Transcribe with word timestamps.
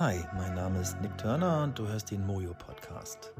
Hi, 0.00 0.24
mein 0.34 0.54
Name 0.54 0.80
ist 0.80 0.98
Nick 1.02 1.18
Turner 1.18 1.62
und 1.62 1.78
du 1.78 1.86
hörst 1.86 2.10
den 2.10 2.26
Mojo 2.26 2.54
Podcast. 2.54 3.34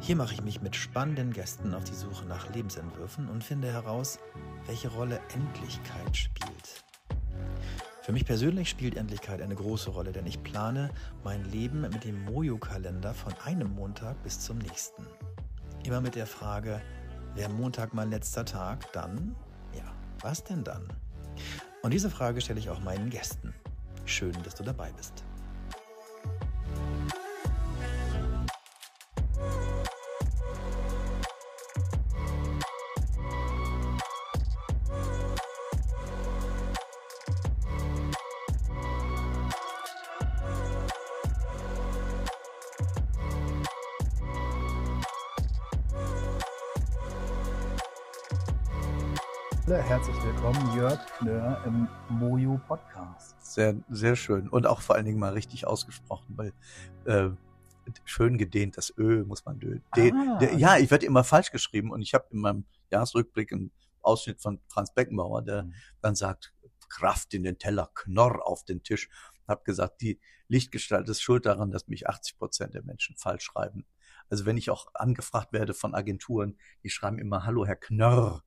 Hier 0.00 0.16
mache 0.16 0.34
ich 0.34 0.42
mich 0.42 0.60
mit 0.60 0.74
spannenden 0.74 1.32
Gästen 1.32 1.72
auf 1.72 1.84
die 1.84 1.94
Suche 1.94 2.24
nach 2.24 2.52
Lebensentwürfen 2.52 3.28
und 3.28 3.44
finde 3.44 3.72
heraus, 3.72 4.18
welche 4.66 4.88
Rolle 4.88 5.20
Endlichkeit 5.32 6.16
spielt. 6.16 6.84
Für 8.02 8.10
mich 8.10 8.26
persönlich 8.26 8.68
spielt 8.68 8.96
Endlichkeit 8.96 9.40
eine 9.40 9.54
große 9.54 9.90
Rolle, 9.90 10.10
denn 10.10 10.26
ich 10.26 10.42
plane 10.42 10.90
mein 11.22 11.44
Leben 11.44 11.82
mit 11.82 12.02
dem 12.02 12.24
Mojo-Kalender 12.24 13.14
von 13.14 13.32
einem 13.44 13.72
Montag 13.72 14.20
bis 14.24 14.40
zum 14.40 14.58
nächsten. 14.58 15.06
Immer 15.84 16.00
mit 16.00 16.16
der 16.16 16.26
Frage, 16.26 16.82
wäre 17.36 17.50
Montag 17.50 17.94
mein 17.94 18.10
letzter 18.10 18.44
Tag, 18.44 18.92
dann, 18.92 19.36
ja, 19.72 19.84
was 20.22 20.42
denn 20.42 20.64
dann? 20.64 20.88
Und 21.82 21.94
diese 21.94 22.10
Frage 22.10 22.40
stelle 22.40 22.58
ich 22.58 22.68
auch 22.68 22.80
meinen 22.80 23.10
Gästen. 23.10 23.54
Schön, 24.06 24.34
dass 24.42 24.56
du 24.56 24.64
dabei 24.64 24.90
bist. 24.96 25.22
Im 51.64 51.88
Mojo 52.08 52.60
Podcast. 52.66 53.34
Sehr, 53.40 53.76
sehr 53.88 54.16
schön 54.16 54.48
und 54.48 54.66
auch 54.66 54.80
vor 54.80 54.96
allen 54.96 55.04
Dingen 55.04 55.18
mal 55.18 55.32
richtig 55.32 55.66
ausgesprochen, 55.66 56.36
weil 56.36 56.52
äh, 57.04 57.30
schön 58.04 58.38
gedehnt, 58.38 58.76
das 58.76 58.92
Ö 58.96 59.24
muss 59.24 59.44
man 59.44 59.58
de, 59.58 59.80
ah, 59.90 60.38
de, 60.38 60.56
Ja, 60.56 60.76
ich 60.76 60.90
werde 60.90 61.06
immer 61.06 61.24
falsch 61.24 61.50
geschrieben 61.50 61.90
und 61.90 62.02
ich 62.02 62.14
habe 62.14 62.26
in 62.30 62.40
meinem 62.40 62.64
Jahresrückblick 62.90 63.52
einen 63.52 63.72
Ausschnitt 64.02 64.40
von 64.40 64.60
Franz 64.68 64.92
Beckenbauer, 64.94 65.42
der 65.42 65.64
mhm. 65.64 65.74
dann 66.00 66.14
sagt, 66.14 66.52
Kraft 66.88 67.34
in 67.34 67.42
den 67.42 67.58
Teller, 67.58 67.90
Knorr 67.94 68.46
auf 68.46 68.64
den 68.64 68.82
Tisch. 68.82 69.08
Habe 69.48 69.64
gesagt, 69.64 70.00
die 70.00 70.20
Lichtgestalt 70.48 71.08
ist 71.08 71.20
schuld 71.20 71.46
daran, 71.46 71.70
dass 71.70 71.88
mich 71.88 72.08
80 72.08 72.38
Prozent 72.38 72.74
der 72.74 72.84
Menschen 72.84 73.16
falsch 73.16 73.44
schreiben. 73.44 73.86
Also 74.28 74.46
wenn 74.46 74.56
ich 74.56 74.70
auch 74.70 74.88
angefragt 74.94 75.52
werde 75.52 75.74
von 75.74 75.94
Agenturen, 75.94 76.58
die 76.82 76.90
schreiben 76.90 77.18
immer 77.18 77.44
Hallo 77.44 77.66
Herr 77.66 77.76
Knörr 77.76 78.42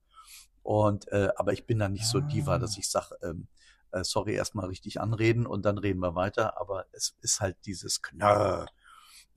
und 0.70 1.08
äh, 1.08 1.30
aber 1.34 1.52
ich 1.52 1.66
bin 1.66 1.80
da 1.80 1.88
nicht 1.88 2.06
so 2.06 2.20
diva, 2.20 2.60
dass 2.60 2.76
ah. 2.76 2.78
ich 2.78 2.88
sage, 2.88 3.16
ähm, 3.22 3.48
äh, 3.90 4.04
sorry, 4.04 4.34
erstmal 4.34 4.66
richtig 4.66 5.00
anreden 5.00 5.44
und 5.44 5.64
dann 5.64 5.78
reden 5.78 5.98
wir 5.98 6.14
weiter. 6.14 6.60
Aber 6.60 6.86
es 6.92 7.16
ist 7.22 7.40
halt 7.40 7.56
dieses 7.66 8.02
Knörr. 8.02 8.68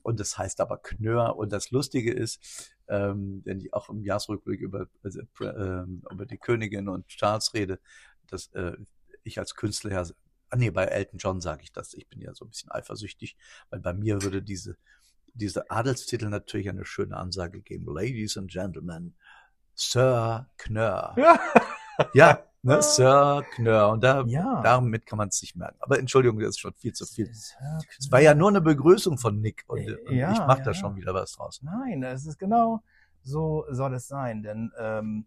Und 0.04 0.20
das 0.20 0.38
heißt 0.38 0.60
aber 0.60 0.78
Knör. 0.78 1.34
Und 1.34 1.52
das 1.52 1.72
Lustige 1.72 2.12
ist, 2.12 2.76
ähm, 2.86 3.42
wenn 3.44 3.58
ich 3.58 3.74
auch 3.74 3.88
im 3.88 4.04
Jahresrückblick 4.04 4.60
über, 4.60 4.86
also, 5.02 5.22
äh, 5.40 5.82
über 6.12 6.24
die 6.24 6.38
Königin 6.38 6.88
und 6.88 7.08
Charles 7.08 7.52
rede, 7.52 7.80
dass 8.28 8.46
äh, 8.52 8.76
ich 9.24 9.40
als 9.40 9.56
Künstler 9.56 9.90
ja, 9.90 10.06
ah 10.50 10.56
nee, 10.56 10.70
bei 10.70 10.84
Elton 10.84 11.18
John 11.18 11.40
sage 11.40 11.64
ich 11.64 11.72
das, 11.72 11.94
ich 11.94 12.08
bin 12.08 12.20
ja 12.20 12.32
so 12.32 12.44
ein 12.44 12.50
bisschen 12.50 12.70
eifersüchtig, 12.70 13.36
weil 13.70 13.80
bei 13.80 13.92
mir 13.92 14.22
würde 14.22 14.40
diese, 14.40 14.76
diese 15.32 15.68
Adelstitel 15.68 16.28
natürlich 16.28 16.68
eine 16.68 16.84
schöne 16.84 17.16
Ansage 17.16 17.60
geben. 17.60 17.92
Ladies 17.92 18.36
and 18.36 18.48
Gentlemen, 18.48 19.16
Sir 19.74 20.46
Knör. 20.56 21.16
ja, 22.14 22.40
ne, 22.62 22.82
Sir 22.82 23.44
Knör. 23.54 23.90
Und 23.90 24.02
da, 24.04 24.22
ja. 24.26 24.62
damit 24.62 25.06
kann 25.06 25.18
man 25.18 25.28
es 25.28 25.40
nicht 25.42 25.56
merken. 25.56 25.76
Aber 25.80 25.98
Entschuldigung, 25.98 26.38
das 26.38 26.50
ist 26.50 26.60
schon 26.60 26.74
viel 26.74 26.92
zu 26.92 27.06
viel. 27.06 27.28
Es 27.30 28.10
war 28.10 28.20
ja 28.20 28.34
nur 28.34 28.48
eine 28.48 28.60
Begrüßung 28.60 29.18
von 29.18 29.40
Nick 29.40 29.64
und, 29.66 29.80
und 30.06 30.14
ja, 30.14 30.32
ich 30.32 30.38
mache 30.38 30.58
ja, 30.58 30.64
da 30.64 30.74
schon 30.74 30.96
wieder 30.96 31.14
was 31.14 31.32
draus. 31.32 31.60
Nein, 31.62 32.02
es 32.02 32.26
ist 32.26 32.38
genau 32.38 32.82
so 33.24 33.64
soll 33.70 33.94
es 33.94 34.06
sein, 34.06 34.42
denn 34.42 34.70
ähm, 34.78 35.26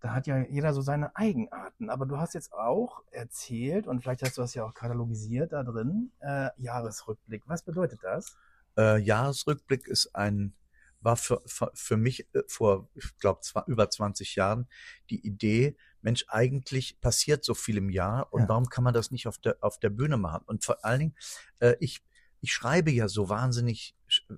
da 0.00 0.14
hat 0.14 0.26
ja 0.26 0.38
jeder 0.38 0.72
so 0.72 0.80
seine 0.80 1.14
Eigenarten. 1.16 1.90
Aber 1.90 2.06
du 2.06 2.16
hast 2.16 2.32
jetzt 2.32 2.54
auch 2.54 3.02
erzählt, 3.10 3.86
und 3.86 4.00
vielleicht 4.00 4.22
hast 4.22 4.38
du 4.38 4.40
das 4.40 4.54
ja 4.54 4.64
auch 4.64 4.72
katalogisiert 4.72 5.52
da 5.52 5.62
drin, 5.62 6.12
äh, 6.20 6.48
Jahresrückblick. 6.56 7.42
Was 7.46 7.62
bedeutet 7.62 8.00
das? 8.02 8.36
Äh, 8.78 8.98
Jahresrückblick 8.98 9.86
ist 9.88 10.14
ein 10.14 10.54
war 11.00 11.16
für, 11.16 11.42
für, 11.46 11.70
für 11.74 11.96
mich 11.96 12.26
äh, 12.34 12.42
vor, 12.46 12.88
ich 12.94 13.16
glaube, 13.18 13.40
über 13.66 13.88
20 13.88 14.36
Jahren 14.36 14.68
die 15.08 15.26
Idee, 15.26 15.76
Mensch, 16.02 16.24
eigentlich 16.28 17.00
passiert 17.00 17.44
so 17.44 17.54
viel 17.54 17.76
im 17.76 17.90
Jahr 17.90 18.32
und 18.32 18.42
ja. 18.42 18.48
warum 18.48 18.68
kann 18.68 18.84
man 18.84 18.94
das 18.94 19.10
nicht 19.10 19.26
auf 19.26 19.38
der, 19.38 19.56
auf 19.60 19.78
der 19.78 19.90
Bühne 19.90 20.16
machen? 20.16 20.44
Und 20.46 20.64
vor 20.64 20.84
allen 20.84 21.00
Dingen, 21.00 21.16
äh, 21.58 21.74
ich, 21.80 22.02
ich 22.40 22.52
schreibe 22.52 22.90
ja 22.90 23.08
so 23.08 23.28
wahnsinnig 23.28 23.94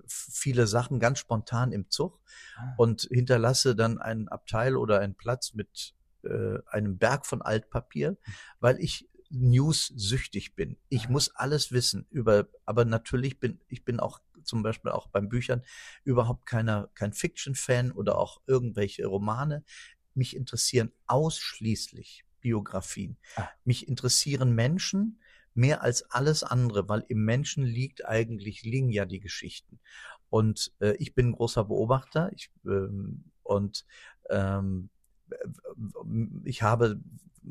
viele 0.07 0.67
Sachen 0.67 0.99
ganz 0.99 1.19
spontan 1.19 1.71
im 1.71 1.89
Zug 1.89 2.19
ah. 2.57 2.73
und 2.77 3.07
hinterlasse 3.11 3.75
dann 3.75 3.99
einen 3.99 4.27
Abteil 4.27 4.75
oder 4.75 4.99
einen 4.99 5.15
Platz 5.15 5.53
mit 5.53 5.93
äh, 6.23 6.59
einem 6.67 6.97
Berg 6.97 7.25
von 7.25 7.41
Altpapier, 7.41 8.17
weil 8.59 8.79
ich 8.79 9.07
News 9.29 9.87
süchtig 9.95 10.55
bin. 10.55 10.77
Ich 10.89 11.07
ah. 11.07 11.11
muss 11.11 11.35
alles 11.35 11.71
wissen 11.71 12.05
über, 12.09 12.47
aber 12.65 12.85
natürlich 12.85 13.39
bin 13.39 13.59
ich 13.67 13.83
bin 13.83 13.99
auch 13.99 14.19
zum 14.43 14.63
Beispiel 14.63 14.91
auch 14.91 15.07
beim 15.07 15.29
Büchern 15.29 15.63
überhaupt 16.03 16.45
keiner, 16.45 16.89
kein 16.95 17.13
Fiction-Fan 17.13 17.91
oder 17.91 18.17
auch 18.17 18.41
irgendwelche 18.47 19.05
Romane. 19.05 19.63
Mich 20.13 20.35
interessieren 20.35 20.91
ausschließlich 21.07 22.25
Biografien. 22.39 23.17
Ah. 23.35 23.47
Mich 23.63 23.87
interessieren 23.87 24.53
Menschen 24.53 25.19
mehr 25.53 25.81
als 25.81 26.09
alles 26.11 26.43
andere, 26.43 26.89
weil 26.89 27.05
im 27.07 27.23
Menschen 27.25 27.63
liegt 27.63 28.05
eigentlich, 28.05 28.63
liegen 28.63 28.89
ja 28.89 29.05
die 29.05 29.19
Geschichten. 29.19 29.79
Und 30.29 30.73
äh, 30.79 30.95
ich 30.97 31.13
bin 31.13 31.27
ein 31.27 31.33
großer 31.33 31.65
Beobachter 31.65 32.31
ich, 32.33 32.51
ähm, 32.65 33.31
und 33.43 33.85
ähm, 34.29 34.89
ich 36.43 36.61
habe 36.63 36.99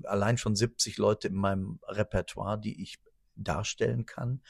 allein 0.04 0.38
schon 0.38 0.56
70 0.56 0.98
Leute 0.98 1.28
in 1.28 1.34
meinem 1.34 1.80
Repertoire, 1.86 2.58
die 2.58 2.82
ich 2.82 2.98
darstellen 3.36 4.06
kann 4.06 4.42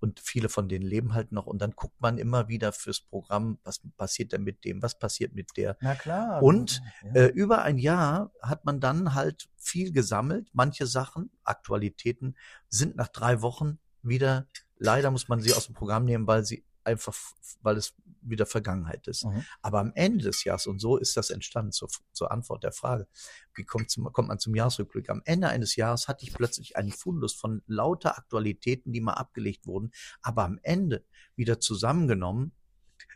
und 0.00 0.20
viele 0.20 0.48
von 0.48 0.68
denen 0.68 0.84
leben 0.84 1.14
halt 1.14 1.32
noch 1.32 1.46
und 1.46 1.60
dann 1.60 1.72
guckt 1.72 2.00
man 2.00 2.18
immer 2.18 2.48
wieder 2.48 2.72
fürs 2.72 3.00
Programm, 3.00 3.58
was 3.64 3.80
passiert 3.96 4.32
denn 4.32 4.42
mit 4.42 4.64
dem, 4.64 4.82
was 4.82 4.98
passiert 4.98 5.34
mit 5.34 5.56
der. 5.56 5.76
Na 5.80 5.94
klar. 5.94 6.42
Und 6.42 6.82
ja. 7.02 7.22
äh, 7.22 7.26
über 7.28 7.62
ein 7.62 7.78
Jahr 7.78 8.32
hat 8.42 8.64
man 8.64 8.80
dann 8.80 9.14
halt 9.14 9.48
viel 9.56 9.92
gesammelt. 9.92 10.50
Manche 10.52 10.86
Sachen, 10.86 11.30
Aktualitäten, 11.42 12.36
sind 12.68 12.96
nach 12.96 13.08
drei 13.08 13.40
Wochen 13.42 13.78
wieder, 14.02 14.46
leider 14.78 15.10
muss 15.10 15.28
man 15.28 15.40
sie 15.40 15.54
aus 15.54 15.66
dem 15.66 15.74
Programm 15.74 16.04
nehmen, 16.04 16.26
weil 16.26 16.44
sie 16.44 16.64
einfach, 16.84 17.14
weil 17.62 17.76
es 17.76 17.94
wieder 18.24 18.46
Vergangenheit 18.46 19.06
ist. 19.06 19.24
Mhm. 19.24 19.44
Aber 19.62 19.80
am 19.80 19.92
Ende 19.94 20.24
des 20.24 20.44
Jahres, 20.44 20.66
und 20.66 20.80
so 20.80 20.96
ist 20.96 21.16
das 21.16 21.30
entstanden 21.30 21.72
zur, 21.72 21.88
zur 22.12 22.30
Antwort 22.30 22.64
der 22.64 22.72
Frage, 22.72 23.06
wie 23.54 23.64
kommt, 23.64 23.90
zum, 23.90 24.12
kommt 24.12 24.28
man 24.28 24.38
zum 24.38 24.54
Jahresrückblick? 24.54 25.10
Am 25.10 25.22
Ende 25.24 25.48
eines 25.48 25.76
Jahres 25.76 26.08
hatte 26.08 26.24
ich 26.24 26.32
plötzlich 26.32 26.76
einen 26.76 26.92
Fundus 26.92 27.34
von 27.34 27.62
lauter 27.66 28.16
Aktualitäten, 28.18 28.92
die 28.92 29.00
mal 29.00 29.14
abgelegt 29.14 29.66
wurden, 29.66 29.92
aber 30.22 30.44
am 30.44 30.58
Ende 30.62 31.04
wieder 31.36 31.60
zusammengenommen, 31.60 32.52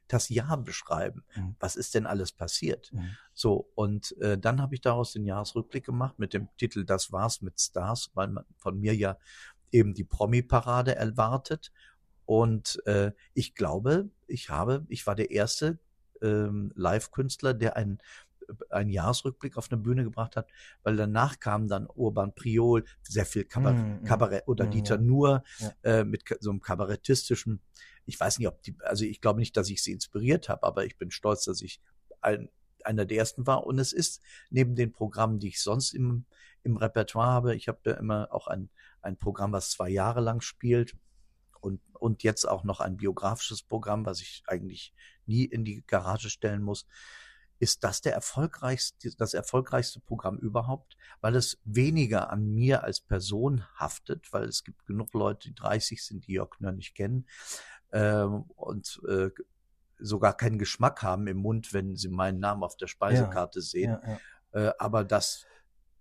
das 0.09 0.29
Jahr 0.31 0.57
beschreiben. 0.57 1.25
Mhm. 1.37 1.57
Was 1.61 1.77
ist 1.77 1.95
denn 1.95 2.07
alles 2.07 2.33
passiert? 2.33 2.93
Mhm. 2.93 3.17
So, 3.35 3.71
und 3.75 4.17
äh, 4.21 4.39
dann 4.39 4.61
habe 4.61 4.75
ich 4.75 4.81
daraus 4.81 5.13
den 5.13 5.25
Jahresrückblick 5.25 5.85
gemacht 5.85 6.19
mit 6.19 6.33
dem 6.33 6.49
Titel 6.57 6.85
Das 6.85 7.13
war's 7.13 7.43
mit 7.43 7.61
Stars, 7.61 8.11
weil 8.15 8.29
man 8.29 8.45
von 8.57 8.81
mir 8.81 8.97
ja 8.97 9.19
eben 9.71 9.95
die 9.95 10.05
Promi-Parade 10.05 10.97
erwartet. 10.97 11.73
Und 12.25 12.83
äh, 12.87 13.13
ich 13.35 13.55
glaube, 13.55 14.11
ich 14.29 14.51
habe, 14.51 14.87
ich 14.89 15.07
war 15.07 15.15
der 15.15 15.31
erste 15.31 15.79
ähm, 16.23 16.73
Live-Künstler, 16.75 17.55
der 17.55 17.77
einen 17.77 17.99
einen 18.71 18.91
Jahresrückblick 18.91 19.57
auf 19.57 19.71
eine 19.71 19.81
Bühne 19.81 20.05
gebracht 20.05 20.37
hat, 20.37 20.49
weil 20.83 20.97
danach 20.97 21.39
kam 21.39 21.69
dann 21.69 21.87
Urban 21.87 22.35
Priol, 22.35 22.85
sehr 23.03 23.27
viel 23.27 23.45
Kabarett, 23.45 24.03
mm, 24.03 24.05
Kabarett 24.05 24.49
oder 24.49 24.67
mm, 24.67 24.71
Dieter 24.71 24.95
ja. 24.95 25.01
Nur 25.01 25.45
ja. 25.59 25.73
Äh, 25.83 26.05
mit 26.05 26.25
so 26.41 26.51
einem 26.51 26.61
kabarettistischen. 26.61 27.61
Ich 28.07 28.19
weiß 28.19 28.39
nicht, 28.39 28.49
ob 28.49 28.63
die, 28.63 28.75
also 28.81 29.05
ich 29.05 29.21
glaube 29.21 29.41
nicht, 29.41 29.57
dass 29.57 29.69
ich 29.69 29.83
sie 29.83 29.93
inspiriert 29.93 30.49
habe, 30.49 30.63
aber 30.63 30.87
ich 30.87 30.97
bin 30.97 31.11
stolz, 31.11 31.45
dass 31.45 31.61
ich 31.61 31.81
ein, 32.21 32.49
einer 32.85 33.05
der 33.05 33.19
ersten 33.19 33.47
war. 33.47 33.67
Und 33.67 33.79
es 33.79 33.93
ist 33.93 34.23
neben 34.51 34.75
den 34.75 34.93
Programmen, 34.93 35.39
die 35.41 35.49
ich 35.49 35.61
sonst 35.61 35.93
im, 35.93 36.25
im 36.63 36.77
Repertoire 36.77 37.29
habe, 37.29 37.55
ich 37.55 37.69
habe 37.69 37.81
ja 37.85 37.93
immer 37.95 38.29
auch 38.31 38.47
ein, 38.47 38.71
ein 39.03 39.19
Programm, 39.19 39.53
was 39.53 39.71
zwei 39.71 39.91
Jahre 39.91 40.21
lang 40.21 40.41
spielt 40.41 40.97
und, 42.01 42.23
jetzt 42.23 42.47
auch 42.49 42.65
noch 42.65 42.81
ein 42.81 42.97
biografisches 42.97 43.63
Programm, 43.63 44.07
was 44.07 44.21
ich 44.21 44.43
eigentlich 44.47 44.95
nie 45.27 45.45
in 45.45 45.65
die 45.65 45.85
Garage 45.87 46.31
stellen 46.31 46.63
muss. 46.63 46.87
Ist 47.61 47.83
das 47.83 48.01
der 48.01 48.15
erfolgreichste, 48.15 49.11
das 49.17 49.35
erfolgreichste 49.35 50.01
Programm 50.01 50.39
überhaupt, 50.39 50.97
weil 51.21 51.35
es 51.35 51.59
weniger 51.65 52.31
an 52.31 52.55
mir 52.55 52.85
als 52.85 53.01
Person 53.01 53.65
haftet, 53.75 54.33
weil 54.33 54.45
es 54.45 54.63
gibt 54.63 54.87
genug 54.87 55.13
Leute, 55.13 55.49
die 55.49 55.55
30 55.55 56.05
sind, 56.05 56.27
die 56.29 56.35
Jörg 56.35 56.51
Knör 56.51 56.73
nicht 56.73 56.95
kennen 56.95 57.27
ähm, 57.93 58.45
und 58.55 59.01
äh, 59.09 59.31
sogar 59.99 60.37
keinen 60.37 60.59
Geschmack 60.59 61.03
haben 61.03 61.27
im 61.27 61.39
Mund, 61.39 61.73
wenn 61.73 61.97
sie 61.97 62.09
meinen 62.09 62.39
Namen 62.39 62.63
auf 62.63 62.77
der 62.77 62.87
Speisekarte 62.87 63.59
ja, 63.59 63.65
sehen. 63.65 63.99
Ja, 64.03 64.19
ja. 64.55 64.69
Äh, 64.69 64.73
aber 64.79 65.05
das 65.05 65.45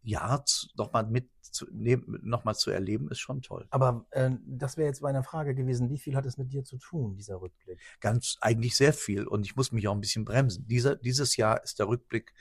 ja, 0.03 0.43
nochmal 0.75 1.05
mit 1.07 1.29
zu, 1.41 1.65
ne, 1.71 2.01
noch 2.21 2.43
mal 2.43 2.53
zu 2.53 2.71
erleben, 2.71 3.09
ist 3.09 3.19
schon 3.19 3.41
toll. 3.41 3.67
Aber 3.69 4.05
äh, 4.11 4.31
das 4.45 4.77
wäre 4.77 4.87
jetzt 4.87 5.01
meine 5.01 5.23
Frage 5.23 5.55
gewesen, 5.55 5.89
wie 5.89 5.97
viel 5.97 6.15
hat 6.15 6.25
es 6.25 6.37
mit 6.37 6.51
dir 6.51 6.63
zu 6.63 6.77
tun, 6.77 7.15
dieser 7.15 7.41
Rückblick? 7.41 7.79
Ganz 7.99 8.37
eigentlich 8.41 8.75
sehr 8.75 8.93
viel 8.93 9.25
und 9.25 9.45
ich 9.45 9.55
muss 9.55 9.71
mich 9.71 9.87
auch 9.87 9.93
ein 9.93 10.01
bisschen 10.01 10.25
bremsen. 10.25 10.67
Dieser, 10.67 10.95
dieses 10.95 11.37
Jahr 11.37 11.63
ist 11.63 11.79
der 11.79 11.87
Rückblick 11.87 12.33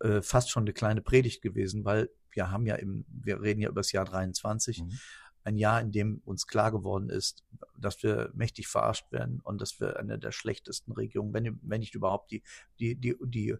äh, 0.00 0.22
fast 0.22 0.50
schon 0.50 0.64
eine 0.64 0.72
kleine 0.72 1.00
Predigt 1.00 1.42
gewesen, 1.42 1.84
weil 1.84 2.10
wir 2.32 2.50
haben 2.50 2.66
ja 2.66 2.76
im, 2.76 3.04
wir 3.08 3.40
reden 3.40 3.60
ja 3.60 3.68
über 3.68 3.80
das 3.80 3.92
Jahr 3.92 4.04
23, 4.04 4.82
mhm. 4.82 4.98
ein 5.44 5.56
Jahr, 5.56 5.80
in 5.80 5.92
dem 5.92 6.22
uns 6.24 6.46
klar 6.46 6.70
geworden 6.70 7.10
ist, 7.10 7.44
dass 7.76 8.02
wir 8.02 8.30
mächtig 8.34 8.68
verarscht 8.68 9.10
werden 9.10 9.40
und 9.40 9.60
dass 9.60 9.80
wir 9.80 9.98
eine 9.98 10.18
der 10.18 10.32
schlechtesten 10.32 10.92
Regierungen, 10.92 11.34
wenn, 11.34 11.58
wenn 11.62 11.80
nicht 11.80 11.94
überhaupt 11.94 12.30
die, 12.30 12.42
die, 12.78 12.94
die, 12.94 13.16
die 13.24 13.56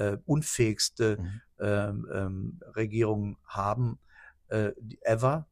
äh, 0.00 0.18
unfähigste 0.24 1.18
mhm. 1.18 1.40
ähm, 1.58 2.08
ähm, 2.12 2.60
Regierung 2.74 3.36
haben 3.44 3.98
äh, 4.48 4.72
ever 5.02 5.46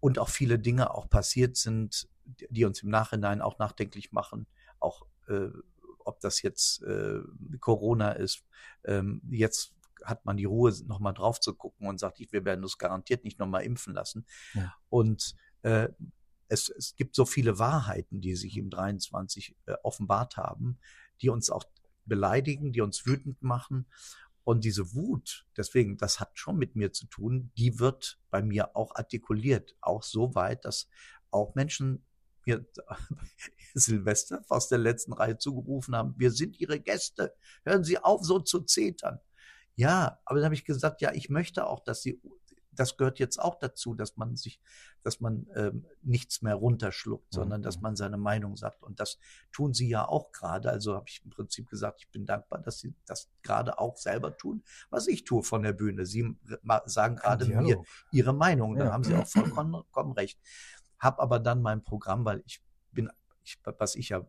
und 0.00 0.18
auch 0.18 0.28
viele 0.28 0.58
Dinge 0.58 0.92
auch 0.92 1.08
passiert 1.08 1.56
sind, 1.56 2.08
die 2.24 2.64
uns 2.66 2.82
im 2.82 2.90
Nachhinein 2.90 3.40
auch 3.40 3.58
nachdenklich 3.58 4.12
machen, 4.12 4.46
auch 4.80 5.06
äh, 5.28 5.48
ob 6.00 6.20
das 6.20 6.42
jetzt 6.42 6.82
äh, 6.82 7.20
Corona 7.60 8.12
ist. 8.12 8.44
Ähm, 8.84 9.22
jetzt 9.30 9.74
hat 10.04 10.26
man 10.26 10.36
die 10.36 10.44
Ruhe, 10.44 10.74
nochmal 10.86 11.14
drauf 11.14 11.40
zu 11.40 11.54
gucken 11.54 11.88
und 11.88 11.98
sagt, 11.98 12.20
wir 12.20 12.44
werden 12.44 12.62
uns 12.62 12.76
garantiert 12.76 13.24
nicht 13.24 13.38
nochmal 13.38 13.62
impfen 13.62 13.94
lassen. 13.94 14.26
Ja. 14.52 14.74
Und 14.90 15.34
äh, 15.62 15.88
es, 16.48 16.68
es 16.68 16.94
gibt 16.96 17.14
so 17.14 17.24
viele 17.24 17.58
Wahrheiten, 17.58 18.20
die 18.20 18.36
sich 18.36 18.58
im 18.58 18.68
23 18.68 19.56
äh, 19.64 19.74
offenbart 19.82 20.36
haben, 20.36 20.78
die 21.22 21.30
uns 21.30 21.48
auch 21.48 21.64
beleidigen, 22.06 22.72
die 22.72 22.80
uns 22.80 23.06
wütend 23.06 23.42
machen. 23.42 23.86
Und 24.44 24.64
diese 24.64 24.94
Wut, 24.94 25.46
deswegen, 25.56 25.96
das 25.96 26.20
hat 26.20 26.38
schon 26.38 26.56
mit 26.56 26.76
mir 26.76 26.92
zu 26.92 27.06
tun, 27.06 27.50
die 27.56 27.78
wird 27.78 28.20
bei 28.30 28.42
mir 28.42 28.76
auch 28.76 28.94
artikuliert, 28.94 29.74
auch 29.80 30.02
so 30.02 30.34
weit, 30.34 30.64
dass 30.66 30.88
auch 31.30 31.54
Menschen 31.54 32.04
mir 32.46 32.66
Silvester 33.74 34.42
aus 34.48 34.68
der 34.68 34.78
letzten 34.78 35.14
Reihe 35.14 35.38
zugerufen 35.38 35.96
haben, 35.96 36.14
wir 36.18 36.30
sind 36.30 36.60
Ihre 36.60 36.78
Gäste, 36.78 37.34
hören 37.64 37.84
Sie 37.84 37.98
auf, 37.98 38.22
so 38.22 38.38
zu 38.38 38.60
zetern. 38.60 39.18
Ja, 39.76 40.20
aber 40.24 40.38
dann 40.38 40.46
habe 40.46 40.54
ich 40.54 40.64
gesagt, 40.64 41.00
ja, 41.00 41.12
ich 41.12 41.30
möchte 41.30 41.66
auch, 41.66 41.80
dass 41.82 42.02
Sie 42.02 42.20
das 42.74 42.96
gehört 42.96 43.18
jetzt 43.18 43.38
auch 43.38 43.58
dazu, 43.58 43.94
dass 43.94 44.16
man 44.16 44.36
sich, 44.36 44.60
dass 45.02 45.20
man 45.20 45.46
ähm, 45.54 45.86
nichts 46.02 46.42
mehr 46.42 46.54
runterschluckt, 46.54 47.32
mhm. 47.32 47.34
sondern 47.36 47.62
dass 47.62 47.80
man 47.80 47.96
seine 47.96 48.16
Meinung 48.16 48.56
sagt. 48.56 48.82
Und 48.82 49.00
das 49.00 49.18
tun 49.52 49.74
sie 49.74 49.88
ja 49.88 50.06
auch 50.06 50.32
gerade. 50.32 50.70
Also 50.70 50.94
habe 50.94 51.06
ich 51.08 51.22
im 51.24 51.30
Prinzip 51.30 51.68
gesagt, 51.68 52.00
ich 52.00 52.10
bin 52.10 52.26
dankbar, 52.26 52.60
dass 52.60 52.78
sie 52.78 52.94
das 53.06 53.30
gerade 53.42 53.78
auch 53.78 53.96
selber 53.96 54.36
tun, 54.36 54.62
was 54.90 55.06
ich 55.06 55.24
tue 55.24 55.42
von 55.42 55.62
der 55.62 55.72
Bühne. 55.72 56.06
Sie 56.06 56.36
sagen 56.86 57.16
gerade 57.16 57.46
mir 57.46 57.82
ihre 58.10 58.32
Meinung. 58.32 58.76
Da 58.76 58.86
ja. 58.86 58.92
haben 58.92 59.04
sie 59.04 59.14
auch 59.14 59.26
vollkommen, 59.26 60.12
recht. 60.12 60.38
Hab 60.98 61.20
aber 61.20 61.38
dann 61.38 61.62
mein 61.62 61.82
Programm, 61.82 62.24
weil 62.24 62.42
ich 62.46 62.62
bin, 62.92 63.10
ich, 63.42 63.58
was 63.64 63.94
ich 63.94 64.10
ja 64.10 64.26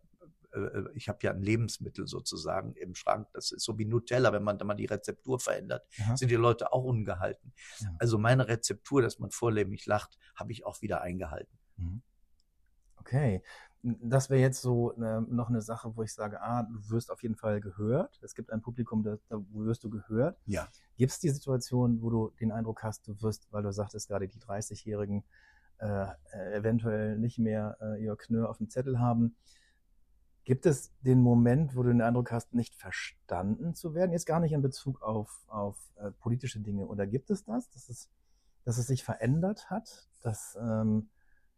ich 0.94 1.10
habe 1.10 1.20
ja 1.22 1.32
ein 1.32 1.42
Lebensmittel 1.42 2.08
sozusagen 2.08 2.74
im 2.76 2.96
Schrank. 2.96 3.28
Das 3.34 3.52
ist 3.52 3.64
so 3.64 3.78
wie 3.78 3.86
Nutella, 3.86 4.32
wenn 4.34 4.44
man 4.44 4.58
da 4.58 4.66
mal 4.66 4.76
die 4.76 4.86
Rezeptur 4.86 5.40
verändert, 5.40 5.88
Aha. 6.02 6.18
sind 6.18 6.32
die 6.32 6.36
Leute 6.36 6.72
auch 6.72 6.84
ungehalten. 6.84 7.54
Ja. 7.80 7.96
Also 8.00 8.18
meine 8.18 8.48
Rezeptur, 8.48 9.02
dass 9.02 9.20
man 9.20 9.32
vorläufig 9.32 9.86
lacht, 9.86 10.18
habe 10.36 10.52
ich 10.52 10.66
auch 10.66 10.82
wieder 10.82 11.02
eingehalten. 11.02 11.58
Mhm. 11.78 12.02
Okay. 12.98 13.44
Das 13.84 14.32
wäre 14.32 14.42
jetzt 14.42 14.62
so 14.62 14.94
äh, 14.94 15.22
noch 15.22 15.50
eine 15.50 15.62
Sache, 15.62 15.96
wo 15.96 16.02
ich 16.02 16.12
sage, 16.12 16.42
ah, 16.42 16.64
du 16.64 16.90
wirst 16.90 17.12
auf 17.12 17.22
jeden 17.22 17.36
Fall 17.36 17.62
gehört. 17.62 18.20
Es 18.24 18.34
gibt 18.34 18.52
ein 18.52 18.62
Publikum, 18.62 19.04
da, 19.04 19.18
da 19.30 19.40
wirst 19.52 19.84
du 19.84 19.92
gehört. 19.92 20.40
Ja. 20.46 20.68
Gibt 20.98 21.12
es 21.12 21.20
die 21.20 21.30
Situation, 21.30 22.02
wo 22.02 22.10
du 22.10 22.32
den 22.40 22.52
Eindruck 22.52 22.82
hast, 22.82 23.08
du 23.08 23.22
wirst, 23.22 23.48
weil 23.52 23.62
du 23.62 23.72
sagtest 23.72 24.08
gerade, 24.08 24.28
die 24.28 24.40
30-Jährigen 24.40 25.24
äh, 25.78 26.08
eventuell 26.54 27.20
nicht 27.20 27.38
mehr 27.38 27.78
äh, 27.80 28.04
ihr 28.04 28.16
Knör 28.16 28.50
auf 28.50 28.58
dem 28.58 28.70
Zettel 28.70 29.00
haben, 29.00 29.36
Gibt 30.46 30.66
es 30.66 30.94
den 31.02 31.22
Moment, 31.22 31.76
wo 31.76 31.84
du 31.84 31.90
den 31.90 32.02
Eindruck 32.02 32.32
hast, 32.32 32.54
nicht 32.54 32.76
verstanden 32.76 33.76
zu 33.76 33.94
werden? 33.94 34.12
Jetzt 34.12 34.26
gar 34.26 34.40
nicht 34.40 34.54
in 34.54 34.62
Bezug 34.62 35.02
auf, 35.02 35.44
auf 35.48 35.78
äh, 35.96 36.12
politische 36.12 36.60
Dinge. 36.60 36.86
Oder 36.86 37.08
gibt 37.08 37.30
es 37.32 37.44
das, 37.44 37.70
dass 37.72 37.90
es, 37.90 38.10
dass 38.64 38.78
es 38.78 38.88
sich 38.88 39.04
verändert 39.04 39.70
hat? 39.70 40.08
Dass, 40.22 40.58
ähm 40.62 41.10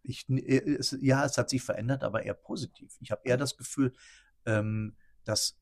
ich, 0.04 0.28
äh, 0.30 0.76
es, 0.76 0.98
ja, 1.02 1.26
es 1.26 1.38
hat 1.38 1.50
sich 1.50 1.62
verändert, 1.62 2.04
aber 2.04 2.24
eher 2.24 2.34
positiv. 2.34 2.98
Ich 3.02 3.12
habe 3.12 3.22
eher 3.26 3.38
das 3.38 3.58
Gefühl, 3.58 3.94
ähm, 4.46 4.96
dass 5.24 5.60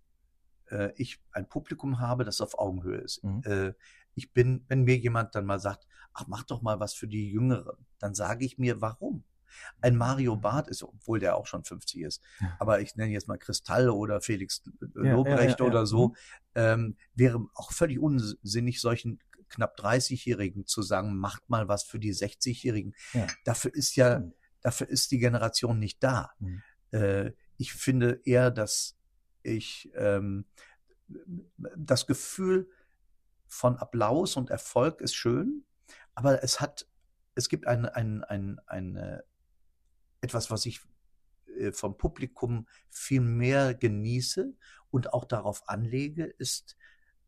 äh, 0.69 0.91
ich 0.95 1.19
ein 1.31 1.49
Publikum 1.49 1.99
habe, 1.99 2.23
das 2.23 2.41
auf 2.41 2.57
Augenhöhe 2.57 2.99
ist. 2.99 3.23
Mhm. 3.23 3.41
Äh, 3.45 3.73
ich 4.13 4.33
bin, 4.33 4.63
wenn 4.67 4.83
mir 4.83 4.97
jemand 4.97 5.35
dann 5.35 5.45
mal 5.45 5.59
sagt, 5.59 5.87
ach, 6.13 6.27
mach 6.27 6.43
doch 6.43 6.61
mal 6.61 6.79
was 6.79 6.93
für 6.93 7.07
die 7.07 7.29
Jüngeren, 7.29 7.85
dann 7.99 8.13
sage 8.13 8.45
ich 8.45 8.57
mir, 8.57 8.81
warum? 8.81 9.23
Ein 9.81 9.95
Mario 9.95 10.35
Barth 10.35 10.67
ist, 10.67 10.83
obwohl 10.83 11.19
der 11.19 11.35
auch 11.37 11.47
schon 11.47 11.63
50 11.63 12.01
ist, 12.01 12.21
ja. 12.39 12.55
aber 12.59 12.81
ich 12.81 12.95
nenne 12.95 13.11
jetzt 13.11 13.27
mal 13.27 13.37
Kristall 13.37 13.89
oder 13.89 14.21
Felix 14.21 14.63
Lobrecht 14.93 15.59
ja, 15.59 15.65
oder 15.65 15.85
so, 15.85 16.09
mhm. 16.09 16.13
ähm, 16.55 16.97
wäre 17.13 17.45
auch 17.53 17.71
völlig 17.71 17.99
unsinnig, 17.99 18.81
solchen 18.81 19.19
knapp 19.49 19.77
30-Jährigen 19.79 20.65
zu 20.65 20.81
sagen, 20.81 21.17
macht 21.17 21.49
mal 21.49 21.67
was 21.67 21.83
für 21.83 21.99
die 21.99 22.13
60-Jährigen. 22.13 22.95
Dafür 23.43 23.73
ist 23.73 23.95
ja, 23.95 24.19
mhm. 24.19 24.33
dafür 24.61 24.89
ist 24.89 25.11
die 25.11 25.19
Generation 25.19 25.79
nicht 25.79 26.03
da. 26.03 26.31
Mhm. 26.39 26.63
Äh, 26.91 27.31
ich 27.57 27.73
finde 27.73 28.21
eher, 28.25 28.51
dass 28.51 28.97
ich 29.43 29.91
ähm, 29.95 30.45
das 31.77 32.07
Gefühl 32.07 32.69
von 33.47 33.77
Applaus 33.77 34.35
und 34.35 34.49
Erfolg 34.49 35.01
ist 35.01 35.15
schön, 35.15 35.63
aber 36.15 36.43
es 36.43 36.59
hat, 36.59 36.87
es 37.35 37.49
gibt 37.49 37.67
ein, 37.67 37.85
ein, 37.85 38.23
ein, 38.23 38.59
eine 38.65 39.23
etwas, 40.25 40.51
was 40.51 40.65
ich 40.65 40.81
äh, 41.57 41.71
vom 41.71 41.97
Publikum 41.97 42.67
viel 42.89 43.21
mehr 43.21 43.73
genieße 43.73 44.53
und 44.91 45.13
auch 45.13 45.25
darauf 45.25 45.69
anlege, 45.69 46.25
ist 46.25 46.75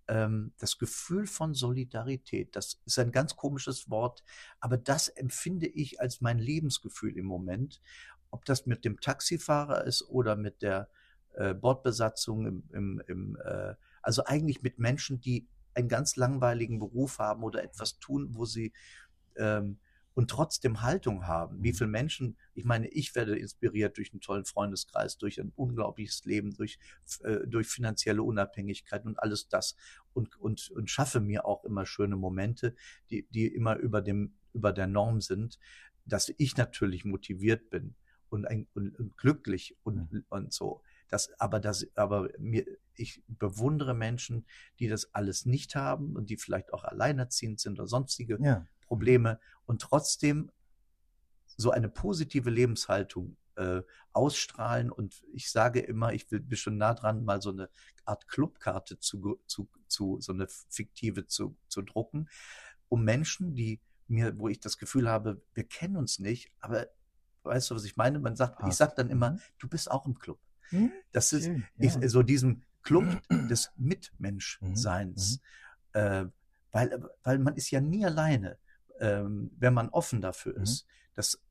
ähm, 0.07 0.53
das 0.57 0.77
Gefühl 0.77 1.27
von 1.27 1.53
Solidarität. 1.53 2.55
Das 2.55 2.81
ist 2.85 2.99
ein 2.99 3.11
ganz 3.11 3.35
komisches 3.35 3.89
Wort, 3.89 4.23
aber 4.59 4.77
das 4.77 5.09
empfinde 5.09 5.67
ich 5.67 6.01
als 6.01 6.21
mein 6.21 6.39
Lebensgefühl 6.39 7.17
im 7.17 7.25
Moment. 7.25 7.81
Ob 8.31 8.45
das 8.45 8.65
mit 8.65 8.83
dem 8.83 8.99
Taxifahrer 8.99 9.85
ist 9.85 10.03
oder 10.09 10.35
mit 10.35 10.61
der 10.61 10.89
äh, 11.35 11.53
Bordbesatzung, 11.53 12.45
im, 12.45 12.63
im, 12.73 13.01
im, 13.07 13.37
äh, 13.43 13.75
also 14.01 14.25
eigentlich 14.25 14.61
mit 14.61 14.79
Menschen, 14.79 15.21
die 15.21 15.47
einen 15.73 15.87
ganz 15.87 16.15
langweiligen 16.15 16.79
Beruf 16.79 17.19
haben 17.19 17.43
oder 17.43 17.63
etwas 17.63 17.99
tun, 17.99 18.29
wo 18.31 18.45
sie 18.45 18.73
ähm, 19.35 19.77
und 20.17 20.31
trotzdem 20.31 20.81
Haltung 20.81 21.27
haben. 21.27 21.61
Wie 21.61 21.73
viele 21.73 21.91
Menschen, 21.91 22.37
ich 22.55 22.65
meine, 22.65 22.87
ich 22.87 23.13
werde 23.13 23.37
inspiriert 23.37 23.97
durch 23.97 24.11
einen 24.11 24.19
tollen 24.19 24.45
Freundeskreis, 24.45 25.19
durch 25.19 25.39
ein 25.39 25.53
unglaubliches 25.55 26.25
Leben, 26.25 26.55
durch, 26.55 26.79
äh, 27.21 27.45
durch 27.45 27.67
finanzielle 27.67 28.23
Unabhängigkeit 28.23 29.05
und 29.05 29.19
alles 29.19 29.47
das 29.47 29.75
und, 30.13 30.35
und, 30.41 30.71
und 30.71 30.89
schaffe 30.89 31.19
mir 31.19 31.45
auch 31.45 31.63
immer 31.65 31.85
schöne 31.85 32.15
Momente, 32.15 32.73
die, 33.11 33.27
die 33.29 33.45
immer 33.45 33.75
über 33.75 34.01
dem, 34.01 34.33
über 34.53 34.73
der 34.73 34.87
Norm 34.87 35.21
sind, 35.21 35.59
dass 36.03 36.33
ich 36.39 36.57
natürlich 36.57 37.05
motiviert 37.05 37.69
bin 37.69 37.93
und, 38.29 38.47
ein, 38.47 38.65
und, 38.73 38.97
und 38.97 39.17
glücklich 39.17 39.77
und, 39.83 40.11
mhm. 40.11 40.25
und 40.29 40.51
so. 40.51 40.81
Das, 41.09 41.29
aber 41.39 41.59
das, 41.59 41.85
aber 41.93 42.29
mir, 42.39 42.65
ich 42.95 43.21
bewundere 43.27 43.93
Menschen, 43.93 44.47
die 44.79 44.87
das 44.87 45.13
alles 45.13 45.45
nicht 45.45 45.75
haben 45.75 46.15
und 46.15 46.31
die 46.31 46.37
vielleicht 46.37 46.73
auch 46.73 46.85
alleinerziehend 46.85 47.59
sind 47.59 47.79
oder 47.79 47.87
sonstige 47.87 48.39
ja. 48.41 48.65
Probleme 48.87 49.39
und 49.65 49.81
trotzdem 49.81 50.51
so 51.57 51.71
eine 51.71 51.89
positive 51.89 52.49
Lebenshaltung 52.49 53.37
äh, 53.55 53.81
ausstrahlen. 54.13 54.91
Und 54.91 55.23
ich 55.33 55.51
sage 55.51 55.79
immer, 55.79 56.13
ich 56.13 56.31
will 56.31 56.39
bin 56.39 56.57
schon 56.57 56.77
nah 56.77 56.93
dran, 56.93 57.25
mal 57.25 57.41
so 57.41 57.51
eine 57.51 57.69
Art 58.05 58.27
Clubkarte 58.27 58.99
zu, 58.99 59.39
zu, 59.47 59.67
zu 59.87 60.19
so 60.21 60.31
eine 60.31 60.47
fiktive 60.47 61.27
zu, 61.27 61.57
zu 61.67 61.81
drucken, 61.81 62.29
um 62.89 63.03
Menschen, 63.03 63.55
die 63.55 63.81
mir, 64.07 64.39
wo 64.39 64.47
ich 64.47 64.59
das 64.59 64.77
Gefühl 64.77 65.09
habe, 65.09 65.41
wir 65.53 65.65
kennen 65.65 65.97
uns 65.97 66.19
nicht, 66.19 66.51
aber 66.61 66.87
weißt 67.43 67.71
du, 67.71 67.75
was 67.75 67.83
ich 67.83 67.97
meine? 67.97 68.19
Man 68.19 68.35
sagt, 68.35 68.59
Hast. 68.59 68.69
ich 68.69 68.75
sage 68.75 68.93
dann 68.95 69.09
immer, 69.09 69.31
mhm. 69.31 69.39
du 69.59 69.67
bist 69.67 69.91
auch 69.91 70.05
im 70.05 70.17
Club. 70.17 70.39
Hm? 70.69 70.91
Das 71.11 71.33
ist 71.33 71.47
ja. 71.47 71.55
ich, 71.77 71.93
so 72.09 72.23
diesem 72.23 72.63
Club 72.83 73.05
des 73.49 73.71
Mitmenschseins, 73.75 75.41
mhm. 75.93 75.99
äh, 75.99 76.25
weil, 76.71 77.09
weil 77.23 77.39
man 77.39 77.55
ist 77.55 77.71
ja 77.71 77.81
nie 77.81 78.05
alleine 78.05 78.57
ähm, 78.99 79.51
wenn 79.57 79.73
man 79.73 79.89
offen 79.89 80.21
dafür 80.21 80.57
mhm. 80.57 80.63
ist, 80.63 80.85
dass, 81.13 81.41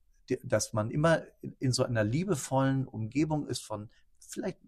dass 0.43 0.73
man 0.73 0.91
immer 0.91 1.23
in, 1.59 1.73
so 1.73 1.85
einer 1.85 2.05
liebevollen 2.05 2.87
Umgebung 2.87 3.47
ist 3.47 3.65
von 3.65 3.91
vielleicht 4.19 4.59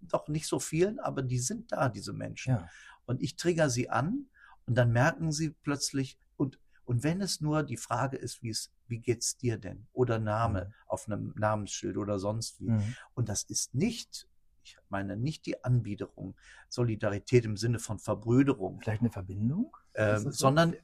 doch 0.00 0.28
nicht 0.28 0.46
so 0.46 0.60
vielen, 0.60 0.98
aber 1.00 1.22
die 1.22 1.38
sind 1.38 1.72
da, 1.72 1.88
diese 1.88 2.12
Menschen. 2.12 2.54
Ja. 2.54 2.68
Und 3.06 3.22
ich 3.22 3.36
trigger 3.36 3.70
sie 3.70 3.90
an 3.90 4.26
und 4.66 4.74
dann 4.76 4.92
merken 4.92 5.32
sie 5.32 5.50
plötzlich, 5.50 6.18
und, 6.36 6.58
und 6.84 7.02
wenn 7.02 7.20
es 7.20 7.40
nur 7.40 7.62
die 7.62 7.76
Frage 7.76 8.16
ist, 8.16 8.42
wie 8.42 8.50
es, 8.50 8.72
wie 8.86 9.00
geht's 9.00 9.36
dir 9.36 9.58
denn? 9.58 9.86
Oder 9.92 10.18
Name 10.18 10.66
mhm. 10.66 10.74
auf 10.86 11.06
einem 11.06 11.34
Namensschild 11.36 11.96
oder 11.96 12.18
sonst 12.18 12.60
wie. 12.60 12.70
Mhm. 12.70 12.94
Und 13.14 13.28
das 13.28 13.42
ist 13.44 13.74
nicht, 13.74 14.28
ich 14.62 14.78
meine 14.88 15.16
nicht 15.16 15.46
die 15.46 15.64
Anbiederung, 15.64 16.36
Solidarität 16.68 17.44
im 17.44 17.56
Sinne 17.56 17.78
von 17.78 17.98
Verbrüderung. 17.98 18.80
Vielleicht 18.80 19.00
eine 19.00 19.10
Verbindung? 19.10 19.76
Äh, 19.94 20.18
sondern 20.18 20.76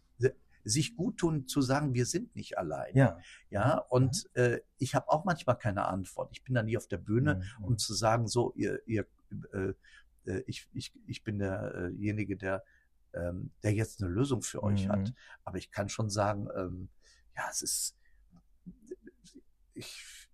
sich 0.64 0.96
gut 0.96 1.18
tun 1.18 1.46
zu 1.46 1.60
sagen, 1.62 1.94
wir 1.94 2.06
sind 2.06 2.34
nicht 2.34 2.58
allein. 2.58 2.96
Ja. 2.96 3.18
Ja, 3.50 3.78
und 3.78 4.28
äh, 4.34 4.60
ich 4.78 4.94
habe 4.94 5.08
auch 5.10 5.24
manchmal 5.24 5.58
keine 5.58 5.86
Antwort. 5.86 6.30
Ich 6.32 6.42
bin 6.42 6.54
da 6.54 6.62
nie 6.62 6.76
auf 6.76 6.86
der 6.88 6.98
Bühne, 6.98 7.42
Mhm. 7.58 7.64
um 7.64 7.78
zu 7.78 7.94
sagen, 7.94 8.26
so, 8.28 8.52
ihr, 8.54 8.80
ihr 8.86 9.06
äh, 9.52 9.74
äh, 10.26 10.42
ich, 10.46 10.68
ich, 10.72 10.92
ich 11.06 11.22
bin 11.22 11.38
derjenige, 11.38 12.36
der, 12.36 12.64
ähm, 13.12 13.50
der 13.62 13.74
jetzt 13.74 14.02
eine 14.02 14.10
Lösung 14.10 14.42
für 14.42 14.62
euch 14.62 14.86
Mhm. 14.86 14.92
hat. 14.92 15.14
Aber 15.44 15.58
ich 15.58 15.70
kann 15.70 15.88
schon 15.88 16.10
sagen, 16.10 16.48
ähm, 16.56 16.88
ja, 17.36 17.42
es 17.50 17.62
ist, 17.62 17.96
ich, 19.74 20.28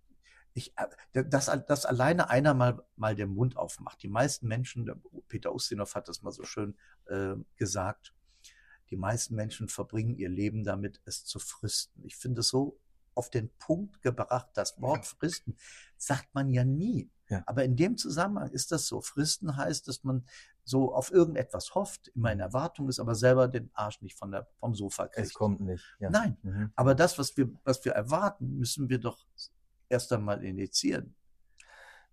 ich, 0.53 0.73
äh, 1.13 1.23
dass, 1.25 1.45
dass 1.67 1.85
alleine 1.85 2.29
einer 2.29 2.53
mal, 2.53 2.83
mal 2.95 3.15
den 3.15 3.29
Mund 3.29 3.57
aufmacht. 3.57 4.01
Die 4.03 4.07
meisten 4.07 4.47
Menschen, 4.47 4.89
Peter 5.27 5.53
Ustinov 5.53 5.95
hat 5.95 6.07
das 6.07 6.21
mal 6.21 6.31
so 6.31 6.43
schön 6.43 6.77
äh, 7.07 7.35
gesagt, 7.57 8.13
die 8.91 8.97
meisten 8.97 9.35
Menschen 9.35 9.69
verbringen 9.69 10.15
ihr 10.17 10.29
Leben 10.29 10.63
damit, 10.63 11.01
es 11.05 11.25
zu 11.25 11.39
fristen. 11.39 12.03
Ich 12.05 12.17
finde 12.17 12.41
es 12.41 12.49
so 12.49 12.77
auf 13.15 13.29
den 13.29 13.49
Punkt 13.57 14.01
gebracht, 14.01 14.49
das 14.53 14.79
Wort 14.81 15.05
fristen 15.05 15.55
sagt 15.97 16.33
man 16.33 16.49
ja 16.49 16.63
nie. 16.63 17.09
Ja. 17.29 17.43
Aber 17.45 17.63
in 17.63 17.75
dem 17.77 17.97
Zusammenhang 17.97 18.49
ist 18.51 18.71
das 18.71 18.87
so. 18.87 19.01
Fristen 19.01 19.55
heißt, 19.55 19.87
dass 19.87 20.03
man 20.03 20.25
so 20.63 20.93
auf 20.93 21.11
irgendetwas 21.11 21.73
hofft, 21.75 22.09
immer 22.09 22.31
in 22.31 22.39
Erwartung 22.39 22.89
ist, 22.89 22.99
aber 22.99 23.15
selber 23.15 23.47
den 23.47 23.71
Arsch 23.73 24.01
nicht 24.01 24.17
von 24.17 24.31
der, 24.31 24.47
vom 24.59 24.75
Sofa 24.75 25.07
kriegt. 25.07 25.27
Es 25.27 25.33
kommt 25.33 25.61
nicht. 25.61 25.83
Ja. 25.99 26.09
Nein, 26.09 26.37
Mhm. 26.43 26.71
aber 26.75 26.93
das, 26.95 27.17
was 27.17 27.35
wir, 27.37 27.49
was 27.63 27.83
wir 27.85 27.93
erwarten, 27.93 28.57
müssen 28.57 28.89
wir 28.89 28.99
doch 28.99 29.25
erst 29.89 30.11
einmal 30.13 30.43
initiieren. 30.43 31.15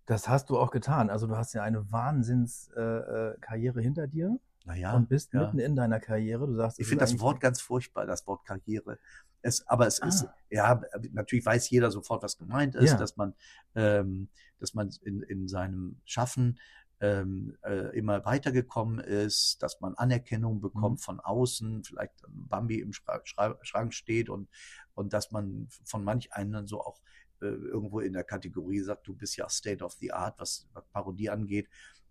Das 0.05 0.27
hast 0.27 0.49
du 0.49 0.57
auch 0.57 0.71
getan. 0.71 1.09
Also 1.09 1.27
du 1.27 1.37
hast 1.37 1.53
ja 1.53 1.61
eine 1.61 1.91
Wahnsinnskarriere 1.91 3.35
äh, 3.37 3.39
Karriere 3.41 3.81
hinter 3.81 4.07
dir 4.07 4.39
Naja, 4.65 4.93
und 4.95 5.09
bist 5.09 5.33
ja. 5.33 5.41
mitten 5.45 5.59
in 5.59 5.75
deiner 5.75 5.99
Karriere. 5.99 6.45
Du 6.47 6.55
sagst, 6.55 6.79
ich 6.79 6.87
finde 6.87 7.03
ist 7.05 7.13
das 7.13 7.19
Wort 7.21 7.39
ganz 7.39 7.61
furchtbar, 7.61 8.05
das 8.05 8.27
Wort 8.27 8.45
Karriere. 8.45 8.99
Es, 9.41 9.65
aber 9.67 9.87
es 9.87 9.99
ist, 9.99 10.25
Ah. 10.25 10.35
ja, 10.49 10.81
natürlich 11.11 11.45
weiß 11.45 11.69
jeder 11.69 11.91
sofort, 11.91 12.23
was 12.23 12.37
gemeint 12.37 12.75
ist, 12.75 12.91
Ja. 12.91 12.97
dass 12.97 13.15
man, 13.15 13.33
ähm, 13.75 14.27
dass 14.59 14.73
man 14.73 14.89
in, 15.03 15.21
in 15.23 15.47
seinem 15.47 16.01
Schaffen 16.03 16.59
ähm, 17.01 17.55
äh, 17.63 17.97
immer 17.97 18.25
weitergekommen 18.25 18.99
ist, 18.99 19.63
dass 19.63 19.79
man 19.79 19.95
Anerkennung 19.95 20.59
bekommt 20.59 20.99
Mhm. 20.99 21.03
von 21.03 21.19
außen, 21.21 21.83
vielleicht 21.85 22.13
Bambi 22.27 22.79
im 22.81 22.91
Schra 22.91 23.21
Schra 23.23 23.57
Schrank 23.61 23.93
steht 23.93 24.27
und, 24.29 24.49
und 24.95 25.13
dass 25.13 25.31
man 25.31 25.69
von 25.85 26.03
manch 26.03 26.33
einen 26.33 26.67
so 26.67 26.81
auch 26.81 26.99
äh, 27.41 27.45
irgendwo 27.45 28.01
in 28.01 28.11
der 28.11 28.25
Kategorie 28.25 28.81
sagt, 28.81 29.07
du 29.07 29.15
bist 29.15 29.37
ja 29.37 29.47
State 29.47 29.81
of 29.81 29.93
the 29.93 30.11
Art, 30.11 30.37
was, 30.41 30.67
was 30.73 30.83
Parodie 30.89 31.29
angeht. 31.29 31.69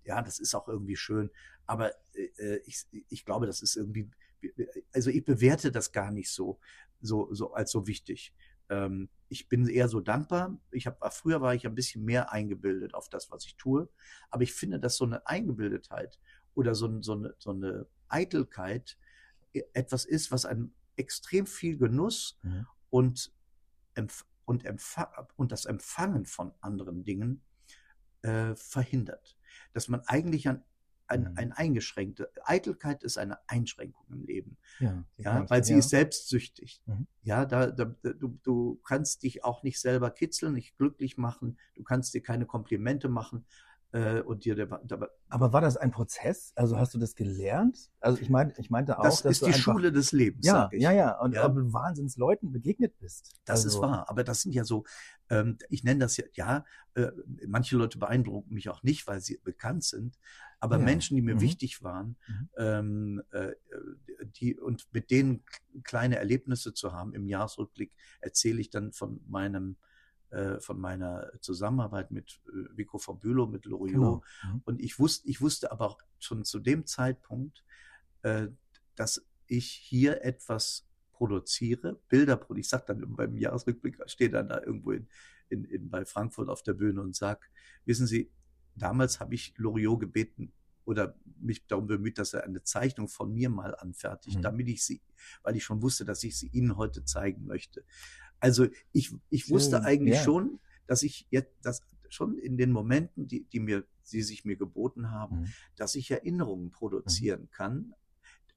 Ja, 0.09 0.23
das 0.23 0.39
ist 0.39 0.55
auch 0.55 0.69
irgendwie 0.69 0.97
schön. 0.97 1.31
Aber 1.67 1.93
äh, 2.15 2.57
ich, 2.65 2.87
ich 2.91 3.25
glaube, 3.25 3.47
das 3.47 3.61
ist 3.63 3.77
irgendwie, 3.77 4.11
also 4.93 5.11
ich 5.11 5.25
bewerte 5.25 5.71
das 5.71 5.93
gar 5.93 6.11
nicht 6.11 6.31
so, 6.31 6.59
so, 7.01 7.33
so 7.35 7.53
als 7.53 7.71
so 7.71 7.87
wichtig. 7.87 8.35
Ähm, 8.71 9.11
ich 9.29 9.49
bin 9.49 9.69
eher 9.69 9.89
so 9.89 10.01
dankbar. 10.01 10.59
Ich 10.71 10.87
habe 10.87 11.11
früher 11.11 11.41
war 11.43 11.55
ich 11.55 11.67
ein 11.67 11.75
bisschen 11.75 12.05
mehr 12.05 12.33
eingebildet 12.33 12.95
auf 12.95 13.09
das, 13.11 13.31
was 13.31 13.45
ich 13.45 13.57
tue. 13.57 13.89
Aber 14.31 14.43
ich 14.43 14.55
finde, 14.55 14.81
dass 14.81 14.97
so 14.97 15.05
eine 15.05 15.27
Eingebildetheit 15.27 16.19
oder 16.55 16.75
so, 16.75 17.01
so, 17.03 17.13
eine, 17.13 17.35
so 17.39 17.51
eine 17.51 17.87
Eitelkeit 18.09 18.97
etwas 19.75 20.05
ist, 20.07 20.33
was 20.33 20.45
einem 20.47 20.73
extrem 20.97 21.47
viel 21.47 21.77
Genuss 21.79 22.39
Mhm. 22.43 22.67
und, 22.91 23.33
und, 24.47 24.65
und 25.37 25.53
das 25.53 25.65
Empfangen 25.67 26.25
von 26.27 26.53
anderen 26.61 27.05
Dingen 27.05 27.43
äh, 28.23 28.55
verhindert. 28.57 29.38
Dass 29.73 29.89
man 29.89 30.01
eigentlich 30.07 30.49
ein, 30.49 30.63
ein, 31.07 31.23
Mhm. 31.23 31.33
ein 31.37 31.53
eingeschränkte, 31.53 32.31
Eitelkeit 32.45 33.03
ist 33.03 33.17
eine 33.19 33.39
Einschränkung 33.49 34.05
im 34.11 34.25
Leben. 34.25 34.57
ja, 34.79 35.05
Ja, 35.17 35.49
weil 35.49 35.65
sie 35.65 35.73
ja. 35.73 35.79
ist 35.79 35.89
selbstsüchtig. 35.91 36.83
Mhm. 36.87 37.07
Ja, 37.23 37.47
da, 37.47 37.71
da 37.71 37.85
du, 38.03 38.39
du 38.43 38.81
kannst 38.85 39.23
dich 39.23 39.43
auch 39.45 39.63
nicht 39.63 39.81
selber 39.81 40.11
kitzeln, 40.11 40.53
nicht 40.53 40.77
glücklich 40.77 41.17
machen. 41.17 41.59
Du 41.75 41.83
kannst 41.83 42.13
dir 42.15 42.23
keine 42.23 42.47
Komplimente 42.47 43.09
machen 43.09 43.47
äh, 43.93 44.21
und 44.21 44.45
dir 44.45 44.55
dabei, 44.55 44.81
dabei 44.85 45.09
Aber 45.29 45.53
war 45.53 45.61
das 45.61 45.77
ein 45.77 45.91
Prozess? 45.91 46.53
Also 46.57 46.79
hast 46.79 46.95
du 46.95 46.99
das 46.99 47.15
gelernt? 47.15 47.91
Also 48.01 48.21
ich 48.21 48.29
meine, 48.29 48.53
ich 48.59 48.71
meinte 48.71 48.99
auch, 48.99 49.05
das 49.05 49.23
dass 49.23 49.33
ist 49.33 49.43
du 49.43 49.47
die 49.47 49.53
einfach, 49.55 49.75
Schule 49.75 49.93
des 49.93 50.13
Lebens, 50.13 50.47
Ja, 50.47 50.55
sag 50.65 50.75
ich. 50.75 50.83
ja, 50.83 50.93
ja. 50.93 51.19
Und 51.21 51.35
Ja. 51.35 51.47
ob 51.47 51.55
du 51.55 51.73
wahnsinns 51.73 52.17
Leuten 52.17 52.53
begegnet 52.53 52.99
bist. 52.99 53.35
Das 53.47 53.65
also, 53.65 53.69
ist 53.69 53.83
wahr, 53.83 54.09
aber 54.09 54.25
das 54.25 54.43
sind 54.43 54.55
ja 54.55 54.65
so, 54.65 54.85
ähm, 55.31 55.59
ich 55.71 55.85
nenne 55.85 56.01
das 56.01 56.17
ja, 56.17 56.25
ja, 56.35 56.65
äh, 56.95 57.11
manche 57.47 57.77
Leute 57.77 57.99
beeindrucken 57.99 58.53
mich 58.53 58.69
auch 58.69 58.83
nicht, 58.83 59.07
weil 59.07 59.21
sie 59.21 59.39
bekannt 59.43 59.85
sind, 59.85 60.19
aber 60.61 60.79
Ja. 60.79 60.85
Menschen, 60.85 61.17
die 61.17 61.23
mir 61.23 61.37
Mhm. 61.37 61.41
wichtig 61.41 61.83
waren, 61.83 62.17
Mhm. 62.27 62.49
ähm, 62.59 63.23
äh, 63.31 63.53
die 64.23 64.59
und 64.59 64.87
mit 64.93 65.11
denen 65.11 65.45
kleine 65.85 66.17
Erlebnisse 66.17 66.75
zu 66.75 66.93
haben 66.93 67.15
im 67.15 67.27
Jahresrückblick, 67.27 67.93
erzähle 68.21 68.61
ich 68.61 68.71
dann 68.71 68.93
von 68.93 69.21
meinem 69.29 69.77
von 70.61 70.79
meiner 70.81 71.31
Zusammenarbeit 71.41 72.11
mit 72.11 72.41
äh, 72.49 72.77
Vico 72.77 72.99
von 72.99 73.19
Bülow, 73.19 73.47
mit 73.47 73.65
Loriot. 73.65 73.93
Genau. 73.93 74.23
Mhm. 74.45 74.63
Und 74.65 74.81
ich 74.81 74.99
wusste, 74.99 75.29
ich 75.29 75.41
wusste 75.41 75.73
aber 75.73 75.87
auch 75.87 75.99
schon 76.19 76.45
zu 76.45 76.59
dem 76.59 76.87
Zeitpunkt, 76.87 77.65
äh, 78.23 78.49
dass 78.95 79.25
ich 79.47 79.71
hier 79.71 80.23
etwas 80.25 80.87
produziere, 81.13 81.99
Bilder 82.09 82.37
produziere. 82.37 82.61
Ich 82.61 82.69
sag 82.69 82.87
dann 82.87 83.17
beim 83.17 83.37
Jahresrückblick, 83.37 83.99
stehe 84.07 84.31
dann 84.31 84.49
da 84.49 84.61
irgendwo 84.63 84.93
in, 84.93 85.09
in, 85.49 85.65
in, 85.65 85.91
bei 85.91 86.05
Frankfurt 86.05 86.49
auf 86.49 86.63
der 86.63 86.75
Bühne 86.75 87.01
und 87.01 87.17
sag, 87.17 87.51
wissen 87.87 88.07
Sie, 88.07 88.31
damals 88.75 89.19
habe 89.21 89.35
ich 89.35 89.55
Loriot 89.57 90.01
gebeten 90.01 90.53
oder 90.85 91.15
mich 91.41 91.67
darum 91.67 91.87
bemüht, 91.87 92.19
dass 92.19 92.35
er 92.35 92.45
eine 92.45 92.63
Zeichnung 92.63 93.09
von 93.09 93.33
mir 93.33 93.51
mal 93.51 93.75
anfertigt, 93.75 94.39
Mhm. 94.39 94.43
damit 94.43 94.69
ich 94.69 94.85
sie, 94.85 95.03
weil 95.43 95.57
ich 95.57 95.65
schon 95.65 95.83
wusste, 95.83 96.05
dass 96.05 96.23
ich 96.25 96.39
sie 96.39 96.49
Ihnen 96.49 96.77
heute 96.77 97.05
zeigen 97.05 97.47
möchte. 97.47 97.85
Also 98.41 98.67
ich, 98.93 99.15
ich 99.31 99.51
wusste 99.51 99.77
Schön, 99.77 99.85
eigentlich 99.85 100.17
ja. 100.17 100.23
schon, 100.25 100.61
dass 100.87 101.03
ich 101.03 101.27
jetzt, 101.31 101.53
dass 101.63 101.83
schon 102.09 102.39
in 102.39 102.57
den 102.57 102.73
Momenten, 102.73 103.29
die, 103.29 103.45
die 103.45 103.61
mir, 103.61 103.85
die 104.13 104.23
sich 104.23 104.45
mir 104.45 104.57
geboten 104.57 105.11
haben, 105.11 105.41
Mhm. 105.41 105.47
dass 105.77 105.95
ich 105.95 106.11
Erinnerungen 106.11 106.71
produzieren 106.71 107.51
kann, 107.51 107.95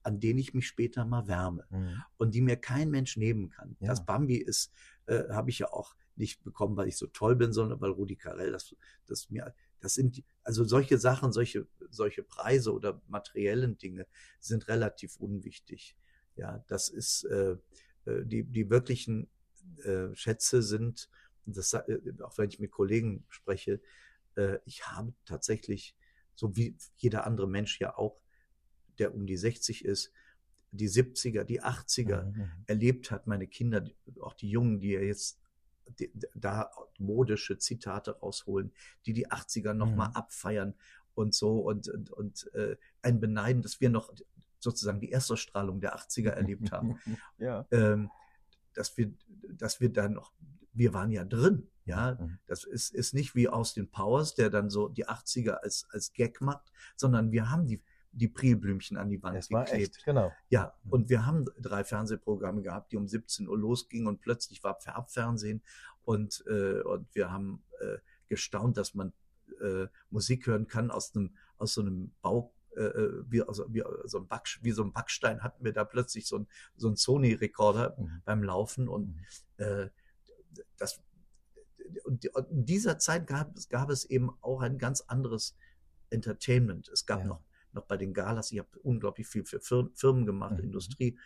an 0.03 0.19
denen 0.19 0.39
ich 0.39 0.53
mich 0.53 0.67
später 0.67 1.05
mal 1.05 1.27
wärme 1.27 1.65
Mhm. 1.69 2.03
und 2.17 2.33
die 2.33 2.41
mir 2.41 2.55
kein 2.55 2.89
Mensch 2.89 3.17
nehmen 3.17 3.49
kann. 3.49 3.75
Ja. 3.79 3.89
Das 3.89 4.05
Bambi 4.05 4.37
ist, 4.37 4.71
äh, 5.07 5.29
habe 5.29 5.49
ich 5.49 5.59
ja 5.59 5.71
auch 5.71 5.95
nicht 6.15 6.43
bekommen, 6.43 6.77
weil 6.77 6.87
ich 6.87 6.97
so 6.97 7.07
toll 7.07 7.35
bin, 7.35 7.51
sondern 7.53 7.81
weil 7.81 7.91
Rudi 7.91 8.15
Carell 8.15 8.51
das, 8.51 8.75
das 9.07 9.29
mir, 9.29 9.53
das 9.79 9.95
sind, 9.95 10.23
also 10.43 10.63
solche 10.63 10.97
Sachen, 10.97 11.31
solche, 11.31 11.67
solche 11.89 12.23
Preise 12.23 12.71
oder 12.73 13.01
materiellen 13.07 13.77
Dinge 13.77 14.05
sind 14.39 14.67
relativ 14.67 15.17
unwichtig. 15.17 15.97
Ja, 16.35 16.63
das 16.67 16.89
ist, 16.89 17.23
äh, 17.25 17.57
äh, 18.05 18.25
die, 18.25 18.43
die 18.43 18.69
wirklichen 18.69 19.27
äh, 19.79 20.15
Schätze 20.15 20.61
sind, 20.61 21.09
das, 21.45 21.73
äh, 21.73 21.99
auch 22.21 22.37
wenn 22.37 22.49
ich 22.49 22.59
mit 22.59 22.71
Kollegen 22.71 23.25
spreche, 23.29 23.81
äh, 24.35 24.59
ich 24.65 24.87
habe 24.87 25.13
tatsächlich, 25.25 25.95
so 26.35 26.55
wie 26.55 26.75
jeder 26.97 27.25
andere 27.25 27.47
Mensch 27.47 27.79
ja 27.79 27.97
auch, 27.97 28.19
der 28.99 29.13
um 29.13 29.25
die 29.25 29.37
60 29.37 29.85
ist, 29.85 30.11
die 30.71 30.89
70er, 30.89 31.43
die 31.43 31.61
80er 31.61 32.23
Mhm. 32.23 32.51
erlebt 32.67 33.11
hat, 33.11 33.27
meine 33.27 33.47
Kinder, 33.47 33.83
auch 34.21 34.33
die 34.33 34.49
Jungen, 34.49 34.79
die 34.79 34.91
ja 34.91 35.01
jetzt 35.01 35.39
die, 35.99 36.11
da 36.35 36.71
modische 36.97 37.57
Zitate 37.57 38.11
rausholen, 38.19 38.71
die 39.05 39.13
die 39.13 39.29
80er 39.29 39.73
nochmal 39.73 40.09
Mhm. 40.09 40.15
abfeiern 40.15 40.73
und 41.13 41.33
so 41.35 41.59
und, 41.59 41.89
und, 41.89 42.11
und 42.11 42.53
äh, 42.53 42.77
ein 43.01 43.19
Beneiden, 43.19 43.61
dass 43.61 43.81
wir 43.81 43.89
noch 43.89 44.13
sozusagen 44.59 45.01
die 45.01 45.11
Erstausstrahlung 45.11 45.81
der 45.81 45.97
80er 45.97 46.29
erlebt 46.29 46.71
haben 46.71 46.97
ja. 47.37 47.65
ähm, 47.71 48.09
dass 48.73 48.97
wir, 48.97 49.13
dass 49.53 49.79
wir 49.79 49.91
da 49.91 50.09
noch, 50.09 50.33
wir 50.73 50.93
waren 50.93 51.11
ja 51.11 51.25
drin, 51.25 51.67
ja. 51.85 52.17
Mhm. 52.19 52.39
Das 52.47 52.63
ist, 52.63 52.93
ist 52.93 53.13
nicht 53.13 53.35
wie 53.35 53.49
Austin 53.49 53.89
Powers, 53.89 54.35
der 54.35 54.49
dann 54.49 54.69
so 54.69 54.87
die 54.87 55.07
80er 55.07 55.51
als, 55.51 55.87
als 55.91 56.13
Gag 56.13 56.41
macht, 56.41 56.71
sondern 56.95 57.31
wir 57.31 57.49
haben 57.49 57.65
die, 57.65 57.81
die 58.11 58.27
Prilblümchen 58.27 58.97
an 58.97 59.09
die 59.09 59.21
Wand 59.23 59.51
war 59.51 59.65
geklebt. 59.65 59.95
echt, 59.97 60.05
genau. 60.05 60.31
Ja, 60.49 60.73
und 60.89 61.09
wir 61.09 61.25
haben 61.25 61.45
drei 61.59 61.83
Fernsehprogramme 61.83 62.61
gehabt, 62.61 62.91
die 62.91 62.97
um 62.97 63.07
17 63.07 63.47
Uhr 63.47 63.57
losgingen 63.57 64.07
und 64.07 64.21
plötzlich 64.21 64.63
war 64.63 64.79
Farbfernsehen 64.79 65.61
und, 66.03 66.43
äh, 66.47 66.81
und 66.81 67.13
wir 67.15 67.31
haben 67.31 67.63
äh, 67.79 67.97
gestaunt, 68.27 68.77
dass 68.77 68.93
man 68.93 69.13
äh, 69.61 69.87
Musik 70.09 70.47
hören 70.47 70.67
kann 70.67 70.91
aus 70.91 71.15
einem, 71.15 71.35
aus 71.57 71.73
so 71.73 71.81
einem 71.81 72.13
Bau, 72.21 72.53
äh, 72.75 72.81
äh, 72.81 73.23
wie, 73.29 73.41
also, 73.43 73.65
wie, 73.73 73.83
so 74.05 74.19
ein 74.19 74.27
Back, 74.27 74.59
wie 74.61 74.71
so 74.71 74.83
ein 74.83 74.93
Backstein 74.93 75.41
hatten 75.43 75.63
wir 75.63 75.73
da 75.73 75.83
plötzlich 75.83 76.27
so 76.27 76.39
ein, 76.39 76.47
so 76.77 76.87
ein 76.89 76.95
Sony-Rekorder 76.95 77.95
Mhm. 77.97 78.21
beim 78.25 78.43
Laufen 78.43 78.87
und 78.87 79.07
Mhm. 79.09 79.25
äh, 79.57 79.89
das 80.77 81.01
und 82.05 82.23
in 82.25 82.65
dieser 82.65 82.99
Zeit 82.99 83.27
gab 83.27 83.55
es, 83.57 83.67
gab 83.67 83.89
es 83.89 84.05
eben 84.05 84.29
auch 84.41 84.61
ein 84.61 84.77
ganz 84.77 85.01
anderes 85.01 85.55
Entertainment. 86.09 86.87
Es 86.89 87.05
gab 87.05 87.19
Ja. 87.21 87.25
noch, 87.25 87.41
noch 87.73 87.85
bei 87.85 87.97
den 87.97 88.13
Galas, 88.13 88.51
ich 88.51 88.59
habe 88.59 88.79
unglaublich 88.79 89.27
viel 89.27 89.45
für 89.45 89.59
Fir- 89.59 89.89
Firmen 89.93 90.25
gemacht, 90.25 90.57
Mhm. 90.57 90.63
Industrie. 90.65 91.17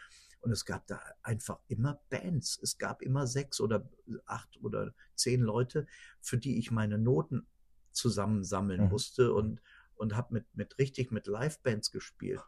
Und 0.42 0.52
es 0.52 0.64
gab 0.66 0.86
da 0.88 1.02
einfach 1.24 1.60
immer 1.68 2.00
Bands. 2.10 2.60
Es 2.62 2.78
gab 2.78 3.02
immer 3.02 3.26
sechs 3.28 3.60
oder 3.60 3.88
acht 4.26 4.58
oder 4.62 4.94
zehn 5.16 5.42
Leute, 5.42 5.88
für 6.22 6.38
die 6.38 6.58
ich 6.60 6.70
meine 6.72 6.98
Noten 7.00 7.48
zusammensammeln 7.92 8.84
Mhm. 8.84 8.90
musste 8.90 9.34
und, 9.34 9.62
und 9.96 10.16
habe 10.16 10.34
mit, 10.34 10.46
mit 10.56 10.78
richtig 10.78 11.12
mit 11.12 11.28
Livebands 11.28 11.92
gespielt. 11.92 12.42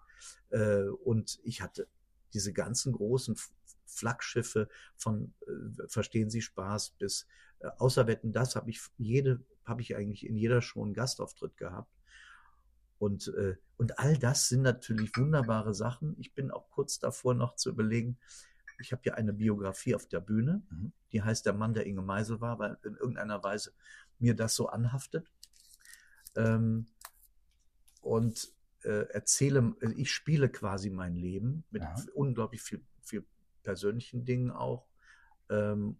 Äh, 0.49 0.83
und 0.83 1.39
ich 1.43 1.61
hatte 1.61 1.87
diese 2.33 2.53
ganzen 2.53 2.93
großen 2.93 3.37
Flaggschiffe 3.85 4.67
von 4.95 5.33
äh, 5.47 5.87
Verstehen 5.87 6.29
Sie 6.29 6.41
Spaß 6.41 6.91
bis 6.91 7.27
äh, 7.59 7.67
Außerwetten, 7.77 8.33
das 8.33 8.55
habe 8.55 8.69
ich 8.69 8.81
jede, 8.97 9.43
habe 9.65 9.81
ich 9.81 9.95
eigentlich 9.95 10.25
in 10.25 10.35
jeder 10.35 10.61
Show 10.61 10.83
einen 10.83 10.93
Gastauftritt 10.93 11.57
gehabt. 11.57 11.91
Und, 12.99 13.27
äh, 13.37 13.55
und 13.77 13.99
all 13.99 14.17
das 14.17 14.49
sind 14.49 14.63
natürlich 14.63 15.15
wunderbare 15.15 15.73
Sachen. 15.73 16.15
Ich 16.19 16.33
bin 16.33 16.51
auch 16.51 16.69
kurz 16.69 16.99
davor 16.99 17.33
noch 17.35 17.55
zu 17.55 17.69
überlegen, 17.69 18.17
ich 18.79 18.91
habe 18.91 19.01
ja 19.05 19.15
eine 19.15 19.33
Biografie 19.33 19.95
auf 19.95 20.07
der 20.07 20.19
Bühne, 20.19 20.61
Mhm. 20.69 20.91
die 21.11 21.21
heißt 21.21 21.45
Der 21.45 21.53
Mann, 21.53 21.73
der 21.73 21.85
Inge 21.85 22.01
Meisel 22.01 22.41
war, 22.41 22.59
weil 22.59 22.77
in 22.83 22.95
irgendeiner 22.95 23.43
Weise 23.43 23.73
mir 24.19 24.35
das 24.35 24.55
so 24.55 24.67
anhaftet. 24.67 25.27
Ähm, 26.35 26.87
und 28.07 28.49
äh, 28.83 29.05
erzähle, 29.11 29.75
ich 29.95 30.11
spiele 30.11 30.49
quasi 30.49 30.89
mein 30.89 31.15
Leben 31.15 31.63
mit 31.71 31.83
Ja. 31.83 31.95
unglaublich 32.13 32.61
viel, 32.61 32.81
viel 33.01 33.25
persönlichen 33.63 34.23
Dingen 34.23 34.51
auch. 34.51 34.87
Ähm, 35.49 35.97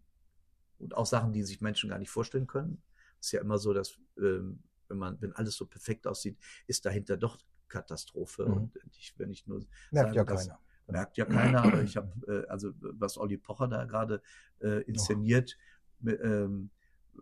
und 0.80 0.96
auch 0.96 1.06
Sachen, 1.08 1.34
die 1.34 1.44
sich 1.44 1.60
Menschen 1.60 1.90
gar 1.90 1.98
nicht 2.00 2.12
vorstellen 2.12 2.48
können. 2.48 2.82
Ist 3.20 3.32
ja 3.32 3.42
immer 3.42 3.58
so, 3.58 3.74
dass 3.74 3.98
ähm, 4.20 4.62
wenn 4.88 4.98
man, 4.98 5.20
wenn 5.22 5.34
alles 5.34 5.56
so 5.56 5.66
perfekt 5.66 6.06
aussieht, 6.08 6.38
ist 6.68 6.86
dahinter 6.86 7.18
doch 7.18 7.38
Katastrophe. 7.68 8.46
Mhm. 8.46 8.54
Und 8.54 8.78
ich, 8.98 9.14
wenn 9.18 9.32
ich 9.32 9.48
nur 9.48 9.66
Merkt 9.92 10.16
ja 10.16 10.24
dass- 10.24 10.48
keiner. 10.48 10.60
merkt 10.88 11.18
ja 11.18 11.26
keiner, 11.26 11.64
aber 11.64 11.82
ich 11.82 11.98
habe, 11.98 12.12
äh, 12.28 12.48
also 12.48 12.72
was 12.80 13.18
Olli 13.18 13.38
Pocher 13.38 13.68
da 13.68 13.84
gerade 13.86 14.22
äh, 14.62 14.84
inszeniert 14.84 15.58
mi- 16.00 16.14
ähm, 16.14 16.70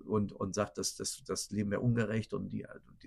und, 0.06 0.32
und 0.32 0.56
sagt, 0.56 0.78
dass 0.78 0.96
das, 0.96 1.24
das 1.24 1.52
Leben 1.52 1.72
wäre 1.72 1.82
ungerecht 1.82 2.34
und, 2.34 2.50
die, 2.52 2.66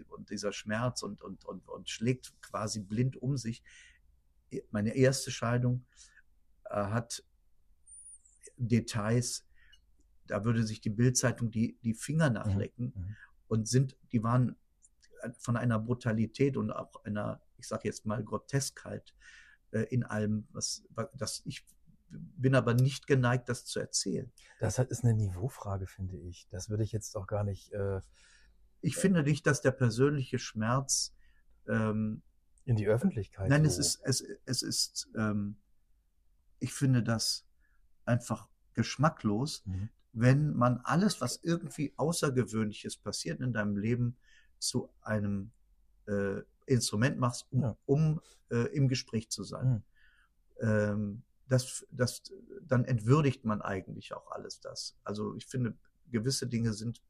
und 0.08 0.30
dieser 0.30 0.52
Schmerz 0.52 1.02
und, 1.02 1.22
und, 1.22 1.44
und, 1.44 1.68
und 1.68 1.88
schlägt 1.88 2.32
quasi 2.42 2.80
blind 2.80 3.16
um 3.16 3.36
sich. 3.36 3.62
Meine 4.70 4.94
erste 4.94 5.30
Scheidung 5.30 5.84
äh, 6.64 6.74
hat 6.74 7.24
Details, 8.56 9.44
da 10.26 10.44
würde 10.44 10.64
sich 10.64 10.80
die 10.80 10.90
Bildzeitung 10.90 11.50
die, 11.50 11.78
die 11.82 11.94
Finger 11.94 12.30
nachlecken 12.30 12.92
mhm. 12.94 13.16
und 13.48 13.68
sind, 13.68 13.96
die 14.12 14.22
waren 14.22 14.56
von 15.38 15.56
einer 15.56 15.78
Brutalität 15.78 16.56
und 16.56 16.70
auch 16.70 17.04
einer, 17.04 17.40
ich 17.56 17.66
sage 17.66 17.82
jetzt 17.84 18.06
mal, 18.06 18.22
Groteskheit 18.22 19.14
äh, 19.72 19.82
in 19.90 20.04
allem, 20.04 20.46
was, 20.52 20.84
was 20.90 21.08
das 21.14 21.42
ich 21.44 21.64
bin 22.10 22.54
aber 22.54 22.74
nicht 22.74 23.06
geneigt, 23.06 23.48
das 23.48 23.64
zu 23.64 23.80
erzählen. 23.80 24.32
Das 24.58 24.78
ist 24.78 25.04
eine 25.04 25.14
Niveaufrage, 25.14 25.86
finde 25.86 26.16
ich. 26.16 26.46
Das 26.50 26.70
würde 26.70 26.82
ich 26.84 26.92
jetzt 26.92 27.16
auch 27.16 27.26
gar 27.26 27.44
nicht 27.44 27.72
äh, 27.72 28.00
Ich 28.80 28.96
finde 28.96 29.22
nicht, 29.22 29.46
dass 29.46 29.60
der 29.60 29.72
persönliche 29.72 30.38
Schmerz 30.38 31.14
ähm, 31.66 32.22
in 32.64 32.76
die 32.76 32.86
Öffentlichkeit. 32.88 33.48
Nein, 33.48 33.64
so. 33.64 33.68
es 33.70 33.78
ist, 33.78 34.00
es, 34.04 34.24
es 34.46 34.62
ist, 34.62 35.08
ähm, 35.16 35.56
ich 36.60 36.72
finde 36.72 37.02
das 37.02 37.44
einfach 38.04 38.48
geschmacklos, 38.74 39.64
Mhm. 39.66 39.88
wenn 40.12 40.52
man 40.54 40.78
alles, 40.84 41.20
was 41.20 41.40
irgendwie 41.42 41.92
Außergewöhnliches 41.96 42.96
passiert 42.96 43.40
in 43.40 43.52
deinem 43.52 43.76
Leben, 43.76 44.16
zu 44.58 44.90
einem 45.02 45.50
äh, 46.06 46.42
Instrument 46.66 47.18
machst, 47.18 47.46
um, 47.50 47.60
Ja. 47.62 47.76
um 47.86 48.20
äh, 48.50 48.66
im 48.74 48.88
Gespräch 48.88 49.30
zu 49.30 49.44
sein. 49.44 49.84
Ähm, 50.60 51.22
das, 51.48 51.86
das, 51.90 52.22
dann 52.62 52.84
entwürdigt 52.84 53.44
man 53.44 53.62
eigentlich 53.62 54.12
auch 54.14 54.30
alles 54.30 54.60
das. 54.60 54.96
Also 55.04 55.34
ich 55.34 55.46
finde, 55.46 55.76
gewisse 56.10 56.46
Dinge 56.46 56.72
sind, 56.72 57.02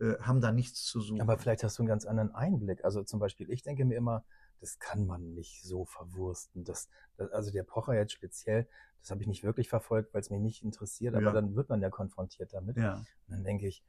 äh, 0.00 0.18
haben 0.20 0.40
da 0.40 0.52
nichts 0.52 0.84
zu 0.84 1.00
suchen. 1.00 1.20
Aber 1.20 1.38
vielleicht 1.38 1.64
hast 1.64 1.78
du 1.78 1.82
einen 1.82 1.88
ganz 1.88 2.04
anderen 2.04 2.34
Einblick. 2.34 2.84
Also 2.84 3.02
zum 3.02 3.20
Beispiel, 3.20 3.50
ich 3.50 3.62
denke 3.62 3.84
mir 3.84 3.96
immer, 3.96 4.24
das 4.60 4.78
kann 4.78 5.06
man 5.06 5.34
nicht 5.34 5.62
so 5.62 5.84
verwursten. 5.84 6.64
Das, 6.64 6.88
das, 7.16 7.30
also 7.30 7.50
der 7.50 7.62
Pocher 7.62 7.94
jetzt 7.94 8.12
speziell, 8.12 8.68
das 9.00 9.10
habe 9.10 9.20
ich 9.22 9.28
nicht 9.28 9.44
wirklich 9.44 9.68
verfolgt, 9.68 10.12
weil 10.12 10.20
es 10.20 10.30
mich 10.30 10.40
nicht 10.40 10.62
interessiert, 10.62 11.14
aber 11.14 11.26
Ja. 11.26 11.32
dann 11.32 11.54
wird 11.54 11.68
man 11.68 11.80
ja 11.80 11.90
konfrontiert 11.90 12.52
damit. 12.52 12.76
ja. 12.76 12.94
Und 12.94 13.06
dann 13.28 13.44
denke 13.44 13.66
ich, 13.68 13.84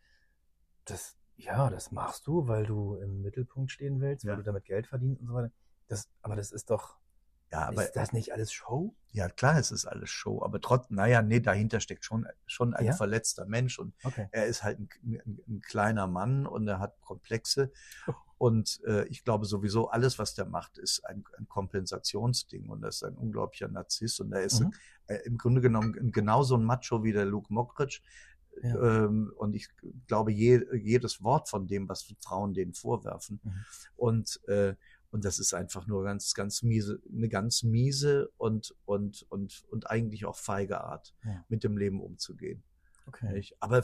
das, 0.86 1.18
ja, 1.36 1.70
das 1.70 1.92
machst 1.92 2.28
du, 2.28 2.48
weil 2.48 2.66
du 2.66 2.96
im 2.96 3.22
Mittelpunkt 3.22 3.72
stehen 3.72 4.00
willst, 4.00 4.26
weil 4.26 4.34
Ja. 4.34 4.38
du 4.38 4.44
damit 4.44 4.66
Geld 4.66 4.88
verdienst 4.88 5.22
und 5.22 5.28
so 5.28 5.34
weiter. 5.34 5.52
Das, 5.88 6.10
aber 6.22 6.36
das 6.36 6.52
ist 6.52 6.70
doch, 6.70 6.98
ja, 7.52 7.68
aber 7.68 7.86
ist 7.86 7.94
das 7.94 8.14
nicht 8.14 8.34
alles 8.34 8.52
Show? 8.52 8.94
Ja, 9.14 9.30
klar, 9.30 9.58
es 9.58 9.72
ist 9.72 9.86
alles 9.86 10.10
Show, 10.10 10.44
aber 10.44 10.62
trotzdem, 10.62 10.98
naja, 10.98 11.22
nee, 11.22 11.40
dahinter 11.40 11.80
steckt 11.80 12.06
schon, 12.06 12.28
schon 12.46 12.74
ein 12.74 12.86
Ja? 12.86 12.94
verletzter 12.94 13.46
Mensch 13.46 13.80
und 13.80 13.96
Okay. 14.04 14.28
er 14.32 14.46
ist 14.46 14.64
halt 14.64 14.80
ein, 14.80 14.90
ein, 15.04 15.40
ein 15.48 15.62
kleiner 15.62 16.08
Mann 16.08 16.46
und 16.46 16.68
er 16.68 16.80
hat 16.80 17.00
Komplexe. 17.02 17.72
Und 18.38 18.80
äh, 18.86 19.06
ich 19.08 19.24
glaube 19.24 19.46
sowieso, 19.48 19.90
alles, 19.90 20.20
was 20.20 20.36
der 20.36 20.46
macht, 20.46 20.78
ist 20.78 21.04
ein, 21.06 21.24
ein 21.40 21.48
Kompensationsding 21.48 22.70
und 22.70 22.84
er 22.84 22.90
ist 22.90 23.04
ein 23.04 23.16
unglaublicher 23.16 23.68
Narzisst 23.68 24.20
und 24.22 24.32
er 24.32 24.44
ist 24.44 24.62
Mhm. 24.62 24.74
äh, 25.08 25.16
im 25.26 25.38
Grunde 25.40 25.62
genommen 25.62 26.12
genauso 26.12 26.56
ein 26.56 26.64
Macho 26.64 27.04
wie 27.04 27.14
der 27.14 27.26
Luke 27.26 27.52
Mockridge. 27.52 28.02
Ja. 28.62 29.06
Ähm, 29.06 29.32
und 29.38 29.56
ich 29.56 29.70
glaube, 30.08 30.32
je, 30.32 30.64
jedes 30.76 31.24
Wort 31.24 31.50
von 31.50 31.68
dem, 31.68 31.90
was 31.90 32.12
Frauen 32.20 32.54
denen 32.54 32.74
vorwerfen. 32.74 33.40
Mhm. 33.44 33.66
Und, 33.96 34.40
äh, 34.48 34.76
und 35.12 35.24
das 35.26 35.40
ist 35.40 35.54
einfach 35.54 35.88
nur 35.88 36.04
ganz, 36.04 36.34
ganz 36.34 36.64
miese, 36.64 37.02
eine 37.14 37.30
ganz 37.30 37.64
miese 37.64 38.30
und, 38.38 38.76
und, 38.86 39.26
und, 39.30 39.64
und 39.70 39.90
eigentlich 39.90 40.26
auch 40.26 40.36
feige 40.38 40.82
Art, 40.82 41.14
Ja. 41.24 41.46
mit 41.50 41.64
dem 41.64 41.78
Leben 41.78 42.02
umzugehen. 42.02 42.64
Okay. 43.08 43.32
Nicht? 43.34 43.56
Aber 43.62 43.84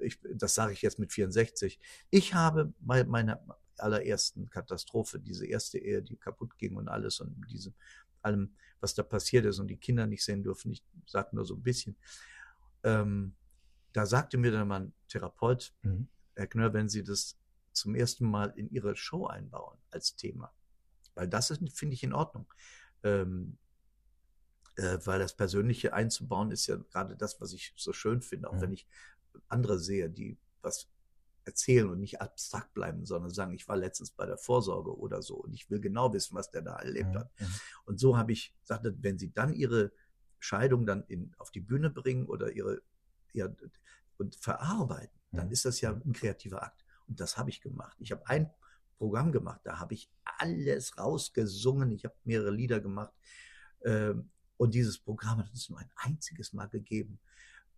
ich, 0.00 0.18
das 0.34 0.54
sage 0.54 0.72
ich 0.74 0.82
jetzt 0.82 0.98
mit 0.98 1.12
64. 1.12 1.78
Ich 2.10 2.34
habe 2.34 2.72
bei 2.80 3.02
meiner 3.04 3.40
allerersten 3.78 4.50
Katastrophe, 4.50 5.18
diese 5.20 5.46
erste 5.46 5.78
Ehe, 5.78 6.02
die 6.02 6.16
kaputt 6.16 6.58
ging 6.58 6.76
und 6.76 6.88
alles 6.88 7.20
und 7.20 7.46
diese, 7.50 7.72
allem, 8.22 8.54
was 8.80 8.94
da 8.94 9.02
passiert 9.02 9.46
ist 9.46 9.58
und 9.60 9.68
die 9.68 9.76
Kinder 9.76 10.06
nicht 10.06 10.24
sehen 10.24 10.42
dürfen, 10.42 10.70
ich 10.72 10.84
sage 11.06 11.34
nur 11.34 11.44
so 11.46 11.54
ein 11.54 11.62
bisschen, 11.62 11.96
ähm, 12.82 13.34
da 13.92 14.06
sagte 14.06 14.36
mir 14.38 14.52
dann 14.52 14.68
mein 14.68 14.92
Therapeut, 15.08 15.72
Mhm. 15.82 16.08
Herr 16.34 16.46
Knörr, 16.46 16.72
wenn 16.72 16.88
Sie 16.88 17.02
das 17.02 17.36
zum 17.72 17.94
ersten 17.96 18.28
Mal 18.28 18.52
in 18.56 18.68
Ihre 18.70 18.94
Show 18.96 19.26
einbauen 19.26 19.76
als 19.90 20.14
Thema, 20.14 20.52
weil 21.18 21.28
das 21.28 21.50
ist, 21.50 21.60
finde 21.76 21.94
ich, 21.94 22.04
in 22.04 22.12
Ordnung. 22.14 22.46
Ähm, 23.02 23.58
äh, 24.76 24.98
weil 25.04 25.18
das 25.18 25.34
Persönliche 25.34 25.92
einzubauen 25.92 26.52
ist 26.52 26.68
ja 26.68 26.76
gerade 26.76 27.16
das, 27.16 27.40
was 27.40 27.52
ich 27.52 27.74
so 27.76 27.92
schön 27.92 28.22
finde, 28.22 28.48
auch 28.48 28.54
Mhm. 28.54 28.60
wenn 28.60 28.72
ich 28.72 28.86
andere 29.48 29.78
sehe, 29.78 30.08
die 30.08 30.38
was 30.62 30.88
erzählen 31.44 31.88
und 31.88 31.98
nicht 31.98 32.20
abstrakt 32.20 32.74
bleiben, 32.74 33.04
sondern 33.04 33.32
sagen, 33.32 33.54
ich 33.54 33.66
war 33.66 33.76
letztens 33.76 34.10
bei 34.10 34.26
der 34.26 34.36
Vorsorge 34.36 34.96
oder 34.96 35.22
so 35.22 35.36
und 35.36 35.52
ich 35.52 35.68
will 35.70 35.80
genau 35.80 36.12
wissen, 36.12 36.36
was 36.36 36.50
der 36.50 36.62
da 36.62 36.76
erlebt 36.76 37.16
hat. 37.16 37.30
Mhm. 37.40 37.46
Und 37.86 38.00
so 38.00 38.16
habe 38.16 38.32
ich 38.32 38.54
gesagt, 38.60 38.86
wenn 39.00 39.18
Sie 39.18 39.32
dann 39.32 39.52
Ihre 39.54 39.90
Scheidung 40.38 40.86
dann 40.86 41.02
in, 41.08 41.34
auf 41.38 41.50
die 41.50 41.60
Bühne 41.60 41.90
bringen 41.90 42.26
oder 42.26 42.52
Ihre 42.52 42.82
ja, 43.32 43.48
und 44.18 44.36
verarbeiten, 44.36 45.18
dann 45.32 45.50
ist 45.50 45.64
das 45.64 45.80
ja 45.80 45.92
ein 45.92 46.12
kreativer 46.12 46.62
Akt. 46.62 46.84
Und 47.06 47.18
das 47.18 47.36
habe 47.38 47.50
ich 47.50 47.60
gemacht. 47.60 47.96
Ich 48.00 48.12
habe 48.12 48.26
ein 48.28 48.50
Programm 48.98 49.32
gemacht, 49.32 49.60
da 49.64 49.78
habe 49.78 49.94
ich 49.94 50.10
alles 50.24 50.98
rausgesungen, 50.98 51.92
ich 51.92 52.04
habe 52.04 52.14
mehrere 52.24 52.50
Lieder 52.50 52.80
gemacht. 52.80 53.12
Ähm, 53.84 54.30
und 54.56 54.74
dieses 54.74 54.98
Programm 54.98 55.38
hat 55.38 55.52
es 55.54 55.70
nur 55.70 55.78
ein 55.78 55.90
einziges 55.96 56.52
Mal 56.52 56.66
gegeben. 56.66 57.20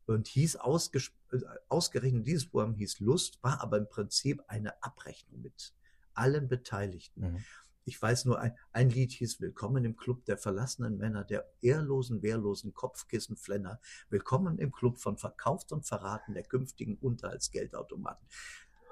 Und 0.06 0.26
hieß 0.26 0.56
äh, 0.56 1.40
ausgerechnet, 1.68 2.26
dieses 2.26 2.46
Programm 2.46 2.74
hieß 2.74 3.00
Lust, 3.00 3.42
war 3.42 3.60
aber 3.60 3.78
im 3.78 3.88
Prinzip 3.88 4.42
eine 4.48 4.82
Abrechnung 4.82 5.42
mit 5.42 5.74
allen 6.14 6.48
Beteiligten. 6.48 7.32
Mhm. 7.32 7.44
Ich 7.84 8.00
weiß 8.00 8.24
nur, 8.24 8.38
ein, 8.38 8.56
ein 8.72 8.90
Lied 8.90 9.12
hieß 9.12 9.40
Willkommen 9.40 9.84
im 9.84 9.96
Club 9.96 10.24
der 10.24 10.38
verlassenen 10.38 10.98
Männer, 10.98 11.24
der 11.24 11.50
ehrlosen, 11.60 12.22
wehrlosen 12.22 12.74
Kopfkissenflenner. 12.74 13.80
Willkommen 14.10 14.58
im 14.58 14.72
Club 14.72 14.98
von 14.98 15.16
verkauft 15.16 15.72
und 15.72 15.86
verraten 15.86 16.34
der 16.34 16.44
künftigen 16.44 16.96
Unterhaltsgeldautomaten. 16.96 18.26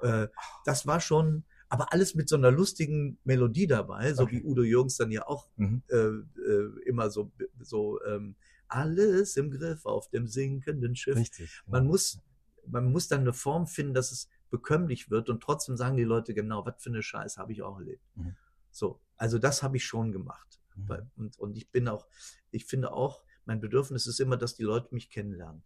Äh, 0.01 0.27
das 0.65 0.87
war 0.87 1.01
schon, 1.01 1.43
aber 1.69 1.93
alles 1.93 2.15
mit 2.15 2.27
so 2.27 2.35
einer 2.35 2.51
lustigen 2.51 3.19
Melodie 3.23 3.67
dabei, 3.67 4.13
so 4.13 4.23
Okay. 4.23 4.37
wie 4.37 4.43
Udo 4.43 4.63
Jürgens 4.63 4.97
dann 4.97 5.11
ja 5.11 5.27
auch 5.27 5.49
Mhm. 5.55 5.83
äh, 5.89 5.95
äh, 5.97 6.81
immer 6.85 7.09
so, 7.09 7.31
so 7.59 8.03
ähm, 8.03 8.35
alles 8.67 9.37
im 9.37 9.51
Griff 9.51 9.85
auf 9.85 10.09
dem 10.09 10.27
sinkenden 10.27 10.95
Schiff. 10.95 11.15
Richtig. 11.15 11.61
Man 11.67 11.83
ja. 11.83 11.89
muss, 11.89 12.19
man 12.67 12.91
muss 12.91 13.07
dann 13.07 13.21
eine 13.21 13.33
Form 13.33 13.67
finden, 13.67 13.93
dass 13.93 14.11
es 14.11 14.29
bekömmlich 14.49 15.09
wird 15.11 15.29
und 15.29 15.41
trotzdem 15.41 15.77
sagen 15.77 15.95
die 15.95 16.03
Leute 16.03 16.33
genau, 16.33 16.65
was 16.65 16.81
für 16.81 16.89
eine 16.89 17.03
Scheiß 17.03 17.37
habe 17.37 17.51
ich 17.51 17.61
auch 17.61 17.77
erlebt. 17.77 18.03
Mhm. 18.15 18.35
So, 18.71 18.99
also 19.15 19.37
das 19.37 19.63
habe 19.63 19.77
ich 19.77 19.85
schon 19.85 20.11
gemacht. 20.11 20.59
Mhm. 20.75 21.09
Und, 21.17 21.39
und 21.39 21.57
ich 21.57 21.69
bin 21.71 21.87
auch, 21.87 22.07
ich 22.51 22.65
finde 22.65 22.91
auch, 22.91 23.23
mein 23.45 23.59
Bedürfnis 23.59 24.05
ist 24.07 24.19
immer, 24.19 24.37
dass 24.37 24.55
die 24.55 24.63
Leute 24.63 24.93
mich 24.93 25.09
kennenlernen. 25.09 25.63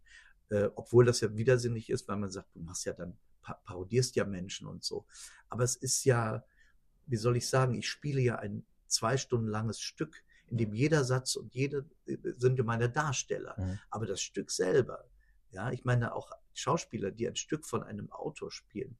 Äh, 0.50 0.68
obwohl 0.74 1.04
das 1.06 1.20
ja 1.20 1.34
widersinnig 1.34 1.88
ist, 1.90 2.06
weil 2.08 2.16
man 2.16 2.30
sagt, 2.30 2.54
du 2.54 2.60
machst 2.60 2.84
ja 2.84 2.92
dann, 2.92 3.16
parodierst 3.64 4.16
ja 4.16 4.24
Menschen 4.24 4.66
und 4.66 4.84
so. 4.84 5.06
Aber 5.48 5.64
es 5.64 5.76
ist 5.76 6.04
ja, 6.04 6.44
wie 7.06 7.16
soll 7.16 7.36
ich 7.36 7.48
sagen, 7.48 7.74
ich 7.74 7.88
spiele 7.88 8.20
ja 8.20 8.36
ein 8.36 8.64
zwei 8.88 9.16
Stunden 9.16 9.48
langes 9.48 9.80
Stück, 9.80 10.22
in 10.46 10.58
dem 10.58 10.74
jeder 10.74 11.04
Satz 11.04 11.36
und 11.36 11.54
jede 11.54 11.84
äh, 12.06 12.16
sind 12.36 12.58
ja 12.58 12.64
meine 12.64 12.88
Darsteller. 12.88 13.54
Mhm. 13.58 13.78
Aber 13.90 14.06
das 14.06 14.22
Stück 14.22 14.50
selber, 14.50 15.04
ja, 15.50 15.70
ich 15.70 15.84
meine 15.84 16.14
auch 16.14 16.30
Schauspieler, 16.52 17.10
die 17.10 17.26
ein 17.26 17.36
Stück 17.36 17.66
von 17.66 17.82
einem 17.82 18.10
Autor 18.12 18.50
spielen. 18.50 18.96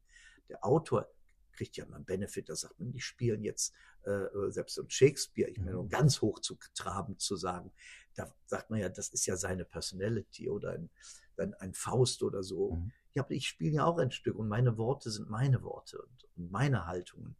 Der 0.48 0.64
Autor 0.64 1.08
kriegt 1.52 1.76
ja 1.76 1.86
mal 1.86 1.96
einen 1.96 2.04
Benefit, 2.04 2.48
da 2.48 2.56
sagt 2.56 2.78
man, 2.80 2.90
die 2.90 3.00
spielen 3.00 3.42
jetzt 3.42 3.72
äh, 4.04 4.10
äh 4.10 4.50
selbst 4.50 4.78
um 4.78 4.90
Shakespeare, 4.90 5.48
ich 5.48 5.58
meine, 5.58 5.78
um 5.78 5.88
ganz 5.88 6.20
hoch 6.20 6.40
zu 6.40 6.58
traben 6.74 7.18
zu 7.18 7.36
sagen, 7.36 7.72
da 8.14 8.32
sagt 8.46 8.70
man 8.70 8.80
ja, 8.80 8.88
das 8.88 9.08
ist 9.08 9.26
ja 9.26 9.36
seine 9.36 9.64
Personality 9.64 10.48
oder 10.48 10.72
ein, 10.72 10.90
ein, 11.36 11.54
ein 11.54 11.74
Faust 11.74 12.22
oder 12.22 12.42
so. 12.42 12.72
Mhm. 12.72 12.92
Ja, 13.14 13.24
ich 13.28 13.46
spiele 13.46 13.76
ja 13.76 13.84
auch 13.84 13.98
ein 13.98 14.10
Stück 14.10 14.36
und 14.36 14.48
meine 14.48 14.76
Worte 14.76 15.10
sind 15.10 15.30
meine 15.30 15.62
Worte 15.62 16.02
und, 16.02 16.28
und 16.36 16.50
meine 16.50 16.86
Haltungen 16.86 17.36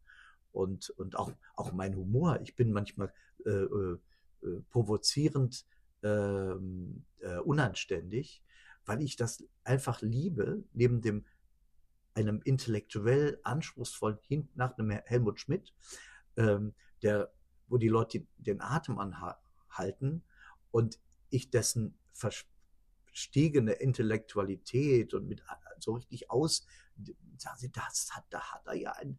und, 0.52 0.90
und 0.90 1.16
auch, 1.16 1.32
auch 1.56 1.72
mein 1.72 1.96
Humor. 1.96 2.40
Ich 2.42 2.54
bin 2.54 2.72
manchmal 2.72 3.12
äh, 3.44 3.50
äh, 3.50 3.98
äh 4.42 4.60
provozierend, 4.70 5.66
ähm, 6.04 7.04
äh, 7.20 7.38
unanständig, 7.38 8.42
weil 8.86 9.02
ich 9.02 9.16
das 9.16 9.42
einfach 9.64 10.00
liebe, 10.02 10.62
neben 10.72 11.00
dem 11.00 11.24
einem 12.14 12.40
intellektuell 12.44 13.40
anspruchsvollen 13.42 14.18
hin 14.22 14.48
nach 14.54 14.78
einem 14.78 14.90
Helmut 14.90 15.40
Schmidt, 15.40 15.72
ähm, 16.36 16.74
der, 17.02 17.32
wo 17.68 17.78
die 17.78 17.88
Leute 17.88 18.26
den 18.38 18.60
Atem 18.60 18.98
anhalten 18.98 20.22
und 20.70 21.00
ich 21.30 21.50
dessen 21.50 21.98
verstiegene 22.12 23.72
Intellektualität 23.72 25.14
und 25.14 25.26
mit 25.26 25.42
so 25.82 25.94
richtig 25.94 26.30
aus, 26.30 26.66
sagen 27.38 27.58
sie, 27.58 27.70
das 27.70 28.10
hat, 28.12 28.24
da 28.30 28.40
hat 28.40 28.66
er 28.66 28.74
ja 28.74 28.92
ein, 28.92 29.18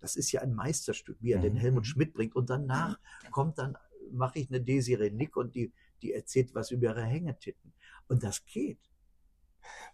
das 0.00 0.16
ist 0.16 0.32
ja 0.32 0.40
ein 0.40 0.54
Meisterstück, 0.54 1.18
wie 1.20 1.32
er 1.32 1.38
mhm. 1.38 1.42
den 1.42 1.56
Helmut. 1.56 1.86
Schmidt 1.86 2.14
bringt. 2.14 2.34
Und 2.34 2.50
danach 2.50 2.98
kommt 3.30 3.58
dann, 3.58 3.76
mache 4.10 4.38
ich 4.38 4.48
eine 4.48 4.60
Desiree 4.60 5.10
Nick 5.10 5.36
und 5.36 5.54
die, 5.54 5.72
die 6.02 6.12
erzählt 6.12 6.54
was 6.54 6.70
über 6.70 6.88
ihre 6.88 7.04
Hängetitten. 7.04 7.72
Und 8.08 8.22
das 8.22 8.44
geht. 8.44 8.80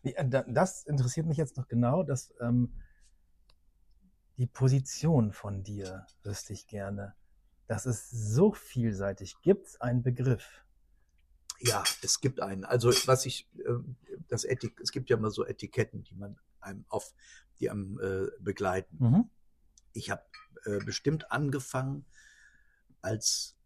Äh, 0.02 0.24
das 0.48 0.84
interessiert 0.84 1.26
mich 1.26 1.36
jetzt 1.36 1.56
noch 1.56 1.68
genau, 1.68 2.02
dass 2.02 2.32
ähm, 2.40 2.72
die 4.36 4.46
Position 4.46 5.32
von 5.32 5.62
dir 5.62 6.06
wüsste 6.22 6.52
ich 6.52 6.66
gerne. 6.66 7.14
Das 7.66 7.86
ist 7.86 8.10
so 8.10 8.52
vielseitig. 8.52 9.40
Gibt 9.42 9.66
es 9.66 9.80
einen 9.80 10.02
Begriff? 10.02 10.65
Ja, 11.60 11.84
es 12.02 12.20
gibt 12.20 12.40
einen. 12.40 12.64
Also 12.64 12.90
was 13.06 13.26
ich, 13.26 13.48
ähm, 13.66 13.96
das 14.28 14.44
Etik, 14.44 14.80
es 14.80 14.92
gibt 14.92 15.10
ja 15.10 15.16
immer 15.16 15.30
so 15.30 15.44
Etiketten, 15.44 16.02
die 16.02 16.14
man 16.14 16.38
einem 16.60 16.84
auf, 16.88 17.14
die 17.60 17.70
einem 17.70 17.98
äh, 18.00 18.30
begleiten. 18.40 18.96
Mhm. 18.98 19.30
Ich 19.92 20.10
habe 20.10 20.24
äh, 20.64 20.78
bestimmt 20.84 21.30
angefangen 21.30 22.04
als, 23.00 23.56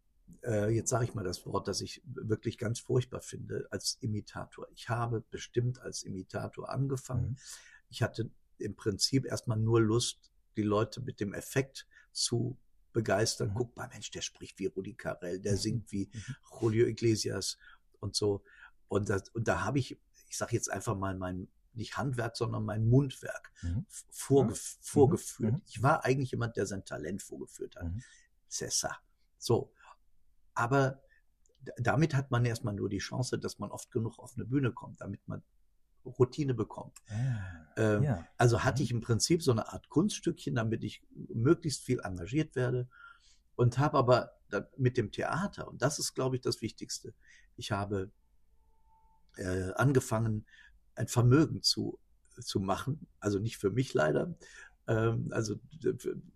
äh, 0.44 0.70
jetzt 0.70 0.90
sage 0.90 1.04
ich 1.04 1.14
mal 1.14 1.24
das 1.24 1.44
Wort, 1.46 1.66
das 1.66 1.80
ich 1.80 2.02
wirklich 2.04 2.58
ganz 2.58 2.78
furchtbar 2.78 3.20
finde, 3.20 3.66
als 3.70 3.98
Imitator. 4.00 4.68
Ich 4.74 4.88
habe 4.88 5.22
bestimmt 5.30 5.80
als 5.80 6.02
Imitator 6.02 6.68
angefangen. 6.68 7.30
Mhm. 7.30 7.36
Ich 7.88 8.02
hatte 8.02 8.30
im 8.58 8.76
Prinzip 8.76 9.26
erstmal 9.26 9.58
nur 9.58 9.80
Lust, 9.80 10.30
die 10.56 10.62
Leute 10.62 11.00
mit 11.00 11.20
dem 11.20 11.32
Effekt 11.32 11.86
zu 12.12 12.58
begeistern. 12.92 13.50
Mhm. 13.50 13.54
Guck 13.54 13.76
mal, 13.76 13.88
Mensch, 13.88 14.10
der 14.10 14.20
spricht 14.20 14.58
wie 14.58 14.66
Rudi 14.66 14.94
Carell, 14.94 15.40
der 15.40 15.52
mhm. 15.52 15.58
singt 15.58 15.92
wie 15.92 16.10
mhm. 16.12 16.36
Julio 16.60 16.86
Iglesias 16.86 17.56
und 18.00 18.16
so. 18.16 18.42
Und, 18.88 19.08
das, 19.08 19.28
und 19.30 19.46
da 19.46 19.64
habe 19.64 19.78
ich, 19.78 19.98
ich 20.28 20.36
sage 20.36 20.54
jetzt 20.54 20.70
einfach 20.70 20.96
mal 20.96 21.14
mein, 21.14 21.48
nicht 21.74 21.96
Handwerk, 21.96 22.36
sondern 22.36 22.64
mein 22.64 22.88
Mundwerk 22.88 23.52
mhm. 23.62 23.86
vorge 24.10 24.52
mhm. 24.52 24.58
vorgeführt. 24.80 25.54
Mhm. 25.54 25.62
Ich 25.66 25.82
war 25.82 26.04
eigentlich 26.04 26.32
jemand, 26.32 26.56
der 26.56 26.66
sein 26.66 26.84
Talent 26.84 27.22
vorgeführt 27.22 27.76
hat. 27.76 27.84
Mhm. 27.84 28.02
Cessa. 28.48 28.96
So. 29.38 29.72
Aber 30.54 31.00
damit 31.76 32.14
hat 32.14 32.30
man 32.30 32.44
erstmal 32.44 32.74
nur 32.74 32.88
die 32.88 32.98
Chance, 32.98 33.38
dass 33.38 33.58
man 33.58 33.70
oft 33.70 33.90
genug 33.90 34.18
auf 34.18 34.34
eine 34.34 34.44
Bühne 34.44 34.72
kommt, 34.72 35.00
damit 35.00 35.26
man 35.28 35.42
Routine 36.04 36.54
bekommt. 36.54 36.98
Ah, 37.08 37.66
ähm, 37.76 38.02
ja. 38.02 38.26
Also 38.38 38.64
hatte 38.64 38.80
mhm. 38.80 38.84
ich 38.84 38.90
im 38.90 39.00
Prinzip 39.00 39.42
so 39.42 39.52
eine 39.52 39.72
Art 39.72 39.88
Kunststückchen, 39.88 40.54
damit 40.54 40.82
ich 40.82 41.02
möglichst 41.12 41.84
viel 41.84 42.00
engagiert 42.00 42.56
werde 42.56 42.88
und 43.56 43.78
habe 43.78 43.98
aber 43.98 44.39
mit 44.76 44.96
dem 44.96 45.12
Theater, 45.12 45.68
und 45.68 45.82
das 45.82 45.98
ist, 45.98 46.14
glaube 46.14 46.36
ich, 46.36 46.42
das 46.42 46.62
Wichtigste, 46.62 47.14
ich 47.56 47.72
habe 47.72 48.10
äh, 49.36 49.72
angefangen, 49.72 50.46
ein 50.94 51.08
Vermögen 51.08 51.62
zu, 51.62 51.98
zu 52.40 52.60
machen. 52.60 53.06
Also 53.20 53.38
nicht 53.38 53.58
für 53.58 53.70
mich 53.70 53.94
leider, 53.94 54.34
ähm, 54.86 55.28
also, 55.32 55.56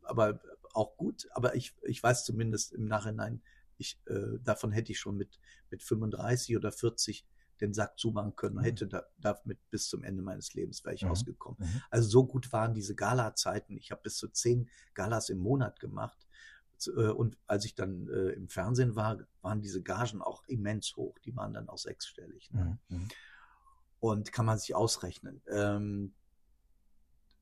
aber 0.03 0.41
auch 0.73 0.97
gut. 0.97 1.27
Aber 1.33 1.55
ich, 1.55 1.75
ich 1.83 2.03
weiß 2.03 2.25
zumindest 2.25 2.73
im 2.73 2.87
Nachhinein, 2.87 3.43
ich, 3.77 4.01
äh, 4.07 4.39
davon 4.43 4.73
hätte 4.73 4.93
ich 4.93 4.99
schon 4.99 5.17
mit, 5.17 5.39
mit 5.71 5.83
35 5.83 6.57
oder 6.57 6.71
40 6.71 7.27
den 7.61 7.73
Sack 7.73 7.99
zumachen 7.99 8.35
können, 8.37 8.57
mhm. 8.57 8.63
hätte 8.63 8.87
da, 8.87 9.05
damit 9.19 9.59
bis 9.71 9.89
zum 9.89 10.03
Ende 10.03 10.23
meines 10.23 10.55
Lebens 10.55 10.85
wäre 10.85 10.95
ich 10.95 11.05
mhm. 11.05 11.11
ausgekommen. 11.11 11.59
Mhm. 11.61 11.83
Also 11.91 12.09
so 12.09 12.27
gut 12.27 12.53
waren 12.53 12.75
diese 12.75 12.95
Gala-Zeiten. 12.95 13.77
Ich 13.77 13.91
habe 13.91 14.03
bis 14.03 14.17
zu 14.17 14.29
zehn 14.29 14.69
Galas 14.95 15.29
im 15.29 15.39
Monat 15.39 15.81
gemacht. 15.81 16.27
Äh, 16.87 17.11
und 17.11 17.37
als 17.47 17.65
ich 17.65 17.75
dann 17.75 18.09
äh, 18.09 18.31
im 18.31 18.49
Fernsehen 18.49 18.97
war, 18.97 19.19
waren 19.43 19.63
diese 19.63 19.83
Gagen 19.83 20.23
auch 20.23 20.45
immens 20.47 20.97
hoch. 20.97 21.19
Die 21.21 21.35
waren 21.37 21.53
dann 21.53 21.69
auch 21.69 21.79
sechsstellig. 21.79 22.51
Ne? 22.53 22.79
Mhm. 22.89 22.99
mhm. 22.99 23.09
Und 24.01 24.33
kann 24.33 24.45
man 24.45 24.59
sich 24.59 24.75
ausrechnen. 24.75 25.41
Ähm, 25.49 26.15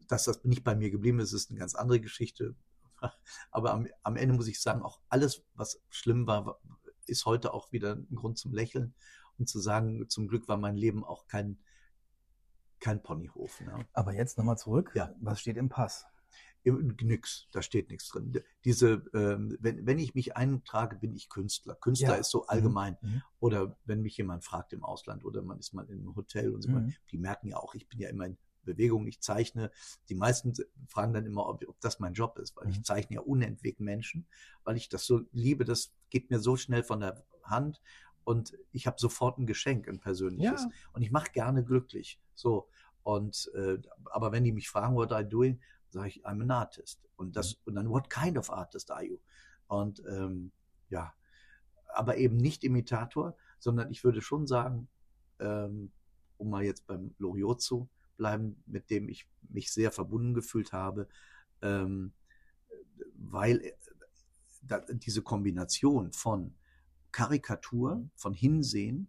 dass 0.06 0.24
das 0.24 0.44
nicht 0.44 0.62
bei 0.62 0.76
mir 0.76 0.90
geblieben 0.90 1.18
ist, 1.18 1.32
ist 1.32 1.50
eine 1.50 1.58
ganz 1.58 1.74
andere 1.74 2.00
Geschichte. 2.00 2.54
Aber 3.50 3.72
am, 3.72 3.88
am 4.02 4.16
Ende 4.16 4.34
muss 4.34 4.46
ich 4.46 4.60
sagen, 4.60 4.82
auch 4.82 5.00
alles, 5.08 5.44
was 5.54 5.82
schlimm 5.88 6.26
war, 6.26 6.60
ist 7.06 7.26
heute 7.26 7.52
auch 7.52 7.72
wieder 7.72 7.96
ein 7.96 8.14
Grund 8.14 8.38
zum 8.38 8.52
Lächeln 8.52 8.94
und 9.38 9.48
zu 9.48 9.58
sagen, 9.58 10.08
zum 10.08 10.28
Glück 10.28 10.46
war 10.48 10.56
mein 10.56 10.76
Leben 10.76 11.04
auch 11.04 11.26
kein, 11.26 11.58
kein 12.78 13.02
Ponyhof. 13.02 13.60
Ne? 13.60 13.86
Aber 13.92 14.14
jetzt 14.14 14.38
nochmal 14.38 14.58
zurück. 14.58 14.92
Ja. 14.94 15.14
Was 15.20 15.40
steht 15.40 15.56
im 15.56 15.68
Pass? 15.68 16.06
Nix, 16.64 17.48
da 17.50 17.62
steht 17.62 17.90
nichts 17.90 18.08
drin. 18.08 18.40
Diese, 18.64 19.04
ähm, 19.14 19.56
wenn, 19.60 19.86
wenn 19.86 19.98
ich 19.98 20.14
mich 20.14 20.36
eintrage, 20.36 20.96
bin 20.96 21.14
ich 21.14 21.28
Künstler. 21.28 21.74
Künstler 21.74 22.14
ja. 22.14 22.14
ist 22.14 22.30
so 22.30 22.40
mhm. 22.40 22.44
allgemein. 22.48 22.96
Mhm. 23.00 23.22
Oder 23.40 23.76
wenn 23.84 24.02
mich 24.02 24.16
jemand 24.16 24.44
fragt 24.44 24.72
im 24.72 24.84
Ausland 24.84 25.24
oder 25.24 25.42
man 25.42 25.58
ist 25.58 25.74
mal 25.74 25.86
in 25.86 26.00
einem 26.00 26.14
Hotel 26.14 26.54
und 26.54 26.62
so, 26.62 26.70
mhm. 26.70 26.94
die 27.10 27.18
merken 27.18 27.48
ja 27.48 27.56
auch, 27.56 27.74
ich 27.74 27.88
bin 27.88 27.98
ja 27.98 28.08
immer 28.08 28.26
in 28.26 28.36
Bewegung, 28.64 29.06
ich 29.06 29.20
zeichne. 29.20 29.70
Die 30.08 30.14
meisten 30.14 30.52
fragen 30.86 31.12
dann 31.12 31.26
immer, 31.26 31.48
ob, 31.48 31.66
ob 31.66 31.80
das 31.80 31.98
mein 31.98 32.14
Job 32.14 32.38
ist, 32.38 32.56
weil 32.56 32.66
mhm. 32.66 32.72
ich 32.72 32.84
zeichne 32.84 33.16
ja 33.16 33.22
unentwegt 33.22 33.80
Menschen, 33.80 34.26
weil 34.64 34.76
ich 34.76 34.88
das 34.88 35.04
so 35.04 35.22
liebe, 35.32 35.64
das 35.64 35.92
geht 36.10 36.30
mir 36.30 36.38
so 36.38 36.56
schnell 36.56 36.82
von 36.82 37.00
der 37.00 37.24
Hand 37.42 37.80
und 38.24 38.56
ich 38.70 38.86
habe 38.86 38.98
sofort 38.98 39.38
ein 39.38 39.46
Geschenk, 39.46 39.88
ein 39.88 39.98
persönliches. 39.98 40.62
Ja. 40.62 40.70
Und 40.92 41.02
ich 41.02 41.10
mache 41.10 41.32
gerne 41.32 41.64
glücklich. 41.64 42.20
So. 42.34 42.68
Und 43.02 43.50
äh, 43.54 43.78
aber 44.06 44.32
wenn 44.32 44.44
die 44.44 44.52
mich 44.52 44.68
fragen, 44.68 44.94
what 44.94 45.10
I 45.12 45.28
doing, 45.28 45.60
sage 45.92 46.08
ich, 46.08 46.26
I'm 46.26 46.42
an 46.42 46.50
artist. 46.50 47.04
Und 47.16 47.36
das, 47.36 47.54
mhm. 47.54 47.60
und 47.66 47.74
dann, 47.76 47.90
what 47.90 48.10
kind 48.10 48.38
of 48.38 48.50
artist 48.50 48.90
are 48.90 49.04
you? 49.04 49.18
Und 49.68 50.02
ähm, 50.08 50.52
ja, 50.88 51.14
aber 51.94 52.16
eben 52.16 52.36
nicht 52.36 52.64
Imitator, 52.64 53.36
sondern 53.58 53.90
ich 53.90 54.02
würde 54.02 54.22
schon 54.22 54.46
sagen, 54.46 54.88
ähm, 55.38 55.92
um 56.38 56.50
mal 56.50 56.64
jetzt 56.64 56.86
beim 56.86 57.14
Loriot 57.18 57.62
zu 57.62 57.88
bleiben, 58.16 58.62
mit 58.66 58.90
dem 58.90 59.08
ich 59.08 59.28
mich 59.42 59.72
sehr 59.72 59.92
verbunden 59.92 60.34
gefühlt 60.34 60.72
habe, 60.72 61.08
ähm, 61.60 62.12
weil 63.14 63.60
äh, 63.60 63.72
da, 64.62 64.80
diese 64.80 65.22
Kombination 65.22 66.12
von 66.12 66.54
Karikatur, 67.12 67.96
mhm. 67.96 68.10
von 68.14 68.34
Hinsehen 68.34 69.08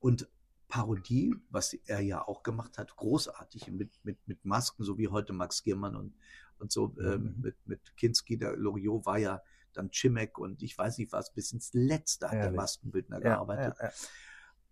und 0.00 0.28
Parodie, 0.70 1.34
was 1.50 1.74
er 1.74 2.00
ja 2.00 2.26
auch 2.26 2.42
gemacht 2.42 2.78
hat, 2.78 2.96
großartig 2.96 3.68
mit, 3.70 3.90
mit, 4.04 4.16
mit 4.26 4.44
Masken, 4.44 4.84
so 4.84 4.96
wie 4.96 5.08
heute 5.08 5.32
Max 5.32 5.62
Giermann 5.62 5.96
und, 5.96 6.14
und 6.58 6.72
so 6.72 6.94
mhm. 6.96 7.06
ähm, 7.06 7.34
mit, 7.42 7.56
mit 7.66 7.96
Kinski, 7.96 8.38
der 8.38 8.56
Loriot 8.56 9.04
war 9.04 9.18
ja 9.18 9.42
dann 9.72 9.90
Chimek 9.90 10.38
und 10.38 10.62
ich 10.62 10.76
weiß 10.76 10.98
nicht 10.98 11.12
was, 11.12 11.32
bis 11.32 11.52
ins 11.52 11.72
Letzte 11.74 12.26
hat 12.26 12.34
Ehrlich. 12.34 12.50
der 12.50 12.56
Maskenbildner 12.56 13.16
ja, 13.16 13.22
gearbeitet. 13.34 13.76
Ja, 13.78 13.86
ja. 13.86 13.92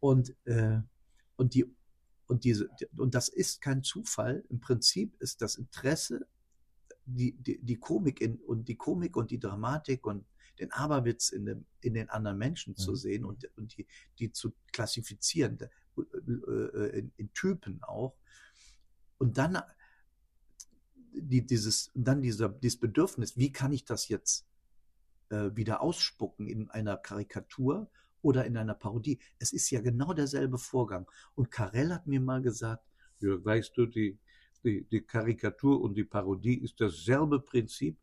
Und, 0.00 0.34
äh, 0.46 0.80
und 1.37 1.54
die 1.54 1.66
und 2.26 2.44
diese 2.44 2.68
und 2.96 3.14
das 3.14 3.28
ist 3.28 3.61
kein 3.61 3.82
Zufall. 3.82 4.44
Im 4.50 4.61
Prinzip 4.61 5.16
ist 5.18 5.40
das 5.40 5.54
Interesse 5.54 6.26
die, 7.06 7.32
die, 7.32 7.58
die 7.58 7.76
Komik 7.76 8.20
in, 8.20 8.37
und 8.37 8.68
die 8.68 8.76
Komik 8.76 9.16
und 9.16 9.30
die 9.30 9.38
Dramatik 9.38 10.06
und 10.06 10.26
den 10.58 10.72
Aberwitz 10.72 11.30
in, 11.30 11.46
dem, 11.46 11.64
in 11.80 11.94
den 11.94 12.11
anderen 12.11 12.38
Menschen 12.38 12.76
zu 12.76 12.92
mhm. 12.92 12.96
sehen 12.96 13.24
und, 13.24 13.48
und 13.56 13.76
die, 13.76 13.87
die 14.18 14.32
zu 14.32 14.52
klassifizieren. 14.72 15.58
Äh, 16.02 16.98
in, 16.98 17.12
in 17.16 17.32
Typen 17.32 17.82
auch. 17.82 18.14
Und 19.18 19.38
dann 19.38 19.58
die, 21.12 21.44
dieses, 21.44 21.90
dann 21.94 22.22
dieser, 22.22 22.48
dieses 22.48 22.78
Bedürfnis, 22.78 23.37
wie 23.37 23.52
kann 23.52 23.72
ich 23.72 23.84
das 23.84 24.08
jetzt 24.08 24.46
äh, 25.30 25.50
wieder 25.54 25.80
ausspucken 25.80 26.46
in 26.46 26.70
einer 26.70 26.96
Karikatur 26.96 27.90
oder 28.22 28.44
in 28.44 28.56
einer 28.56 28.74
Parodie? 28.74 29.18
Es 29.38 29.52
ist 29.52 29.70
ja 29.70 29.80
genau 29.80 30.12
derselbe 30.12 30.58
Vorgang. 30.58 31.11
Und 31.34 31.50
Karel 31.50 31.92
hat 31.92 32.06
mir 32.06 32.20
mal 32.20 32.42
gesagt, 32.42 32.84
ja, 33.20 33.44
weißt 33.44 33.76
du, 33.76 33.87
die, 33.87 34.18
die, 34.64 34.84
die 34.84 35.00
Karikatur 35.00 35.80
und 35.80 35.94
die 35.94 36.04
Parodie 36.04 36.58
ist 36.58 36.80
dasselbe 36.80 37.40
Prinzip. 37.40 37.98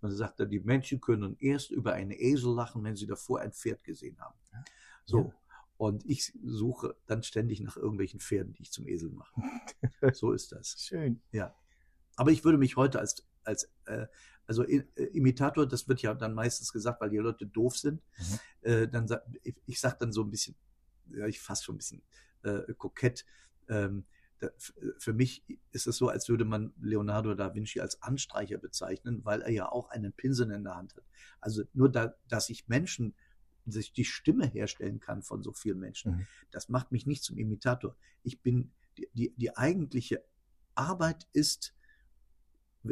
Dann 0.00 0.10
sagt 0.10 0.40
er, 0.40 0.46
die 0.46 0.60
Menschen 0.60 1.00
können 1.00 1.36
erst 1.38 1.70
über 1.70 1.94
einen 1.94 2.12
Esel 2.12 2.54
lachen, 2.54 2.84
wenn 2.84 2.96
sie 2.96 3.06
davor 3.06 3.40
ein 3.40 3.52
Pferd 3.52 3.82
gesehen 3.84 4.18
haben. 4.18 4.38
So. 5.04 5.18
Ja. 5.18 5.32
Und 5.76 6.06
ich 6.06 6.32
suche 6.42 6.96
dann 7.06 7.22
ständig 7.22 7.60
nach 7.60 7.76
irgendwelchen 7.76 8.20
Pferden, 8.20 8.54
die 8.54 8.62
ich 8.62 8.72
zum 8.72 8.86
Esel 8.88 9.10
mache. 9.10 9.34
So 10.14 10.32
ist 10.32 10.52
das. 10.52 10.76
Schön. 10.78 11.20
Ja. 11.32 11.54
Aber 12.16 12.30
ich 12.30 12.44
würde 12.44 12.58
mich 12.58 12.76
heute 12.76 12.98
als, 12.98 13.26
als 13.44 13.70
äh, 13.84 14.06
also 14.46 14.64
äh, 14.64 14.84
Imitator, 15.12 15.66
das 15.66 15.88
wird 15.88 16.02
ja 16.02 16.14
dann 16.14 16.34
meistens 16.34 16.72
gesagt, 16.72 17.00
weil 17.00 17.10
die 17.10 17.18
Leute 17.18 17.46
doof 17.46 17.76
sind. 17.76 18.02
Mhm. 18.18 18.38
Äh, 18.62 18.88
dann 18.88 19.08
ich, 19.42 19.56
ich 19.66 19.80
sag 19.80 19.98
dann 19.98 20.12
so 20.12 20.22
ein 20.22 20.30
bisschen, 20.30 20.56
ja, 21.08 21.26
ich 21.26 21.40
fast 21.40 21.64
schon 21.64 21.74
ein 21.74 21.78
bisschen 21.78 22.02
äh, 22.42 22.72
kokett. 22.74 23.26
Ähm, 23.68 24.06
da, 24.38 24.48
für 24.98 25.12
mich 25.12 25.44
ist 25.72 25.86
es 25.86 25.96
so, 25.96 26.08
als 26.08 26.28
würde 26.28 26.44
man 26.44 26.72
Leonardo 26.80 27.34
da 27.34 27.54
Vinci 27.54 27.80
als 27.80 28.02
Anstreicher 28.02 28.58
bezeichnen, 28.58 29.24
weil 29.24 29.42
er 29.42 29.50
ja 29.50 29.70
auch 29.70 29.88
einen 29.90 30.12
Pinsel 30.12 30.50
in 30.52 30.64
der 30.64 30.76
Hand 30.76 30.94
hat. 30.94 31.04
Also 31.40 31.64
nur 31.72 31.90
da, 31.90 32.14
dass 32.28 32.50
ich 32.50 32.68
Menschen, 32.68 33.14
sich 33.66 33.92
die 33.92 34.04
Stimme 34.04 34.46
herstellen 34.46 35.00
kann 35.00 35.22
von 35.22 35.42
so 35.42 35.52
vielen 35.52 35.78
Menschen, 35.78 36.12
Mhm. 36.12 36.26
das 36.50 36.68
macht 36.68 36.92
mich 36.92 37.06
nicht 37.06 37.22
zum 37.22 37.36
Imitator. 37.38 37.96
Ich 38.22 38.40
bin, 38.40 38.72
die, 38.96 39.08
die, 39.12 39.34
die 39.36 39.56
eigentliche 39.56 40.24
Arbeit 40.74 41.26
ist, 41.32 41.74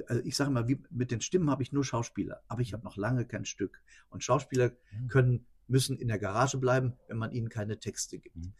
also 0.08 0.22
ich 0.24 0.36
sage 0.36 0.50
mal, 0.50 0.66
wie 0.66 0.82
mit 0.90 1.10
den 1.10 1.20
Stimmen 1.20 1.50
habe 1.50 1.62
ich 1.62 1.72
nur 1.72 1.84
Schauspieler, 1.84 2.42
aber 2.48 2.62
ich 2.62 2.72
habe 2.72 2.84
noch 2.84 2.96
lange 2.96 3.24
kein 3.26 3.44
Stück. 3.44 3.82
Und 4.10 4.24
Schauspieler 4.24 4.72
Mhm. 4.90 5.08
können, 5.08 5.46
müssen 5.68 5.96
in 5.96 6.08
der 6.08 6.18
Garage 6.18 6.58
bleiben, 6.58 6.94
wenn 7.08 7.16
man 7.18 7.30
ihnen 7.32 7.48
keine 7.48 7.78
Texte 7.78 8.18
gibt. 8.18 8.36
Mhm. 8.36 8.54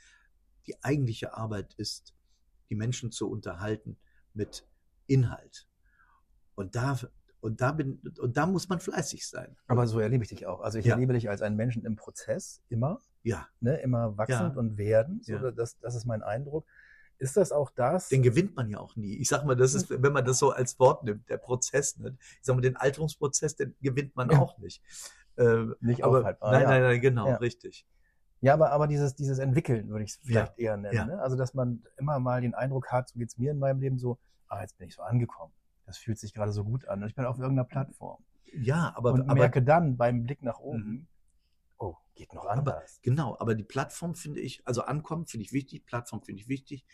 Die 0.66 0.83
eigentliche 0.83 1.35
Arbeit 1.35 1.74
ist, 1.74 2.14
die 2.70 2.77
Menschen 2.77 3.11
zu 3.11 3.29
unterhalten 3.29 3.96
mit 4.33 4.66
Inhalt. 5.07 5.68
Und 6.55 6.77
da, 6.77 6.98
und 7.44 7.61
da 7.61 7.72
bin, 7.72 8.00
und 8.20 8.37
da 8.37 8.46
muss 8.46 8.68
man 8.68 8.80
fleißig 8.80 9.28
sein. 9.28 9.57
Aber 9.66 9.87
so 9.87 10.00
erlebe 10.00 10.24
ich 10.24 10.30
dich 10.30 10.46
auch. 10.46 10.61
Also 10.61 10.78
ich 10.78 10.87
Ja. 10.87 10.94
erlebe 10.94 11.12
dich 11.12 11.28
als 11.28 11.42
einen 11.42 11.57
Menschen 11.57 11.85
im 11.85 11.94
Prozess, 11.96 12.62
immer, 12.68 13.00
Ja, 13.22 13.46
ne, 13.61 13.76
immer 13.80 14.16
wachsend 14.16 14.54
Ja. 14.54 14.59
und 14.61 14.76
werdend. 14.78 15.24
So, 15.24 15.33
Ja. 15.35 15.50
das, 15.50 15.78
das 15.78 15.94
ist 15.94 16.04
mein 16.07 16.22
Eindruck. 16.22 16.66
Ist 17.18 17.37
das 17.37 17.52
auch 17.52 17.70
das? 17.70 18.09
den 18.09 18.22
gewinnt 18.22 18.57
man 18.57 18.68
ja 18.70 18.78
auch 18.80 18.96
nie. 18.96 19.16
Ich 19.18 19.28
sag 19.28 19.44
mal, 19.44 19.54
das 19.54 19.72
ist, 19.74 19.88
wenn 19.88 20.12
man 20.12 20.24
das 20.24 20.38
so 20.38 20.50
als 20.50 20.78
Wort 20.80 21.04
nimmt, 21.04 21.28
der 21.28 21.37
Prozess, 21.38 21.96
ne? 21.98 22.16
ich 22.20 22.38
sag 22.42 22.54
mal, 22.57 22.61
den 22.62 22.76
Alterungsprozess, 22.76 23.57
den 23.57 23.74
gewinnt 23.80 24.16
man 24.16 24.30
Ja. 24.30 24.38
auch 24.40 24.59
nicht. 24.59 24.83
Äh, 25.37 25.66
nicht 25.80 26.02
aber, 26.04 26.18
aufhaltbar. 26.20 26.52
nein, 26.52 26.62
ja. 26.62 26.68
nein, 26.68 26.83
nein, 26.83 27.00
genau, 27.00 27.28
Ja. 27.28 27.37
richtig. 27.37 27.87
Ja, 28.40 28.54
aber, 28.54 28.72
aber 28.72 28.87
dieses, 28.88 29.14
dieses 29.14 29.38
Entwickeln 29.38 29.88
würde 29.88 30.04
ich 30.04 30.11
es 30.12 30.20
vielleicht 30.22 30.59
eher 30.59 30.76
nennen. 30.76 31.09
Ne? 31.09 31.18
Also, 31.22 31.37
dass 31.37 31.54
man 31.54 31.83
immer 31.96 32.18
mal 32.20 32.40
den 32.42 32.54
Eindruck 32.54 32.88
hat, 32.92 33.09
so 33.09 33.18
geht's 33.18 33.38
mir 33.38 33.52
in 33.52 33.59
meinem 33.59 33.80
Leben 33.80 33.98
so, 33.98 34.18
ah, 34.48 34.61
jetzt 34.61 34.76
bin 34.76 34.88
ich 34.88 34.94
so 34.94 35.02
angekommen. 35.02 35.52
Das 35.87 35.99
fühlt 35.99 36.18
sich 36.18 36.33
gerade 36.33 36.53
so 36.53 36.64
gut 36.64 36.87
an. 36.88 37.03
Und 37.03 37.09
ich 37.09 37.14
bin 37.14 37.25
auf 37.25 37.38
irgendeiner 37.38 37.68
Plattform. 37.68 38.23
Ja, 38.57 38.92
aber, 38.97 39.12
und 39.12 39.23
aber 39.23 39.35
merke 39.35 39.62
dann 39.62 39.97
beim 39.97 40.25
Blick 40.25 40.42
nach 40.42 40.59
oben, 40.61 40.79
Mhm. 40.88 41.07
oh, 41.79 41.97
geht 42.14 42.33
noch 42.35 42.44
Aber- 42.47 42.53
anders. 42.53 43.01
Genau, 43.03 43.37
aber 43.38 43.55
die 43.55 43.64
Plattform 43.64 44.14
finde 44.14 44.40
ich, 44.40 44.66
also 44.66 44.83
ankommen 44.83 45.27
finde 45.27 45.44
ich 45.44 45.53
wichtig, 45.53 45.85
Plattform 45.87 46.23
finde 46.23 46.40
ich 46.42 46.49
wichtig, 46.49 46.85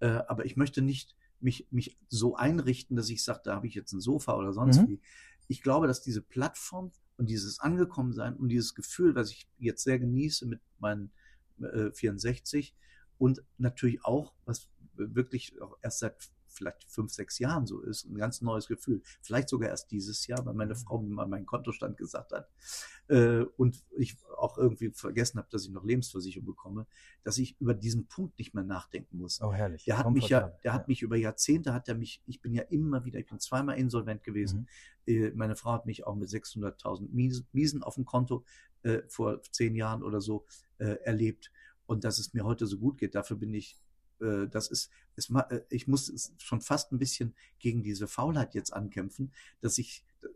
äh, 0.00 0.06
aber 0.28 0.44
ich 0.46 0.56
möchte 0.56 0.82
nicht 0.82 1.16
mich, 1.40 1.66
mich 1.70 1.98
so 2.08 2.36
einrichten, 2.36 2.96
dass 2.96 3.08
ich 3.08 3.24
sage, 3.24 3.40
da 3.44 3.54
habe 3.56 3.66
ich 3.66 3.74
jetzt 3.74 3.92
ein 3.92 4.00
Sofa 4.00 4.34
oder 4.36 4.52
sonst 4.52 4.82
Mhm. 4.82 4.88
wie. 4.88 5.00
Ich 5.48 5.62
glaube, 5.62 5.86
dass 5.86 6.00
diese 6.02 6.22
Plattform 6.22 6.92
und 7.16 7.28
dieses 7.28 7.60
Angekommensein 7.60 8.36
und 8.36 8.48
dieses 8.50 8.74
Gefühl, 8.74 9.14
was 9.14 9.30
ich 9.30 9.48
jetzt 9.58 9.82
sehr 9.82 9.98
genieße 9.98 10.46
mit 10.46 10.60
meinen 10.78 11.10
äh, 11.60 11.90
64 11.92 12.74
und 13.18 13.42
natürlich 13.58 14.04
auch, 14.04 14.32
was 14.46 14.68
wirklich 14.94 15.60
auch 15.60 15.76
erst 15.82 15.98
seit 15.98 16.30
vielleicht 16.50 16.84
fünf, 16.84 17.12
sechs 17.12 17.38
Jahren 17.38 17.66
so 17.66 17.80
ist, 17.80 18.04
ein 18.06 18.16
ganz 18.16 18.40
neues 18.40 18.66
Gefühl. 18.66 19.02
Vielleicht 19.22 19.48
sogar 19.48 19.70
erst 19.70 19.90
dieses 19.90 20.26
Jahr, 20.26 20.44
weil 20.44 20.54
meine 20.54 20.74
Frau 20.74 21.00
mir 21.00 21.08
mal 21.08 21.26
meinen 21.26 21.46
Kontostand 21.46 21.96
gesagt 21.96 22.32
hat 22.32 22.50
äh, 23.08 23.44
und 23.56 23.82
ich 23.96 24.16
auch 24.36 24.58
irgendwie 24.58 24.90
vergessen 24.90 25.38
habe, 25.38 25.48
dass 25.50 25.64
ich 25.64 25.70
noch 25.70 25.84
Lebensversicherung 25.84 26.46
bekomme, 26.46 26.86
dass 27.22 27.38
ich 27.38 27.60
über 27.60 27.74
diesen 27.74 28.06
Punkt 28.06 28.38
nicht 28.38 28.54
mehr 28.54 28.64
nachdenken 28.64 29.18
muss. 29.18 29.40
Oh, 29.40 29.52
herrlich. 29.52 29.84
Der 29.84 29.98
hat 29.98 30.10
mich 30.10 30.28
ja, 30.28 30.48
der 30.64 30.72
hat 30.72 30.88
mich 30.88 31.02
über 31.02 31.16
Jahrzehnte, 31.16 31.74
hat 31.74 31.88
er 31.88 31.94
mich, 31.94 32.22
ich 32.26 32.40
bin 32.40 32.54
ja 32.54 32.62
immer 32.62 33.04
wieder, 33.04 33.18
ich 33.18 33.26
bin 33.26 33.38
zweimal 33.38 33.78
insolvent 33.78 34.22
gewesen. 34.24 34.68
Mhm. 35.06 35.14
Äh, 35.14 35.30
Meine 35.34 35.56
Frau 35.56 35.72
hat 35.72 35.86
mich 35.86 36.06
auch 36.06 36.14
mit 36.14 36.28
600.000 36.28 37.08
Miesen, 37.10 37.46
Miesen 37.52 37.82
auf 37.82 37.94
dem 37.94 38.04
Konto 38.04 38.44
äh, 38.82 39.02
vor 39.08 39.42
zehn 39.42 39.74
Jahren 39.74 40.02
oder 40.02 40.20
so 40.20 40.46
äh, 40.78 40.96
erlebt. 41.04 41.50
Und 41.86 42.04
dass 42.04 42.18
es 42.18 42.32
mir 42.34 42.44
heute 42.44 42.66
so 42.66 42.78
gut 42.78 42.98
geht, 42.98 43.14
dafür 43.14 43.36
bin 43.36 43.52
ich, 43.52 43.76
äh, 44.20 44.48
das 44.48 44.68
ist, 44.68 44.90
es, 45.16 45.30
äh, 45.30 45.60
ich 45.70 45.86
muss 45.86 46.32
schon 46.38 46.60
fast 46.60 46.92
ein 46.92 46.98
bisschen 46.98 47.34
gegen 47.58 47.82
diese 47.82 48.06
Faulheit 48.08 48.54
jetzt 48.54 48.72
ankämpfen, 48.72 49.32
dass 49.60 49.78
ich, 49.78 50.04
äh, 50.22 50.28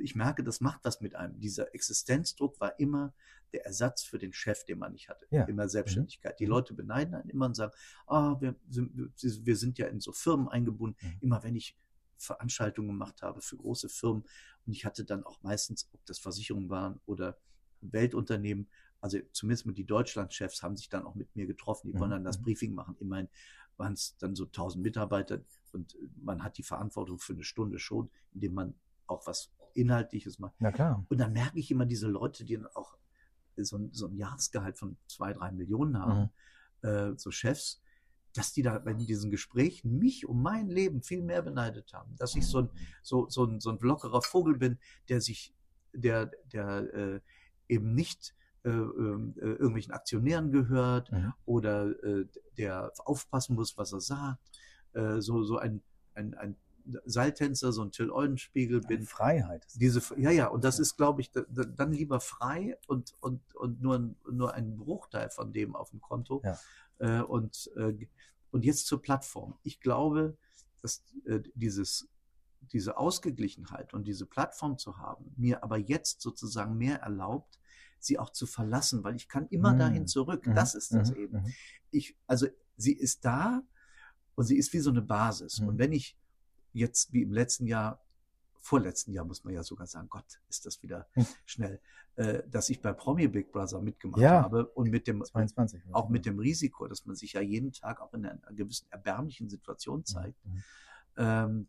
ich 0.00 0.14
merke, 0.14 0.44
das 0.44 0.60
macht 0.60 0.84
was 0.84 1.00
mit 1.00 1.14
einem. 1.14 1.38
Dieser 1.40 1.74
Existenzdruck 1.74 2.60
war 2.60 2.78
immer 2.78 3.14
der 3.52 3.66
Ersatz 3.66 4.02
für 4.02 4.18
den 4.18 4.32
Chef, 4.32 4.64
den 4.64 4.78
man 4.78 4.92
nicht 4.92 5.08
hatte, 5.08 5.26
Ja. 5.30 5.44
in 5.44 5.56
der 5.56 5.68
Selbstständigkeit. 5.68 6.38
Die 6.40 6.44
Mhm. 6.46 6.50
Leute 6.50 6.74
beneiden 6.74 7.14
einen 7.14 7.30
immer 7.30 7.46
und 7.46 7.54
sagen, 7.54 7.72
ah, 8.06 8.36
wir 8.40 8.56
sind, 8.68 8.92
wir 9.46 9.56
sind 9.56 9.78
ja 9.78 9.86
in 9.86 10.00
so 10.00 10.12
Firmen 10.12 10.48
eingebunden. 10.48 10.96
Mhm. 11.00 11.18
Immer 11.20 11.42
wenn 11.44 11.54
ich 11.54 11.76
Veranstaltungen 12.16 12.88
gemacht 12.88 13.22
habe 13.22 13.40
für 13.42 13.56
große 13.56 13.88
Firmen 13.88 14.24
und 14.66 14.72
ich 14.72 14.84
hatte 14.84 15.04
dann 15.04 15.24
auch 15.24 15.42
meistens, 15.42 15.88
ob 15.92 16.04
das 16.06 16.18
Versicherungen 16.18 16.70
waren 16.70 17.00
oder 17.06 17.36
Weltunternehmen, 17.80 18.68
also 19.04 19.18
zumindest 19.32 19.66
die 19.76 19.84
Deutschlandchefs 19.84 20.62
haben 20.62 20.78
sich 20.78 20.88
dann 20.88 21.04
auch 21.04 21.14
mit 21.14 21.36
mir 21.36 21.44
getroffen, 21.44 21.88
die 21.88 21.92
Mhm, 21.92 22.00
wollen 22.00 22.10
dann 22.12 22.24
das 22.24 22.38
mhm. 22.38 22.44
Briefing 22.44 22.74
machen. 22.74 22.96
Immerhin 23.00 23.28
waren 23.76 23.92
es 23.92 24.16
dann 24.16 24.34
so 24.34 24.44
1000 24.46 24.82
Mitarbeiter 24.82 25.40
und 25.72 25.94
man 26.22 26.42
hat 26.42 26.56
die 26.56 26.62
Verantwortung 26.62 27.18
für 27.18 27.34
eine 27.34 27.44
Stunde 27.44 27.78
schon, 27.78 28.08
indem 28.32 28.54
man 28.54 28.74
auch 29.06 29.26
was 29.26 29.52
Inhaltliches 29.74 30.38
macht. 30.38 30.54
Na 30.58 30.72
klar. 30.72 31.04
Und 31.10 31.18
dann 31.18 31.34
merke 31.34 31.58
ich 31.58 31.70
immer 31.70 31.84
diese 31.84 32.08
Leute, 32.08 32.46
die 32.46 32.54
dann 32.54 32.66
auch 32.74 32.96
so 33.58 33.76
ein, 33.76 33.92
so 33.92 34.06
ein 34.06 34.16
Jahresgehalt 34.16 34.78
von 34.78 34.96
zwei, 35.06 35.34
drei 35.34 35.52
Millionen 35.52 35.98
haben, 35.98 36.30
äh, 36.80 37.12
so 37.18 37.30
Chefs, 37.30 37.82
dass 38.32 38.54
die 38.54 38.62
da 38.62 38.78
bei 38.78 38.94
diesen 38.94 39.30
Gesprächen 39.30 39.98
mich 39.98 40.26
um 40.26 40.42
mein 40.42 40.68
Leben 40.68 41.02
viel 41.02 41.20
mehr 41.20 41.42
beneidet 41.42 41.92
haben. 41.92 42.16
Dass 42.16 42.34
ich 42.36 42.46
so 42.46 42.60
ein, 42.60 42.70
so, 43.02 43.28
so 43.28 43.44
ein, 43.44 43.60
so 43.60 43.68
ein 43.68 43.78
lockerer 43.80 44.22
Vogel 44.22 44.56
bin, 44.56 44.78
der 45.10 45.20
sich, 45.20 45.52
der, 45.92 46.32
der 46.50 46.94
äh, 46.94 47.20
eben 47.68 47.94
nicht 47.94 48.34
äh, 48.64 48.68
ähm, 48.70 49.34
äh, 49.36 49.40
irgendwelchen 49.46 49.92
Aktionären 49.92 50.50
gehört 50.50 51.10
Mhm. 51.12 51.32
oder 51.46 51.86
äh, 52.04 52.26
der 52.58 52.92
aufpassen 53.04 53.54
muss, 53.56 53.76
was 53.78 53.92
er 53.92 54.00
sagt. 54.00 54.38
So, 55.18 55.42
so 55.42 55.58
ein, 55.58 55.82
ein, 56.14 56.34
ein 56.34 56.54
Seiltänzer, 57.04 57.72
so 57.72 57.82
ein 57.82 57.90
Till 57.90 58.12
Eulenspiegel 58.12 58.80
bin. 58.80 59.02
Freiheit. 59.02 59.64
ist- 59.66 59.80
Diese, 59.80 60.00
ja, 60.20 60.30
ja, 60.30 60.46
und 60.46 60.62
das 60.62 60.78
ist, 60.78 60.96
glaube 60.96 61.20
ich, 61.20 61.32
da, 61.32 61.40
da, 61.48 61.64
dann 61.64 61.90
lieber 61.92 62.20
frei 62.20 62.78
und, 62.86 63.12
und, 63.20 63.40
und 63.56 63.82
nur, 63.82 63.96
ein, 63.98 64.16
nur 64.30 64.54
ein 64.54 64.76
Bruchteil 64.76 65.30
von 65.30 65.52
dem 65.52 65.74
auf 65.74 65.90
dem 65.90 66.00
Konto. 66.00 66.42
Ja. 66.44 66.58
Äh, 66.98 67.22
und, 67.22 67.72
äh, 67.74 68.06
und 68.52 68.64
jetzt 68.64 68.86
zur 68.86 69.02
Plattform. 69.02 69.54
Ich 69.64 69.80
glaube, 69.80 70.36
dass 70.80 71.02
äh, 71.24 71.40
dieses, 71.56 72.06
diese 72.72 72.96
Ausgeglichenheit 72.96 73.94
und 73.94 74.06
diese 74.06 74.26
Plattform 74.26 74.78
zu 74.78 74.98
haben, 74.98 75.32
mir 75.36 75.64
aber 75.64 75.76
jetzt 75.78 76.20
sozusagen 76.20 76.78
mehr 76.78 77.00
erlaubt, 77.00 77.58
sie 78.04 78.18
auch 78.18 78.30
zu 78.30 78.46
verlassen, 78.46 79.02
weil 79.04 79.16
ich 79.16 79.28
kann 79.28 79.46
immer 79.48 79.72
Mhm. 79.74 79.78
dahin 79.78 80.06
zurück. 80.06 80.46
Mhm. 80.46 80.54
Das 80.54 80.74
ist 80.74 80.92
das 80.92 81.10
Mhm. 81.10 81.16
eben 81.16 81.36
Mhm. 81.42 81.52
ich, 81.90 82.16
also 82.26 82.46
sie 82.76 82.92
ist 82.92 83.24
da 83.24 83.62
und 84.34 84.44
sie 84.44 84.56
ist 84.56 84.72
wie 84.72 84.80
so 84.80 84.90
eine 84.90 85.02
Basis. 85.02 85.60
Und 85.60 85.78
wenn 85.78 85.92
ich 85.92 86.16
jetzt 86.72 87.12
wie 87.12 87.22
im 87.22 87.32
letzten 87.32 87.66
Jahr, 87.66 88.00
vorletzten 88.60 89.12
Jahr 89.12 89.24
muss 89.24 89.44
man 89.44 89.52
ja 89.54 89.62
sogar 89.62 89.86
sagen, 89.86 90.08
Gott, 90.08 90.40
ist 90.48 90.64
das 90.66 90.82
wieder 90.82 91.06
Hm. 91.12 91.26
schnell, 91.44 91.80
äh, 92.16 92.42
dass 92.48 92.68
ich 92.70 92.80
bei 92.80 92.92
Promi 92.92 93.28
Big 93.28 93.52
Brother 93.52 93.80
mitgemacht 93.80 94.20
Ja. 94.22 94.42
habe 94.42 94.66
und 94.68 94.90
mit 94.90 95.06
dem 95.06 95.22
22. 95.24 95.82
auch 95.92 96.08
mit 96.08 96.24
dem 96.26 96.38
Risiko, 96.38 96.86
dass 96.88 97.04
man 97.06 97.14
sich 97.14 97.34
ja 97.34 97.40
jeden 97.42 97.72
Tag 97.72 98.00
auch 98.00 98.12
in 98.14 98.24
einer 98.26 98.38
gewissen 98.52 98.86
erbärmlichen 98.90 99.48
Situation 99.50 100.04
zeigt, 100.04 100.44
Mhm. 100.46 100.62
ähm, 101.16 101.68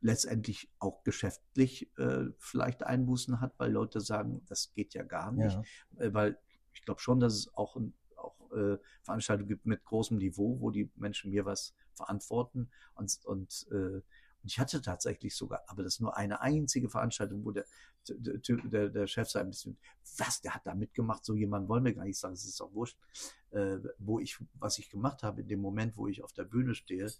letztendlich 0.00 0.70
auch 0.78 1.02
geschäftlich 1.04 1.90
äh, 1.98 2.26
vielleicht 2.38 2.82
Einbußen 2.82 3.40
hat, 3.40 3.58
weil 3.58 3.70
Leute 3.72 4.00
sagen, 4.00 4.42
das 4.46 4.72
geht 4.72 4.94
ja 4.94 5.02
gar 5.02 5.32
nicht 5.32 5.58
Ja. 5.98 6.04
äh, 6.04 6.14
weil 6.14 6.38
ich 6.72 6.82
glaube 6.82 7.00
schon, 7.00 7.20
dass 7.20 7.34
es 7.34 7.52
auch, 7.54 7.76
auch 8.16 8.52
äh, 8.52 8.78
Veranstaltungen 9.02 9.48
gibt 9.48 9.66
mit 9.66 9.84
großem 9.84 10.18
Niveau, 10.18 10.60
wo 10.60 10.70
die 10.70 10.90
Menschen 10.96 11.30
mir 11.30 11.44
was 11.44 11.74
verantworten 11.94 12.70
und, 12.94 13.18
und 13.24 13.66
äh, 13.72 14.00
und 14.42 14.50
ich 14.50 14.58
hatte 14.58 14.80
tatsächlich 14.80 15.34
sogar, 15.36 15.62
aber 15.66 15.82
das 15.82 15.94
ist 15.94 16.00
nur 16.00 16.16
eine 16.16 16.40
einzige 16.40 16.88
Veranstaltung, 16.88 17.44
wo 17.44 17.50
der, 17.50 17.64
der, 18.08 18.56
der, 18.64 18.88
der 18.88 19.06
Chef 19.06 19.28
sagt 19.28 19.44
ein 19.44 19.50
bisschen, 19.50 19.76
was, 20.18 20.40
der 20.40 20.54
hat 20.54 20.66
da 20.66 20.74
mitgemacht, 20.74 21.24
so 21.24 21.34
jemand 21.34 21.68
wollen 21.68 21.84
wir 21.84 21.94
gar 21.94 22.04
nicht 22.04 22.18
sagen, 22.18 22.34
es 22.34 22.44
ist 22.44 22.60
auch 22.60 22.72
wurscht, 22.72 22.98
äh, 23.50 23.78
wo 23.98 24.18
ich, 24.18 24.38
was 24.54 24.78
ich 24.78 24.90
gemacht 24.90 25.22
habe 25.22 25.42
in 25.42 25.48
dem 25.48 25.60
Moment, 25.60 25.96
wo 25.96 26.06
ich 26.06 26.22
auf 26.22 26.32
der 26.32 26.44
Bühne 26.44 26.74
stehe, 26.74 27.12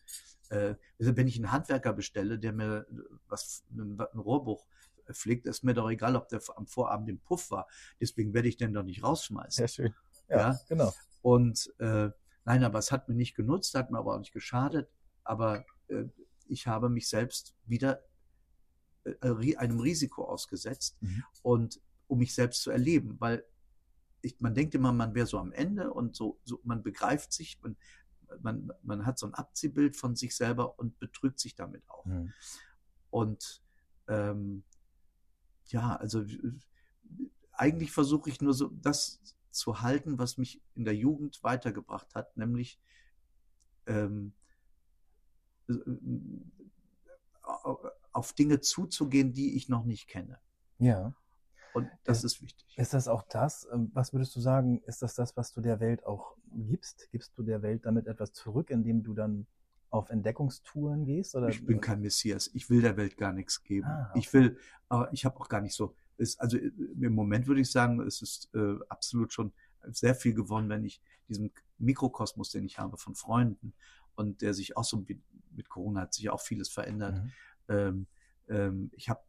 äh, 0.49 0.75
wenn 0.99 1.29
ich 1.29 1.37
einen 1.37 1.53
Handwerker 1.53 1.93
bestelle, 1.93 2.39
der 2.39 2.53
mir 2.53 2.87
was, 3.29 3.65
ein, 3.71 3.99
ein 4.01 4.19
Rohrbruch 4.19 4.67
fliegt, 5.11 5.47
ist 5.47 5.65
mir 5.65 5.75
doch 5.75 5.91
egal, 5.91 6.17
ob 6.17 6.29
der 6.29 6.41
am 6.57 6.67
Vorabend 6.67 7.09
im 7.09 7.19
Puff 7.19 7.51
war. 7.51 7.67
Deswegen 8.01 8.33
werde 8.33 8.49
ich 8.49 8.57
den 8.57 8.73
doch 8.73 8.83
nicht 8.83 9.03
rausschmeißen. 9.03 9.67
Sehr 9.67 9.69
schön. 9.69 9.95
Ja, 10.29 10.37
Ja. 10.39 10.61
genau. 10.69 10.93
Und 11.23 11.73
äh, 11.79 12.11
nein, 12.45 12.65
aber 12.65 12.79
es 12.79 12.93
hat 12.93 13.09
mir 13.09 13.15
nicht 13.15 13.35
genutzt, 13.35 13.75
hat 13.75 13.91
mir 13.91 13.99
aber 13.99 14.15
auch 14.15 14.19
nicht 14.19 14.33
geschadet. 14.33 14.89
Aber 15.25 15.65
äh, 15.89 16.05
ich 16.51 16.67
habe 16.67 16.89
mich 16.89 17.09
selbst 17.09 17.55
wieder 17.67 18.03
äh, 19.05 19.11
ri- 19.23 19.57
einem 19.57 19.81
Risiko 19.81 20.25
ausgesetzt 20.25 20.97
Mhm. 21.01 21.25
und 21.43 21.81
um 22.09 22.19
mich 22.19 22.35
selbst 22.35 22.63
zu 22.63 22.71
erleben, 22.71 23.17
weil 23.21 23.45
ich, 24.23 24.39
man 24.41 24.55
denkt 24.55 24.75
immer, 24.75 24.93
man 24.93 25.15
wäre 25.15 25.27
so 25.27 25.39
am 25.39 25.53
Ende 25.53 25.93
und 25.93 26.15
so, 26.17 26.39
so 26.45 26.61
man 26.65 26.83
begreift 26.83 27.33
sich, 27.33 27.59
man, 27.63 27.77
man, 28.41 28.71
man 28.83 29.07
hat 29.07 29.19
so 29.19 29.27
ein 29.27 29.35
Abziehbild 29.35 29.97
von 29.97 30.17
sich 30.17 30.37
selber 30.37 30.79
und 30.79 30.99
betrügt 30.99 31.41
sich 31.41 31.55
damit 31.55 31.83
auch. 31.89 32.05
Mhm. 32.05 32.33
Und 33.11 33.63
ähm, 34.09 34.63
ja, 35.67 35.97
also 35.97 36.21
äh, 36.23 36.53
eigentlich 37.53 37.93
versuche 37.93 38.29
ich 38.31 38.41
nur 38.41 38.55
so 38.55 38.69
das 38.69 39.21
zu 39.51 39.81
halten, 39.81 40.19
was 40.19 40.37
mich 40.37 40.61
in 40.75 40.85
der 40.85 40.95
Jugend 40.97 41.43
weitergebracht 41.43 42.15
hat, 42.15 42.37
nämlich 42.37 42.79
ähm, 43.87 44.33
äh, 44.37 44.40
auf 48.13 48.33
Dinge 48.33 48.61
zuzugehen, 48.61 49.33
die 49.33 49.57
ich 49.57 49.69
noch 49.69 49.85
nicht 49.85 50.09
kenne. 50.09 50.39
Ja. 50.79 51.15
Und 51.73 51.89
das 52.05 52.25
ist 52.25 52.43
wichtig. 52.43 52.67
Ist 52.77 52.95
das 52.95 53.07
auch 53.07 53.23
das, 53.23 53.69
ähm, 53.73 53.91
was 53.95 54.13
würdest 54.13 54.35
du 54.35 54.41
sagen, 54.41 54.83
ist 54.87 55.03
das 55.03 55.15
das, 55.15 55.37
was 55.37 55.53
du 55.53 55.61
der 55.61 55.79
Welt 55.79 56.05
auch 56.05 56.35
gibst? 56.53 57.09
Gibst 57.13 57.37
du 57.37 57.43
der 57.43 57.63
Welt 57.63 57.87
damit 57.87 58.07
etwas 58.07 58.33
zurück, 58.33 58.71
indem 58.71 59.03
du 59.03 59.15
dann 59.15 59.47
auf 59.91 60.11
Entdeckungstouren 60.11 61.05
gehst? 61.05 61.35
Oder? 61.35 61.49
Ich 61.49 61.65
bin 61.65 61.81
kein 61.81 62.01
Messias. 62.01 62.51
Ich 62.55 62.71
will 62.71 62.83
der 62.83 62.97
Welt 62.97 63.17
gar 63.17 63.33
nichts 63.33 63.63
geben. 63.63 63.87
Ah, 63.87 64.09
okay. 64.11 64.19
Ich 64.19 64.33
will, 64.33 64.59
aber 64.89 65.13
ich 65.13 65.25
habe 65.25 65.39
auch 65.39 65.49
gar 65.49 65.61
nicht 65.61 65.75
so. 65.75 65.95
Ist, 66.17 66.41
also 66.41 66.57
äh, 66.57 66.73
im 67.01 67.15
Moment 67.15 67.47
würde 67.47 67.61
ich 67.61 67.71
sagen, 67.71 68.01
es 68.01 68.21
ist 68.21 68.51
äh, 68.55 68.77
absolut 68.89 69.33
schon 69.33 69.53
sehr 69.85 70.15
viel 70.15 70.35
gewonnen, 70.35 70.69
wenn 70.69 70.85
ich 70.85 71.01
diesen 71.29 71.53
Mikrokosmos, 71.79 72.51
den 72.51 72.65
ich 72.65 72.79
habe 72.79 72.97
von 72.97 73.15
Freunden 73.15 73.73
und 74.21 74.43
der 74.43 74.55
sich 74.55 74.77
auch 74.77 74.85
so 74.85 74.99
mit, 74.99 75.69
Corona 75.69 76.03
hat 76.03 76.15
sich 76.15 76.31
auch 76.31 76.41
vieles 76.41 76.69
verändert. 76.69 77.23
Mhm. 77.23 77.33
Ähm, 77.69 78.07
ähm, 78.49 78.91
ich 78.95 79.09
habe, 79.09 79.21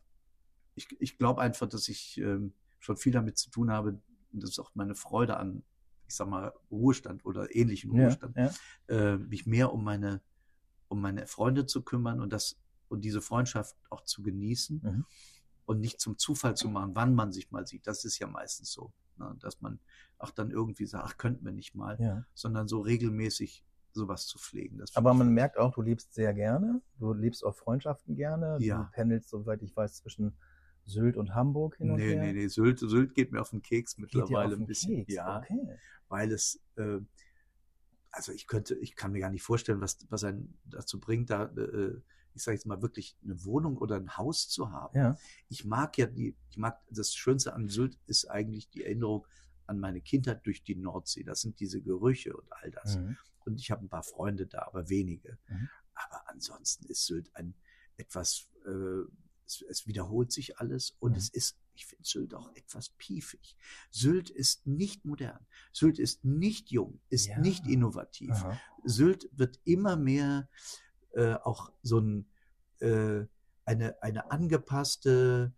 ich, 0.76 0.88
ich 1.00 1.18
glaube 1.18 1.42
einfach, 1.42 1.68
dass 1.68 1.88
ich 1.88 2.18
ähm, 2.18 2.54
schon 2.80 2.98
viel 2.98 3.12
damit 3.14 3.38
zu 3.38 3.50
tun 3.50 3.72
habe. 3.72 4.02
Und 4.34 4.44
das 4.44 4.52
ist 4.52 4.60
auch 4.60 4.72
meine 4.76 4.96
Freude 4.96 5.38
an, 5.38 5.64
ich 6.08 6.16
sag 6.16 6.28
mal, 6.28 6.54
Ruhestand 6.70 7.26
oder 7.26 7.56
ähnlichen 7.56 7.94
Ja, 7.96 8.04
Ruhestand 8.04 8.38
ja. 8.38 8.52
äh, 8.88 9.18
mich 9.18 9.46
mehr 9.46 9.72
um 9.74 9.84
meine, 9.84 10.22
um 10.88 11.02
meine 11.02 11.26
Freunde 11.28 11.66
zu 11.66 11.82
kümmern 11.84 12.20
und 12.22 12.34
das 12.34 12.58
und 12.90 13.06
diese 13.06 13.22
Freundschaft 13.22 13.78
auch 13.90 14.02
zu 14.04 14.22
genießen 14.22 14.82
Mhm. 14.84 15.06
und 15.66 15.80
nicht 15.80 16.02
zum 16.02 16.18
Zufall 16.18 16.58
zu 16.58 16.68
machen, 16.68 16.92
wann 16.94 17.16
man 17.16 17.32
sich 17.32 17.50
mal 17.52 17.66
sieht. 17.66 17.88
Das 17.88 18.04
ist 18.04 18.20
ja 18.20 18.28
meistens 18.28 18.74
so, 18.74 18.92
ne? 19.18 19.34
dass 19.40 19.62
man 19.62 19.80
auch 20.18 20.32
dann 20.32 20.52
irgendwie 20.52 20.86
sagt, 20.86 21.06
ach, 21.08 21.18
könnten 21.18 21.46
wir 21.46 21.54
nicht 21.54 21.74
mal, 21.76 21.98
ja. 22.02 22.26
sondern 22.34 22.68
so 22.68 22.82
regelmäßig 22.82 23.64
sowas 23.94 24.26
zu 24.28 24.38
pflegen. 24.40 24.82
Aber 24.96 25.14
man 25.14 25.28
ich- 25.28 25.34
merkt 25.34 25.58
auch, 25.58 25.74
du 25.74 25.82
lebst 25.82 26.14
sehr 26.14 26.34
gerne. 26.34 26.82
Du 27.00 27.14
lebst 27.14 27.44
auch 27.46 27.56
Freundschaften 27.56 28.16
gerne. 28.16 28.58
Ja. 28.60 28.84
Du 28.84 28.92
pendelst, 28.92 29.30
soweit 29.30 29.62
ich 29.62 29.76
weiß, 29.76 29.98
zwischen 29.98 30.36
Sylt 30.86 31.16
und 31.18 31.36
Hamburg 31.36 31.78
hin 31.78 31.92
und 31.92 31.98
nee, 31.98 32.16
her. 32.16 32.22
nee, 32.24 32.34
nee, 32.34 32.48
Sylt, 32.48 32.80
Sylt 32.80 33.14
geht 33.14 33.32
mir 33.32 33.42
auf 33.42 33.52
den 33.52 33.62
Keks 33.62 33.96
Geht 33.96 34.04
mittlerweile 34.14 34.48
auf 34.50 34.54
den 34.54 34.64
ein 34.64 34.68
bisschen. 34.68 34.96
Keks. 35.06 35.14
Ja, 35.14 35.38
Okay. 35.40 35.78
weil 36.10 36.32
es, 36.32 36.60
äh, 36.76 37.00
also 38.12 38.32
ich 38.32 38.48
könnte, 38.48 38.76
ich 38.76 38.96
kann 38.96 39.12
mir 39.12 39.20
gar 39.20 39.30
nicht 39.30 39.44
vorstellen, 39.44 39.80
was, 39.82 39.98
was 40.10 40.24
einen 40.24 40.58
dazu 40.66 41.00
bringt, 41.00 41.30
da, 41.30 41.46
äh, 41.46 42.02
ich 42.34 42.44
sage 42.44 42.56
jetzt 42.56 42.66
mal 42.66 42.82
wirklich 42.82 43.18
eine 43.24 43.44
Wohnung 43.46 43.78
oder 43.78 43.96
ein 43.98 44.18
Haus 44.18 44.48
zu 44.50 44.72
haben. 44.72 44.98
Ja. 44.98 45.16
Ich 45.50 45.66
mag 45.66 45.98
ja 45.98 46.08
die, 46.08 46.36
ich 46.50 46.58
mag, 46.58 46.80
das 46.90 47.14
Schönste 47.14 47.54
an 47.54 47.68
Sylt 47.68 47.98
ist 48.08 48.26
eigentlich 48.30 48.70
die 48.70 48.84
Erinnerung 48.84 49.28
an 49.68 49.80
meine 49.80 50.02
Kindheit 50.02 50.46
durch 50.46 50.64
die 50.64 50.76
Nordsee. 50.76 51.24
Das 51.24 51.42
sind 51.42 51.60
diese 51.60 51.82
Gerüche 51.82 52.36
und 52.36 52.52
all 52.52 52.72
das. 52.72 52.98
Mhm. 52.98 53.18
Und 53.46 53.60
ich 53.60 53.72
habe 53.72 53.86
ein 53.86 53.90
paar 53.90 54.04
Freunde 54.04 54.48
da, 54.48 54.64
aber 54.64 54.90
wenige. 54.90 55.38
Mhm. 55.48 55.70
Aber 55.94 56.30
ansonsten 56.30 56.86
ist 56.86 57.06
Sylt 57.06 57.36
ein 57.36 57.54
etwas, 57.98 58.48
äh, 58.66 59.04
es, 59.46 59.62
es 59.70 59.88
wiederholt 59.88 60.32
sich 60.32 60.58
alles 60.60 60.96
und 61.00 61.12
Mhm. 61.12 61.18
es 61.18 61.30
ist, 61.30 61.58
ich 61.74 61.86
finde 61.86 62.04
Sylt 62.06 62.34
auch 62.34 62.54
etwas 62.56 62.90
piefig. 62.98 63.56
Sylt 63.90 64.30
ist 64.30 64.66
nicht 64.66 65.06
modern. 65.06 65.46
Sylt 65.74 66.00
ist 66.00 66.24
nicht 66.24 66.72
jung, 66.72 67.02
ist 67.10 67.28
Ja. 67.28 67.40
nicht 67.40 67.68
innovativ. 67.68 68.32
Aha. 68.32 68.60
Sylt 68.84 69.30
wird 69.34 69.60
immer 69.66 69.96
mehr 69.96 70.50
äh, 71.14 71.34
auch 71.34 71.72
so 71.82 72.00
ein, 72.00 72.30
äh, 72.80 73.26
eine, 73.66 74.02
eine 74.02 74.32
angepasste 74.32 75.54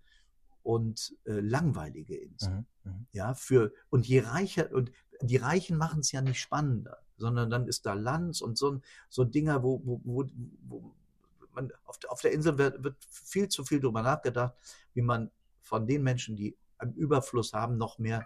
und 0.64 1.16
äh, 1.26 1.40
langweilige 1.40 2.16
Insel. 2.16 2.52
Mhm. 2.84 2.92
Mhm. 2.92 3.08
Ja, 3.12 3.34
für, 3.36 3.74
und 3.90 4.08
je 4.08 4.22
reicher, 4.22 4.72
und 4.72 4.92
die 5.22 5.38
Reichen 5.38 5.78
machen 5.78 6.00
es 6.00 6.12
ja 6.12 6.22
nicht 6.22 6.40
spannender, 6.40 7.03
sondern 7.18 7.50
dann 7.50 7.68
ist 7.68 7.86
da 7.86 7.94
Lanz 7.94 8.42
und 8.42 8.58
so, 8.58 8.82
so 9.10 9.24
Dinger, 9.24 9.64
wo, 9.64 9.82
wo, 9.84 10.02
wo, 10.04 10.26
wo 10.68 10.96
man, 11.54 11.72
auf, 11.86 11.98
der- 12.00 12.12
auf 12.12 12.22
der 12.22 12.32
Insel 12.32 12.58
wird, 12.58 12.84
wird 12.84 12.96
viel 13.06 13.48
zu 13.48 13.64
viel 13.64 13.80
drüber 13.80 14.02
nachgedacht, 14.02 14.54
wie 14.94 15.02
man 15.02 15.30
von 15.62 15.86
den 15.88 16.04
Menschen, 16.04 16.36
die 16.36 16.58
einen 16.78 16.94
Überfluss 16.94 17.54
haben, 17.54 17.78
noch 17.78 18.00
mehr 18.00 18.26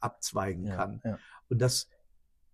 abzweigen 0.00 0.64
Ja, 0.66 0.76
kann. 0.76 1.00
ja. 1.04 1.18
Und 1.48 1.58
das 1.60 1.88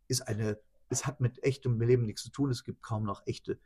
ist 0.08 0.20
eine, 0.22 0.58
es 0.90 1.06
hat 1.06 1.20
mit 1.20 1.42
echtem 1.42 1.80
Leben 1.80 2.04
nichts 2.04 2.22
zu 2.22 2.30
tun. 2.30 2.50
Es 2.50 2.62
gibt 2.64 2.82
kaum 2.82 3.04
noch 3.04 3.26
echte 3.26 3.58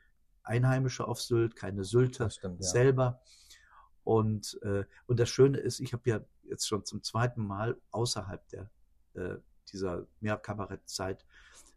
Einheimische 0.45 1.07
auf 1.07 1.21
Sylt, 1.21 1.57
keine 1.57 1.85
Sylter 1.85 2.31
stimmt, 2.31 2.63
ja. 2.63 2.69
selber. 2.71 3.21
Und, 4.05 4.59
äh, 4.63 4.85
und 5.09 5.19
das 5.19 5.29
Schöne 5.29 5.59
ist, 5.59 5.81
ich 5.81 5.93
habe 5.93 6.09
ja 6.09 6.21
jetzt 6.45 6.69
schon 6.69 6.85
zum 6.85 7.03
zweiten 7.03 7.45
Mal 7.45 7.77
außerhalb 7.91 8.49
der, 8.51 8.71
äh, 9.15 9.37
dieser 9.73 10.07
Mehrkabarettzeit 10.21 11.25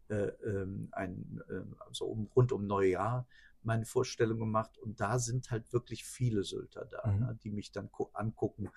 äh, 0.10 0.28
ähm, 0.46 0.90
ein, 0.92 1.42
äh, 1.50 1.62
also 1.88 2.06
um, 2.06 2.28
rund 2.36 2.52
um 2.52 2.66
Neujahr 2.68 3.28
meine 3.64 3.86
Vorstellung 3.86 4.40
gemacht 4.40 4.78
und 4.78 5.00
da 5.02 5.20
sind 5.20 5.52
halt 5.52 5.74
wirklich 5.74 6.06
viele 6.06 6.44
Sylter 6.44 6.86
da, 6.86 7.12
Mhm. 7.12 7.20
ne, 7.20 7.40
die 7.44 7.50
mich 7.52 7.72
dann 7.72 7.92
gu- 7.92 8.10
angucken 8.14 8.70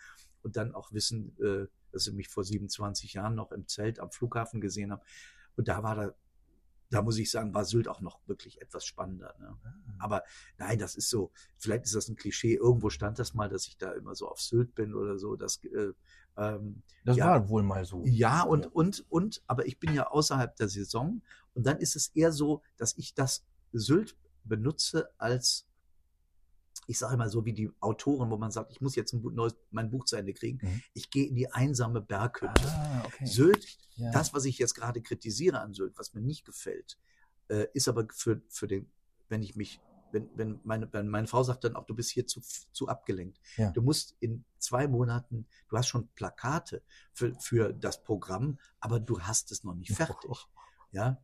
und 0.42 0.56
dann 0.56 0.74
auch 0.74 0.92
wissen, 0.92 1.36
äh, 1.40 1.66
dass 1.92 2.04
sie 2.04 2.12
mich 2.12 2.28
vor 2.28 2.44
27 2.44 3.12
Jahren 3.14 3.34
noch 3.34 3.52
im 3.52 3.68
Zelt 3.68 4.00
am 4.00 4.10
Flughafen 4.10 4.60
gesehen 4.60 4.90
haben. 4.92 5.02
Und 5.56 5.68
da 5.68 5.82
war 5.82 5.94
da, 5.94 6.14
da 6.92 7.00
muss 7.00 7.18
ich 7.18 7.30
sagen, 7.30 7.54
war 7.54 7.64
Sylt 7.64 7.88
auch 7.88 8.00
noch 8.02 8.20
wirklich 8.28 8.60
etwas 8.60 8.84
spannender. 8.84 9.34
Ne? 9.40 9.56
Ah. 9.64 9.70
Aber 9.98 10.24
nein, 10.58 10.78
das 10.78 10.94
ist 10.94 11.08
so, 11.08 11.32
vielleicht 11.56 11.84
ist 11.84 11.94
das 11.94 12.08
ein 12.08 12.16
Klischee, 12.16 12.54
irgendwo 12.54 12.90
stand 12.90 13.18
das 13.18 13.32
mal, 13.32 13.48
dass 13.48 13.66
ich 13.66 13.78
da 13.78 13.92
immer 13.92 14.14
so 14.14 14.28
auf 14.28 14.40
Sylt 14.40 14.74
bin 14.74 14.94
oder 14.94 15.18
so. 15.18 15.34
Das, 15.34 15.58
äh, 15.64 15.92
ähm, 16.36 16.82
Das 17.04 17.16
ja. 17.16 17.26
war 17.26 17.48
wohl 17.48 17.62
mal 17.62 17.84
so. 17.86 18.02
ja, 18.04 18.42
und, 18.42 18.64
Ja. 18.64 18.70
und, 18.72 19.04
und, 19.08 19.42
aber 19.46 19.66
ich 19.66 19.80
bin 19.80 19.94
ja 19.94 20.08
außerhalb 20.08 20.54
der 20.56 20.68
Saison 20.68 21.22
und 21.54 21.66
dann 21.66 21.78
ist 21.78 21.96
es 21.96 22.08
eher 22.08 22.30
so, 22.30 22.62
dass 22.76 22.96
ich 22.98 23.14
das 23.14 23.42
Sylt 23.72 24.16
benutze 24.44 25.08
als, 25.16 25.66
ich 26.92 26.98
sage 26.98 27.16
mal 27.16 27.30
so 27.30 27.46
wie 27.46 27.54
die 27.54 27.72
Autoren, 27.80 28.30
wo 28.30 28.36
man 28.36 28.50
sagt, 28.50 28.70
ich 28.70 28.82
muss 28.82 28.96
jetzt 28.96 29.14
ein 29.14 29.22
neues, 29.22 29.56
mein 29.70 29.90
Buch 29.90 30.04
zu 30.04 30.16
Ende 30.16 30.34
kriegen. 30.34 30.58
Mhm. 30.62 30.82
Ich 30.92 31.10
gehe 31.10 31.26
in 31.26 31.34
die 31.34 31.50
einsame 31.50 32.02
Berghütte. 32.02 32.66
Ah, 32.66 33.02
okay. 33.06 33.24
Sylt, 33.24 33.66
ja. 33.96 34.10
das, 34.10 34.34
was 34.34 34.44
ich 34.44 34.58
jetzt 34.58 34.74
gerade 34.74 35.00
kritisiere 35.00 35.58
an 35.60 35.72
Sylt, 35.72 35.96
was 35.96 36.12
mir 36.12 36.20
nicht 36.20 36.44
gefällt, 36.44 36.98
äh, 37.48 37.66
ist 37.72 37.88
aber 37.88 38.06
für, 38.12 38.42
für 38.50 38.68
den, 38.68 38.90
wenn 39.30 39.42
ich 39.42 39.56
mich, 39.56 39.80
wenn, 40.12 40.28
wenn 40.34 40.60
meine, 40.64 40.92
wenn 40.92 41.08
meine 41.08 41.26
Frau 41.26 41.42
sagt 41.42 41.64
dann 41.64 41.76
auch, 41.76 41.86
du 41.86 41.94
bist 41.94 42.10
hier 42.10 42.26
zu, 42.26 42.42
zu 42.72 42.88
abgelenkt. 42.88 43.40
Ja. 43.56 43.70
Du 43.70 43.80
musst 43.80 44.14
in 44.20 44.44
zwei 44.58 44.86
Monaten, 44.86 45.46
du 45.70 45.78
hast 45.78 45.88
schon 45.88 46.08
Plakate 46.08 46.82
für, 47.14 47.34
für 47.40 47.72
das 47.72 48.02
Programm, 48.02 48.58
aber 48.80 49.00
du 49.00 49.18
hast 49.18 49.50
es 49.50 49.64
noch 49.64 49.74
nicht 49.74 49.92
fertig. 49.96 50.46
Ja. 50.90 51.22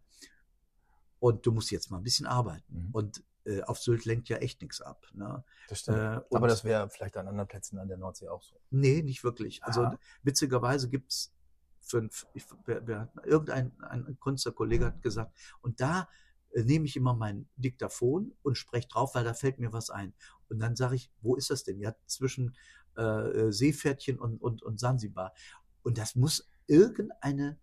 Und 1.19 1.45
du 1.45 1.53
musst 1.53 1.71
jetzt 1.71 1.91
mal 1.91 1.99
ein 1.99 2.05
bisschen 2.05 2.25
arbeiten. 2.25 2.87
Mhm. 2.87 2.91
Und 2.93 3.23
äh, 3.49 3.63
auf 3.63 3.79
Sylt 3.79 4.05
lenkt 4.05 4.29
ja 4.29 4.37
echt 4.37 4.61
nichts 4.61 4.81
ab. 4.81 5.07
Ne? 5.15 5.43
Das 5.69 5.81
stimmt. 5.81 5.99
Äh, 5.99 6.21
Aber 6.35 6.49
das 6.49 6.65
wäre 6.65 6.89
vielleicht 6.91 7.17
an 7.17 7.29
anderen 7.29 7.49
Plätzen 7.49 7.79
an 7.79 7.89
der 7.89 7.97
Nordsee 7.97 8.29
auch 8.29 8.43
so. 8.43 8.61
Nee, 8.71 9.03
nicht 9.03 9.25
wirklich. 9.25 9.65
Also 9.65 9.91
witzigerweise 10.23 10.89
gibt's 10.89 11.33
fünf, 11.81 12.27
ich, 12.35 12.45
wer, 12.67 12.87
wer, 12.87 13.11
irgendein 13.25 13.73
ein 13.81 14.19
Künstlerkollege 14.21 14.87
hat 14.87 15.03
gesagt, 15.03 15.33
und 15.63 15.81
da 15.81 16.09
äh, 16.53 16.63
nehme 16.63 16.85
ich 16.85 16.97
immer 16.97 17.15
mein 17.15 17.49
Diktaphon 17.57 18.37
und 18.43 18.59
spreche 18.59 18.89
drauf, 18.89 19.15
weil 19.15 19.25
da 19.25 19.33
fällt 19.33 19.59
mir 19.59 19.73
was 19.73 19.89
ein. 19.89 20.13
Und 20.49 20.61
dann 20.61 20.77
sage 20.77 20.97
ich, 20.97 21.11
wo 21.23 21.35
ist 21.35 21.51
das 21.51 21.65
denn? 21.65 21.81
Ja, 21.81 21.95
zwischen 22.07 22.55
äh, 22.97 23.03
äh, 23.03 23.53
Seepferdchen 23.53 24.19
und, 24.19 24.41
und, 24.43 24.63
und 24.63 24.79
Sansibar. 24.79 25.33
Und 25.83 25.97
das 25.97 26.15
muss 26.15 26.49
irgendeine, 26.67 27.59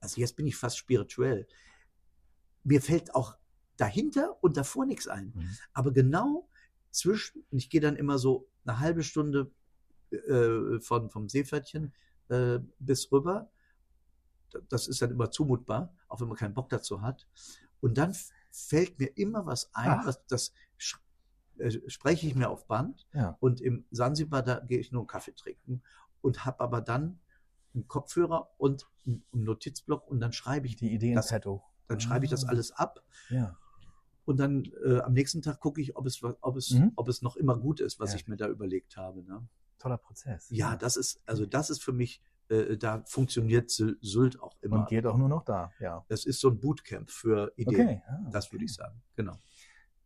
also 0.00 0.20
jetzt 0.20 0.34
bin 0.34 0.46
ich 0.46 0.56
fast 0.56 0.78
spirituell. 0.78 1.46
Mir 2.64 2.82
fällt 2.82 3.14
auch 3.14 3.36
dahinter 3.80 4.36
und 4.42 4.56
davor 4.56 4.86
nichts 4.86 5.08
ein. 5.08 5.32
Mhm. 5.34 5.56
Aber 5.72 5.92
genau 5.92 6.48
zwischen, 6.90 7.44
und 7.50 7.58
ich 7.58 7.70
gehe 7.70 7.80
dann 7.80 7.96
immer 7.96 8.18
so 8.18 8.48
eine 8.64 8.78
halbe 8.80 9.02
Stunde 9.02 9.50
äh, 10.10 10.80
von, 10.80 11.10
vom 11.10 11.28
Seepferdchen 11.28 11.92
äh, 12.28 12.58
bis 12.78 13.10
rüber. 13.12 13.50
Das 14.68 14.88
ist 14.88 15.00
dann 15.00 15.10
immer 15.12 15.30
zumutbar, 15.30 15.94
auch 16.08 16.20
wenn 16.20 16.28
man 16.28 16.36
keinen 16.36 16.54
Bock 16.54 16.68
dazu 16.68 17.00
hat. 17.02 17.26
Und 17.80 17.96
dann 17.96 18.14
fällt 18.50 18.98
mir 18.98 19.16
immer 19.16 19.46
was 19.46 19.72
ein, 19.74 19.90
Ach. 19.90 20.06
was, 20.06 20.26
das 20.26 20.52
äh, 21.58 21.70
spreche 21.88 22.26
ich 22.26 22.34
mir 22.34 22.50
auf 22.50 22.66
Band. 22.66 23.06
Ja. 23.12 23.36
Und 23.40 23.60
im 23.60 23.84
Sansibar, 23.90 24.42
da 24.42 24.58
gehe 24.60 24.78
ich 24.80 24.90
nur 24.92 25.02
einen 25.02 25.06
Kaffee 25.06 25.34
trinken 25.34 25.82
und 26.20 26.44
habe 26.44 26.60
aber 26.60 26.80
dann 26.80 27.20
einen 27.74 27.86
Kopfhörer 27.86 28.50
und 28.58 28.88
einen 29.06 29.22
Notizblock 29.32 30.08
und 30.08 30.20
dann 30.20 30.32
schreibe 30.32 30.66
ich, 30.66 30.76
Die 30.76 30.92
Idee 30.92 31.10
in 31.10 31.14
das, 31.14 31.28
dann 31.86 32.00
schreibe 32.00 32.24
ich 32.24 32.30
das 32.30 32.44
Ah. 32.44 32.48
alles 32.48 32.72
ab 32.72 33.02
Ja. 33.28 33.56
Und 34.30 34.38
dann 34.38 34.64
äh, 34.84 35.00
am 35.00 35.12
nächsten 35.12 35.42
Tag 35.42 35.60
gucke 35.60 35.80
ich, 35.80 35.96
ob 35.96 36.06
es, 36.06 36.22
ob, 36.22 36.56
es, 36.56 36.70
Mhm. 36.70 36.92
ob 36.96 37.08
es 37.08 37.20
noch 37.22 37.36
immer 37.36 37.56
gut 37.58 37.80
ist, 37.80 38.00
was 38.00 38.12
Ja. 38.12 38.16
ich 38.16 38.28
mir 38.28 38.36
da 38.36 38.48
überlegt 38.48 38.96
habe. 38.96 39.22
Ne? 39.24 39.46
Toller 39.78 39.98
Prozess. 39.98 40.48
Ja, 40.50 40.76
das 40.76 40.96
ist, 40.96 41.20
also 41.26 41.44
das 41.46 41.68
ist 41.70 41.82
für 41.82 41.92
mich 41.92 42.22
äh, 42.48 42.76
da 42.76 43.02
funktioniert 43.06 43.70
Sylt 43.70 43.98
Sylt 44.02 44.40
auch 44.40 44.56
immer. 44.60 44.80
Und 44.80 44.88
geht 44.88 45.06
auch 45.06 45.16
nur 45.16 45.28
noch 45.28 45.44
da, 45.44 45.70
ja. 45.78 46.04
Das 46.08 46.24
ist 46.24 46.40
so 46.40 46.48
ein 46.50 46.58
Bootcamp 46.58 47.08
für 47.10 47.52
Ideen. 47.56 47.80
Okay. 47.80 48.02
ah, 48.08 48.30
Das 48.32 48.50
würde 48.52 48.64
ich 48.64 48.74
sagen. 48.74 49.00
Genau. 49.16 49.36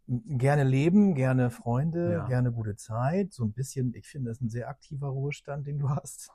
Gerne 0.07 0.65
leben, 0.65 1.15
gerne 1.15 1.51
Freunde, 1.51 2.13
Ja. 2.13 2.27
gerne 2.27 2.53
gute 2.53 2.77
Zeit. 2.77 3.33
So 3.33 3.45
ein 3.45 3.53
bisschen, 3.53 3.95
ich 3.95 4.07
finde, 4.07 4.29
das 4.31 4.37
ist 4.39 4.43
ein 4.43 4.51
sehr 4.51 4.69
aktiver 4.69 5.09
Ruhestand, 5.09 5.67
den 5.67 5.79
du 5.79 5.89
hast. 5.89 6.31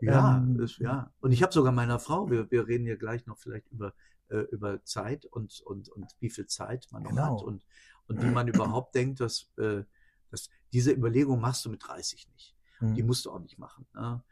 Ja, 0.00 0.38
Ähm, 0.38 0.58
ist, 0.58 0.78
ja. 0.78 1.12
Und 1.20 1.30
ich 1.30 1.44
habe 1.44 1.52
sogar 1.52 1.70
meiner 1.72 2.00
Frau, 2.00 2.28
wir, 2.28 2.50
wir 2.50 2.66
reden 2.66 2.86
ja 2.86 2.96
gleich 2.96 3.24
noch 3.26 3.38
vielleicht 3.38 3.68
über, 3.68 3.94
äh, 4.32 4.40
über 4.50 4.82
Zeit 4.84 5.26
und, 5.26 5.60
und, 5.60 5.88
und 5.90 6.06
wie 6.20 6.30
viel 6.30 6.46
Zeit 6.46 6.88
man 6.90 7.02
noch 7.02 7.10
Genau. 7.10 7.36
hat 7.38 7.42
und, 7.42 7.64
und 8.08 8.22
wie 8.22 8.30
man 8.30 8.48
überhaupt 8.48 8.94
denkt, 8.94 9.20
dass, 9.20 9.50
äh, 9.58 9.84
dass 10.30 10.48
diese 10.72 10.92
Überlegung 10.92 11.40
machst 11.40 11.64
du 11.64 11.70
mit 11.70 11.86
30 11.86 12.28
nicht. 12.30 12.56
Mhm. 12.80 12.94
Die 12.94 13.02
musst 13.02 13.26
du 13.26 13.30
auch 13.30 13.40
nicht 13.40 13.58
machen. 13.58 13.86
Ne? 13.94 14.22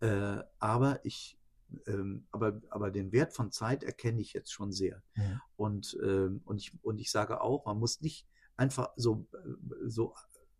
Äh, 0.00 0.44
aber 0.58 1.04
ich, 1.04 1.38
ähm, 1.86 2.26
aber, 2.30 2.60
aber 2.70 2.90
den 2.90 3.12
Wert 3.12 3.32
von 3.34 3.50
Zeit 3.50 3.82
erkenne 3.82 4.20
ich 4.20 4.32
jetzt 4.32 4.52
schon 4.52 4.72
sehr. 4.72 5.02
Mhm. 5.16 5.40
Und, 5.56 5.98
ähm, 6.02 6.40
und, 6.44 6.58
ich, 6.58 6.72
und 6.82 6.98
ich 6.98 7.10
sage 7.10 7.40
auch, 7.40 7.66
man 7.66 7.78
muss 7.78 8.00
nicht 8.00 8.26
einfach 8.56 8.90
so, 8.96 9.26
äh, 9.34 9.88
so 9.88 10.14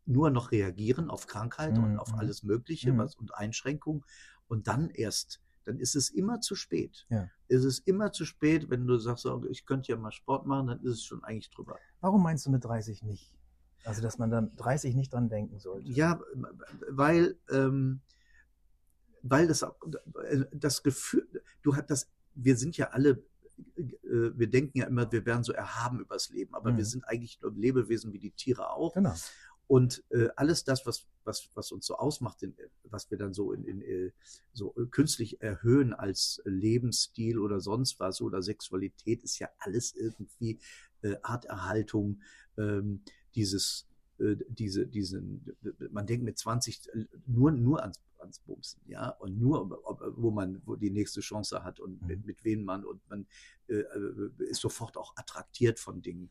nur 0.07 0.31
noch 0.31 0.51
reagieren 0.53 1.11
auf 1.11 1.27
Krankheit 1.27 1.79
und 1.79 1.93
Mhm, 1.93 1.99
auf 1.99 2.13
mhm. 2.13 2.19
alles 2.19 2.43
Mögliche 2.43 2.93
Mhm. 2.93 2.99
was, 2.99 3.15
und 3.15 3.35
Einschränkungen 3.35 4.05
und 4.49 4.67
dann 4.67 4.91
erst, 4.91 5.41
dann 5.69 5.79
ist 5.79 5.95
es 5.95 6.09
immer 6.09 6.41
zu 6.41 6.55
spät. 6.55 7.07
Ja. 7.11 7.29
Es 7.49 7.63
ist 7.63 7.87
immer 7.87 8.11
zu 8.11 8.25
spät, 8.25 8.71
wenn 8.71 8.87
du 8.87 8.97
sagst, 8.97 9.27
ich 9.51 9.67
könnte 9.67 9.93
ja 9.93 9.99
mal 9.99 10.13
Sport 10.13 10.47
machen, 10.47 10.69
dann 10.69 10.81
ist 10.81 10.93
es 10.93 11.05
schon 11.05 11.23
eigentlich 11.25 11.51
drüber. 11.51 11.79
Warum 12.01 12.23
meinst 12.23 12.47
du 12.47 12.51
mit 12.51 12.65
30 12.65 13.03
nicht? 13.03 13.35
Also, 13.85 14.01
dass 14.03 14.19
man 14.19 14.31
dann 14.31 14.57
30 14.57 14.95
nicht 14.95 15.13
dran 15.13 15.29
denken 15.29 15.59
sollte. 15.59 15.89
Ja, 15.91 16.21
weil, 16.89 17.37
ähm, 17.51 18.01
weil 19.23 19.47
das, 19.47 19.65
das 20.53 20.83
Gefühl, 20.83 21.29
du 21.63 21.77
hast 21.77 21.91
das, 21.91 22.11
wir 22.35 22.57
sind 22.57 22.77
ja 22.77 22.89
alle, 22.91 23.23
äh, 23.77 23.85
wir 24.05 24.49
denken 24.49 24.79
ja 24.79 24.87
immer, 24.87 25.11
wir 25.13 25.25
wären 25.27 25.45
so 25.45 25.53
erhaben 25.53 26.01
übers 26.01 26.31
Leben, 26.31 26.55
aber 26.55 26.73
Mhm. 26.73 26.77
wir 26.79 26.85
sind 26.87 27.05
eigentlich 27.05 27.41
nur 27.43 27.53
Lebewesen 27.53 28.13
wie 28.13 28.19
die 28.19 28.31
Tiere 28.31 28.71
auch. 28.71 28.95
Genau. 28.95 29.15
Und 29.69 30.03
äh, 30.11 30.29
alles 30.35 30.65
das, 30.65 30.87
was, 30.87 31.07
was, 31.25 31.51
was 31.55 31.73
uns 31.73 31.87
so 31.87 31.97
ausmacht, 31.97 32.43
in, 32.43 32.57
was 32.85 33.11
wir 33.11 33.19
dann 33.19 33.35
so 33.35 33.53
in, 33.53 33.65
in 33.65 33.83
äh, 33.83 34.13
so 34.55 34.71
künstlich 34.91 35.43
erhöhen 35.43 35.93
als 35.93 36.41
Lebensstil 36.47 37.39
oder 37.39 37.61
sonst 37.61 38.01
was 38.01 38.23
oder 38.23 38.43
Sexualität, 38.43 39.23
ist 39.23 39.39
ja 39.39 39.51
alles 39.59 39.95
irgendwie 39.95 40.59
äh, 41.03 41.17
Arterhaltung, 41.23 42.23
ähm, 42.57 43.03
dieses, 43.35 43.87
äh, 44.19 44.37
diese, 44.49 44.87
diesen, 44.87 45.55
man 45.91 46.07
denkt 46.07 46.25
mit 46.25 46.39
20 46.39 46.89
nur, 47.27 47.53
nur 47.53 47.83
ans, 47.83 48.01
ans 48.21 48.39
Bumsen, 48.41 48.81
ja, 48.87 49.11
und 49.11 49.39
nur, 49.39 49.87
ob, 49.87 50.03
wo 50.17 50.31
man, 50.31 50.63
wo 50.65 50.77
die 50.77 50.91
nächste 50.91 51.21
Chance 51.21 51.63
hat 51.63 51.79
und 51.79 52.01
Mhm. 52.01 52.09
mit, 52.09 52.25
mit 52.27 52.45
wem 52.45 52.65
man 52.65 52.87
und 52.87 53.07
man 53.11 53.27
äh, 53.69 53.75
äh, 53.75 54.31
ist 54.39 54.63
sofort 54.63 54.97
auch 54.97 55.15
attraktiert 55.17 55.79
von 55.79 56.01
Dingen. 56.01 56.31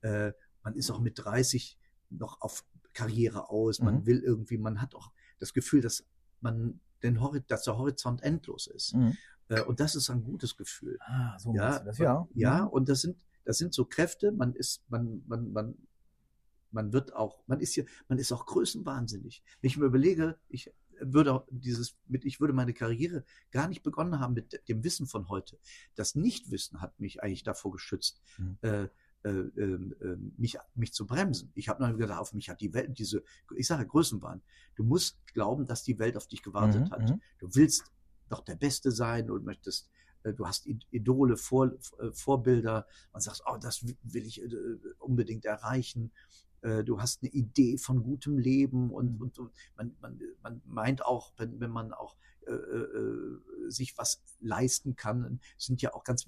Äh, 0.00 0.32
man 0.64 0.74
ist 0.74 0.90
auch 0.90 1.00
mit 1.00 1.18
30 1.18 1.78
noch 2.10 2.40
auf 2.40 2.64
Karriere 2.92 3.50
aus, 3.50 3.80
man 3.80 3.96
Mhm. 4.00 4.06
will 4.06 4.20
irgendwie, 4.20 4.58
man 4.58 4.80
hat 4.80 4.94
auch 4.94 5.10
das 5.40 5.52
Gefühl, 5.52 5.80
dass 5.80 6.04
man 6.40 6.80
den 7.02 7.20
Horizont, 7.20 7.50
dass 7.50 7.64
der 7.64 7.76
Horizont 7.76 8.22
endlos 8.22 8.66
ist. 8.66 8.94
Mhm. 8.94 9.16
Äh, 9.48 9.62
und 9.62 9.80
das 9.80 9.94
ist 9.94 10.08
ein 10.10 10.22
gutes 10.22 10.56
Gefühl. 10.56 10.96
Ah, 11.00 11.38
so 11.38 11.54
Ja, 11.54 11.78
das, 11.80 11.98
ja. 11.98 12.26
Ja, 12.34 12.62
Mhm. 12.62 12.68
und 12.68 12.88
das 12.88 13.00
sind, 13.00 13.16
das 13.44 13.58
sind 13.58 13.74
so 13.74 13.84
Kräfte, 13.84 14.32
man 14.32 14.54
ist, 14.54 14.82
man, 14.88 15.22
man, 15.26 15.52
man, 15.52 15.74
man 16.70 16.92
wird 16.92 17.14
auch, 17.14 17.42
man 17.46 17.60
ist 17.60 17.74
hier, 17.74 17.84
man 18.08 18.18
ist 18.18 18.32
auch 18.32 18.46
größenwahnsinnig. 18.46 19.42
Wenn 19.60 19.68
ich 19.68 19.76
mir 19.76 19.84
überlege, 19.86 20.38
ich 20.48 20.72
würde 21.00 21.34
auch 21.34 21.46
dieses, 21.50 21.96
mit, 22.06 22.24
ich 22.24 22.40
würde 22.40 22.54
meine 22.54 22.72
Karriere 22.72 23.24
gar 23.50 23.68
nicht 23.68 23.82
begonnen 23.82 24.20
haben 24.20 24.34
mit 24.34 24.60
dem 24.68 24.82
Wissen 24.84 25.06
von 25.06 25.28
heute. 25.28 25.58
Das 25.94 26.14
Nichtwissen 26.14 26.80
hat 26.80 26.98
mich 27.00 27.22
eigentlich 27.22 27.42
davor 27.42 27.72
geschützt, 27.72 28.22
Mhm. 28.38 28.58
äh, 28.62 28.88
äh, 29.24 29.28
ähm, 29.30 29.94
ähm, 30.02 30.34
mich, 30.36 30.56
mich 30.74 30.92
zu 30.92 31.06
bremsen. 31.06 31.50
Ich 31.54 31.68
habe 31.68 31.82
noch 31.82 31.96
gedacht, 31.96 32.20
auf 32.20 32.32
mich 32.34 32.48
hat 32.50 32.60
die 32.60 32.74
Welt, 32.74 32.98
diese, 32.98 33.22
ich 33.56 33.66
sage 33.66 33.86
Größenwahn. 33.86 34.42
Du 34.76 34.84
musst 34.84 35.18
glauben, 35.32 35.66
dass 35.66 35.82
die 35.82 35.98
Welt 35.98 36.16
auf 36.16 36.26
dich 36.26 36.42
gewartet 36.42 36.82
Mhm, 36.86 36.90
hat. 36.90 37.10
mhm. 37.10 37.20
Du 37.38 37.48
willst 37.54 37.84
doch 38.28 38.44
der 38.44 38.56
Beste 38.56 38.90
sein 38.90 39.30
und 39.30 39.44
möchtest, 39.44 39.90
äh, 40.24 40.32
du 40.34 40.46
hast 40.46 40.66
Idole, 40.66 41.36
Vor, 41.36 41.72
äh, 41.98 42.12
Vorbilder 42.12 42.86
und 43.12 43.22
sagst, 43.22 43.42
oh, 43.46 43.56
das 43.58 43.84
will 43.84 44.26
ich 44.26 44.42
unbedingt 44.98 45.44
erreichen. 45.46 46.12
Äh, 46.64 46.82
Du 46.84 47.00
hast 47.00 47.22
eine 47.22 47.30
Idee 47.32 47.78
von 47.78 48.02
gutem 48.02 48.38
Leben 48.38 48.90
und, 48.90 49.14
Mhm. 49.16 49.20
und, 49.22 49.38
und 49.38 49.52
man, 49.76 49.96
man, 50.00 50.20
man 50.42 50.62
meint 50.66 51.04
auch, 51.04 51.32
wenn, 51.36 51.60
wenn 51.60 51.70
man 51.70 51.92
auch 51.92 52.16
äh, 52.46 52.52
äh, 52.52 53.40
sich 53.70 53.96
was 53.96 54.22
leisten 54.40 54.96
kann, 54.96 55.40
sind 55.56 55.80
ja 55.82 55.94
auch 55.94 56.04
ganz 56.04 56.26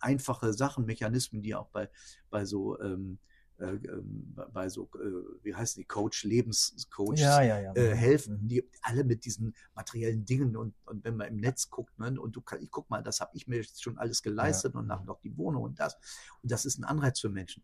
einfache 0.00 0.52
Sachen, 0.52 0.84
Mechanismen, 0.86 1.42
die 1.42 1.54
auch 1.54 1.68
bei, 1.70 1.88
bei 2.30 2.44
so 2.44 2.78
ähm, 2.80 3.18
äh, 3.58 3.70
ähm, 3.88 4.36
bei 4.52 4.68
so, 4.68 4.90
äh, 4.96 5.42
wie 5.44 5.54
heißen 5.54 5.80
die, 5.80 5.86
Coach, 5.86 6.24
Lebenscoaches 6.24 7.20
Ja, 7.20 7.40
ja, 7.40 7.58
ja. 7.58 7.72
äh, 7.74 7.94
helfen, 7.94 8.42
Mhm. 8.42 8.48
die 8.48 8.70
alle 8.82 9.02
mit 9.02 9.24
diesen 9.24 9.54
materiellen 9.74 10.26
Dingen 10.26 10.56
und, 10.56 10.74
und 10.84 11.02
wenn 11.04 11.16
man 11.16 11.28
im 11.28 11.38
Netz 11.38 11.70
guckt, 11.70 11.98
ne, 11.98 12.20
und 12.20 12.36
du 12.36 12.42
kann, 12.42 12.60
ich 12.60 12.70
guck 12.70 12.90
mal, 12.90 13.02
das 13.02 13.20
habe 13.20 13.30
ich 13.34 13.46
mir 13.48 13.56
jetzt 13.56 13.82
schon 13.82 13.96
alles 13.98 14.22
geleistet 14.22 14.74
und 14.74 14.92
habe 14.92 15.06
noch 15.06 15.20
die 15.22 15.34
Wohnung 15.38 15.62
und 15.62 15.80
das. 15.80 15.96
Und 16.42 16.52
das 16.52 16.66
ist 16.66 16.78
ein 16.78 16.84
Anreiz 16.84 17.18
für 17.18 17.30
Menschen. 17.30 17.62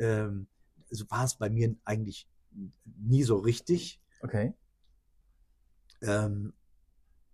Ähm, 0.00 0.48
so 0.90 1.10
war 1.10 1.24
es 1.24 1.34
bei 1.36 1.50
mir 1.50 1.74
eigentlich 1.84 2.28
nie 2.84 3.22
so 3.22 3.36
richtig. 3.38 4.00
Okay. 4.20 4.54
Ähm, 6.02 6.52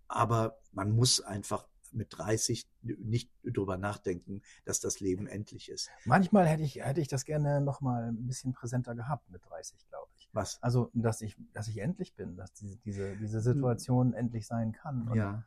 aber 0.07 0.59
man 0.71 0.91
muss 0.91 1.21
einfach 1.21 1.67
mit 1.91 2.07
30 2.17 2.67
nicht 2.81 3.31
drüber 3.43 3.77
nachdenken, 3.77 4.41
dass 4.65 4.79
das 4.79 4.99
Leben 4.99 5.27
endlich 5.27 5.69
ist. 5.69 5.89
Manchmal 6.03 6.45
hätte 6.47 6.63
ich, 6.63 6.75
hätte 6.83 6.99
ich 7.01 7.07
das 7.07 7.25
gerne 7.25 7.61
noch 7.61 7.81
mal 7.81 8.09
ein 8.09 8.27
bisschen 8.27 8.53
präsenter 8.53 8.95
gehabt 8.95 9.29
mit 9.29 9.41
30, 9.45 9.87
glaube 9.87 10.11
ich. 10.17 10.29
Was? 10.33 10.61
Also, 10.61 10.91
dass 10.93 11.21
ich, 11.21 11.37
dass 11.53 11.67
ich 11.67 11.77
endlich 11.77 12.13
bin, 12.15 12.35
dass 12.35 12.53
diese, 12.53 12.77
diese, 12.77 13.15
diese 13.15 13.39
Situation 13.39 14.13
endlich 14.13 14.45
sein 14.45 14.73
kann. 14.73 15.07
Und, 15.07 15.17
Ja. 15.17 15.43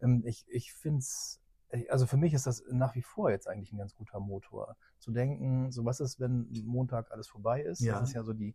ähm, 0.00 0.22
ich 0.26 0.44
ich 0.48 0.72
finde 0.74 0.98
es, 0.98 1.40
also 1.88 2.06
für 2.06 2.16
mich 2.16 2.34
ist 2.34 2.46
das 2.46 2.64
nach 2.70 2.94
wie 2.94 3.02
vor 3.02 3.30
jetzt 3.30 3.46
eigentlich 3.48 3.72
ein 3.72 3.78
ganz 3.78 3.94
guter 3.94 4.20
Motor. 4.20 4.76
Zu 4.98 5.12
denken, 5.12 5.70
so 5.70 5.84
was 5.84 6.00
ist, 6.00 6.20
wenn 6.20 6.48
Montag 6.64 7.10
alles 7.12 7.28
vorbei 7.28 7.62
ist? 7.62 7.80
Ja. 7.80 7.98
Das 7.98 8.08
ist 8.08 8.14
ja 8.14 8.22
so 8.22 8.32
die, 8.32 8.54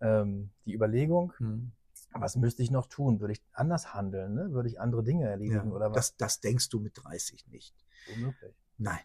ähm, 0.00 0.50
die 0.66 0.74
Überlegung. 0.74 1.32
Hm. 1.38 1.72
Was 2.12 2.36
müsste 2.36 2.62
ich 2.62 2.70
noch 2.70 2.86
tun? 2.86 3.20
Würde 3.20 3.32
ich 3.32 3.42
anders 3.52 3.94
handeln? 3.94 4.34
Ne? 4.34 4.52
Würde 4.52 4.68
ich 4.68 4.80
andere 4.80 5.02
Dinge 5.02 5.24
ja. 5.24 5.30
erledigen 5.30 5.72
oder 5.72 5.90
was? 5.90 5.94
Das, 5.94 6.16
das 6.16 6.40
denkst 6.40 6.68
du 6.68 6.80
mit 6.80 6.92
30 7.02 7.46
nicht. 7.48 7.74
Womöglich. 8.08 8.54
Nein. 8.78 9.00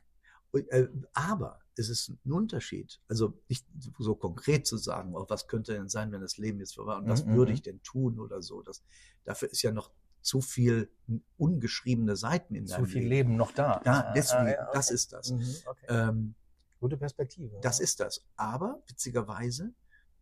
Äh, 0.54 0.88
aber 1.14 1.60
es 1.76 1.90
ist 1.90 2.10
ein 2.10 2.32
Unterschied. 2.32 3.00
Also 3.08 3.40
nicht 3.48 3.66
so 3.98 4.16
konkret 4.16 4.68
zu 4.68 4.78
sagen, 4.78 5.16
oh, 5.16 5.26
was 5.30 5.48
könnte 5.48 5.74
denn 5.74 5.88
sein, 5.88 6.12
wenn 6.12 6.22
das 6.22 6.38
Leben 6.38 6.60
jetzt 6.60 6.76
vorbei 6.76 6.94
ist 6.94 7.02
und 7.02 7.10
was 7.10 7.26
Mhm, 7.26 7.36
würde 7.36 7.52
mhm. 7.52 7.56
ich 7.56 7.62
denn 7.62 7.82
tun 7.84 8.20
oder 8.20 8.42
so. 8.42 8.62
Das, 8.62 8.84
dafür 9.24 9.50
ist 9.50 9.62
ja 9.62 9.72
noch 9.72 9.92
zu 10.22 10.42
viel 10.42 10.92
ungeschriebene 11.38 12.16
Seiten 12.16 12.56
in 12.56 12.68
Zu 12.68 12.76
deinem 12.76 12.86
viel 12.88 12.98
Leben. 13.02 13.10
Leben 13.10 13.36
noch 13.38 13.52
da. 13.52 13.82
Ja, 13.86 14.06
Ah, 14.10 14.14
deswegen, 14.14 14.42
ah, 14.42 14.50
ja, 14.52 14.72
das 14.74 14.88
okay. 14.88 14.96
ist 14.96 15.14
das. 15.14 15.30
Mhm, 15.32 15.56
okay. 15.66 15.86
Ähm, 15.90 16.36
Gute 16.80 16.98
Perspektive. 16.98 17.60
das 17.62 17.80
ja. 17.80 17.84
ist 17.84 18.00
das. 18.00 18.26
Aber 18.36 18.82
witzigerweise, 18.88 19.74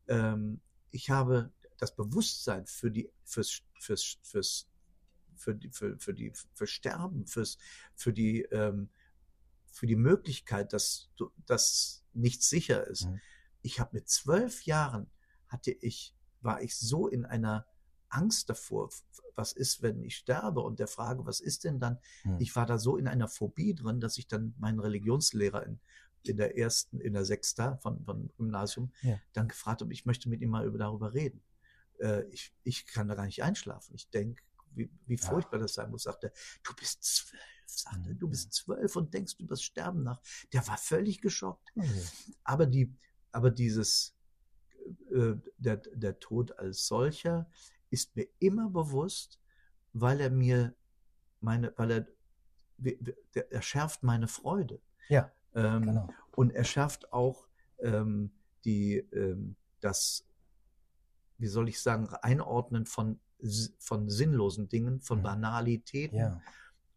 ähm, 0.08 0.62
ich 0.92 1.10
habe 1.10 1.52
das 1.78 1.96
Bewusstsein 1.96 2.66
für 2.66 2.90
die, 2.92 3.12
fürs, 3.24 3.62
fürs, 3.80 4.18
fürs, 4.24 4.68
für 5.36 5.54
die, 5.56 5.70
für, 5.70 5.98
für 6.00 6.14
die, 6.14 6.32
für 6.54 6.66
Sterben, 6.68 7.28
fürs, 7.28 7.58
für 7.96 8.14
die, 8.14 8.42
ähm, 8.44 8.90
für 9.72 9.86
die 9.86 9.96
Möglichkeit, 9.96 10.74
dass, 10.74 11.10
du- 11.18 11.32
dass 11.46 12.04
nichts 12.14 12.50
sicher 12.50 12.88
ist. 12.88 13.06
Mhm. 13.06 13.20
Ich 13.62 13.80
habe 13.80 13.92
mit 13.96 14.10
zwölf 14.10 14.64
Jahren 14.64 15.10
hatte 15.48 15.72
ich, 15.72 16.16
war 16.42 16.62
ich 16.62 16.76
so 16.78 17.08
in 17.08 17.26
einer 17.26 17.68
Angst 18.18 18.50
davor, 18.50 18.90
was 19.36 19.54
ist, 19.54 19.82
wenn 19.84 20.04
ich 20.04 20.18
sterbe 20.18 20.62
und 20.62 20.80
der 20.80 20.88
Frage, 20.88 21.26
was 21.26 21.40
ist 21.40 21.64
denn 21.64 21.80
dann? 21.80 22.00
Mhm. 22.24 22.38
Ich 22.40 22.56
war 22.56 22.66
da 22.66 22.78
so 22.80 22.98
in 22.98 23.08
einer 23.08 23.28
Phobie 23.28 23.76
drin, 23.76 24.00
dass 24.00 24.18
ich 24.18 24.28
dann 24.28 24.54
meinen 24.58 24.80
Religionslehrer 24.80 25.66
in, 25.66 25.80
in 26.24 26.38
der 26.38 26.58
ersten, 26.58 27.00
in 27.00 27.14
der 27.14 27.26
sechsten 27.26 27.78
von, 27.80 28.04
von 28.04 28.30
Gymnasium 28.38 28.92
Ja. 29.02 29.20
dann 29.34 29.48
gefragt 29.48 29.82
habe, 29.82 29.94
ich 29.94 30.06
möchte 30.06 30.30
mit 30.30 30.42
ihm 30.42 30.50
mal 30.50 30.66
über, 30.66 30.78
darüber 30.80 31.14
reden. 31.14 31.42
Äh, 32.00 32.24
ich, 32.30 32.54
ich 32.64 32.88
kann 32.88 33.08
da 33.08 33.16
gar 33.16 33.26
nicht 33.26 33.44
einschlafen. 33.44 33.94
Ich 33.96 34.10
denke, 34.10 34.42
wie, 34.72 34.90
wie 35.06 35.16
Ja. 35.16 35.28
furchtbar 35.30 35.60
das 35.60 35.74
sein 35.76 35.92
muss, 35.92 36.04
sagte 36.04 36.28
er, 36.28 36.34
du 36.64 36.74
bist 36.76 37.04
zwölf, 37.04 37.42
sagte 37.66 38.10
er, 38.10 38.16
Mhm. 38.16 38.20
du 38.20 38.28
bist 38.30 38.54
zwölf 38.54 38.96
und 38.96 39.14
denkst 39.14 39.36
über 39.40 39.50
das 39.50 39.62
Sterben 39.62 40.04
nach. 40.04 40.20
Der 40.54 40.68
war 40.68 40.78
völlig 40.78 41.22
geschockt. 41.22 41.72
Okay. 41.76 42.04
Aber 42.44 42.66
die, 42.66 42.94
aber 43.32 43.52
dieses, 43.52 44.16
äh, 45.12 45.36
der, 45.58 45.78
der 45.78 46.20
Tod 46.20 46.58
als 46.60 46.88
solcher 46.88 47.50
ist 47.90 48.16
mir 48.16 48.28
immer 48.40 48.70
bewusst, 48.70 49.40
weil 49.94 50.20
er 50.22 50.30
mir 50.30 50.74
meine, 51.42 51.74
weil 51.78 51.92
er, 51.92 52.08
er 53.50 53.62
schärft 53.62 54.04
meine 54.04 54.28
Freude. 54.28 54.80
Ja, 55.10 55.32
Ähm, 55.56 55.84
genau. 55.84 56.10
Und 56.36 56.52
er 56.52 56.64
schärft 56.64 57.12
auch 57.14 57.48
ähm, 57.80 58.32
die, 58.66 58.98
ähm, 59.12 59.56
das, 59.80 60.26
wie 61.38 61.48
soll 61.48 61.70
ich 61.70 61.80
sagen, 61.82 62.08
Einordnen 62.22 62.86
von 62.86 63.20
von 63.78 64.10
sinnlosen 64.10 64.68
Dingen, 64.68 65.00
von 65.00 65.20
Mhm. 65.20 65.24
Banalitäten. 65.24 66.18
Ja. 66.18 66.42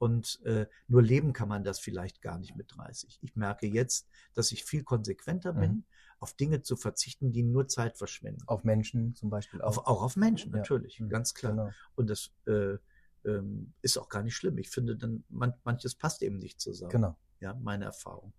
Und 0.01 0.41
äh, 0.47 0.67
nur 0.89 1.03
leben 1.03 1.35
kann 1.35 1.49
man 1.51 1.63
das 1.63 1.79
vielleicht 1.79 2.23
gar 2.23 2.39
nicht 2.39 2.57
mit 2.57 2.75
30. 2.75 3.19
Ich 3.21 3.37
merke 3.37 3.67
jetzt, 3.67 4.09
dass 4.33 4.51
ich 4.51 4.65
viel 4.65 4.83
konsequenter 4.83 5.53
bin, 5.53 5.71
Mhm. 5.73 5.85
auf 6.21 6.33
Dinge 6.33 6.63
zu 6.63 6.75
verzichten, 6.77 7.33
die 7.33 7.43
nur 7.43 7.69
Zeit 7.69 7.99
verschwenden. 7.99 8.41
Auf 8.47 8.65
Menschen 8.65 9.15
zum 9.15 9.29
Beispiel 9.29 9.61
Auf, 9.61 9.77
auch. 9.77 9.87
auch 9.87 10.03
auf 10.03 10.17
Menschen, 10.17 10.53
Ja. 10.53 10.59
natürlich, 10.59 11.01
Mhm. 11.01 11.11
ganz 11.11 11.35
klar. 11.35 11.53
Genau. 11.53 11.71
Und 11.97 12.09
das 12.09 12.33
äh, 12.47 12.79
ähm, 13.27 13.75
ist 13.83 13.99
auch 13.99 14.09
gar 14.09 14.23
nicht 14.23 14.35
schlimm. 14.35 14.57
Ich 14.57 14.71
finde, 14.71 14.97
dann 14.97 15.23
man, 15.29 15.53
manches 15.65 15.95
passt 15.95 16.23
eben 16.23 16.39
nicht 16.39 16.59
zusammen. 16.63 16.91
genau. 16.93 17.17
Ja, 17.41 17.53
meine 17.55 17.85
Erfahrung. 17.85 18.33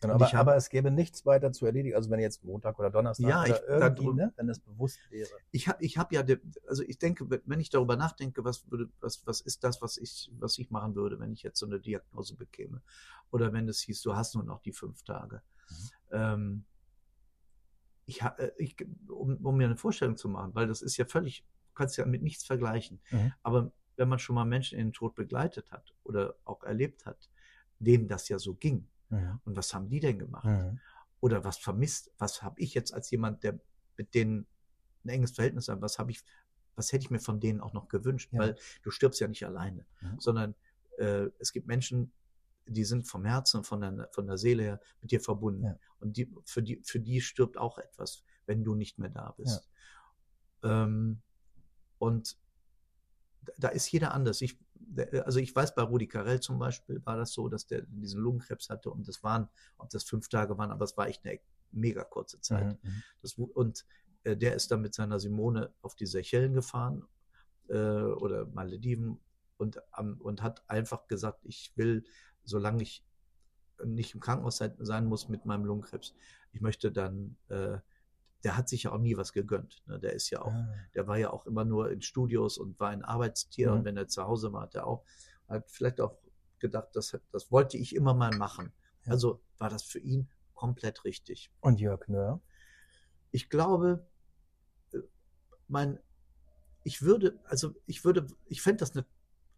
Genau. 0.00 0.14
Aber, 0.14 0.26
hab- 0.26 0.34
aber 0.40 0.56
es 0.56 0.68
gäbe 0.68 0.90
nichts 0.90 1.24
weiter 1.26 1.52
zu 1.52 1.66
erledigen. 1.66 1.94
Also 1.96 2.10
wenn 2.10 2.20
jetzt 2.20 2.44
Montag 2.44 2.78
oder 2.78 2.90
Donnerstag 2.90 3.28
Ja, 3.28 3.42
oder 3.42 3.56
ich- 3.56 3.62
irgendwie, 3.68 4.12
ne, 4.12 4.32
wenn 4.36 4.46
das 4.46 4.60
bewusst 4.60 4.98
wäre. 5.10 5.28
Ich 5.50 5.68
habe 5.68 5.84
ich 5.84 5.98
hab 5.98 6.12
ja, 6.12 6.24
also 6.68 6.82
ich 6.82 6.98
denke, 6.98 7.26
wenn 7.44 7.60
ich 7.60 7.70
darüber 7.70 7.96
nachdenke, 7.96 8.44
was 8.44 8.70
würde, 8.70 8.88
was, 9.00 9.26
was 9.26 9.40
ist 9.40 9.64
das, 9.64 9.80
was 9.82 9.96
ich, 9.96 10.30
was 10.38 10.58
ich 10.58 10.70
machen 10.70 10.94
würde, 10.94 11.18
wenn 11.20 11.32
ich 11.32 11.42
jetzt 11.42 11.58
so 11.58 11.66
eine 11.66 11.80
Diagnose 11.80 12.34
bekäme? 12.36 12.82
Oder 13.30 13.52
wenn 13.52 13.68
es 13.68 13.80
hieß, 13.80 14.02
du 14.02 14.14
hast 14.14 14.34
nur 14.34 14.44
noch 14.44 14.60
die 14.60 14.72
fünf 14.72 15.02
Tage. 15.02 15.42
Mhm. 15.68 15.90
Ähm, 16.12 16.64
ich, 18.06 18.22
äh, 18.22 18.52
ich, 18.56 18.76
um, 19.08 19.36
um 19.44 19.56
mir 19.56 19.64
eine 19.66 19.76
Vorstellung 19.76 20.16
zu 20.16 20.28
machen, 20.28 20.54
weil 20.54 20.66
das 20.68 20.82
ist 20.82 20.96
ja 20.96 21.04
völlig, 21.04 21.40
du 21.40 21.74
kannst 21.74 21.96
ja 21.96 22.06
mit 22.06 22.22
nichts 22.22 22.44
vergleichen. 22.44 23.00
Mhm. 23.10 23.32
Aber 23.42 23.72
wenn 23.96 24.08
man 24.08 24.18
schon 24.18 24.34
mal 24.34 24.44
Menschen 24.44 24.78
in 24.78 24.88
den 24.88 24.92
Tod 24.92 25.14
begleitet 25.14 25.72
hat 25.72 25.94
oder 26.04 26.36
auch 26.44 26.62
erlebt 26.62 27.06
hat, 27.06 27.30
denen 27.78 28.06
das 28.08 28.28
ja 28.28 28.38
so 28.38 28.54
ging, 28.54 28.86
Mhm. 29.08 29.40
und 29.44 29.56
was 29.56 29.72
haben 29.74 29.88
die 29.88 30.00
denn 30.00 30.18
gemacht? 30.18 30.44
Mhm. 30.44 30.80
oder 31.20 31.44
was 31.44 31.56
vermisst, 31.58 32.12
was 32.18 32.42
habe 32.42 32.60
ich 32.60 32.74
jetzt 32.74 32.92
als 32.92 33.10
jemand, 33.10 33.42
der 33.42 33.58
mit 33.96 34.14
denen 34.14 34.46
ein 35.04 35.08
enges 35.08 35.30
Verhältnis 35.32 35.68
hat, 35.68 35.80
was 35.80 35.98
habe 35.98 36.10
ich, 36.10 36.22
was 36.74 36.92
hätte 36.92 37.04
ich 37.04 37.10
mir 37.10 37.20
von 37.20 37.40
denen 37.40 37.60
auch 37.60 37.72
noch 37.72 37.88
gewünscht, 37.88 38.32
Ja. 38.32 38.40
weil 38.40 38.56
du 38.82 38.90
stirbst 38.90 39.20
ja 39.20 39.28
nicht 39.28 39.44
alleine, 39.46 39.86
Mhm. 40.00 40.20
sondern 40.20 40.54
äh, 40.98 41.28
es 41.38 41.52
gibt 41.52 41.66
Menschen, 41.66 42.12
die 42.66 42.84
sind 42.84 43.06
vom 43.06 43.24
Herzen 43.24 43.58
und 43.58 43.64
von 43.64 43.80
der, 43.80 44.08
von 44.12 44.26
der 44.26 44.38
Seele 44.38 44.62
her 44.64 44.80
mit 45.00 45.10
dir 45.12 45.20
verbunden. 45.20 45.64
Ja. 45.64 45.78
Und 46.00 46.16
die, 46.16 46.28
für 46.44 46.62
die, 46.62 46.82
für 46.84 46.98
die 47.00 47.20
stirbt 47.20 47.56
auch 47.56 47.78
etwas, 47.78 48.24
wenn 48.46 48.64
du 48.64 48.74
nicht 48.74 48.98
mehr 48.98 49.10
da 49.10 49.30
bist. 49.36 49.68
Ähm, 50.64 51.22
und 51.98 52.36
da- 53.56 53.68
ist 53.68 53.90
jeder 53.92 54.12
anders. 54.14 54.40
Ich, 54.42 54.58
also 55.24 55.38
ich 55.38 55.54
weiß, 55.54 55.74
bei 55.74 55.82
Rudi 55.82 56.06
Carell 56.06 56.40
zum 56.40 56.58
Beispiel 56.58 57.04
war 57.04 57.16
das 57.16 57.32
so, 57.32 57.48
dass 57.48 57.66
der 57.66 57.82
diesen 57.82 58.20
Lungenkrebs 58.20 58.70
hatte 58.70 58.90
und 58.90 59.06
das 59.08 59.22
waren, 59.22 59.48
ob 59.78 59.90
das 59.90 60.04
fünf 60.04 60.28
Tage 60.28 60.56
waren, 60.58 60.70
aber 60.70 60.84
es 60.84 60.96
war 60.96 61.08
echt 61.08 61.24
eine 61.24 61.38
mega 61.72 62.04
kurze 62.04 62.40
Zeit. 62.40 62.82
Mhm. 62.82 63.02
Das, 63.22 63.38
wu- 63.38 63.50
und 63.52 63.84
äh, 64.24 64.36
der 64.36 64.54
ist 64.54 64.70
dann 64.70 64.82
mit 64.82 64.94
seiner 64.94 65.20
Simone 65.20 65.72
auf 65.82 65.94
die 65.94 66.06
Seychellen 66.06 66.54
gefahren 66.54 67.06
äh, 67.68 67.74
oder 67.74 68.46
Malediven 68.46 69.18
und, 69.58 69.80
am- 69.92 70.20
und 70.20 70.42
hat 70.42 70.62
einfach 70.68 71.06
gesagt, 71.06 71.40
ich 71.44 71.72
will, 71.76 72.04
solange 72.44 72.82
ich 72.82 73.04
nicht 73.84 74.14
im 74.14 74.20
Krankenhaus 74.20 74.56
sein, 74.56 74.74
sein 74.78 75.06
muss 75.06 75.28
mit 75.28 75.44
meinem 75.44 75.64
Lungenkrebs, 75.64 76.14
ich 76.52 76.60
möchte 76.60 76.90
dann, 76.90 77.36
äh, 77.48 77.78
der 78.46 78.56
hat 78.56 78.68
sich 78.68 78.84
ja 78.84 78.92
auch 78.92 78.98
nie 78.98 79.16
was 79.16 79.32
gegönnt. 79.32 79.82
Ne? 79.86 79.98
Der 79.98 80.12
ist 80.12 80.30
ja 80.30 80.40
auch, 80.40 80.52
Ah. 80.52 80.72
der 80.94 81.08
war 81.08 81.18
ja 81.18 81.30
auch 81.30 81.46
immer 81.46 81.64
nur 81.64 81.90
in 81.90 82.00
Studios 82.00 82.58
und 82.58 82.78
war 82.78 82.90
ein 82.90 83.02
Arbeitstier 83.02 83.72
Mhm. 83.72 83.78
und 83.78 83.84
wenn 83.86 83.96
er 83.96 84.06
zu 84.06 84.22
Hause 84.22 84.52
war, 84.52 84.62
hat 84.62 84.76
er 84.76 84.86
auch, 84.86 85.04
hat 85.48 85.68
vielleicht 85.68 86.00
auch 86.00 86.16
gedacht, 86.60 86.90
das, 86.94 87.18
das 87.32 87.50
wollte 87.50 87.76
ich 87.76 87.92
immer 87.96 88.14
mal 88.14 88.30
machen. 88.36 88.72
Ja. 89.04 89.10
Also 89.14 89.42
war 89.58 89.68
das 89.68 89.82
für 89.82 89.98
ihn 89.98 90.28
komplett 90.54 91.02
richtig. 91.04 91.50
Und 91.60 91.80
Jörg 91.80 92.06
Nöhr? 92.06 92.40
Ich 93.32 93.50
glaube, 93.50 94.06
äh, 94.92 94.98
mein, 95.66 95.98
ich 96.84 97.02
würde, 97.02 97.40
also 97.46 97.74
ich 97.86 98.04
würde, 98.04 98.28
ich 98.44 98.62
fände 98.62 98.78
das 98.78 98.92
eine, 98.94 99.04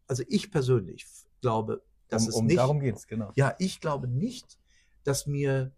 also 0.07 0.23
ich 0.29 0.51
persönlich 0.51 1.05
glaube, 1.43 1.85
dass 2.09 2.23
um, 2.23 2.29
es 2.31 2.35
um, 2.37 2.47
nicht, 2.47 2.57
Darum 2.57 2.81
geht's, 2.81 3.07
genau. 3.07 3.33
ja, 3.35 3.55
ich 3.59 3.81
glaube 3.83 4.09
nicht, 4.09 4.59
dass 5.05 5.27
mir 5.27 5.73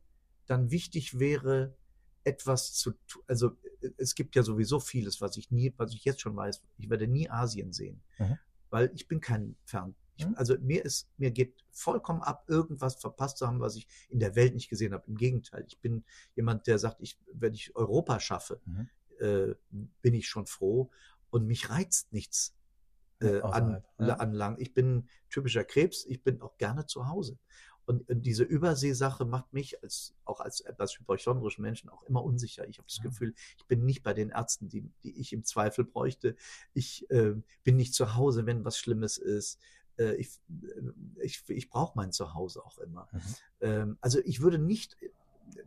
dann 0.47 0.71
wichtig 0.71 1.19
wäre, 1.19 1.77
etwas 2.25 2.73
zu 2.75 2.93
tun. 3.07 3.23
Also 3.27 3.57
äh, 3.81 3.91
es 3.97 4.15
gibt 4.15 4.37
ja 4.37 4.43
sowieso 4.43 4.81
vieles, 4.81 5.21
was 5.21 5.37
ich 5.37 5.51
nie, 5.51 5.73
was 5.77 5.93
ich 5.95 6.05
jetzt 6.05 6.21
schon 6.21 6.37
weiß. 6.37 6.61
Ich 6.79 6.91
werde 6.91 7.07
nie 7.07 7.29
Asien 7.31 7.73
sehen, 7.73 8.03
Mhm. 8.19 8.39
weil 8.71 8.91
ich 8.95 9.09
bin 9.09 9.21
kein 9.21 9.57
Fern. 9.65 9.95
Ich, 10.17 10.27
Mhm. 10.27 10.35
Also 10.37 10.59
mir 10.61 10.85
ist, 10.85 11.09
mir 11.17 11.31
geht 11.31 11.65
vollkommen 11.71 12.21
ab, 12.23 12.45
irgendwas 12.49 12.97
verpasst 12.97 13.39
zu 13.39 13.47
haben, 13.47 13.61
was 13.61 13.77
ich 13.77 13.87
in 14.11 14.19
der 14.21 14.35
Welt 14.37 14.55
nicht 14.55 14.69
gesehen 14.69 14.93
habe. 14.93 15.05
Im 15.07 15.17
Gegenteil, 15.17 15.65
ich 15.67 15.79
bin 15.81 16.05
jemand, 16.37 16.67
der 16.67 16.79
sagt, 16.79 17.01
ich, 17.01 17.19
wenn 17.33 17.55
ich 17.55 17.75
Europa 17.75 18.21
schaffe, 18.21 18.61
Mhm. 18.67 18.89
äh, 19.19 19.55
bin 20.03 20.15
ich 20.15 20.29
schon 20.29 20.47
froh 20.47 20.91
und 21.31 21.47
mich 21.47 21.71
reizt 21.71 22.13
nichts 22.13 22.55
äh, 23.23 23.41
an, 23.43 23.85
ja. 23.99 24.15
anlang. 24.17 24.57
Ich 24.59 24.73
bin 24.73 25.07
typischer 25.29 25.63
Krebs, 25.65 26.07
ich 26.07 26.23
bin 26.23 26.41
auch 26.41 26.57
gerne 26.57 26.87
zu 26.87 27.07
Hause. 27.07 27.39
Und, 27.87 28.09
und 28.09 28.23
diese 28.23 28.45
Überseesache 28.45 29.25
macht 29.25 29.53
mich 29.53 29.83
als 29.83 30.15
auch 30.25 30.41
als 30.41 30.61
etwas 30.61 30.99
hypochondrischen 30.99 31.63
Menschen 31.63 31.91
auch 31.91 32.03
immer 32.05 32.23
unsicher. 32.23 32.69
Ich 32.69 32.79
habe 32.79 32.87
das. 32.89 33.01
Gefühl, 33.03 33.35
ich 33.57 33.67
bin 33.67 33.85
nicht 33.85 34.03
bei 34.03 34.15
den 34.15 34.31
Ärzten, 34.31 34.69
die, 34.69 34.83
die 35.03 35.19
ich 35.19 35.33
im 35.33 35.45
Zweifel 35.45 35.85
bräuchte. 35.85 36.37
Ich 36.73 37.11
äh, 37.11 37.35
bin 37.65 37.77
nicht 37.77 37.95
zu 37.95 38.15
Hause, 38.15 38.47
wenn 38.47 38.65
was 38.65 38.79
Schlimmes 38.79 39.19
ist. 39.19 39.59
Äh, 39.99 40.15
ich 40.17 40.29
äh, 40.63 41.23
ich, 41.23 41.43
ich 41.49 41.69
brauche 41.71 41.97
mein 41.97 42.13
Zuhause 42.13 42.65
auch 42.65 42.79
immer. 42.79 43.09
Mhm. 43.13 43.21
Ähm, 43.61 43.99
also 44.01 44.19
ich 44.25 44.41
würde 44.41 44.59
nicht, 44.59 44.97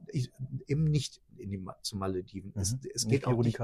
ich, 0.08 0.32
eben 0.68 0.86
nicht 0.86 1.22
in 1.38 1.52
die, 1.52 1.66
zu 1.82 1.98
Malediven. 1.98 2.54
Es, 2.56 2.74
Mhm. 2.74 2.80
es 2.94 3.06
Nicht 3.06 3.12
geht 3.12 3.28
auch 3.28 3.42
nicht, 3.42 3.60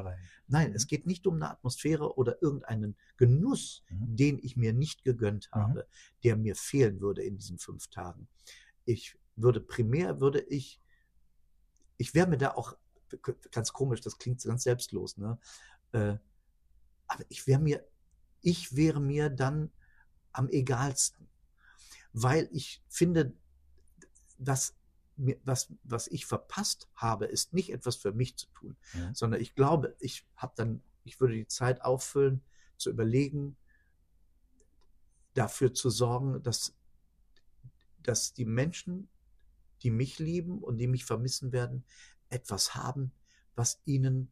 nein, 0.47 0.69
Mhm. 0.69 0.75
es 0.75 0.87
geht 0.87 1.05
nicht 1.05 1.25
um 1.27 1.35
eine 1.35 1.49
Atmosphäre 1.49 2.17
oder 2.17 2.41
irgendeinen 2.41 2.95
Genuss, 3.17 3.83
Mhm. 3.89 4.15
den 4.15 4.39
ich 4.39 4.55
mir 4.55 4.73
nicht 4.73 5.03
gegönnt 5.03 5.49
Mhm. 5.53 5.59
habe, 5.59 5.87
der 6.23 6.35
mir 6.35 6.55
fehlen 6.55 6.99
würde 7.01 7.23
in 7.23 7.37
diesen 7.37 7.57
fünf 7.57 7.87
Tagen. 7.87 8.27
Ich 8.85 9.17
würde 9.35 9.61
primär, 9.61 10.19
würde 10.19 10.41
ich, 10.41 10.81
ich 11.97 12.13
wäre 12.13 12.27
mir 12.27 12.37
da 12.37 12.53
auch, 12.55 12.77
ganz 13.51 13.73
komisch, 13.73 14.01
das 14.01 14.17
klingt 14.17 14.43
ganz 14.43 14.63
selbstlos, 14.63 15.17
ne? 15.17 15.39
Äh, 15.93 16.17
aber 17.07 17.23
ich 17.29 17.47
wäre 17.47 17.59
mir, 17.59 17.87
ich 18.41 18.75
wäre 18.75 18.99
mir 18.99 19.29
dann 19.29 19.71
am 20.31 20.47
egalsten, 20.49 21.27
weil 22.13 22.47
ich 22.51 22.83
finde, 22.87 23.33
dass 24.37 24.75
was, 25.43 25.73
was 25.83 26.07
ich 26.07 26.25
verpasst 26.25 26.87
habe, 26.95 27.25
ist 27.25 27.53
nicht 27.53 27.71
etwas 27.71 27.95
für 27.97 28.13
mich 28.13 28.37
zu 28.37 28.47
tun, 28.53 28.77
Mhm. 28.93 29.13
sondern 29.13 29.41
ich 29.41 29.53
glaube, 29.55 29.95
ich 29.99 30.25
habe 30.35 30.53
dann, 30.55 30.81
ich 31.03 31.19
würde 31.19 31.35
die 31.35 31.47
Zeit 31.47 31.81
auffüllen, 31.81 32.41
zu 32.77 32.89
überlegen, 32.89 33.57
dafür 35.33 35.73
zu 35.73 35.89
sorgen, 35.89 36.41
dass, 36.43 36.73
dass 38.01 38.33
die 38.33 38.45
Menschen, 38.45 39.09
die 39.83 39.91
mich 39.91 40.19
lieben 40.19 40.59
und 40.59 40.77
die 40.77 40.87
mich 40.87 41.05
vermissen 41.05 41.51
werden, 41.51 41.83
etwas 42.29 42.75
haben, 42.75 43.11
was 43.55 43.81
ihnen 43.85 44.31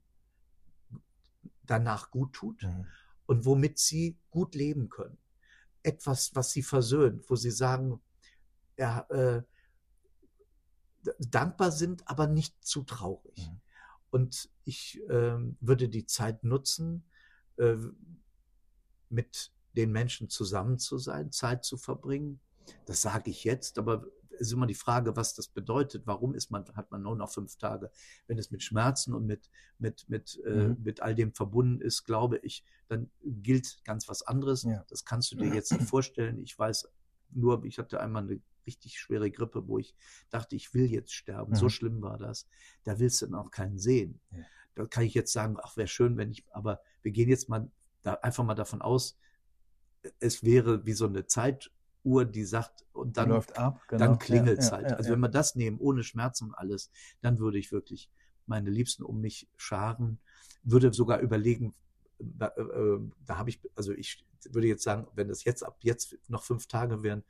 danach 1.63 2.11
gut 2.11 2.33
tut 2.33 2.63
Mhm. 2.63 2.85
und 3.25 3.45
womit 3.45 3.77
sie 3.77 4.17
gut 4.29 4.55
leben 4.55 4.89
können. 4.89 5.17
Etwas, 5.83 6.35
was 6.35 6.51
sie 6.51 6.63
versöhnt, 6.63 7.29
wo 7.29 7.35
sie 7.35 7.51
sagen, 7.51 8.01
ja, 8.77 9.01
äh, 9.09 9.43
dankbar 11.20 11.72
sind, 11.72 12.08
aber 12.08 12.28
nicht 12.28 12.64
zu 12.64 12.84
traurig. 12.84 13.50
Mhm. 13.50 13.62
Und 14.10 14.50
ich 14.64 15.02
ähm, 15.10 15.58
würde 15.60 15.89
die 15.89 16.06
Zeit 16.06 16.43
nutzen, 16.43 17.04
äh, 17.58 17.76
mit 19.10 19.52
den 19.76 19.91
Menschen 19.91 20.30
zusammen 20.30 20.80
zu 20.80 20.98
sein, 20.98 21.32
Zeit 21.32 21.64
zu 21.64 21.78
verbringen. 21.78 22.39
Das 22.86 23.02
sage 23.02 23.30
ich 23.30 23.43
jetzt, 23.43 23.78
aber 23.78 24.06
es 24.32 24.48
ist 24.48 24.54
immer 24.54 24.68
die 24.68 24.76
Frage, 24.76 25.16
was 25.16 25.34
das 25.34 25.48
bedeutet. 25.48 26.06
Warum 26.06 26.36
ist 26.36 26.52
man, 26.52 26.66
hat 26.76 26.91
man 26.91 27.02
nur 27.02 27.16
noch 27.16 27.32
fünf 27.32 27.58
Tage? 27.58 27.91
Wenn 28.28 28.38
es 28.38 28.52
mit 28.52 28.64
Schmerzen 28.64 29.14
und 29.14 29.26
mit, 29.26 29.50
mit, 29.80 30.08
mit, 30.10 30.39
äh, 30.45 30.68
Mhm. 30.70 30.78
mit 30.84 31.02
all 31.02 31.16
dem 31.16 31.34
verbunden 31.34 31.82
ist, 31.82 32.04
glaube 32.04 32.38
ich, 32.43 32.64
dann 32.88 33.10
gilt 33.24 33.84
ganz 33.84 34.08
was 34.08 34.22
anderes. 34.22 34.64
Ja. 34.64 34.86
Das 34.89 35.06
kannst 35.06 35.32
du 35.32 35.36
dir 35.36 35.54
jetzt 35.54 35.72
nicht 35.72 35.88
vorstellen. 35.89 36.39
Ich 36.39 36.58
weiß 36.58 36.88
nur, 37.32 37.64
ich 37.66 37.78
hatte 37.78 38.00
einmal 38.00 38.24
eine 38.24 38.39
richtig 38.68 38.99
schwere 38.99 39.32
Grippe, 39.32 39.68
wo 39.68 39.80
ich 39.80 39.95
dachte, 40.30 40.55
ich 40.55 40.74
will 40.74 40.86
jetzt 40.91 41.13
sterben. 41.13 41.55
So 41.55 41.65
Mhm. 41.65 41.70
schlimm 41.70 42.01
war 42.01 42.18
das. 42.18 42.47
Da 42.84 42.99
willst 42.99 43.22
du 43.22 43.26
dann 43.26 43.36
auch 43.36 43.49
keinen 43.51 43.80
sehen. 43.80 44.20
Ja. 44.32 44.39
Da 44.76 44.86
kann 44.86 45.03
ich 45.03 45.13
jetzt 45.15 45.34
sagen, 45.34 45.57
ach, 45.61 45.76
wäre 45.78 45.88
schön, 45.88 46.18
wenn 46.18 46.30
ich, 46.30 46.45
aber 46.51 46.82
wir 47.01 47.11
gehen 47.11 47.30
jetzt 47.30 47.49
mal 47.49 47.70
da 48.03 48.13
einfach 48.15 48.43
mal 48.43 48.53
davon 48.55 48.82
aus, 48.82 49.18
es 50.20 50.43
wäre 50.43 50.86
wie 50.86 50.93
so 50.93 51.07
eine 51.07 51.26
Zeituhr, 51.26 52.26
die 52.26 52.43
sagt, 52.45 52.86
und 52.93 53.18
dann, 53.18 53.30
läuft 53.30 53.57
ab, 53.57 53.82
genau. 53.88 54.05
dann 54.05 54.20
klingelt 54.20 54.59
es 54.59 54.70
Ja, 54.70 54.78
halt. 54.78 54.91
ja, 54.91 54.97
also 54.97 55.11
wenn 55.11 55.20
wir 55.20 55.30
das 55.30 55.55
nehmen, 55.55 55.80
ohne 55.80 56.03
Schmerzen 56.03 56.45
und 56.49 56.53
alles, 56.53 56.91
dann 57.22 57.39
würde 57.39 57.57
ich 57.57 57.72
wirklich 57.72 58.09
meine 58.45 58.70
Liebsten 58.70 59.03
um 59.03 59.20
mich 59.20 59.49
scharen, 59.57 60.20
würde 60.63 60.93
sogar 60.93 61.20
überlegen, 61.20 61.74
da, 62.20 62.47
äh, 62.55 62.61
äh, 62.61 62.99
da 63.26 63.38
habe 63.38 63.49
ich, 63.49 63.59
also 63.76 63.91
ich 63.91 64.24
würde 64.49 64.68
jetzt 64.68 64.84
sagen, 64.84 65.07
wenn 65.15 65.28
das 65.28 65.43
jetzt 65.43 65.63
ab 65.63 65.78
jetzt 65.82 66.18
noch 66.30 66.43
fünf 66.43 66.68
Tage 66.68 67.03
wären, 67.03 67.24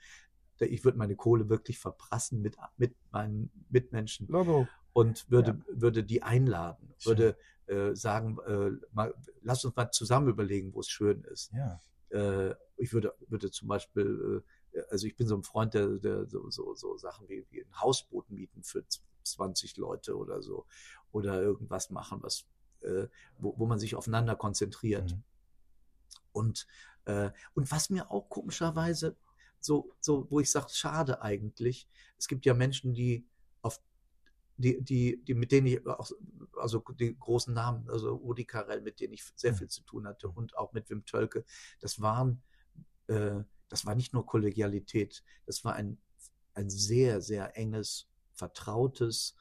ich 0.66 0.84
würde 0.84 0.98
meine 0.98 1.16
Kohle 1.16 1.50
wirklich 1.50 1.80
verprassen 1.80 2.42
mit, 2.42 2.58
mit 2.78 2.96
meinen 3.12 3.52
Mitmenschen 3.70 4.28
Logo. 4.28 4.68
und 4.94 5.30
würde, 5.30 5.62
würde 5.68 6.04
die 6.04 6.24
einladen 6.24 6.94
würde 7.04 7.38
äh, 7.68 7.96
sagen, 7.96 8.38
äh, 8.48 8.72
mal, 8.94 9.14
lass 9.42 9.66
uns 9.66 9.76
mal 9.76 9.92
zusammen 9.92 10.30
überlegen, 10.30 10.74
wo 10.74 10.80
es 10.80 10.90
schön 10.90 11.24
ist. 11.26 11.52
Ja. 11.54 11.80
Äh, 12.10 12.56
ich 12.78 12.94
würde, 12.94 13.14
würde 13.28 13.52
zum 13.52 13.68
Beispiel, 13.68 14.44
äh, 14.74 14.82
also 14.90 15.08
ich 15.08 15.16
bin 15.16 15.28
so 15.28 15.36
ein 15.36 15.44
Freund 15.44 15.74
der, 15.74 15.88
der 15.98 16.28
so, 16.28 16.50
so, 16.50 16.76
so 16.76 16.98
Sachen 16.98 17.28
wie, 17.28 17.46
wie 17.50 17.62
ein 17.62 17.82
Hausboot 17.82 18.30
mieten 18.30 18.64
für 18.64 18.84
20 19.24 19.78
Leute 19.78 20.18
oder 20.18 20.42
so. 20.42 20.66
Oder 21.12 21.42
irgendwas 21.42 21.90
machen, 21.90 22.20
was, 22.22 22.46
äh, 22.82 23.08
wo, 23.38 23.54
wo 23.58 23.66
man 23.66 23.80
sich 23.80 23.96
aufeinander 23.96 24.36
konzentriert. 24.36 25.12
Mhm. 25.12 25.24
Und, 26.32 26.68
äh, 27.06 27.32
und 27.54 27.72
was 27.72 27.90
mir 27.90 28.12
auch 28.12 28.30
komischerweise 28.30 29.16
so, 29.60 29.94
so 30.00 30.28
wo 30.30 30.40
ich 30.40 30.52
sage, 30.52 30.68
schade 30.72 31.22
eigentlich, 31.22 31.88
es 32.18 32.28
gibt 32.28 32.46
ja 32.46 32.54
Menschen, 32.54 32.94
die 32.94 33.26
auf 33.62 33.82
die, 34.58 34.82
die, 34.84 35.24
die, 35.24 35.34
mit 35.36 35.52
denen 35.52 35.68
ich 35.68 35.86
auch, 35.88 36.12
also 36.58 36.84
die 37.00 37.18
großen 37.18 37.54
Namen, 37.54 37.90
also 37.90 38.20
Udi 38.24 38.46
Karel, 38.46 38.82
mit 38.82 39.00
denen 39.00 39.14
ich 39.14 39.24
sehr 39.36 39.54
Mhm. 39.54 39.58
viel 39.58 39.68
zu 39.70 39.84
tun 39.84 40.08
hatte 40.08 40.30
und 40.30 40.58
auch 40.58 40.74
mit 40.74 40.90
Wim 40.90 41.06
Tölke, 41.06 41.46
das 41.80 42.02
waren, 42.02 42.42
äh, 43.08 43.42
das 43.70 43.86
war 43.86 43.96
nicht 43.96 44.14
nur 44.14 44.26
Kollegialität, 44.26 45.24
das 45.46 45.64
war 45.64 45.76
ein, 45.76 45.98
ein 46.54 46.70
sehr, 46.70 47.22
sehr 47.22 47.58
enges, 47.58 48.08
vertrautes 48.34 49.36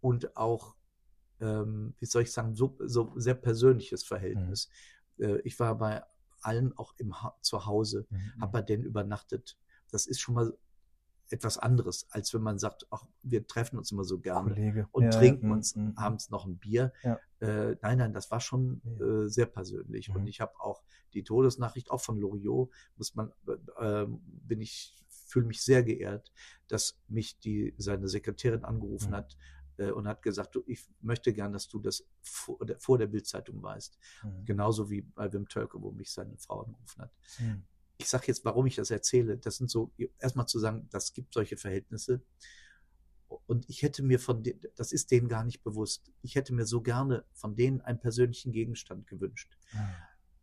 und 0.00 0.36
auch, 0.36 0.76
ähm, 1.40 1.94
wie 1.98 2.06
soll 2.06 2.22
ich 2.22 2.32
sagen, 2.32 2.54
so, 2.54 2.76
so 2.80 3.12
sehr 3.16 3.34
persönliches 3.34 4.04
Verhältnis. 4.04 4.68
Äh, 5.18 5.40
ich 5.42 5.58
war 5.60 5.76
bei 5.76 6.02
allen 6.42 6.76
auch 6.76 6.94
im 6.98 7.22
ha 7.22 7.36
zu 7.40 7.66
Hause, 7.66 8.06
Mhm. 8.10 8.40
habe 8.40 8.52
bei 8.52 8.62
denen 8.62 8.84
übernachtet. 8.84 9.56
Das 9.90 10.06
ist 10.06 10.20
schon 10.20 10.34
mal 10.34 10.56
etwas 11.30 11.58
anderes, 11.58 12.06
als 12.10 12.32
wenn 12.32 12.40
man 12.40 12.58
sagt, 12.58 12.86
ach, 12.90 13.04
wir 13.22 13.46
treffen 13.46 13.76
uns 13.78 13.92
immer 13.92 14.04
so 14.04 14.18
gerne 14.18 14.54
Kollege. 14.54 14.88
und 14.92 15.04
Ja, 15.04 15.10
trinken 15.10 15.48
ja, 15.48 15.52
uns 15.52 15.76
mm, 15.76 15.80
mm. 15.80 15.92
abends 15.96 16.30
noch 16.30 16.46
ein 16.46 16.56
Bier. 16.56 16.90
Ja. 17.02 17.18
Äh, 17.40 17.76
nein, 17.82 17.98
nein, 17.98 18.12
das 18.14 18.30
war 18.30 18.40
schon 18.40 18.80
äh, 18.98 19.28
sehr 19.28 19.44
persönlich. 19.44 20.08
Mhm. 20.08 20.16
Und 20.16 20.26
ich 20.26 20.40
habe 20.40 20.58
auch 20.58 20.82
die 21.12 21.24
Todesnachricht, 21.24 21.90
auch 21.90 22.00
von 22.00 22.18
Loriot, 22.18 22.70
muss 22.96 23.14
man, 23.14 23.30
äh, 23.78 24.06
bin 24.08 24.62
ich, 24.62 25.04
fühle 25.26 25.44
mich 25.46 25.60
sehr 25.62 25.82
geehrt, 25.82 26.32
dass 26.66 26.98
mich 27.08 27.38
die, 27.40 27.74
seine 27.76 28.08
Sekretärin 28.08 28.64
angerufen 28.64 29.10
Mhm. 29.10 29.16
hat 29.16 29.36
äh, 29.78 29.90
und 29.90 30.06
hat 30.08 30.22
gesagt, 30.22 30.54
du, 30.54 30.62
ich 30.66 30.86
möchte 31.00 31.32
gern, 31.32 31.52
dass 31.52 31.68
du 31.68 31.78
das 31.78 32.04
vor 32.22 32.64
der, 32.64 32.78
vor 32.80 32.98
der 32.98 33.06
Bildzeitung 33.06 33.62
weißt. 33.62 33.98
Mhm. 34.24 34.44
Genauso 34.44 34.90
wie 34.90 35.02
bei 35.02 35.32
Wim 35.32 35.48
Tölke, 35.48 35.80
wo 35.82 35.90
mich 35.92 36.10
seine 36.12 36.36
Frau 36.38 36.62
angerufen 36.62 37.02
hat 37.02 37.12
Mhm. 37.38 37.64
ich 37.98 38.08
sage 38.08 38.24
jetzt, 38.28 38.44
warum 38.44 38.66
ich 38.66 38.76
das 38.76 38.90
erzähle. 38.90 39.38
Das 39.38 39.56
sind 39.56 39.70
so, 39.70 39.90
erstmal 40.20 40.46
zu 40.46 40.58
sagen, 40.60 40.86
das 40.90 41.12
gibt 41.12 41.34
solche 41.34 41.56
Verhältnisse. 41.56 42.22
Und 43.46 43.68
ich 43.68 43.82
hätte 43.82 44.02
mir 44.02 44.18
von, 44.18 44.42
de- 44.42 44.58
das 44.76 44.92
ist 44.92 45.10
denen 45.10 45.28
gar 45.28 45.44
nicht 45.44 45.62
bewusst. 45.62 46.10
Ich 46.22 46.34
hätte 46.34 46.54
mir 46.54 46.64
so 46.64 46.80
gerne 46.80 47.24
von 47.32 47.56
denen 47.56 47.80
einen 47.82 48.00
persönlichen 48.00 48.52
Gegenstand 48.52 49.06
gewünscht. 49.06 49.58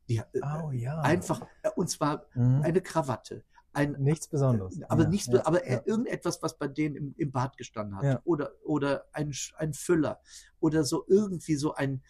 Die, 0.07 0.17
äh, 0.17 0.23
Oh 0.63 0.71
ja. 0.71 0.99
Einfach, 1.01 1.41
äh, 1.63 1.69
und 1.75 1.89
zwar 1.89 2.27
Mhm. 2.35 2.61
eine 2.61 2.81
Krawatte. 2.81 3.43
Ein, 3.75 3.91
Nichts 3.99 4.27
Besonderes. 4.27 4.81
aber 4.89 5.03
Ja, 5.03 5.09
nicht, 5.09 5.27
ja, 5.27 5.45
aber 5.45 5.67
ja. 5.69 5.81
irgendetwas, 5.85 6.41
was 6.41 6.57
bei 6.57 6.67
denen 6.67 6.95
im, 6.95 7.15
im 7.17 7.31
Bad 7.31 7.57
gestanden 7.57 7.97
hat. 7.97 8.21
Oder, 8.23 8.51
oder 8.63 9.05
ein, 9.11 9.33
ein 9.57 9.73
Füller. 9.73 10.21
Oder 10.59 10.83
so 10.83 11.05
irgendwie 11.07 11.55
so 11.55 11.73
ein, 11.73 12.01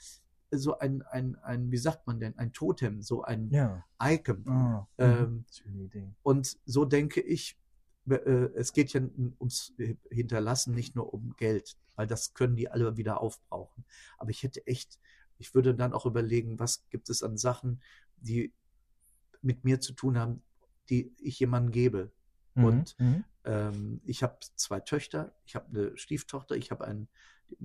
so 0.51 0.77
ein, 0.77 1.01
ein, 1.01 1.35
ein, 1.37 1.71
wie 1.71 1.77
sagt 1.77 2.05
man 2.07 2.19
denn, 2.19 2.37
ein 2.37 2.53
Totem, 2.53 3.01
so 3.01 3.23
ein 3.23 3.49
Ja. 3.49 3.83
Icon. 4.01 4.45
Oh. 4.47 4.85
Ähm. 4.97 5.45
Und 6.23 6.57
so 6.65 6.85
denke 6.85 7.21
ich, 7.21 7.57
äh, 8.09 8.15
es 8.55 8.71
geht 8.73 8.93
ja 8.93 9.01
ums 9.39 9.73
Hinterlassen, 10.09 10.73
nicht 10.75 10.95
nur 10.95 11.13
um 11.13 11.35
Geld, 11.37 11.77
weil 11.95 12.07
das 12.07 12.33
können 12.33 12.55
die 12.55 12.69
alle 12.69 12.97
wieder 12.97 13.21
aufbrauchen. 13.21 13.85
Aber 14.17 14.29
ich 14.29 14.43
hätte 14.43 14.65
echt, 14.67 14.99
ich 15.39 15.55
würde 15.55 15.73
dann 15.75 15.93
auch 15.93 16.05
überlegen, 16.05 16.59
was 16.59 16.87
gibt 16.89 17.09
es 17.09 17.23
an 17.23 17.37
Sachen, 17.37 17.81
die 18.17 18.53
mit 19.41 19.63
mir 19.63 19.79
zu 19.79 19.93
tun 19.93 20.17
haben, 20.17 20.41
die 20.89 21.13
ich 21.19 21.39
jemandem 21.39 21.71
gebe. 21.71 22.11
Und 22.55 22.95
Mhm. 22.99 23.25
ähm, 23.43 24.01
ich 24.05 24.23
habe 24.23 24.37
zwei 24.55 24.79
Töchter, 24.79 25.35
ich 25.45 25.55
habe 25.55 25.67
eine 25.69 25.97
Stieftochter, 25.97 26.55
ich 26.55 26.71
habe 26.71 26.85
einen, 26.85 27.09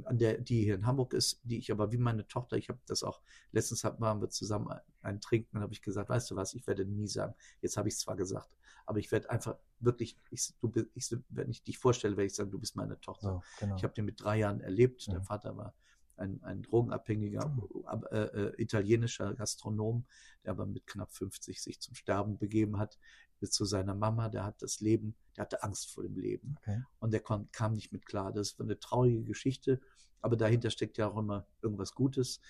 an 0.04 0.18
der, 0.18 0.38
die 0.38 0.64
hier 0.64 0.74
in 0.74 0.84
Hamburg 0.86 1.14
ist, 1.14 1.40
die 1.44 1.58
ich 1.58 1.70
aber 1.70 1.92
wie 1.92 1.96
meine 1.96 2.26
Tochter, 2.26 2.56
ich 2.56 2.68
habe 2.68 2.80
das 2.86 3.02
auch, 3.02 3.20
letztens 3.52 3.84
hab- 3.84 4.00
waren 4.00 4.20
wir 4.20 4.28
zusammen 4.28 4.68
ein, 5.00 5.20
Trinken 5.20 5.56
und 5.56 5.62
habe 5.62 5.72
ich 5.72 5.80
gesagt, 5.80 6.10
weißt 6.10 6.30
du 6.30 6.36
was, 6.36 6.54
ich 6.54 6.66
werde 6.66 6.84
nie 6.84 7.06
sagen, 7.06 7.34
jetzt 7.62 7.76
habe 7.76 7.88
ich 7.88 7.94
es 7.94 8.00
zwar 8.00 8.16
gesagt, 8.16 8.50
aber 8.84 8.98
ich 8.98 9.10
werde 9.12 9.30
einfach 9.30 9.56
wirklich, 9.78 10.18
ich, 10.30 10.52
du, 10.60 10.70
ich, 10.94 11.16
wenn 11.28 11.48
ich 11.50 11.62
dich 11.62 11.78
vorstelle, 11.78 12.16
werde 12.16 12.26
ich 12.26 12.34
sagen, 12.34 12.50
du 12.50 12.58
bist 12.58 12.76
meine 12.76 13.00
Tochter. 13.00 13.34
So, 13.34 13.42
genau. 13.60 13.76
Ich 13.76 13.84
habe 13.84 13.94
den 13.94 14.04
mit 14.04 14.20
drei 14.20 14.38
Jahren 14.38 14.60
erlebt. 14.60 15.06
Der 15.06 15.20
Mhm. 15.20 15.24
Vater 15.24 15.56
war 15.56 15.74
ein, 16.20 16.42
ein 16.42 16.62
drogenabhängiger 16.62 17.56
ab- 17.84 18.06
äh, 18.12 18.24
äh, 18.24 18.62
italienischer 18.62 19.34
Gastronom, 19.34 20.06
der 20.44 20.52
aber 20.52 20.66
mit 20.66 20.86
knapp 20.86 21.12
50 21.12 21.60
sich 21.62 21.80
zum 21.80 21.94
Sterben 21.94 22.38
begeben 22.38 22.78
hat. 22.78 22.98
Bis 23.40 23.50
zu 23.52 23.64
seiner 23.64 23.94
Mama, 23.94 24.28
der 24.28 24.44
hat 24.44 24.60
das 24.62 24.80
Leben, 24.80 25.16
der 25.36 25.42
hatte 25.42 25.62
Angst 25.62 25.90
vor 25.90 26.02
dem 26.04 26.18
Leben 26.18 26.56
Okay. 26.58 26.82
und 26.98 27.12
der 27.12 27.20
kon, 27.20 27.48
kam 27.52 27.74
nicht 27.74 27.90
mit 27.92 28.04
klar. 28.06 28.32
Das 28.32 28.58
war 28.58 28.66
eine 28.66 28.78
traurige 28.78 29.24
Geschichte, 29.24 29.80
aber 30.20 30.36
dahinter 30.36 30.70
steckt 30.70 30.98
ja 30.98 31.08
auch 31.08 31.16
immer 31.16 31.46
irgendwas 31.62 31.94
Gutes. 31.94 32.40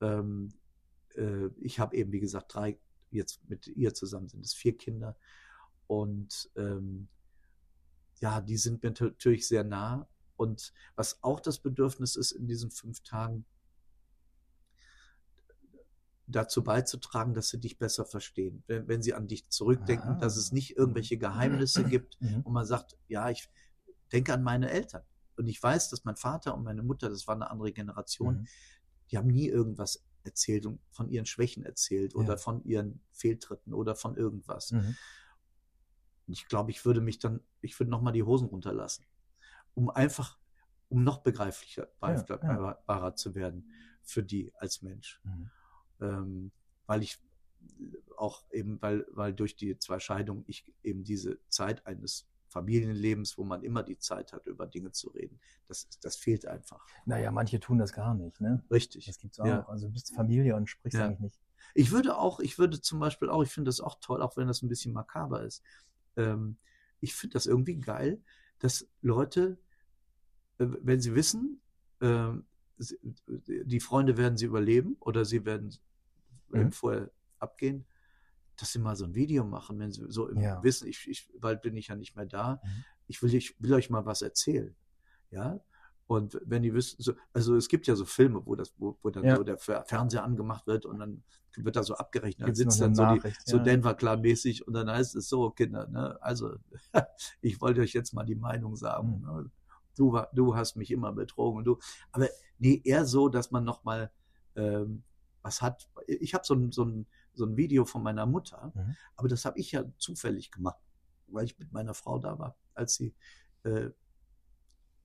Ähm, 0.00 0.52
äh, 1.14 1.46
ich 1.60 1.80
habe 1.80 1.96
eben, 1.96 2.12
wie 2.12 2.20
gesagt, 2.20 2.54
drei, 2.54 2.78
jetzt 3.10 3.48
mit 3.48 3.66
ihr 3.68 3.94
zusammen 3.94 4.28
sind 4.28 4.44
es 4.44 4.52
vier 4.52 4.76
Kinder 4.76 5.16
und 5.86 6.50
ähm, 6.56 7.08
ja, 8.20 8.40
die 8.40 8.56
sind 8.56 8.82
mir 8.82 8.90
natürlich 8.90 9.46
sehr 9.46 9.64
nah. 9.64 10.08
Und 10.36 10.72
was 10.94 11.22
auch 11.22 11.40
das 11.40 11.58
Bedürfnis 11.60 12.16
ist 12.16 12.32
in 12.32 12.46
diesen 12.46 12.70
fünf 12.70 13.00
Tagen, 13.02 13.44
dazu 16.28 16.62
beizutragen, 16.64 17.34
dass 17.34 17.48
sie 17.50 17.60
dich 17.60 17.78
besser 17.78 18.04
verstehen. 18.04 18.64
Wenn, 18.66 18.88
wenn 18.88 19.02
sie 19.02 19.14
an 19.14 19.28
dich 19.28 19.48
zurückdenken, 19.48 20.10
Aha. 20.12 20.18
dass 20.18 20.36
es 20.36 20.50
nicht 20.52 20.76
irgendwelche 20.76 21.18
Geheimnisse 21.18 21.84
gibt, 21.84 22.20
Mhm. 22.20 22.40
und 22.42 22.52
man 22.52 22.66
sagt, 22.66 22.96
ja, 23.08 23.30
ich 23.30 23.48
denke 24.12 24.32
an 24.34 24.42
meine 24.42 24.70
Eltern. 24.70 25.02
Und 25.36 25.46
ich 25.46 25.62
weiß, 25.62 25.90
dass 25.90 26.04
mein 26.04 26.16
Vater 26.16 26.54
und 26.54 26.64
meine 26.64 26.82
Mutter, 26.82 27.08
das 27.08 27.26
war 27.28 27.34
eine 27.36 27.50
andere 27.50 27.72
Generation, 27.72 28.40
Mhm. 28.40 28.46
die 29.10 29.18
haben 29.18 29.28
nie 29.28 29.46
irgendwas 29.48 30.04
erzählt 30.24 30.66
und 30.66 30.80
von 30.90 31.08
ihren 31.08 31.26
Schwächen 31.26 31.64
erzählt 31.64 32.14
Ja. 32.14 32.18
oder 32.18 32.36
von 32.38 32.64
ihren 32.64 33.00
Fehltritten 33.12 33.72
oder 33.72 33.94
von 33.94 34.16
irgendwas. 34.16 34.72
Mhm. 34.72 34.96
Ich 36.26 36.48
glaube, 36.48 36.72
ich 36.72 36.84
würde 36.84 37.00
mich 37.00 37.20
dann, 37.20 37.40
ich 37.60 37.78
würde 37.78 37.90
nochmal 37.90 38.12
die 38.12 38.24
Hosen 38.24 38.48
runterlassen, 38.48 39.04
um 39.76 39.90
einfach, 39.90 40.38
um 40.88 41.04
noch 41.04 41.22
begreiflicher, 41.22 41.88
Ja, 42.02 42.22
greifbarer 42.22 43.14
zu 43.14 43.34
werden 43.34 43.70
für 44.02 44.22
die 44.22 44.52
als 44.56 44.82
Mensch. 44.82 45.20
Mhm. 45.24 45.50
Ähm, 46.00 46.52
weil 46.86 47.02
ich 47.02 47.18
auch 48.16 48.44
eben, 48.52 48.80
weil, 48.80 49.06
weil 49.10 49.34
durch 49.34 49.56
die 49.56 49.78
zwei 49.78 49.98
Scheidungen 49.98 50.44
ich 50.46 50.72
eben 50.82 51.04
diese 51.04 51.38
Zeit 51.48 51.86
eines 51.86 52.28
Familienlebens, 52.48 53.36
wo 53.36 53.44
man 53.44 53.62
immer 53.62 53.82
die 53.82 53.98
Zeit 53.98 54.32
hat, 54.32 54.46
über 54.46 54.66
Dinge 54.66 54.92
zu 54.92 55.10
reden, 55.10 55.40
das, 55.66 55.88
das 56.00 56.16
fehlt 56.16 56.46
einfach. 56.46 56.80
Naja, 57.04 57.30
manche 57.30 57.60
tun 57.60 57.78
das 57.78 57.92
gar 57.92 58.14
nicht, 58.14 58.40
ne? 58.40 58.64
Richtig. 58.70 59.06
Das 59.06 59.18
gibt's 59.18 59.38
auch. 59.40 59.46
Ja. 59.46 59.68
Also 59.68 59.88
du 59.88 59.92
bist 59.92 60.14
Familie 60.14 60.56
und 60.56 60.68
sprichst 60.70 60.98
Ja. 60.98 61.06
eigentlich 61.06 61.20
nicht. 61.20 61.40
Ich 61.74 61.90
würde 61.90 62.16
auch, 62.16 62.40
ich 62.40 62.58
würde 62.58 62.80
zum 62.80 63.00
Beispiel 63.00 63.28
auch, 63.28 63.42
ich 63.42 63.50
finde 63.50 63.68
das 63.68 63.80
auch 63.80 63.98
toll, 64.00 64.22
auch 64.22 64.36
wenn 64.36 64.46
das 64.46 64.62
ein 64.62 64.68
bisschen 64.68 64.94
makaber 64.94 65.42
ist. 65.42 65.62
Ähm, 66.16 66.56
ich 67.00 67.14
finde 67.14 67.34
das 67.34 67.46
irgendwie 67.46 67.76
geil, 67.76 68.22
dass 68.60 68.88
Leute, 69.02 69.58
wenn 70.58 71.00
sie 71.00 71.14
wissen, 71.14 71.60
sie- 72.78 72.98
die 73.64 73.80
Freunde 73.80 74.16
werden 74.16 74.36
sie 74.36 74.46
überleben 74.46 74.96
oder 75.00 75.24
sie 75.24 75.44
werden 75.44 75.74
äh, 76.52 76.64
Mhm. 76.64 76.72
vorher 76.72 77.10
abgehen, 77.38 77.86
dass 78.56 78.70
sie 78.72 78.78
mal 78.78 78.94
so 78.96 79.04
ein 79.04 79.14
Video 79.14 79.44
machen, 79.44 79.78
wenn 79.78 79.90
sie 79.92 80.04
so 80.08 80.28
im 80.28 80.40
Ja. 80.40 80.62
Wissen, 80.62 80.86
ich, 80.88 81.08
ich, 81.08 81.28
bald 81.40 81.60
bin 81.62 81.76
ich 81.76 81.88
ja 81.88 81.96
nicht 81.96 82.14
mehr 82.16 82.26
da, 82.26 82.60
Mhm. 82.62 82.84
ich 83.08 83.20
will, 83.22 83.34
ich 83.34 83.60
will 83.60 83.72
euch 83.74 83.90
mal 83.90 84.06
was 84.06 84.22
erzählen. 84.22 84.74
Ja. 85.30 85.60
Und 86.06 86.40
wenn 86.44 86.62
die 86.62 86.72
wissen, 86.72 87.02
so, 87.02 87.14
also 87.32 87.56
es 87.56 87.66
gibt 87.68 87.88
ja 87.88 87.96
so 87.96 88.04
Filme, 88.04 88.46
wo 88.46 88.54
das, 88.54 88.72
wo, 88.78 88.96
wo 89.02 89.10
dann 89.10 89.24
Ja. 89.24 89.36
so 89.36 89.42
der 89.42 89.58
Fer- 89.58 89.84
Fernseher 89.86 90.22
angemacht 90.22 90.66
wird 90.68 90.86
und 90.86 91.00
dann 91.00 91.24
wird 91.56 91.74
da 91.74 91.82
so 91.82 91.94
abgerechnet, 91.96 92.46
dann 92.48 92.54
sitzt 92.54 92.80
dann 92.80 92.94
so, 92.94 93.02
die, 93.06 93.16
Nachricht, 93.16 93.40
so 93.44 93.56
ja. 93.56 93.62
Denver 93.64 93.94
klar 93.94 94.16
mäßig 94.16 94.66
und 94.68 94.74
dann 94.74 94.88
heißt 94.88 95.16
es 95.16 95.28
so, 95.28 95.50
Kinder, 95.50 95.88
ne, 95.88 96.16
also 96.22 96.54
ich 97.40 97.60
wollte 97.60 97.80
euch 97.80 97.92
jetzt 97.92 98.12
mal 98.14 98.24
die 98.24 98.36
Meinung 98.36 98.76
sagen. 98.76 99.18
Mhm. 99.22 99.26
Ne? 99.26 99.50
Du, 99.96 100.18
du 100.32 100.54
hast 100.56 100.76
mich 100.76 100.90
immer 100.90 101.12
betrogen 101.12 101.58
und 101.58 101.64
du, 101.64 101.78
aber 102.12 102.28
nee, 102.58 102.80
eher 102.84 103.04
so, 103.06 103.28
dass 103.28 103.50
man 103.50 103.64
nochmal 103.64 104.10
ähm, 104.54 105.02
was 105.42 105.62
hat. 105.62 105.88
Ich 106.06 106.34
habe 106.34 106.44
so 106.44 106.54
ein, 106.54 106.72
so, 106.72 106.84
ein, 106.84 107.06
so 107.34 107.44
ein 107.46 107.56
Video 107.56 107.84
von 107.84 108.02
meiner 108.02 108.26
Mutter, 108.26 108.72
Mhm. 108.74 108.96
aber 109.16 109.28
das 109.28 109.44
habe 109.44 109.58
ich 109.58 109.72
ja 109.72 109.84
zufällig 109.98 110.50
gemacht, 110.50 110.80
weil 111.28 111.44
ich 111.44 111.58
mit 111.58 111.72
meiner 111.72 111.94
Frau 111.94 112.18
da 112.18 112.38
war, 112.38 112.56
als 112.74 112.94
sie 112.96 113.14
äh, 113.64 113.90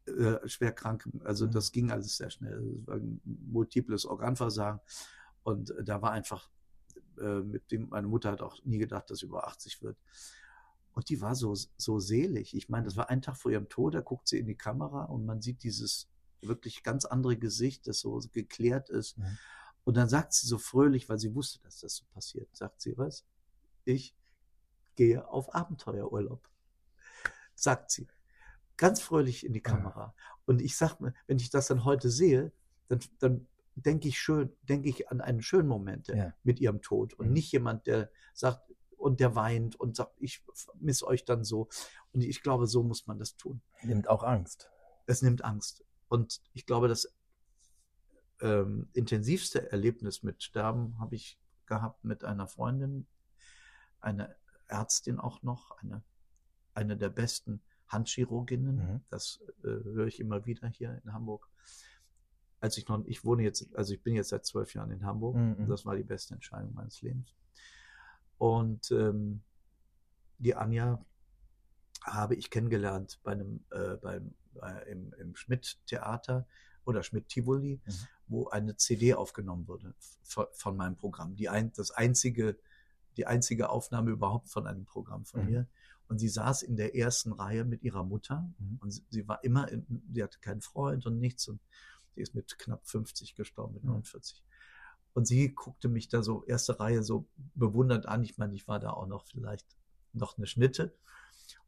äh, 0.05 0.47
schwer 0.47 0.71
krank, 0.73 1.07
also 1.23 1.45
Mhm. 1.45 1.51
das 1.51 1.71
ging 1.71 1.91
alles 1.91 2.17
sehr 2.17 2.29
schnell. 2.31 2.59
Es 2.81 2.87
war 2.87 2.95
ein 2.95 3.21
multiples 3.23 4.05
Organversagen 4.05 4.81
und 5.43 5.69
äh, 5.71 5.83
da 5.83 6.01
war 6.01 6.11
einfach 6.11 6.49
äh, 7.19 7.41
mit 7.41 7.71
dem, 7.71 7.89
meine 7.89 8.07
Mutter 8.07 8.31
hat 8.31 8.41
auch 8.41 8.63
nie 8.63 8.79
gedacht, 8.79 9.09
dass 9.09 9.19
sie 9.19 9.27
über 9.27 9.47
80 9.47 9.81
wird. 9.83 9.97
Und 10.93 11.09
die 11.09 11.21
war 11.21 11.35
so, 11.35 11.55
so 11.77 11.99
selig. 11.99 12.53
Ich 12.55 12.69
meine, 12.69 12.85
das 12.85 12.97
war 12.97 13.09
ein 13.09 13.21
Tag 13.21 13.37
vor 13.37 13.51
ihrem 13.51 13.69
Tod, 13.69 13.93
da 13.95 14.01
guckt 14.01 14.27
sie 14.27 14.39
in 14.39 14.47
die 14.47 14.57
Kamera 14.57 15.05
und 15.05 15.25
man 15.25 15.41
sieht 15.41 15.63
dieses 15.63 16.09
wirklich 16.41 16.83
ganz 16.83 17.05
andere 17.05 17.37
Gesicht, 17.37 17.87
das 17.87 17.99
so 17.99 18.19
geklärt 18.31 18.89
ist. 18.89 19.17
Mhm. 19.17 19.37
Und 19.83 19.97
dann 19.97 20.09
sagt 20.09 20.33
sie 20.33 20.47
so 20.47 20.57
fröhlich, 20.57 21.07
weil 21.09 21.17
sie 21.19 21.33
wusste, 21.33 21.59
dass 21.59 21.79
das 21.79 21.95
so 21.95 22.05
passiert, 22.13 22.49
sagt 22.55 22.81
sie, 22.81 22.97
was? 22.97 23.25
Ich 23.85 24.15
gehe 24.95 25.27
auf 25.27 25.55
Abenteuerurlaub. 25.55 26.47
Sagt 27.55 27.91
sie. 27.91 28.07
Ganz 28.77 29.01
fröhlich 29.01 29.45
in 29.45 29.53
die 29.53 29.61
Kamera. 29.61 30.15
Und 30.45 30.61
ich 30.61 30.75
sag 30.75 30.99
mir, 30.99 31.13
wenn 31.27 31.37
ich 31.37 31.49
das 31.51 31.67
dann 31.67 31.83
heute 31.85 32.09
sehe, 32.09 32.51
dann, 32.87 32.99
dann 33.19 33.47
denke 33.75 34.07
ich 34.07 34.19
schön, 34.19 34.51
denke 34.63 34.89
ich 34.89 35.09
an 35.09 35.21
einen 35.21 35.41
schönen 35.41 35.67
Moment 35.67 36.07
Ja. 36.07 36.33
mit 36.43 36.59
ihrem 36.59 36.81
Tod 36.81 37.13
und 37.13 37.27
Mhm. 37.27 37.33
nicht 37.33 37.51
jemand, 37.51 37.87
der 37.87 38.11
sagt 38.33 38.70
und 39.01 39.19
der 39.19 39.35
weint 39.35 39.75
und 39.75 39.95
sagt, 39.95 40.13
ich 40.19 40.43
miss 40.75 41.03
euch 41.03 41.25
dann 41.25 41.43
so. 41.43 41.69
Und 42.13 42.21
ich 42.21 42.43
glaube, 42.43 42.67
so 42.67 42.83
muss 42.83 43.07
man 43.07 43.17
das 43.17 43.35
tun. 43.35 43.61
Nimmt 43.81 44.07
auch 44.07 44.23
Angst. 44.23 44.69
Es 45.07 45.21
nimmt 45.21 45.43
Angst. 45.43 45.83
Und 46.07 46.41
ich 46.53 46.65
glaube, 46.65 46.87
das 46.87 47.13
ähm, 48.41 48.89
intensivste 48.93 49.71
Erlebnis 49.71 50.23
mit 50.23 50.43
Sterben 50.43 50.99
habe 50.99 51.15
ich 51.15 51.39
gehabt 51.65 52.03
mit 52.03 52.23
einer 52.23 52.47
Freundin, 52.47 53.07
eine 53.99 54.35
Ärztin 54.67 55.19
auch 55.19 55.41
noch, 55.41 55.71
eine, 55.79 56.03
eine 56.73 56.95
der 56.95 57.09
besten 57.09 57.61
Handchirurginnen. 57.87 58.75
Mhm. 58.75 59.01
Das 59.09 59.39
äh, 59.63 59.67
höre 59.67 60.07
ich 60.07 60.19
immer 60.19 60.45
wieder 60.45 60.67
hier 60.67 61.01
in 61.03 61.11
Hamburg. 61.11 61.49
Als 62.59 62.77
ich 62.77 62.87
noch, 62.87 63.03
ich 63.05 63.25
wohne 63.25 63.41
jetzt, 63.41 63.75
also 63.75 63.93
ich 63.93 64.03
bin 64.03 64.13
jetzt 64.13 64.29
seit 64.29 64.45
zwölf 64.45 64.75
Jahren 64.75 64.91
in 64.91 65.05
Hamburg. 65.05 65.35
Mhm. 65.35 65.67
Das 65.67 65.85
war 65.85 65.95
die 65.95 66.03
beste 66.03 66.35
Entscheidung 66.35 66.73
meines 66.75 67.01
Lebens. 67.01 67.35
Und 68.41 68.89
ähm, 68.89 69.43
die 70.39 70.55
Anja 70.55 71.05
habe 72.03 72.33
ich 72.33 72.49
kennengelernt 72.49 73.19
bei 73.21 73.33
einem, 73.33 73.63
äh, 73.69 73.97
beim, 73.97 74.33
äh, 74.63 74.91
im, 74.91 75.13
im 75.19 75.35
Schmidt-Theater 75.35 76.47
oder 76.83 77.03
Schmidt-Tivoli, 77.03 77.79
Mhm. 77.85 77.91
wo 78.25 78.47
eine 78.47 78.75
CD 78.77 79.13
aufgenommen 79.13 79.67
wurde 79.67 79.93
von, 80.23 80.75
meinem 80.75 80.95
Programm. 80.95 81.35
Die 81.35 81.49
ein, 81.49 81.71
das 81.73 81.91
einzige, 81.91 82.57
die 83.15 83.27
einzige 83.27 83.69
Aufnahme 83.69 84.09
überhaupt 84.09 84.49
von 84.49 84.65
einem 84.65 84.85
Programm 84.85 85.23
von 85.23 85.41
Mhm. 85.41 85.47
mir. 85.51 85.67
Und 86.07 86.17
sie 86.17 86.29
saß 86.29 86.63
in 86.63 86.77
der 86.77 86.95
ersten 86.95 87.33
Reihe 87.33 87.63
mit 87.63 87.83
ihrer 87.83 88.03
Mutter 88.03 88.49
Mhm. 88.57 88.79
und 88.81 88.89
sie, 88.89 89.05
sie 89.11 89.27
war 89.27 89.43
immer, 89.43 89.69
in, 89.71 90.01
sie 90.11 90.23
hatte 90.23 90.39
keinen 90.39 90.61
Freund 90.61 91.05
und 91.05 91.19
nichts 91.19 91.47
und 91.47 91.59
sie 92.15 92.21
ist 92.23 92.33
mit 92.33 92.57
knapp 92.57 92.87
50 92.87 93.35
gestorben, 93.35 93.75
mit 93.75 93.83
Mhm. 93.83 93.89
49. 93.91 94.43
Und 95.13 95.25
sie 95.25 95.53
guckte 95.53 95.89
mich 95.89 96.07
da 96.07 96.23
so, 96.23 96.43
erste 96.45 96.79
Reihe, 96.79 97.03
so 97.03 97.27
bewundernd 97.55 98.05
an. 98.05 98.23
Ich 98.23 98.37
meine, 98.37 98.55
ich 98.55 98.67
war 98.67 98.79
da 98.79 98.91
auch 98.91 99.07
noch 99.07 99.25
vielleicht 99.25 99.75
noch 100.13 100.37
eine 100.37 100.47
Schnitte. 100.47 100.95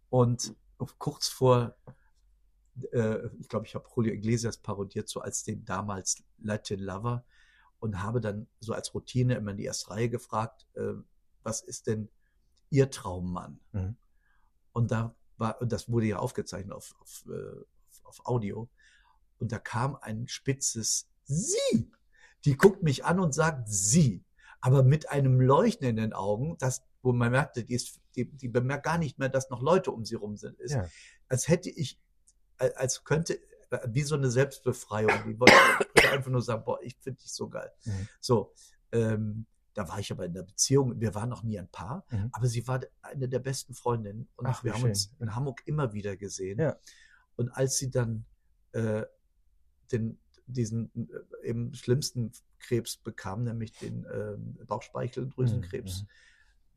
Und 0.10 0.56
kurz 0.98 1.28
vor, 1.28 1.76
äh, 2.92 3.28
ich 3.40 3.50
glaube, 3.50 3.66
ich 3.66 3.76
habe 3.76 3.88
Julio 3.96 4.14
Iglesias 4.14 4.58
parodiert, 4.58 5.10
so 5.10 5.22
als 5.22 5.44
den 5.44 5.66
damals 5.66 6.24
Latin 6.40 6.80
Lover 6.80 7.26
und 7.80 8.02
habe 8.02 8.22
dann 8.22 8.48
so 8.60 8.74
als 8.74 8.94
Routine 8.94 9.36
immer 9.36 9.52
in 9.52 9.58
die 9.58 9.66
erste 9.66 9.92
Reihe 9.92 10.10
gefragt, 10.10 10.66
äh, 10.76 10.94
was 11.44 11.62
ist 11.62 11.88
denn 11.88 12.10
Ihr 12.70 12.90
Traummann? 12.90 13.60
Mhm. 13.74 13.98
Und 14.72 14.92
da 14.92 15.16
war, 15.38 15.62
und 15.62 15.72
das 15.72 15.90
wurde 15.90 16.08
ja 16.08 16.18
aufgezeichnet 16.18 16.74
auf, 16.74 16.96
auf, 17.00 17.26
äh, 17.28 17.60
auf, 17.90 18.06
auf 18.06 18.26
Audio. 18.26 18.70
Und 19.40 19.52
da 19.52 19.60
kam 19.60 19.98
ein 19.98 20.28
spitzes 20.28 21.10
Sie. 21.26 21.92
Die 22.46 22.56
guckt 22.58 22.84
mich 22.84 23.06
an 23.06 23.20
und 23.20 23.34
sagt 23.34 23.68
Sie. 23.70 24.24
Aber 24.62 24.82
mit 24.84 25.10
einem 25.10 25.42
Leuchten 25.42 25.88
in 25.88 25.98
den 25.98 26.14
Augen, 26.14 26.58
das, 26.58 26.84
wo 27.02 27.12
man 27.12 27.32
merkte, 27.32 27.64
die, 27.66 27.74
ist, 27.74 28.00
die, 28.16 28.26
die 28.32 28.48
bemerkt 28.48 28.86
gar 28.86 28.98
nicht 28.98 29.20
mehr, 29.20 29.28
dass 29.30 29.50
noch 29.50 29.62
Leute 29.62 29.92
um 29.92 30.06
sie 30.06 30.16
rum 30.16 30.38
sind. 30.38 30.60
Ist, 30.60 30.72
Ja. 30.74 30.88
Als 31.28 31.48
hätte 31.50 31.70
ich, 31.70 32.00
als- 32.58 33.04
könnte, 33.04 33.40
wie 33.88 34.04
so 34.04 34.16
eine 34.16 34.30
Selbstbefreiung. 34.32 35.12
Die 35.28 35.38
wollte 35.40 35.54
einfach 36.12 36.32
nur 36.32 36.42
sagen, 36.42 36.64
boah, 36.64 36.80
ich 36.82 36.96
finde 36.98 37.20
dich 37.22 37.34
so 37.34 37.50
geil. 37.50 37.72
Mhm. 37.86 38.08
So, 38.22 38.54
ähm, 38.92 39.46
da 39.74 39.88
war 39.90 40.00
ich 40.00 40.12
aber 40.12 40.26
in 40.26 40.34
der 40.34 40.44
Beziehung. 40.44 41.02
Wir 41.02 41.16
waren 41.16 41.28
noch 41.30 41.42
nie 41.44 41.58
ein 41.60 41.68
Paar, 41.70 42.06
Mhm. 42.12 42.30
aber 42.32 42.48
sie 42.48 42.66
war 42.68 42.80
eine 43.02 43.28
der 43.28 43.40
besten 43.40 43.74
Freundinnen 43.74 44.30
und 44.36 44.46
Ach, 44.46 44.64
wir 44.64 44.74
haben 44.74 44.82
schön. 44.82 44.90
uns 44.92 45.12
in 45.20 45.36
Hamburg 45.36 45.62
immer 45.66 45.92
wieder 45.94 46.16
gesehen. 46.16 46.60
Ja. 46.60 46.78
Und 47.36 47.50
als 47.50 47.78
sie 47.80 47.90
dann 47.90 48.26
äh, 48.74 49.04
den, 49.92 50.20
diesen 50.48 50.92
äh, 51.42 51.48
eben 51.50 51.74
schlimmsten 51.74 52.32
Krebs 52.60 52.98
bekam, 52.98 53.44
nämlich 53.44 53.74
den 53.74 54.06
ähm, 54.14 54.58
Bauchspeicheldrüsenkrebs, 54.66 56.04
Mhm. 56.04 56.08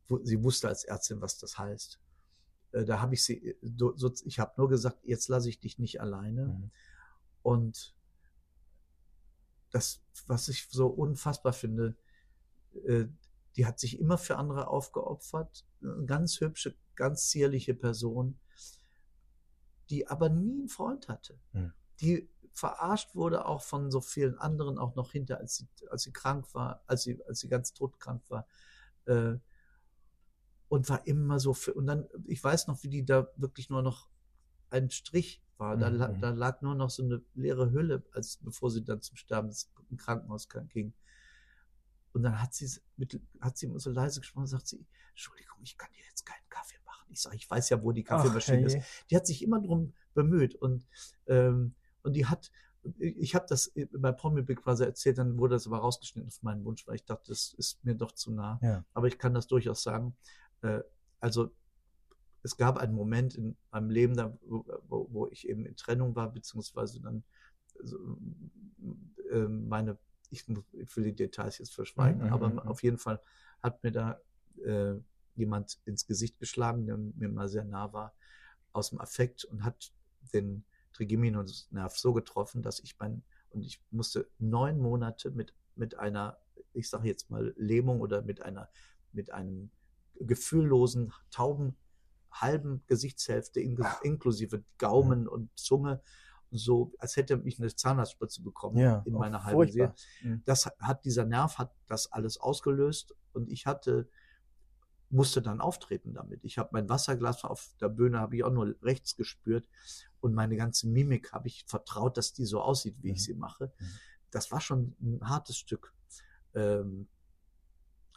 wo, 0.07 0.23
sie 0.23 0.43
wusste 0.43 0.67
als 0.67 0.83
Ärztin, 0.83 1.21
was 1.21 1.37
das 1.37 1.57
heißt. 1.57 1.99
Äh, 2.71 2.85
da 2.85 3.01
habe 3.01 3.13
ich 3.13 3.23
sie, 3.23 3.49
äh, 3.49 3.55
so, 3.77 3.95
so, 3.95 4.11
ich 4.25 4.39
habe 4.39 4.53
nur 4.57 4.69
gesagt, 4.69 4.99
jetzt 5.03 5.27
lasse 5.27 5.49
ich 5.49 5.59
dich 5.59 5.79
nicht 5.79 6.01
alleine. 6.01 6.45
Mhm. 6.47 6.71
Und 7.43 7.95
das, 9.71 10.01
was 10.27 10.47
ich 10.49 10.67
so 10.69 10.87
unfassbar 10.87 11.53
finde, 11.53 11.95
äh, 12.85 13.05
die 13.55 13.65
hat 13.65 13.79
sich 13.79 13.99
immer 13.99 14.17
für 14.17 14.37
andere 14.37 14.67
aufgeopfert. 14.67 15.65
Eine 15.81 16.05
ganz 16.05 16.39
hübsche, 16.39 16.75
ganz 16.95 17.29
zierliche 17.29 17.73
Person, 17.73 18.39
die 19.89 20.07
aber 20.07 20.29
nie 20.29 20.59
einen 20.59 20.69
Freund 20.69 21.07
hatte. 21.07 21.39
Mhm. 21.53 21.73
Die 22.01 22.29
verarscht 22.51 23.13
wurde 23.15 23.45
auch 23.45 23.61
von 23.61 23.91
so 23.91 24.01
vielen 24.01 24.37
anderen, 24.37 24.77
auch 24.79 24.95
noch 24.95 25.11
hinter, 25.11 25.37
als 25.37 25.57
sie, 25.57 25.67
als 25.89 26.03
sie 26.03 26.11
krank 26.11 26.53
war, 26.53 26.81
als 26.87 27.03
sie, 27.03 27.23
als 27.27 27.39
sie 27.39 27.49
ganz 27.49 27.73
todkrank 27.73 28.23
war. 28.29 28.47
Äh, 29.05 29.35
und 30.69 30.89
war 30.89 31.05
immer 31.07 31.39
so 31.39 31.53
für, 31.53 31.73
und 31.73 31.85
dann, 31.87 32.07
ich 32.25 32.43
weiß 32.43 32.67
noch, 32.67 32.83
wie 32.83 32.89
die 32.89 33.05
da 33.05 33.27
wirklich 33.37 33.69
nur 33.69 33.81
noch 33.81 34.09
ein 34.69 34.89
Strich 34.89 35.41
war. 35.57 35.77
Da, 35.77 35.89
Mhm. 35.89 36.19
da 36.19 36.29
lag 36.31 36.61
nur 36.61 36.75
noch 36.75 36.89
so 36.89 37.03
eine 37.03 37.21
leere 37.35 37.71
Hülle, 37.71 38.03
als 38.11 38.37
bevor 38.37 38.69
sie 38.69 38.83
dann 38.83 39.01
zum 39.01 39.15
Sterben 39.15 39.55
im 39.89 39.97
Krankenhaus 39.97 40.49
ging. 40.69 40.93
Und 42.13 42.23
dann 42.23 42.41
hat 42.41 42.53
sie 42.53 42.69
mit, 42.97 43.21
hat 43.39 43.57
sie 43.57 43.67
immer 43.67 43.79
so 43.79 43.91
leise 43.91 44.19
gesprochen 44.19 44.41
und 44.43 44.47
sagt 44.47 44.67
sie, 44.67 44.85
Entschuldigung, 45.11 45.57
ich 45.61 45.77
kann 45.77 45.91
dir 45.93 46.03
jetzt 46.09 46.25
keinen 46.25 46.49
Kaffee 46.49 46.79
machen. 46.85 47.05
Ich 47.09 47.21
sage, 47.21 47.35
ich 47.37 47.49
weiß 47.49 47.69
ja, 47.69 47.81
wo 47.81 47.91
die 47.91 48.03
Kaffeemaschine 48.03 48.61
Ach, 48.63 48.65
ist. 48.65 48.73
hey. 48.75 48.83
Die 49.09 49.15
hat 49.15 49.27
sich 49.27 49.41
immer 49.43 49.61
drum 49.61 49.93
bemüht 50.13 50.55
und 50.55 50.85
ähm, 51.27 51.75
und 52.07 52.13
die 52.13 52.25
hat, 52.25 52.51
ich 52.97 53.35
habe 53.35 53.45
das 53.49 53.73
bei 53.91 54.11
Promi 54.13 54.41
Big 54.41 54.61
Brother 54.61 54.85
erzählt, 54.85 55.17
dann 55.17 55.37
wurde 55.37 55.55
das 55.55 55.67
aber 55.67 55.79
rausgeschnitten 55.79 56.29
auf 56.29 56.41
meinen 56.41 56.63
Wunsch, 56.63 56.87
weil 56.87 56.95
ich 56.95 57.03
dachte, 57.03 57.27
das 57.27 57.53
ist 57.53 57.83
mir 57.83 57.95
doch 57.95 58.13
zu 58.13 58.31
nah. 58.31 58.59
Ja. 58.61 58.85
Aber 58.93 59.07
ich 59.07 59.17
kann 59.19 59.33
das 59.33 59.47
durchaus 59.47 59.83
sagen. 59.83 60.15
Äh, 60.61 60.79
also 61.19 61.51
es 62.43 62.55
gab 62.55 62.77
einen 62.77 62.93
Moment 62.93 63.35
in 63.35 63.57
meinem 63.71 63.89
Leben, 63.89 64.15
da, 64.15 64.37
wo, 64.41 65.07
wo, 65.11 65.27
ich 65.27 65.49
eben 65.49 65.65
in 65.65 65.75
Trennung 65.75 66.15
war, 66.15 66.31
beziehungsweise 66.31 67.01
dann 67.01 67.23
so, 67.83 67.97
äh, 69.31 69.47
meine, 69.47 69.97
ich, 70.29 70.47
muss- 70.47 70.63
ich 70.71 70.95
will 70.95 71.03
die 71.03 71.15
Details 71.15 71.57
jetzt 71.57 71.75
verschweigen, 71.75 72.23
Mhm, 72.23 72.33
aber 72.33 72.49
mhm, 72.51 72.59
auf 72.59 72.83
jeden 72.83 72.97
Fall 72.97 73.21
hat 73.61 73.83
mir 73.83 73.91
da 73.91 74.21
äh, 74.63 74.95
jemand 75.35 75.79
ins 75.83 76.07
Gesicht 76.07 76.39
geschlagen, 76.39 76.85
der 76.85 76.97
mir 76.97 77.27
mal 77.27 77.49
sehr 77.49 77.65
nah 77.65 77.91
war, 77.91 78.13
aus 78.71 78.91
dem 78.91 79.01
Affekt 79.01 79.43
und 79.43 79.65
hat 79.65 79.91
den 80.33 80.63
Trigeminusnerv 80.97 81.95
so 81.97 82.13
getroffen, 82.13 82.61
dass 82.63 82.79
ich 82.79 82.97
mein, 82.99 83.23
und 83.51 83.61
ich 83.61 83.79
musste 83.91 84.27
neun 84.39 84.79
Monate 84.79 85.31
mit, 85.31 85.53
mit 85.75 85.97
einer, 85.97 86.37
ich 86.73 86.89
sage 86.89 87.07
jetzt 87.07 87.29
mal, 87.29 87.53
Lähmung 87.55 88.01
oder 88.01 88.23
mit 88.23 88.41
einer, 88.41 88.69
mit 89.11 89.31
einem 89.31 89.69
gefühllosen, 90.19 91.13
tauben, 91.29 91.75
halben 92.31 92.83
Gesichtshälfte, 92.87 93.59
in, 93.59 93.77
inklusive 94.01 94.63
Gaumen 94.77 95.27
und 95.27 95.49
Zunge, 95.55 96.01
so, 96.49 96.93
als 96.97 97.15
hätte 97.17 97.41
ich 97.45 97.59
eine 97.59 97.75
Zahnarztspritze 97.75 98.41
bekommen 98.41 98.77
Ja, 98.77 99.03
in 99.05 99.15
oh, 99.15 99.19
meiner 99.19 99.43
halben 99.43 99.69
Seele. 99.69 99.93
Mhm. 100.23 100.41
das 100.45 100.65
hat 100.65 101.03
dieser 101.03 101.25
Nerv 101.25 101.57
hat 101.57 101.75
das 101.87 102.11
alles 102.11 102.37
ausgelöst 102.37 103.13
und 103.33 103.49
ich 103.49 103.65
hatte 103.65 104.09
musste 105.09 105.41
dann 105.41 105.61
auftreten 105.61 106.13
damit. 106.13 106.43
Ich 106.43 106.57
habe 106.57 106.69
mein 106.73 106.89
Wasserglas 106.89 107.43
auf 107.43 107.69
der 107.79 107.89
Bühne 107.89 108.19
habe 108.19 108.35
ich 108.35 108.43
auch 108.43 108.51
nur 108.51 108.75
rechts 108.81 109.15
gespürt 109.15 109.67
und 110.19 110.33
meine 110.33 110.57
ganze 110.57 110.87
Mimik 110.87 111.31
habe 111.31 111.47
ich 111.47 111.63
vertraut, 111.65 112.17
dass 112.17 112.33
die 112.33 112.45
so 112.45 112.61
aussieht, 112.61 112.95
wie 113.01 113.09
Mhm. 113.09 113.13
ich 113.15 113.23
sie 113.23 113.33
mache. 113.33 113.71
Mhm. 113.79 113.85
Das 114.31 114.51
war 114.51 114.59
schon 114.59 114.95
ein 115.01 115.21
hartes 115.21 115.57
Stück. 115.57 115.93
Ähm, 116.53 117.07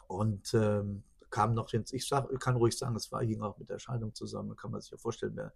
und 0.07 0.53
ähm, 0.53 1.03
kam 1.29 1.53
noch 1.53 1.71
ins, 1.73 1.93
ich 1.93 2.05
sag, 2.07 2.27
kann 2.41 2.57
ruhig 2.57 2.77
sagen, 2.77 2.95
es 2.97 3.11
war 3.11 3.23
hing 3.23 3.41
auch 3.41 3.57
mit 3.57 3.69
der 3.69 3.79
Scheidung 3.79 4.13
zusammen, 4.13 4.55
kann 4.57 4.71
man 4.71 4.81
sich 4.81 4.91
ja 4.91 4.97
vorstellen, 4.97 5.35
wer, 5.35 5.53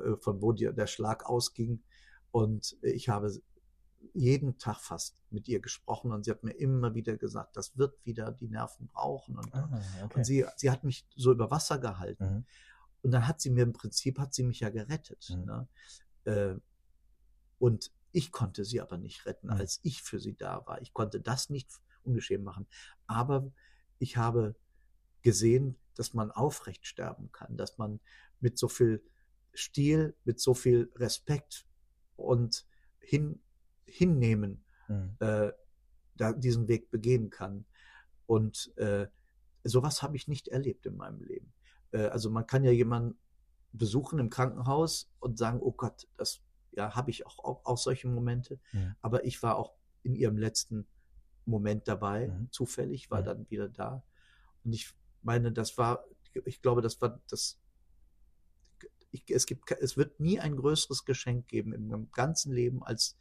äh, 0.00 0.16
von 0.16 0.42
wo 0.42 0.52
die, 0.52 0.72
der 0.72 0.88
Schlag 0.88 1.24
ausging. 1.26 1.82
Und 2.32 2.76
ich 2.82 3.08
habe 3.08 3.30
jeden 4.12 4.58
Tag 4.58 4.78
fast 4.80 5.16
mit 5.30 5.48
ihr 5.48 5.60
gesprochen 5.60 6.12
und 6.12 6.24
sie 6.24 6.30
hat 6.30 6.42
mir 6.44 6.52
immer 6.52 6.94
wieder 6.94 7.16
gesagt, 7.16 7.56
das 7.56 7.76
wird 7.76 8.04
wieder 8.04 8.30
die 8.32 8.48
Nerven 8.48 8.88
brauchen. 8.88 9.36
Und, 9.38 9.54
Ah, 9.54 9.82
okay. 10.04 10.14
und 10.18 10.24
sie, 10.24 10.44
sie 10.56 10.70
hat 10.70 10.84
mich 10.84 11.06
so 11.16 11.32
über 11.32 11.50
Wasser 11.50 11.78
gehalten. 11.78 12.24
Mhm. 12.24 12.44
Und 13.02 13.10
dann 13.10 13.26
hat 13.26 13.40
sie 13.40 13.50
mir 13.50 13.62
im 13.62 13.72
Prinzip, 13.72 14.18
hat 14.18 14.34
sie 14.34 14.44
mich 14.44 14.60
ja 14.60 14.70
gerettet. 14.70 15.28
Mhm. 15.30 15.44
Ne? 15.44 15.68
Äh, 16.24 16.54
und 17.58 17.92
ich 18.12 18.30
konnte 18.32 18.64
sie 18.64 18.80
aber 18.80 18.96
nicht 18.98 19.26
retten, 19.26 19.48
Mhm. 19.48 19.54
als 19.54 19.80
ich 19.82 20.02
für 20.02 20.20
sie 20.20 20.36
da 20.36 20.66
war. 20.66 20.80
Ich 20.82 20.92
konnte 20.92 21.20
das 21.20 21.50
nicht 21.50 21.68
ungeschehen 22.04 22.44
machen. 22.44 22.66
Aber 23.06 23.50
ich 23.98 24.16
habe 24.16 24.54
gesehen, 25.22 25.76
dass 25.94 26.14
man 26.14 26.30
aufrecht 26.30 26.86
sterben 26.86 27.30
kann, 27.32 27.56
dass 27.56 27.78
man 27.78 28.00
mit 28.40 28.58
so 28.58 28.68
viel 28.68 29.02
Stil, 29.54 30.16
mit 30.24 30.40
so 30.40 30.54
viel 30.54 30.90
Respekt 30.96 31.66
und 32.16 32.66
hin, 32.98 33.40
hinnehmen, 33.94 34.64
Mhm. 34.88 35.16
äh, 35.20 35.52
da 36.16 36.32
diesen 36.32 36.68
Weg 36.68 36.90
begehen 36.90 37.30
kann. 37.30 37.64
Und 38.26 38.72
äh, 38.76 39.06
sowas 39.62 40.02
habe 40.02 40.16
ich 40.16 40.28
nicht 40.28 40.48
erlebt 40.48 40.84
in 40.86 40.96
meinem 40.96 41.22
Leben. 41.22 41.52
Äh, 41.92 42.06
also 42.08 42.28
man 42.30 42.46
kann 42.46 42.64
ja 42.64 42.70
jemanden 42.72 43.16
besuchen 43.72 44.18
im 44.18 44.30
Krankenhaus 44.30 45.10
und 45.20 45.38
sagen, 45.38 45.60
oh 45.62 45.72
Gott, 45.72 46.06
das 46.16 46.40
ja 46.72 46.94
habe 46.96 47.10
ich 47.10 47.24
auch, 47.26 47.38
auch, 47.38 47.64
auch 47.64 47.78
solche 47.78 48.08
Momente. 48.08 48.58
Mhm. 48.72 48.94
Aber 49.00 49.24
ich 49.24 49.42
war 49.42 49.56
auch 49.56 49.74
in 50.02 50.14
ihrem 50.16 50.36
letzten 50.38 50.86
Moment 51.46 51.86
dabei, 51.88 52.28
Mhm. 52.28 52.50
zufällig, 52.50 53.10
war 53.10 53.20
Mhm. 53.20 53.24
dann 53.26 53.50
wieder 53.50 53.68
da. 53.68 54.02
Und 54.64 54.72
ich 54.74 54.92
meine, 55.22 55.52
das 55.52 55.78
war, 55.78 56.04
ich 56.44 56.60
glaube, 56.62 56.82
das 56.82 57.00
war 57.00 57.20
das. 57.28 57.58
Ich, 59.12 59.24
es 59.30 59.46
gibt, 59.46 59.70
es 59.70 59.96
wird 59.96 60.18
nie 60.20 60.40
ein 60.40 60.56
größeres 60.56 61.04
Geschenk 61.04 61.46
geben 61.48 61.72
im 61.72 62.10
ganzen 62.10 62.52
Leben 62.52 62.82
als 62.82 63.16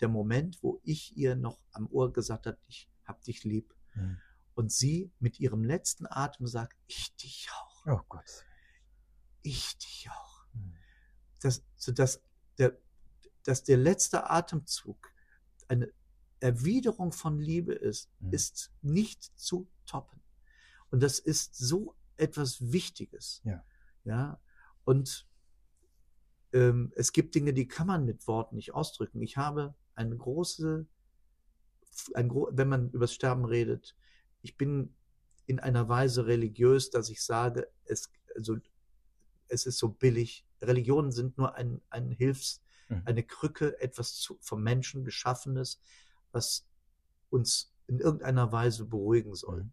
der 0.00 0.08
Moment, 0.08 0.62
wo 0.62 0.80
ich 0.82 1.16
ihr 1.16 1.36
noch 1.36 1.58
am 1.72 1.86
Ohr 1.88 2.12
gesagt 2.12 2.46
habe, 2.46 2.58
ich 2.66 2.90
hab 3.04 3.22
dich 3.22 3.44
lieb. 3.44 3.74
Mhm. 3.94 4.18
Und 4.54 4.72
sie 4.72 5.12
mit 5.18 5.40
ihrem 5.40 5.64
letzten 5.64 6.06
Atem 6.06 6.46
sagt, 6.46 6.76
ich 6.86 7.14
dich 7.16 7.48
auch, 7.52 7.86
Oh 7.86 8.00
Gott. 8.08 8.44
ich 9.42 9.76
dich 9.78 10.08
auch. 10.10 10.46
Mhm. 10.52 10.74
dass, 11.40 11.62
so 11.76 11.92
dass, 11.92 12.22
der, 12.58 12.78
dass 13.44 13.64
der 13.64 13.76
letzte 13.76 14.30
Atemzug 14.30 15.12
eine 15.68 15.92
Erwiderung 16.40 17.12
von 17.12 17.38
Liebe 17.38 17.72
ist, 17.74 18.10
Mhm. 18.20 18.32
ist 18.32 18.72
nicht 18.82 19.22
zu 19.38 19.68
toppen. 19.86 20.20
Und 20.90 21.02
das 21.02 21.18
ist 21.18 21.56
so 21.56 21.96
etwas 22.16 22.60
Wichtiges. 22.72 23.40
Ja. 23.44 23.64
Ja. 24.04 24.40
Und 24.84 25.26
ähm, 26.52 26.92
es 26.94 27.12
gibt 27.12 27.34
Dinge, 27.34 27.52
die 27.52 27.66
kann 27.66 27.86
man 27.88 28.04
mit 28.04 28.26
Worten 28.28 28.56
nicht 28.56 28.72
ausdrücken. 28.74 29.20
Ich 29.22 29.36
habe 29.36 29.74
eine 29.94 30.16
große, 30.16 30.86
ein 32.14 32.28
gro 32.28 32.48
wenn 32.52 32.68
man 32.68 32.90
über 32.90 33.04
das 33.04 33.14
Sterben 33.14 33.44
redet, 33.44 33.96
ich 34.42 34.56
bin 34.56 34.94
in 35.46 35.60
einer 35.60 35.88
Weise 35.88 36.26
religiös, 36.26 36.90
dass 36.90 37.08
ich 37.10 37.22
sage, 37.22 37.68
es, 37.84 38.10
also, 38.34 38.56
es 39.48 39.66
ist 39.66 39.78
so 39.78 39.88
billig. 39.90 40.46
Religionen 40.62 41.12
sind 41.12 41.36
nur 41.38 41.54
ein, 41.54 41.80
ein 41.90 42.10
Hilfs, 42.10 42.60
Mhm. 42.90 43.02
eine 43.06 43.22
Krücke, 43.22 43.80
etwas 43.80 44.14
zu, 44.16 44.36
vom 44.42 44.62
Menschen 44.62 45.04
geschaffenes, 45.04 45.80
was 46.32 46.66
uns 47.30 47.72
in 47.86 47.98
irgendeiner 47.98 48.52
Weise 48.52 48.84
beruhigen 48.84 49.34
soll. 49.34 49.64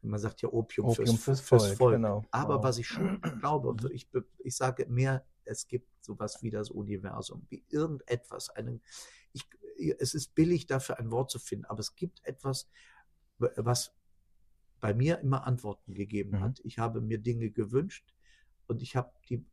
Mhm. 0.00 0.10
Man 0.10 0.18
sagt 0.18 0.40
ja 0.40 0.48
Opium, 0.48 0.88
Opium 0.88 1.06
fürs, 1.18 1.40
fürs 1.40 1.66
fürs 1.66 1.72
Volk, 1.78 1.96
genau. 1.96 2.24
Aber 2.30 2.56
Wow. 2.56 2.64
was 2.64 2.78
ich 2.78 2.86
schon 2.88 3.20
glaube, 3.40 3.68
und 3.68 3.84
ich, 3.90 4.08
ich 4.38 4.56
sage 4.56 4.86
mehr, 4.86 5.26
es 5.44 5.68
gibt 5.68 5.88
sowas 6.02 6.42
wie 6.42 6.50
das 6.50 6.70
Universum, 6.70 7.46
wie 7.50 7.62
irgendetwas. 7.68 8.48
Einen, 8.48 8.80
ich, 9.32 9.48
es 9.98 10.14
ist 10.14 10.34
billig 10.34 10.66
dafür 10.66 10.98
ein 10.98 11.10
Wort 11.10 11.30
zu 11.30 11.38
finden, 11.38 11.64
aber 11.66 11.80
es 11.80 11.94
gibt 11.94 12.24
etwas, 12.24 12.68
was 13.38 13.92
bei 14.80 14.94
mir 14.94 15.18
immer 15.20 15.46
Antworten 15.46 15.94
gegeben 15.94 16.32
Mhm. 16.38 16.40
hat. 16.40 16.60
Ich 16.64 16.78
habe 16.78 17.00
mir 17.00 17.18
Dinge 17.18 17.50
gewünscht 17.50 18.12
und 18.66 18.82
ich 18.82 18.96
habe 18.96 19.12
die 19.28 19.44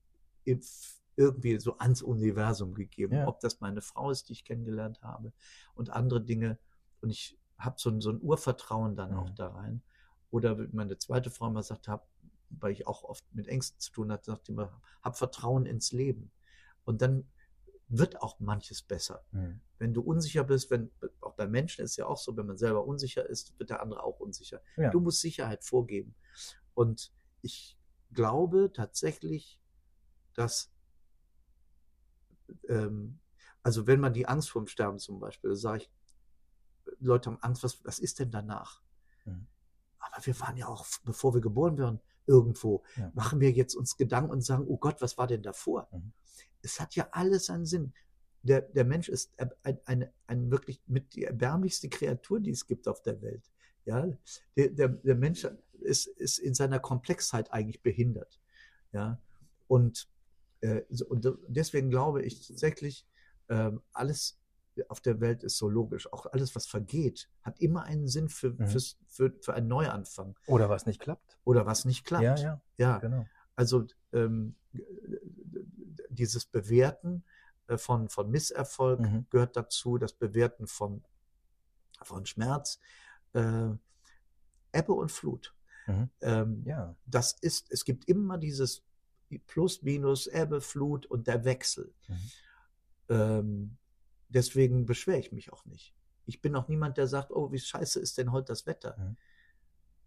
irgendwie 1.15 1.59
so 1.59 1.77
ans 1.77 2.01
Universum 2.01 2.73
gegeben. 2.73 3.13
Ja. 3.15 3.27
Ob 3.27 3.39
das 3.39 3.59
meine 3.59 3.82
Frau 3.82 4.09
ist, 4.09 4.30
die 4.30 4.34
ich 4.34 4.45
kennengelernt 4.45 5.01
habe 5.01 5.34
und 5.75 5.89
andere 5.89 6.21
Dinge. 6.21 6.57
Und 7.01 7.09
ich 7.09 7.38
habe 7.57 7.75
so, 7.77 7.89
ein- 7.89 8.01
so 8.01 8.09
ein 8.09 8.21
Urvertrauen 8.21 8.95
dann 8.95 9.13
auch 9.13 9.30
Mhm. 9.30 9.36
da 9.36 9.47
rein. 9.49 9.82
Oder 10.32 10.57
wie 10.57 10.67
meine 10.71 10.97
zweite 10.97 11.30
Frau 11.30 11.47
immer 11.47 11.61
sagt, 11.63 11.88
hab, 11.88 12.07
weil 12.49 12.71
ich 12.71 12.88
auch 12.88 13.03
oft 13.03 13.23
mit 13.36 13.47
Ängsten 13.47 13.80
zu 13.80 13.91
tun 13.91 14.11
hatte, 14.11 14.32
sagt 14.32 14.49
immer, 14.49 14.82
hab 15.01 15.17
Vertrauen 15.17 15.65
ins 15.65 15.91
Leben. 15.91 16.32
Und 16.86 17.01
dann 17.01 17.30
wird 17.89 18.21
auch 18.21 18.39
manches 18.39 18.83
besser. 18.83 19.25
Mhm. 19.31 19.59
Wenn 19.79 19.93
du 19.93 20.01
unsicher 20.01 20.43
bist, 20.43 20.69
wenn, 20.69 20.91
auch 21.21 21.33
bei 21.33 21.47
Menschen 21.47 21.83
ist 21.83 21.97
ja 21.97 22.05
auch 22.05 22.17
so, 22.17 22.37
wenn 22.37 22.45
man 22.45 22.57
selber 22.57 22.85
unsicher 22.85 23.27
ist, 23.27 23.57
wird 23.59 23.71
der 23.71 23.81
andere 23.81 24.03
auch 24.03 24.19
unsicher. 24.19 24.61
Ja. 24.77 24.91
Du 24.91 24.99
musst 24.99 25.21
Sicherheit 25.21 25.63
vorgeben. 25.63 26.15
Und 26.75 27.11
ich 27.41 27.77
glaube 28.11 28.71
tatsächlich, 28.73 29.59
dass, 30.35 30.71
ähm, 32.67 33.19
also 33.63 33.87
wenn 33.87 33.99
man 33.99 34.13
die 34.13 34.27
Angst 34.27 34.51
vorm 34.51 34.67
Sterben 34.67 34.99
zum 34.99 35.19
Beispiel, 35.19 35.55
sage 35.55 35.83
ich, 35.83 35.91
Leute 36.99 37.31
haben 37.31 37.41
Angst, 37.41 37.63
was, 37.63 37.83
was 37.83 37.99
ist 37.99 38.19
denn 38.19 38.31
danach? 38.31 38.81
Mhm. 39.25 39.47
Aber 39.99 40.25
wir 40.25 40.39
waren 40.39 40.57
ja 40.57 40.67
auch, 40.67 40.85
bevor 41.03 41.33
wir 41.33 41.41
geboren 41.41 41.77
werden, 41.77 41.99
irgendwo. 42.30 42.84
Ja. 42.95 43.11
Machen 43.15 43.39
wir 43.41 43.51
jetzt 43.51 43.75
uns 43.75 43.97
Gedanken 43.97 44.32
und 44.32 44.41
sagen, 44.41 44.65
oh 44.67 44.77
Gott, 44.77 45.01
was 45.01 45.17
war 45.17 45.27
denn 45.27 45.41
davor? 45.41 45.89
Mhm. 45.91 46.13
Es 46.61 46.80
hat 46.80 46.95
ja 46.95 47.09
alles 47.11 47.49
einen 47.49 47.65
Sinn. 47.65 47.93
Der, 48.43 48.61
der 48.61 48.86
Mensch 48.86 49.09
ist 49.09 49.34
ein, 49.63 49.80
ein, 49.86 50.09
ein 50.27 50.51
wirklich 50.51 50.82
mit 50.86 51.15
die 51.15 51.25
erbärmlichste 51.25 51.89
Kreatur, 51.89 52.39
die 52.39 52.51
es 52.51 52.67
gibt 52.67 52.88
auf 52.88 53.01
der 53.01 53.21
Welt. 53.21 53.51
Ja, 53.86 54.07
der, 54.55 54.69
der, 54.69 54.89
der 54.89 55.15
Mensch 55.15 55.47
ist, 55.82 56.07
ist 56.07 56.38
in 56.38 56.53
seiner 56.53 56.80
Komplexheit 56.80 57.51
eigentlich 57.51 57.82
behindert. 57.82 58.39
Ja, 58.91 59.19
und, 59.67 60.07
äh, 60.61 60.82
und 61.07 61.27
deswegen 61.47 61.89
glaube 61.89 62.23
ich 62.23 62.47
tatsächlich, 62.47 63.07
ähm, 63.49 63.82
alles 63.93 64.38
auf 64.88 65.01
der 65.01 65.19
Welt 65.19 65.43
ist 65.43 65.57
so 65.57 65.67
logisch. 65.69 66.11
Auch 66.13 66.25
alles, 66.27 66.55
was 66.55 66.65
vergeht, 66.67 67.30
hat 67.41 67.59
immer 67.59 67.84
einen 67.84 68.07
Sinn 68.07 68.30
für, 68.30 68.51
Mhm. 68.51 68.67
fürs, 68.67 68.97
für, 69.07 69.34
für 69.41 69.53
einen 69.53 69.67
Neuanfang 69.67 70.38
Oder 70.47 70.69
was 70.69 70.86
nicht 70.86 70.99
klappt. 71.01 71.38
oder 71.43 71.65
was 71.65 71.86
nicht 71.86 72.05
klappt. 72.05 72.23
Ja, 72.23 72.36
ja, 72.38 72.61
ja. 72.77 72.97
genau. 72.99 73.25
Also 73.55 73.86
ähm, 74.13 74.55
dieses 76.09 76.45
Bewerten 76.45 77.23
äh, 77.67 77.77
von, 77.77 78.09
von 78.09 78.30
Misserfolg 78.30 78.99
Mhm. 78.99 79.25
gehört 79.30 79.55
dazu, 79.55 79.97
das 79.97 80.13
Bewerten 80.13 80.67
von, 80.67 81.03
von 82.01 82.25
Schmerz, 82.25 82.80
äh, 83.34 83.69
Ebbe 84.71 84.93
und 84.93 85.11
Flut. 85.11 85.53
Mhm. 85.88 86.09
Ähm, 86.21 86.63
Ja. 86.65 86.95
Das 87.05 87.34
ist, 87.41 87.71
es 87.71 87.84
gibt 87.86 88.05
immer 88.07 88.38
dieses 88.38 88.84
Plus, 89.47 89.82
Minus, 89.84 90.27
Ebbe, 90.27 90.61
Flut 90.61 91.05
und 91.05 91.27
der 91.27 91.43
Wechsel. 91.45 91.93
Mhm. 92.07 92.32
Ähm, 93.09 93.77
deswegen 94.30 94.86
beschwere 94.86 95.19
ich 95.19 95.32
mich 95.32 95.51
auch 95.51 95.65
nicht. 95.65 95.93
Ich 96.25 96.41
bin 96.41 96.55
auch 96.55 96.67
niemand, 96.67 96.97
der 96.97 97.07
sagt, 97.07 97.32
oh, 97.32 97.51
wie 97.51 97.59
scheiße 97.59 97.99
ist 97.99 98.17
denn 98.17 98.32
heute 98.32 98.45
das 98.45 98.65
Wetter? 98.65 98.95
Mhm. 98.97 99.17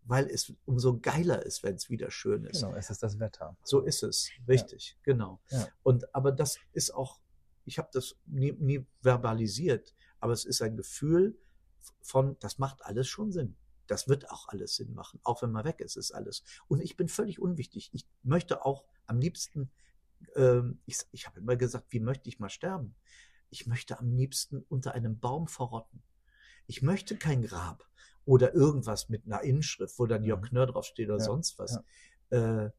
Weil 0.05 0.27
es 0.29 0.53
umso 0.65 0.99
geiler 0.99 1.45
ist, 1.45 1.63
wenn 1.63 1.75
es 1.75 1.91
wieder 1.91 2.11
schön 2.11 2.45
ist. 2.45 2.63
Genau, 2.63 2.75
es 2.75 2.91
ist 2.91 3.03
das 3.03 3.19
Wetter. 3.19 3.57
So 3.63 3.81
ist 3.81 4.03
es, 4.03 4.31
richtig, 4.49 4.97
genau. 5.03 5.41
Ja. 5.51 5.69
Und 5.83 6.13
aber 6.15 6.33
das 6.33 6.59
ist 6.73 6.93
auch, 6.95 7.21
ich 7.65 7.79
habe 7.79 7.91
das 7.93 8.17
nie, 8.27 8.53
nie 8.53 8.87
verbalisiert, 9.01 9.95
aber 10.19 10.33
es 10.33 10.45
ist 10.45 10.63
ein 10.63 10.77
Gefühl 10.77 11.39
von, 12.01 12.37
das 12.41 12.59
macht 12.59 12.85
alles 12.85 13.09
schon 13.09 13.33
Sinn. 13.33 13.57
Das 13.87 14.09
wird 14.09 14.31
auch 14.31 14.49
alles 14.49 14.77
Sinn 14.77 14.95
machen, 14.95 15.21
auch 15.25 15.43
wenn 15.43 15.51
man 15.51 15.65
weg 15.65 15.81
ist, 15.81 15.97
ist 15.97 16.13
alles. 16.13 16.43
Und 16.69 16.81
ich 16.81 16.97
bin 16.97 17.09
völlig 17.09 17.41
unwichtig. 17.41 17.91
Ich 17.93 18.07
möchte 18.23 18.65
auch 18.65 18.85
am 19.07 19.19
liebsten, 19.19 19.71
ähm, 20.37 20.81
ich, 20.87 20.99
ich 21.11 21.27
habe 21.27 21.41
immer 21.41 21.57
gesagt, 21.57 21.87
wie 21.91 22.01
möchte 22.01 22.29
ich 22.29 22.39
mal 22.39 22.49
sterben? 22.49 22.95
Ich 23.53 23.67
möchte 23.67 23.99
am 24.01 24.11
liebsten 24.11 24.65
unter 24.71 24.95
einem 24.95 25.19
Baum 25.21 25.47
verrotten. 25.47 26.03
Ich 26.67 26.81
möchte 26.81 27.19
kein 27.19 27.43
Grab 27.43 27.87
oder 28.25 28.55
irgendwas 28.55 29.11
mit 29.11 29.27
einer 29.27 29.43
Inschrift, 29.43 29.99
wo 29.99 30.07
dann 30.07 30.25
Jörg 30.25 30.41
Mhm. 30.41 30.47
Knörr 30.47 30.67
draufsteht 30.69 31.09
oder 31.11 31.19
Ja, 31.19 31.25
sonst 31.25 31.59
was. 31.59 31.79
Äh, 32.31 32.71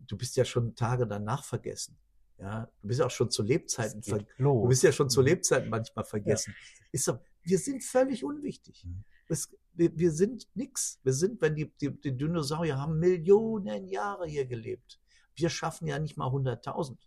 du 0.00 0.16
bist 0.18 0.36
ja 0.36 0.44
schon 0.44 0.74
Tage 0.74 1.06
danach 1.06 1.44
vergessen. 1.44 1.96
Ja, 2.36 2.70
du 2.82 2.88
bist 2.88 3.00
ja 3.00 3.06
auch 3.06 3.10
schon 3.10 3.30
zu 3.30 3.42
Lebzeiten 3.42 4.00
Es 4.00 4.08
ver 4.08 4.18
geht 4.18 4.28
los. 4.36 4.62
Du 4.64 4.68
bist 4.68 4.82
ja 4.82 4.92
schon 4.92 5.08
zu 5.08 5.20
Mhm. 5.20 5.26
Lebzeiten 5.28 5.70
manchmal 5.70 6.04
vergessen. 6.04 6.54
Ist 6.90 7.04
so, 7.06 7.18
wir 7.42 7.58
sind 7.58 7.82
völlig 7.82 8.22
unwichtig. 8.22 8.84
Mhm. 8.84 9.04
Es, 9.28 9.48
wir, 9.72 9.96
wir 9.96 10.10
sind 10.12 10.46
nix. 10.54 11.00
Wir 11.04 11.14
sind, 11.14 11.40
wenn 11.40 11.54
die, 11.54 11.72
die, 11.80 11.90
die 11.98 12.14
Dinosaurier 12.14 12.76
haben 12.78 12.98
Millionen 12.98 13.88
Jahre 13.88 14.26
hier 14.26 14.44
gelebt. 14.44 15.00
Wir 15.36 15.48
schaffen 15.48 15.86
ja 15.86 15.98
nicht 15.98 16.18
mal 16.18 16.28
100.000. 16.28 16.98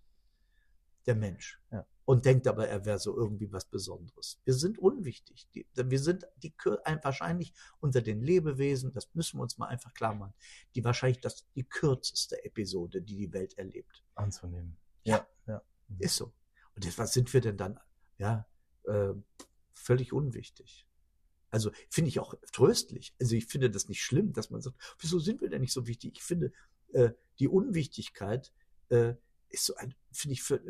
Der 1.06 1.16
Mensch. 1.16 1.62
Ja. 1.72 1.86
Und 2.06 2.26
denkt 2.26 2.48
aber, 2.48 2.68
er 2.68 2.86
wäre 2.86 3.00
so 3.00 3.18
irgendwie 3.18 3.52
was 3.52 3.66
Besonderes. 3.66 4.40
Wir 4.46 4.54
sind 4.54 4.78
unwichtig. 4.78 5.48
Die, 5.56 5.66
wir 5.74 6.00
sind 6.00 6.28
die, 6.44 6.54
wahrscheinlich 7.02 7.52
unter 7.80 8.02
den 8.02 8.22
Lebewesen, 8.22 8.92
das 8.92 9.10
müssen 9.16 9.40
wir 9.40 9.44
uns 9.44 9.58
mal 9.58 9.68
einfach 9.68 9.94
klar 9.94 10.14
machen, 10.14 10.36
die 10.76 10.84
wahrscheinlich 10.84 11.20
das, 11.20 11.48
die 11.56 11.64
kürzeste 11.64 12.44
Episode, 12.46 13.02
die 13.02 13.18
die 13.18 13.34
Welt 13.34 13.58
erlebt. 13.58 14.04
anzunehmen. 14.14 14.78
Ja. 15.04 15.28
ja. 15.48 15.64
Mhm. 15.88 15.98
Ist 16.00 16.16
so. 16.18 16.32
Und 16.76 16.86
jetzt, 16.86 17.00
was 17.00 17.14
sind 17.14 17.34
wir 17.34 17.42
denn 17.42 17.58
dann? 17.58 17.80
Ja, 18.20 18.48
äh, 18.84 19.14
völlig 19.74 20.14
unwichtig. 20.14 20.86
Also 21.50 21.72
finde 21.90 22.10
ich 22.10 22.20
auch 22.20 22.36
tröstlich. 22.52 23.16
Also 23.20 23.36
ich 23.36 23.46
finde 23.46 23.72
das 23.72 23.88
nicht 23.88 24.04
schlimm, 24.04 24.34
dass 24.34 24.50
man 24.50 24.62
sagt, 24.62 24.78
wieso 25.00 25.20
sind 25.20 25.42
wir 25.42 25.50
denn 25.50 25.62
nicht 25.62 25.74
so 25.74 25.88
wichtig? 25.88 26.18
Ich 26.18 26.24
finde, 26.24 26.52
äh, 26.94 27.12
die 27.40 27.48
Unwichtigkeit 27.48 28.52
äh, 28.90 29.14
ist 29.50 29.66
so 29.66 29.76
ein, 29.76 29.96
finde 30.12 30.34
ich 30.34 30.44
für, 30.44 30.62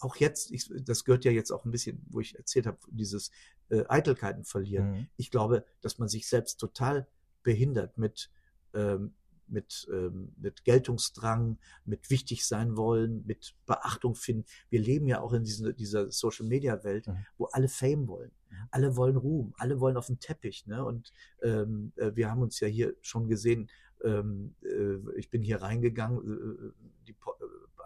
auch 0.00 0.16
jetzt, 0.16 0.50
ich, 0.50 0.70
das 0.82 1.04
gehört 1.04 1.24
ja 1.24 1.30
jetzt 1.30 1.50
auch 1.50 1.64
ein 1.64 1.70
bisschen, 1.70 2.04
wo 2.10 2.20
ich 2.20 2.36
erzählt 2.36 2.66
habe, 2.66 2.78
dieses 2.90 3.30
äh, 3.70 3.84
Eitelkeiten 3.88 4.44
verlieren 4.44 4.90
Mhm. 4.92 5.06
ich 5.16 5.30
glaube, 5.30 5.64
dass 5.80 5.98
man 5.98 6.08
sich 6.08 6.28
selbst 6.28 6.56
total 6.58 7.06
behindert 7.42 7.98
mit, 7.98 8.30
ähm, 8.74 9.14
mit, 9.46 9.88
ähm, 9.90 10.34
mit 10.36 10.64
Geltungsdrang, 10.64 11.58
mit 11.84 12.10
wichtig 12.10 12.46
sein 12.46 12.76
wollen, 12.76 13.24
mit 13.26 13.54
Beachtung 13.66 14.14
finden. 14.14 14.44
Wir 14.68 14.80
leben 14.80 15.06
ja 15.06 15.20
auch 15.20 15.32
in 15.32 15.42
diesen, 15.44 15.74
dieser 15.74 16.10
Social 16.10 16.46
Media 16.46 16.84
Welt, 16.84 17.06
Mhm. 17.06 17.26
wo 17.38 17.46
alle 17.46 17.68
Fame 17.68 18.08
wollen. 18.08 18.30
Mhm. 18.50 18.56
Alle 18.70 18.96
wollen 18.96 19.16
Ruhm, 19.16 19.54
alle 19.56 19.80
wollen 19.80 19.96
auf 19.96 20.06
den 20.08 20.20
Teppich. 20.20 20.66
Ne? 20.66 20.84
Und 20.84 21.12
ähm, 21.42 21.92
äh, 21.96 22.14
wir 22.14 22.30
haben 22.30 22.42
uns 22.42 22.60
ja 22.60 22.68
hier 22.68 22.94
schon 23.00 23.26
gesehen, 23.28 23.70
ähm, 24.04 24.54
äh, 24.62 25.18
ich 25.18 25.30
bin 25.30 25.42
hier 25.42 25.62
reingegangen, 25.62 26.18
äh, 26.18 26.72
die, 27.06 27.12
äh, 27.12 27.37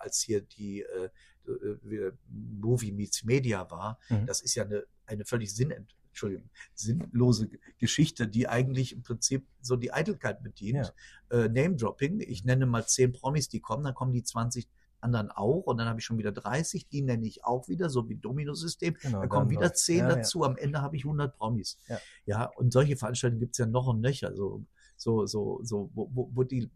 als 0.03 0.21
hier 0.21 0.41
die 0.43 0.83
äh, 0.83 1.09
äh, 1.47 1.79
wir- 1.83 2.19
Movie 2.29 2.93
Meets 2.93 3.25
Media 3.25 3.71
war. 3.71 3.99
Mhm. 4.09 4.27
Das 4.27 4.41
ist 4.41 4.55
ja 4.55 4.65
eine, 4.65 4.85
eine 5.07 5.25
völlig 5.25 5.55
sinnent, 5.55 5.97
Entschuldigung, 6.09 6.51
sinnlose 6.75 7.49
Geschichte, 7.79 8.29
die 8.29 8.49
eigentlich 8.49 8.93
im 8.93 9.03
Prinzip 9.03 9.47
so 9.61 9.77
die 9.77 9.93
Eitelkeit 9.93 10.43
bedient. 10.43 10.93
Äh, 11.31 11.49
Name-Dropping, 11.49 12.21
ich 12.21 12.45
nenne 12.45 12.67
mal 12.67 12.87
zehn 12.87 13.13
Promis, 13.13 13.49
die 13.49 13.61
kommen, 13.61 13.85
dann 13.85 13.95
kommen 13.95 14.13
die 14.13 14.23
20 14.23 14.69
anderen 15.01 15.31
auch 15.33 15.63
und 15.63 15.79
dann 15.79 15.89
habe 15.89 15.99
ich 15.99 16.05
schon 16.05 16.19
wieder 16.19 16.31
30, 16.31 16.87
die 16.89 17.03
nenne 17.03 17.27
ich 17.27 17.45
auch 17.45 17.67
wieder, 17.69 17.91
so 17.91 18.09
wie 18.09 18.15
Dominosystem. 18.17 18.95
Genau, 19.03 19.21
Dann 19.21 19.29
kommen 19.29 19.51
wieder 19.51 19.73
zehn 19.75 19.99
Ja, 19.99 20.11
ja. 20.11 20.15
dazu, 20.17 20.45
am 20.45 20.57
Ende 20.57 20.81
habe 20.81 20.97
ich 20.97 21.05
100 21.05 21.37
Promis. 21.37 21.77
Ja. 21.89 21.99
ja, 22.25 22.45
und 22.45 22.73
solche 22.73 22.97
Veranstaltungen 22.97 23.41
gibt's 23.41 23.59
ja 23.59 23.67
noch 23.67 23.89
und 23.89 24.01
nöcher, 24.01 24.33
so, 24.37 24.65
so, 24.97 25.27
so, 25.27 25.59
so, 25.65 25.91
wo, 25.95 26.09
wo, 26.15 26.31
wo 26.33 26.45
die, 26.45 26.71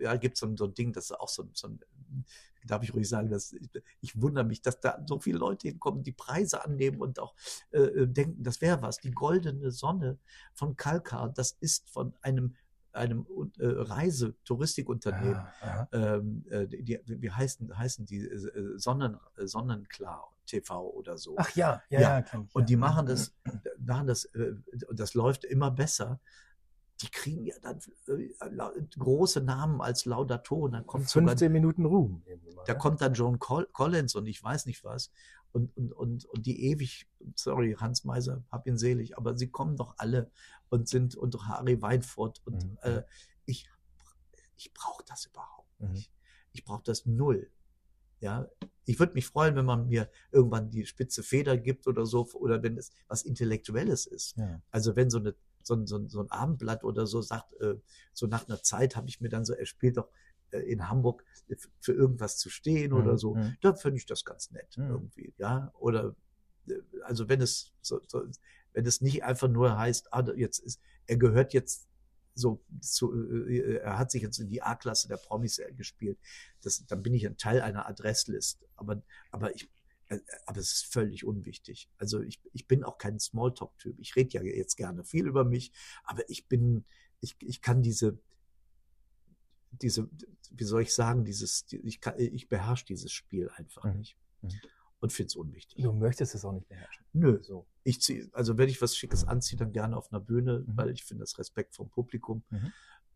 ja, 0.00 0.16
gibt's 0.16 0.40
so, 0.40 0.46
ein- 0.46 0.56
so 0.56 0.64
ein 0.66 0.74
Ding, 0.74 0.92
das 0.92 1.06
ist 1.06 1.12
auch 1.20 1.28
so, 1.28 1.48
so 1.52 1.68
ein, 1.68 1.80
darf 2.66 2.82
ich 2.82 2.92
ruhig 2.94 3.08
sagen, 3.08 3.30
dass 3.30 3.52
ich, 3.52 3.70
ich 4.00 4.20
wundere 4.20 4.44
mich, 4.44 4.60
dass 4.62 4.80
da 4.80 5.00
so 5.06 5.20
viele 5.20 5.38
Leute 5.38 5.68
hinkommen, 5.68 6.02
die 6.02 6.12
Preise 6.12 6.64
annehmen 6.64 7.00
und 7.00 7.18
auch 7.20 7.34
äh, 7.70 7.78
äh, 7.80 8.06
denken, 8.08 8.42
das 8.42 8.60
wäre 8.60 8.82
was. 8.82 8.98
Die 8.98 9.12
goldene 9.12 9.70
Sonne 9.70 10.18
von 10.54 10.76
Kalkar, 10.76 11.28
das 11.30 11.52
ist 11.60 11.88
von 11.90 12.14
einem 12.22 12.54
einem 12.92 13.26
äh, 13.58 13.66
Reise-Touristikunternehmen, 13.66 15.34
Ah, 15.36 15.52
aha. 15.60 15.88
ähm, 15.92 16.44
äh, 16.50 16.66
die, 16.66 16.98
wie 17.06 17.30
heißen, 17.30 17.76
heißen 17.76 18.06
die 18.06 18.26
äh, 18.26 18.78
Sonnen, 18.78 19.18
äh, 19.36 19.46
Sonnenklar 19.46 20.32
TV 20.46 20.90
oder 20.90 21.18
so. 21.18 21.34
Ach 21.38 21.50
ja, 21.56 21.82
ja, 21.90 22.00
Ja, 22.00 22.18
ja, 22.20 22.24
Und 22.32 22.62
ja. 22.62 22.66
die 22.66 22.76
machen 22.76 23.06
das, 23.06 23.32
machen 23.78 24.06
das, 24.06 24.24
äh, 24.26 24.54
und 24.88 24.98
das 24.98 25.14
läuft 25.14 25.44
immer 25.44 25.70
besser. 25.70 26.20
Die 27.02 27.08
kriegen 27.10 27.44
ja 27.44 27.54
dann 27.60 27.78
äh, 28.08 28.48
lau- 28.50 28.72
große 28.98 29.40
Namen 29.42 29.80
als 29.82 30.06
Laudatoren. 30.06 30.72
Dann 30.72 30.86
kommt 30.86 31.08
sogar 31.08 31.28
15 31.30 31.52
Minuten 31.52 31.84
Ruhm. 31.84 32.22
mal, 32.54 32.64
da 32.66 32.72
ne? 32.72 32.78
kommt 32.78 33.00
dann 33.02 33.12
Joan 33.12 33.38
Col 33.38 33.66
Collins 33.72 34.14
und 34.14 34.26
ich 34.26 34.42
weiß 34.42 34.64
nicht 34.66 34.82
was. 34.82 35.10
Und, 35.52 35.76
und, 35.76 35.92
und, 35.92 36.24
und 36.26 36.46
die 36.46 36.64
ewig, 36.70 37.06
sorry, 37.34 37.76
Hans 37.78 38.04
Meiser, 38.04 38.44
hab 38.50 38.66
ihn 38.66 38.76
selig, 38.78 39.16
aber 39.16 39.36
sie 39.36 39.48
kommen 39.50 39.76
doch 39.76 39.94
alle 39.98 40.30
und 40.70 40.88
sind, 40.88 41.16
und 41.16 41.36
Harry 41.48 41.80
Weinfurt. 41.82 42.40
Und 42.46 42.64
Mhm. 42.64 42.78
äh, 42.82 43.02
ich, 43.44 43.68
ich 44.56 44.72
brauche 44.72 45.04
das 45.04 45.26
überhaupt 45.26 45.80
Mhm. 45.80 45.92
nicht. 45.92 46.10
Ich 46.52 46.64
brauche 46.64 46.82
das 46.82 47.04
null. 47.04 47.50
Ja, 48.20 48.48
ich 48.86 48.98
würde 48.98 49.12
mich 49.12 49.26
freuen, 49.26 49.54
wenn 49.56 49.66
man 49.66 49.88
mir 49.88 50.10
irgendwann 50.32 50.70
die 50.70 50.86
spitze 50.86 51.22
Feder 51.22 51.58
gibt 51.58 51.86
oder 51.86 52.06
so, 52.06 52.26
oder 52.32 52.62
wenn 52.62 52.78
es 52.78 52.90
was 53.08 53.22
Intellektuelles 53.22 54.06
ist. 54.06 54.36
Ja. 54.38 54.62
Also 54.70 54.96
wenn 54.96 55.10
so 55.10 55.18
eine 55.18 55.34
so 55.66 55.74
ein, 55.74 55.86
so 55.86 55.96
ein, 55.98 56.08
so 56.08 56.20
ein 56.20 56.30
Abendblatt 56.30 56.84
oder 56.84 57.06
so 57.06 57.22
sagt, 57.22 57.52
äh, 57.60 57.74
so 58.12 58.26
nach 58.26 58.46
einer 58.48 58.62
Zeit 58.62 58.94
habe 58.96 59.08
ich 59.08 59.20
mir 59.20 59.28
dann 59.28 59.44
so, 59.44 59.52
er 59.52 59.66
spielt 59.66 59.96
doch 59.96 60.08
äh, 60.52 60.58
in 60.60 60.88
Hamburg 60.88 61.24
äh, 61.48 61.56
für 61.80 61.92
irgendwas 61.92 62.38
zu 62.38 62.50
stehen 62.50 62.92
oder 62.92 63.12
Mhm, 63.12 63.18
so, 63.18 63.34
mhm. 63.34 63.56
dann 63.60 63.76
finde 63.76 63.98
ich 63.98 64.06
das 64.06 64.24
ganz 64.24 64.50
nett 64.52 64.76
Mhm. 64.78 64.90
irgendwie, 64.90 65.34
ja. 65.38 65.72
Oder 65.78 66.14
äh, 66.68 66.74
also 67.02 67.28
wenn 67.28 67.40
es 67.40 67.72
so, 67.82 68.00
so, 68.06 68.22
wenn 68.72 68.86
es 68.86 69.00
nicht 69.00 69.24
einfach 69.24 69.48
nur 69.48 69.76
heißt, 69.76 70.12
ah, 70.12 70.24
jetzt 70.36 70.60
ist, 70.60 70.80
er 71.06 71.16
gehört 71.16 71.52
jetzt 71.52 71.88
so 72.34 72.62
zu, 72.80 73.12
äh, 73.48 73.78
er 73.78 73.98
hat 73.98 74.10
sich 74.10 74.22
jetzt 74.22 74.38
in 74.38 74.48
die 74.48 74.62
A-Klasse 74.62 75.08
der 75.08 75.16
Promis 75.16 75.58
äh, 75.58 75.72
gespielt, 75.72 76.18
das, 76.62 76.84
dann 76.86 77.02
bin 77.02 77.14
ich 77.14 77.26
ein 77.26 77.38
Teil 77.38 77.60
einer 77.60 77.88
Adresslist. 77.88 78.64
Aber, 78.76 79.02
aber 79.30 79.54
ich, 79.54 79.64
äh, 79.64 79.68
aber 80.46 80.58
es 80.60 80.72
ist 80.72 80.92
völlig 80.92 81.24
unwichtig. 81.24 81.88
Also 81.98 82.20
ich, 82.22 82.40
ich 82.52 82.66
bin 82.66 82.84
auch 82.84 82.98
kein 82.98 83.18
Smalltalk-Typ. 83.18 83.98
Ich 83.98 84.14
rede 84.16 84.30
ja 84.34 84.42
jetzt 84.42 84.76
gerne 84.76 85.04
viel 85.04 85.26
über 85.26 85.44
mich, 85.44 85.72
aber 86.04 86.28
ich 86.30 86.46
bin, 86.46 86.84
ich, 87.20 87.36
ich 87.40 87.60
kann 87.60 87.82
diese, 87.82 88.18
diese, 89.70 90.08
wie 90.50 90.64
soll 90.64 90.82
ich 90.82 90.94
sagen, 90.94 91.24
dieses, 91.24 91.66
ich, 91.70 92.00
kann, 92.00 92.14
ich 92.18 92.48
beherrsche 92.48 92.84
dieses 92.86 93.12
Spiel 93.12 93.50
einfach 93.50 93.84
Mhm. 93.84 93.98
nicht. 93.98 94.16
Mhm. 94.42 94.50
Und 95.00 95.12
finde 95.12 95.26
es 95.28 95.36
unwichtig. 95.36 95.82
Du 95.82 95.92
möchtest 95.92 96.34
es 96.34 96.44
auch 96.44 96.52
nicht 96.52 96.68
beherrschen. 96.68 97.04
Nö. 97.12 97.42
So. 97.42 97.66
Ich 97.84 98.00
zieh, 98.00 98.28
also 98.32 98.56
wenn 98.56 98.68
ich 98.70 98.80
was 98.80 98.96
Schickes 98.96 99.24
anziehe, 99.24 99.58
dann 99.58 99.72
gerne 99.72 99.96
auf 99.96 100.10
einer 100.10 100.20
Bühne, 100.20 100.60
Mhm. 100.60 100.76
weil 100.76 100.90
ich 100.90 101.04
finde 101.04 101.22
das 101.22 101.38
Respekt 101.38 101.74
vom 101.74 101.90
Publikum. 101.90 102.42
Mhm. 102.50 102.72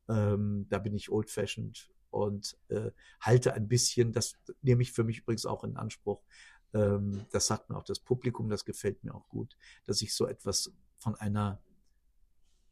Ähm, 0.09 0.67
da 0.69 0.79
bin 0.79 0.95
ich 0.95 1.11
old-fashioned 1.11 1.91
und 2.11 2.59
äh, 2.69 2.91
halte 3.21 3.55
ein 3.55 3.69
bisschen, 3.69 4.13
das 4.13 4.35
nehme 4.61 4.83
ich 4.83 4.93
für 4.93 5.05
mich 5.05 5.21
übrigens 5.21 5.47
auch 5.47 5.65
in 5.65 5.77
Anspruch, 5.77 6.23
ähm, 6.73 7.27
das 7.31 7.47
sagt 7.47 7.71
mir 7.71 7.77
auch 7.77 7.85
das 7.85 8.01
Publikum, 8.01 8.49
das 8.49 8.65
gefällt 8.65 9.05
mir 9.05 9.15
auch 9.15 9.29
gut, 9.29 9.57
dass 9.87 10.03
ich 10.03 10.15
so 10.15 10.27
etwas 10.27 10.73
von 10.99 11.15
einer 11.17 11.61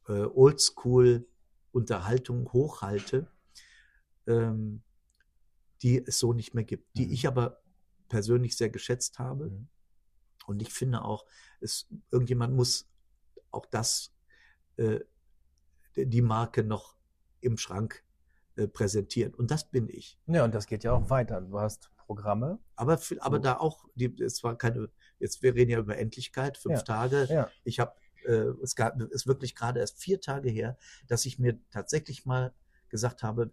äh, 0.08 0.24
Oldschool-Unterhaltung 0.24 2.52
hochhalte, 2.52 3.30
ähm, 4.26 4.82
die 5.82 6.04
es 6.04 6.18
so 6.18 6.32
nicht 6.32 6.54
mehr 6.54 6.64
gibt, 6.64 6.96
die 6.96 7.06
Mhm. 7.06 7.12
ich 7.12 7.26
aber 7.26 7.62
persönlich 8.08 8.56
sehr 8.56 8.70
geschätzt 8.70 9.18
habe. 9.18 9.50
Mhm. 9.50 9.68
Und 10.46 10.62
ich 10.62 10.72
finde 10.72 11.04
auch, 11.04 11.26
es, 11.60 11.86
irgendjemand 12.10 12.54
muss 12.54 12.88
auch 13.50 13.66
das, 13.66 14.14
äh, 14.76 15.00
die 15.96 16.22
Marke 16.22 16.64
noch 16.64 16.96
im 17.40 17.58
Schrank 17.58 18.04
äh, 18.56 18.66
präsentieren. 18.66 19.34
Und 19.34 19.50
das 19.50 19.70
bin 19.70 19.88
ich. 19.88 20.18
Ja, 20.26 20.44
und 20.44 20.54
das 20.54 20.66
geht 20.66 20.84
ja 20.84 20.92
auch 20.92 21.10
weiter. 21.10 21.40
Du 21.40 21.58
hast 21.58 21.90
Programme. 22.18 22.58
Aber, 22.74 22.98
aber 23.20 23.38
da 23.38 23.58
auch, 23.58 23.84
die, 23.94 24.06
es 24.22 24.42
war 24.42 24.56
keine, 24.56 24.88
jetzt 25.18 25.42
wir 25.42 25.54
reden 25.54 25.70
ja 25.70 25.78
über 25.78 25.98
Endlichkeit, 25.98 26.56
fünf 26.56 26.78
Ja. 26.78 26.82
Tage. 26.82 27.26
Ja. 27.30 27.50
Ich 27.64 27.78
habe, 27.80 27.92
äh, 28.24 28.46
es 28.62 28.74
gab, 28.74 28.98
ist 29.00 29.26
wirklich 29.26 29.54
gerade 29.54 29.80
erst 29.80 30.00
vier 30.02 30.18
Tage 30.20 30.48
her, 30.48 30.78
dass 31.06 31.26
ich 31.26 31.38
mir 31.38 31.58
tatsächlich 31.70 32.24
mal 32.24 32.54
gesagt 32.88 33.22
habe, 33.22 33.52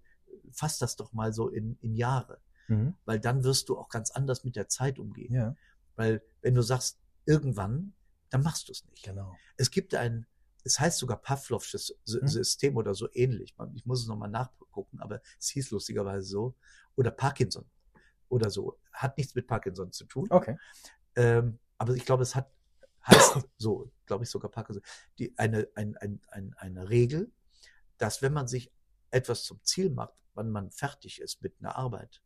fass 0.52 0.78
das 0.80 0.96
doch 0.96 1.12
mal 1.12 1.34
so 1.34 1.50
in, 1.50 1.78
in 1.82 1.96
Jahre, 1.96 2.40
Mhm. 2.70 2.96
weil 3.04 3.20
dann 3.20 3.44
wirst 3.44 3.68
du 3.70 3.78
auch 3.78 3.90
ganz 3.90 4.10
anders 4.12 4.46
mit 4.46 4.56
der 4.56 4.70
Zeit 4.70 5.00
umgehen. 5.00 5.34
Ja, 5.34 5.56
Weil 5.98 6.24
wenn 6.42 6.56
du 6.56 6.62
sagst, 6.62 6.98
irgendwann, 7.26 7.94
dann 8.30 8.42
machst 8.42 8.70
du 8.70 8.72
es 8.72 8.86
nicht. 8.86 9.04
genau. 9.04 9.36
Es 9.58 9.70
gibt 9.70 9.94
ein, 9.96 10.26
es 10.64 10.80
heißt 10.80 10.98
sogar 10.98 11.22
Pavlovsches 11.22 11.94
Sy- 12.06 12.22
Hm. 12.22 12.28
System 12.28 12.78
oder 12.78 12.94
so 12.96 13.08
ähnlich. 13.14 13.54
Ich 13.76 13.86
muss 13.86 14.02
es 14.02 14.08
nochmal 14.08 14.30
nachgucken, 14.30 15.00
aber 15.02 15.22
es 15.40 15.50
hieß 15.50 15.72
lustigerweise 15.72 16.26
so. 16.26 16.56
Oder 16.96 17.12
Parkinson 17.12 17.66
oder 18.30 18.50
so. 18.50 18.78
Hat 18.92 19.18
nichts 19.18 19.36
mit 19.36 19.48
Parkinson 19.48 19.92
zu 19.92 20.06
tun. 20.06 20.28
Okay. 20.30 20.58
Ähm, 21.16 21.60
aber 21.78 21.94
ich 21.96 22.06
glaube, 22.06 22.24
es 22.24 22.36
hat, 22.36 22.52
heißt 23.08 23.40
so, 23.58 23.92
glaube 24.06 24.24
ich 24.24 24.30
sogar 24.30 24.52
Parkinson, 24.52 24.84
die, 25.20 25.38
eine, 25.38 25.68
ein, 25.76 25.96
ein, 25.98 26.22
ein, 26.30 26.54
eine 26.58 26.90
Regel, 26.90 27.32
dass 27.98 28.22
wenn 28.22 28.34
man 28.34 28.48
sich 28.48 28.72
etwas 29.12 29.44
zum 29.44 29.64
Ziel 29.64 29.90
macht, 29.90 30.14
wann 30.34 30.52
man 30.52 30.72
fertig 30.72 31.22
ist 31.22 31.42
mit 31.42 31.56
einer 31.60 31.76
Arbeit, 31.76 32.22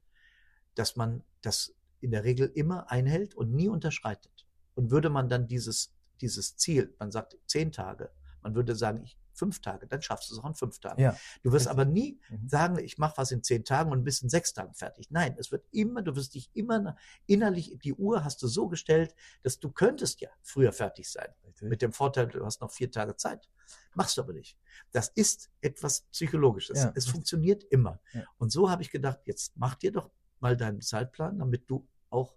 dass 0.76 0.96
man 0.96 1.24
das 1.42 1.76
in 2.02 2.12
der 2.12 2.24
Regel 2.24 2.52
immer 2.54 2.90
einhält 2.92 3.36
und 3.36 3.54
nie 3.54 3.68
unterschreitet. 3.68 4.48
Und 4.76 4.92
würde 4.92 5.10
man 5.10 5.30
dann 5.30 5.48
dieses, 5.48 5.94
dieses 6.22 6.58
Ziel, 6.58 6.96
man 7.00 7.12
sagt 7.12 7.38
zehn 7.46 7.72
Tage, 7.72 8.12
man 8.42 8.56
würde 8.56 8.76
sagen, 8.76 9.04
ich, 9.04 9.18
fünf 9.40 9.62
Tage, 9.62 9.88
dann 9.88 10.02
schaffst 10.02 10.30
du 10.30 10.36
es 10.36 10.40
auch 10.40 10.46
in 10.48 10.54
fünf 10.54 10.80
Tagen. 10.80 11.02
Ja. 11.02 11.18
Du 11.42 11.52
wirst 11.52 11.68
Richtig. 11.68 11.72
aber 11.72 11.86
nie 11.86 12.20
Mhm. 12.30 12.50
sagen, 12.50 12.78
ich 12.80 12.98
mache 13.00 13.18
was 13.18 13.32
in 13.32 13.42
zehn 13.42 13.64
Tagen 13.66 13.92
und 13.92 14.04
bis 14.04 14.22
in 14.22 14.30
sechs 14.30 14.54
Tagen 14.54 14.74
fertig. 14.76 15.10
Nein, 15.10 15.36
es 15.40 15.52
wird 15.52 15.66
immer, 15.72 16.02
du 16.04 16.16
wirst 16.16 16.36
dich 16.36 16.52
immer 16.54 16.96
innerlich, 17.26 17.78
die 17.84 17.94
Uhr 17.94 18.24
hast 18.24 18.42
du 18.44 18.48
so 18.48 18.68
gestellt, 18.68 19.16
dass 19.42 19.60
du 19.60 19.72
könntest 19.72 20.22
ja 20.22 20.30
früher 20.44 20.72
fertig 20.74 21.10
sein. 21.10 21.30
Richtig. 21.48 21.70
Mit 21.70 21.82
dem 21.82 21.94
Vorteil, 21.94 22.28
du 22.28 22.46
hast 22.46 22.62
noch 22.62 22.72
vier 22.72 22.92
Tage 22.92 23.16
Zeit. 23.16 23.50
Machst 23.96 24.18
du 24.18 24.22
aber 24.22 24.34
nicht. 24.34 24.58
Das 24.92 25.10
ist 25.10 25.50
etwas 25.62 26.02
Psychologisches. 26.12 26.78
Ja, 26.78 26.90
es 26.90 26.96
richtig. 26.98 27.12
funktioniert 27.14 27.64
immer. 27.66 28.00
Ja. 28.14 28.24
Und 28.38 28.52
so 28.52 28.70
habe 28.70 28.82
ich 28.82 28.92
gedacht, 28.92 29.20
jetzt 29.26 29.54
mach 29.56 29.76
dir 29.76 29.92
doch 29.92 30.10
mal 30.40 30.56
deinen 30.58 30.82
Zeitplan, 30.82 31.40
damit 31.40 31.70
du 31.70 31.88
auch 32.10 32.36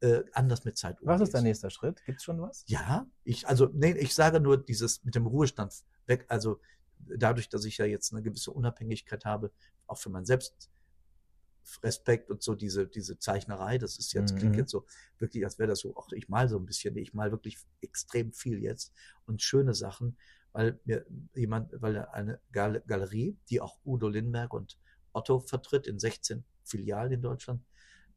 äh, 0.00 0.22
anders 0.32 0.64
mit 0.64 0.76
Zeit 0.78 0.96
Was 1.02 1.16
ist 1.16 1.20
umgehst. 1.20 1.34
dein 1.34 1.42
nächster 1.42 1.70
Schritt? 1.70 2.04
Gibt's 2.04 2.22
schon 2.22 2.40
was? 2.40 2.62
Ja, 2.68 3.06
ich, 3.24 3.48
also, 3.48 3.68
nee, 3.72 3.92
ich 3.92 4.14
sage 4.14 4.38
nur 4.38 4.56
dieses 4.62 5.02
mit 5.04 5.16
dem 5.16 5.26
Ruhestand 5.26 5.74
weg, 6.08 6.26
also 6.28 6.60
dadurch, 6.98 7.48
dass 7.48 7.64
ich 7.64 7.78
ja 7.78 7.86
jetzt 7.86 8.12
eine 8.12 8.22
gewisse 8.22 8.50
Unabhängigkeit 8.52 9.24
habe, 9.24 9.50
auch 9.86 9.98
für 9.98 10.10
mein 10.10 10.26
Selbstrespekt 10.26 12.30
und 12.30 12.42
so 12.42 12.54
diese, 12.54 12.86
diese 12.86 13.18
Zeichnerei, 13.18 13.78
das 13.78 13.98
ist 13.98 14.12
jetzt, 14.12 14.36
klingt 14.36 14.54
Mhm. 14.54 14.56
jetzt 14.56 14.70
so 14.70 14.86
wirklich, 15.18 15.44
als 15.44 15.58
wäre 15.58 15.68
das 15.68 15.80
so, 15.80 15.94
ach, 15.98 16.10
ich 16.12 16.28
mal 16.28 16.48
so 16.48 16.58
ein 16.58 16.66
bisschen, 16.66 16.96
ich 16.96 17.14
mal 17.14 17.30
wirklich 17.30 17.58
extrem 17.80 18.32
viel 18.32 18.62
jetzt 18.62 18.92
und 19.26 19.42
schöne 19.42 19.74
Sachen, 19.74 20.16
weil 20.52 20.80
mir 20.84 21.04
jemand, 21.34 21.72
weil 21.80 22.04
eine 22.06 22.40
Gal 22.52 22.82
Galerie, 22.86 23.36
die 23.50 23.60
auch 23.60 23.78
Udo 23.84 24.08
Lindberg 24.08 24.54
und 24.54 24.78
Otto 25.12 25.40
vertritt 25.40 25.86
in 25.86 25.98
16 25.98 26.44
Filialen 26.64 27.12
in 27.12 27.22
Deutschland, 27.22 27.64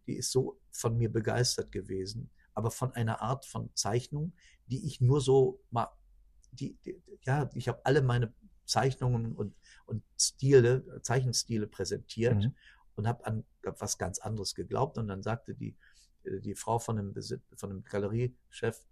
die 0.07 0.15
ist 0.15 0.31
so 0.31 0.59
von 0.71 0.97
mir 0.97 1.11
begeistert 1.11 1.71
gewesen, 1.71 2.29
aber 2.53 2.71
von 2.71 2.91
einer 2.93 3.21
Art 3.21 3.45
von 3.45 3.69
Zeichnung, 3.75 4.33
die 4.67 4.85
ich 4.85 5.01
nur 5.01 5.21
so 5.21 5.61
mal, 5.69 5.89
die, 6.51 6.77
die 6.85 7.01
ja, 7.23 7.49
ich 7.53 7.67
habe 7.67 7.81
alle 7.85 8.01
meine 8.01 8.33
Zeichnungen 8.65 9.35
und, 9.35 9.55
und 9.85 10.03
Stile, 10.19 11.01
Zeichenstile 11.01 11.67
präsentiert 11.67 12.35
Mhm. 12.43 12.55
und 12.95 13.07
habe 13.07 13.25
an 13.25 13.43
was 13.63 13.97
ganz 13.97 14.19
anderes 14.19 14.55
geglaubt. 14.55 14.97
Und 14.97 15.07
dann 15.07 15.21
sagte 15.23 15.53
die, 15.55 15.75
äh, 16.23 16.39
die 16.39 16.55
Frau 16.55 16.79
von 16.79 16.95
dem, 16.95 17.13
Besit 17.13 17.41
von 17.55 17.69
dem 17.69 17.83
Galeriechef, 17.83 18.85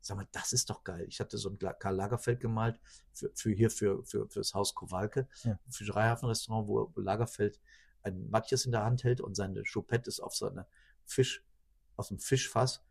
sag 0.00 0.16
mal, 0.16 0.28
das 0.32 0.52
ist 0.52 0.70
doch 0.70 0.84
geil. 0.84 1.06
Ich 1.08 1.18
hatte 1.20 1.38
so 1.38 1.48
ein 1.50 1.58
Karl 1.58 1.96
Lagerfeld 1.96 2.40
gemalt 2.40 2.78
für, 3.12 3.30
für 3.34 3.50
hier 3.50 3.70
für, 3.70 4.04
für, 4.04 4.28
fürs 4.28 4.54
Haus 4.54 4.74
Kowalke, 4.74 5.28
Ja. 5.42 5.58
für 5.68 5.84
Dreihafen-Restaurant, 5.84 6.68
wo 6.68 6.92
Lagerfeld 7.00 7.60
ein 8.02 8.28
Matjes 8.30 8.66
in 8.66 8.72
der 8.72 8.84
Hand 8.84 9.02
hält 9.02 9.20
und 9.20 9.34
seine 9.34 9.64
Choupette 9.64 10.08
ist 10.08 10.20
auf 10.20 10.34
so 10.36 10.48
einer 10.48 10.68
Fisch, 11.04 11.42
aus 11.96 12.08
dem 12.08 12.20
Fischfass 12.20 12.84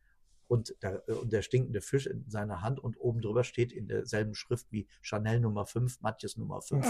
und 0.48 0.76
der, 0.82 1.08
äh, 1.08 1.14
und 1.14 1.32
der 1.34 1.42
stinkende 1.42 1.82
Fisch 1.82 2.08
in 2.08 2.30
seiner 2.30 2.62
Hand 2.62 2.80
und 2.80 2.98
oben 3.00 3.22
drüber 3.22 3.44
steht 3.44 3.72
in 3.72 3.88
derselben 3.88 4.36
Schrift 4.36 4.72
wie 4.72 4.88
Chanel 5.02 5.40
Nummer 5.40 5.66
5, 5.66 6.02
Matjes 6.02 6.38
Nummer 6.38 6.62
5. 6.62 6.86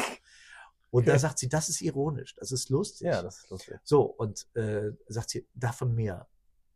Und 0.91 1.07
da 1.07 1.13
Okay. 1.13 1.19
sagt 1.19 1.39
sie, 1.39 1.49
das 1.49 1.67
ist 1.69 1.81
ironisch, 1.81 2.35
das 2.35 2.51
ist 2.51 2.69
lustig. 2.69 3.07
Ja, 3.07 3.21
das 3.21 3.39
ist 3.39 3.49
lustig. 3.49 3.79
So, 3.83 4.03
und 4.03 4.47
äh, 4.55 4.91
sagt 5.07 5.29
sie, 5.29 5.47
davon 5.53 5.93
mehr. 5.93 6.27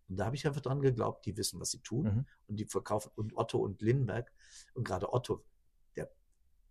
Und 0.09 0.17
da 0.17 0.25
habe 0.25 0.35
ich 0.35 0.45
einfach 0.45 0.61
dran 0.61 0.81
geglaubt, 0.81 1.25
die 1.25 1.37
wissen, 1.37 1.59
was 1.59 1.71
sie 1.71 1.79
tun. 1.79 2.03
Mhm. 2.03 2.25
Und 2.47 2.55
die 2.57 2.65
verkaufen, 2.65 3.11
und 3.15 3.37
Otto 3.37 3.59
und 3.59 3.81
Lindenberg, 3.81 4.31
und 4.73 4.83
gerade 4.83 5.13
Otto, 5.13 5.45
der, 5.95 6.11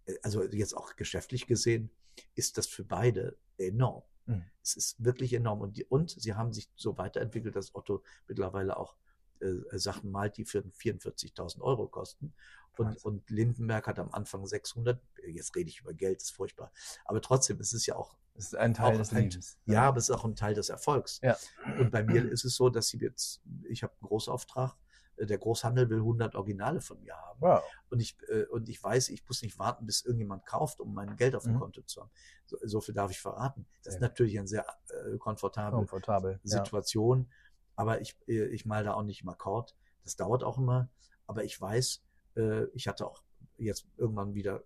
äh, 0.06 0.14
also 0.22 0.42
jetzt 0.44 0.76
auch 0.76 0.96
geschäftlich 0.96 1.46
gesehen, 1.46 1.90
ist 2.34 2.58
das 2.58 2.66
für 2.66 2.84
beide 2.84 3.38
enorm. 3.56 4.02
Mhm. 4.26 4.44
Es 4.62 4.76
ist 4.76 5.02
wirklich 5.02 5.32
enorm. 5.32 5.60
Und, 5.60 5.76
die, 5.76 5.84
und 5.84 6.10
sie 6.10 6.34
haben 6.34 6.52
sich 6.52 6.68
so 6.74 6.98
weiterentwickelt, 6.98 7.54
dass 7.56 7.74
Otto 7.74 8.02
mittlerweile 8.26 8.76
auch 8.76 8.96
äh, 9.42 9.78
Sachen 9.78 10.10
malt, 10.10 10.36
die 10.36 10.44
für 10.44 10.60
44.000 10.60 11.60
Euro 11.60 11.86
kosten. 11.88 12.32
Und, 12.76 13.04
und 13.04 13.28
Lindenberg 13.30 13.88
hat 13.88 13.98
am 13.98 14.10
Anfang 14.12 14.46
600. 14.46 15.00
Jetzt 15.26 15.56
rede 15.56 15.68
ich 15.68 15.80
über 15.80 15.92
Geld, 15.94 16.22
ist 16.22 16.30
furchtbar. 16.30 16.70
Aber 17.06 17.20
trotzdem, 17.20 17.58
es 17.60 17.72
ist 17.72 17.86
ja 17.86 17.96
auch 17.96 18.16
Das 18.36 18.44
ist 18.46 18.54
ein 18.54 18.72
Teil 18.74 18.96
des 18.96 19.10
ein- 19.12 19.24
Lebens. 19.24 19.58
ja, 19.66 19.82
aber 19.82 19.98
es 19.98 20.08
ist 20.08 20.14
auch 20.14 20.24
ein 20.24 20.36
Teil 20.36 20.54
des 20.54 20.68
Erfolgs. 20.68 21.18
Ja. 21.22 21.36
Und 21.80 21.90
bei 21.90 22.04
mir 22.04 22.30
ist 22.30 22.44
es 22.44 22.54
so, 22.54 22.68
dass 22.70 22.86
sie 22.88 22.98
jetzt, 22.98 23.40
ich 23.68 23.82
habe 23.82 23.92
einen 24.00 24.06
Großauftrag, 24.08 24.76
äh, 25.16 25.26
der 25.26 25.38
Großhandel 25.38 25.90
will 25.90 25.98
100 25.98 26.36
Originale 26.36 26.80
von 26.80 27.00
mir 27.02 27.16
haben. 27.16 27.40
Wow. 27.40 27.64
Und 27.90 27.98
ich, 27.98 28.16
äh, 28.28 28.44
und 28.44 28.68
ich 28.68 28.80
weiß, 28.80 29.08
ich 29.08 29.26
muss 29.26 29.42
nicht 29.42 29.58
warten, 29.58 29.84
bis 29.84 30.02
irgendjemand 30.04 30.46
kauft, 30.46 30.78
um 30.80 30.94
mein 30.94 31.16
Geld 31.16 31.34
auf 31.34 31.42
dem 31.42 31.54
Mhm. 31.54 31.58
Konto 31.60 31.82
zu 31.82 32.02
haben. 32.02 32.10
So, 32.46 32.58
so 32.62 32.80
viel 32.80 32.94
darf 32.94 33.10
ich 33.10 33.18
verraten. 33.20 33.66
Das 33.82 33.94
ist 33.94 34.00
natürlich 34.00 34.38
eine 34.38 34.46
sehr 34.46 34.64
äh, 34.90 35.18
komfortable 35.18 35.78
Komfortabel. 35.78 36.38
Ja. 36.44 36.62
Aber 37.78 38.00
ich, 38.00 38.16
äh, 38.26 38.46
ich 38.46 38.66
mal 38.66 38.82
da 38.82 38.94
auch 38.94 39.04
nicht 39.04 39.22
im 39.22 39.28
Akkord. 39.28 39.76
Das 40.02 40.16
dauert 40.16 40.42
auch 40.42 40.58
immer. 40.58 40.88
Aber 41.28 41.44
ich 41.44 41.58
weiß, 41.60 42.02
äh, 42.36 42.64
ich 42.74 42.88
hatte 42.88 43.06
auch 43.06 43.22
jetzt 43.56 43.86
irgendwann 43.96 44.34
wieder 44.34 44.64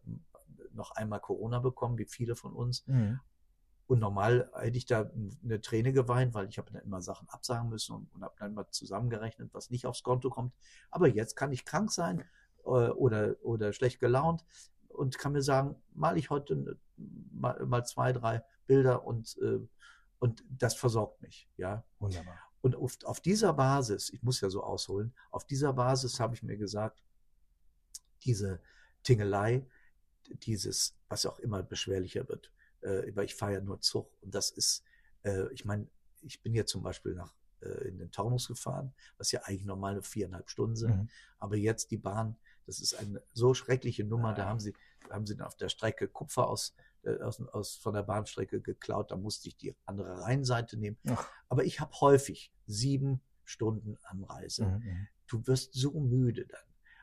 noch 0.73 0.93
einmal 0.93 1.21
Corona 1.21 1.59
bekommen, 1.59 1.99
wie 1.99 2.07
viele 2.07 2.37
von 2.37 2.55
uns. 2.55 2.87
Mhm. 2.87 3.21
Und 3.87 3.99
normal 3.99 4.51
hätte 4.55 4.79
ich 4.79 4.87
da 4.87 5.11
eine 5.45 5.61
Träne 5.61 5.93
geweint, 5.93 6.33
weil 6.33 6.49
ich 6.49 6.57
habe 6.57 6.73
dann 6.73 6.81
immer 6.81 7.03
Sachen 7.03 7.29
absagen 7.29 7.69
müssen 7.69 7.95
und, 7.95 8.15
und 8.15 8.23
habe 8.25 8.35
dann 8.39 8.55
mal 8.55 8.67
zusammengerechnet, 8.71 9.53
was 9.53 9.69
nicht 9.69 9.85
aufs 9.85 10.03
Konto 10.03 10.31
kommt. 10.31 10.55
Aber 10.91 11.07
jetzt 11.07 11.37
kann 11.37 11.53
ich 11.53 11.67
krank 11.67 11.93
sein 11.93 12.25
äh, 12.65 12.69
oder, 12.69 13.37
oder 13.43 13.75
schlecht 13.75 14.01
gelaunt 14.01 14.47
und 14.89 15.19
kann 15.19 15.33
mir 15.33 15.43
sagen, 15.43 15.77
mal 15.93 16.17
ich 16.17 16.31
heute 16.31 16.79
mal, 16.97 17.63
mal 17.67 17.85
zwei, 17.85 18.15
drei 18.15 18.43
Bilder 18.67 19.05
und, 19.05 19.39
und 20.19 20.45
das 20.49 20.75
versorgt 20.75 21.21
mich. 21.21 21.51
Ja. 21.59 21.85
Wunderbar. 21.99 22.52
Und 22.63 22.77
auf, 22.77 22.97
auf 23.05 23.21
dieser 23.21 23.53
Basis, 23.53 24.11
ich 24.11 24.23
muss 24.23 24.41
ja 24.41 24.49
so 24.49 24.63
ausholen, 24.63 25.13
auf 25.31 25.45
dieser 25.47 25.73
Basis 25.73 26.19
habe 26.21 26.35
ich 26.35 26.43
mir 26.43 26.57
gesagt, 26.57 27.03
diese 28.25 28.61
Tingelei, 29.03 29.67
dieses, 30.29 30.97
was 31.09 31.27
auch 31.27 31.41
immer 31.41 31.63
beschwerlicher 31.63 32.29
wird, 32.29 32.53
äh, 32.83 33.15
weil 33.15 33.25
ich 33.25 33.35
fahre 33.35 33.55
ja 33.55 33.61
nur 33.61 33.81
Zug 33.81 34.11
und 34.23 34.35
das 34.35 34.51
ist, 34.51 34.85
äh, 35.25 35.53
ich 35.53 35.65
meine, 35.65 35.89
ich 36.23 36.41
bin 36.41 36.55
ja 36.55 36.65
zum 36.65 36.83
Beispiel 36.83 37.15
nach 37.15 37.35
äh, 37.61 37.89
in 37.89 37.99
den 37.99 38.13
Taunus 38.13 38.47
gefahren, 38.47 38.95
was 39.19 39.33
ja 39.33 39.41
eigentlich 39.43 39.65
normale 39.65 40.03
viereinhalb 40.03 40.49
Stunden 40.49 40.77
sind, 40.77 40.97
Mhm. 40.97 41.09
aber 41.41 41.57
jetzt 41.57 41.91
die 41.91 41.99
Bahn, 41.99 42.37
das 42.67 42.79
ist 42.81 42.95
eine 42.95 43.23
so 43.33 43.55
schreckliche 43.55 44.05
Nummer, 44.05 44.35
da 44.35 44.47
haben 44.47 44.61
sie, 44.61 44.73
haben 45.11 45.27
sie 45.27 45.37
dann 45.37 45.47
auf 45.47 45.57
der 45.57 45.69
Strecke 45.69 46.09
Kupfer 46.09 46.49
aus, 46.49 46.75
äh, 47.03 47.19
aus, 47.21 47.41
aus 47.49 47.77
von 47.77 47.95
der 47.95 48.03
Bahnstrecke 48.03 48.61
geklaut, 48.61 49.11
da 49.11 49.17
musste 49.17 49.49
ich 49.49 49.57
die 49.57 49.75
andere 49.87 50.21
Rheinseite 50.23 50.77
nehmen, 50.79 50.99
Ach. 51.09 51.29
aber 51.49 51.65
ich 51.65 51.81
habe 51.81 51.93
häufig 52.01 52.53
sieben 52.67 53.21
Stunden 53.45 53.99
Anreise 54.05 54.67
Mhm. 54.67 54.73
Mhm. 54.85 55.09
du 55.27 55.47
wirst 55.47 55.75
so 55.75 55.99
müde 56.01 56.47
dann. 56.47 56.61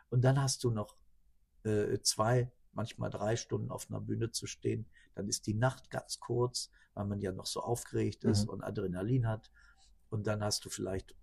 Und 0.10 0.22
dann 0.24 0.42
hast 0.42 0.64
du 0.64 0.72
noch 0.72 0.96
äh, 1.64 2.00
zwei, 2.02 2.52
manchmal 2.72 3.10
drei 3.10 3.36
Stunden 3.36 3.72
auf 3.72 3.90
einer 3.90 4.00
Bühne 4.02 4.32
zu 4.32 4.48
stehen. 4.48 4.86
Dann 5.16 5.28
ist 5.28 5.46
die 5.48 5.54
Nacht 5.54 5.90
ganz 5.90 6.20
kurz, 6.20 6.72
weil 6.94 7.06
man 7.06 7.20
ja 7.22 7.32
noch 7.32 7.46
so 7.48 7.62
aufgeregt 7.62 8.24
ist 8.24 8.44
Mhm. 8.46 8.50
und 8.50 8.64
Adrenalin 8.64 9.28
hat. 9.28 9.52
Und 10.10 10.26
dann 10.28 10.44
hast 10.44 10.64
du 10.66 10.70
vielleicht 10.70 11.12
äh, 11.12 11.16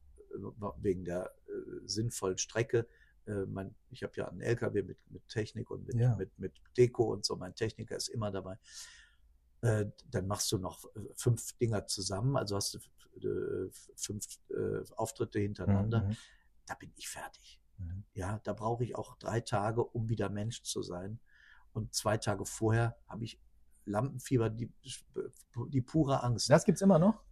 wegen 0.79 1.05
der 1.05 1.33
äh, 1.49 1.87
sinnvollen 1.87 2.39
Strecke, 2.39 2.87
mein, 3.47 3.75
ich 3.91 4.03
habe 4.03 4.13
ja 4.17 4.29
einen 4.29 4.41
LKW 4.41 4.83
mit, 4.83 4.99
mit 5.11 5.27
Technik 5.29 5.71
und 5.71 5.87
mit, 5.87 5.97
Ja. 5.97 6.15
mit, 6.17 6.39
mit 6.39 6.53
Deko 6.77 7.13
und 7.13 7.25
so, 7.25 7.37
mein 7.37 7.55
Techniker 7.55 7.97
ist 7.97 8.09
immer 8.09 8.31
dabei. 8.31 8.59
Äh, 9.63 9.87
dann 10.11 10.27
machst 10.27 10.53
du 10.53 10.59
noch 10.59 10.85
äh, 10.95 11.01
fünf 11.15 11.53
Dinger 11.59 11.87
zusammen, 11.87 12.37
also 12.37 12.57
hast 12.57 12.75
du 12.75 12.79
äh, 13.27 13.71
fünf 13.97 14.27
äh, 14.51 14.85
Auftritte 14.97 15.39
hintereinander 15.41 16.03
Mhm. 16.03 16.17
da 16.67 16.75
bin 16.75 16.93
ich 16.97 17.09
fertig. 17.09 17.61
Mhm. 17.79 18.05
Ja, 18.15 18.41
da 18.45 18.53
brauche 18.53 18.85
ich 18.85 18.95
auch 18.97 19.17
drei 19.17 19.41
Tage, 19.41 19.83
um 19.85 20.09
wieder 20.09 20.29
Mensch 20.29 20.63
zu 20.63 20.83
sein. 20.83 21.19
Und 21.73 21.95
zwei 21.95 22.17
Tage 22.19 22.45
vorher 22.47 22.97
habe 23.09 23.25
ich 23.25 23.41
Lampenfieber, 23.87 24.51
die, 24.51 24.73
die 25.69 25.81
pure 25.81 26.23
Angst. 26.23 26.51
Das 26.51 26.65
gibt's 26.65 26.81
immer 26.83 26.99
noch? 26.99 27.23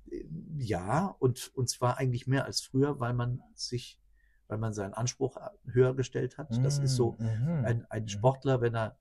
Ja, 0.56 1.06
und, 1.18 1.50
und 1.56 1.68
zwar 1.68 1.98
eigentlich 1.98 2.26
mehr 2.26 2.44
als 2.44 2.60
früher, 2.60 3.00
weil 3.00 3.12
man 3.12 3.42
sich, 3.54 3.98
weil 4.48 4.58
man 4.58 4.72
seinen 4.72 4.94
Anspruch 4.94 5.36
höher 5.66 5.94
gestellt 5.94 6.38
hat. 6.38 6.48
Das 6.64 6.78
ist 6.78 6.96
so, 6.96 7.16
Mhm. 7.18 7.64
ein, 7.64 7.86
ein 7.90 8.02
Mhm. 8.04 8.08
Sportler, 8.08 8.60
wenn 8.60 8.74
er, 8.74 8.98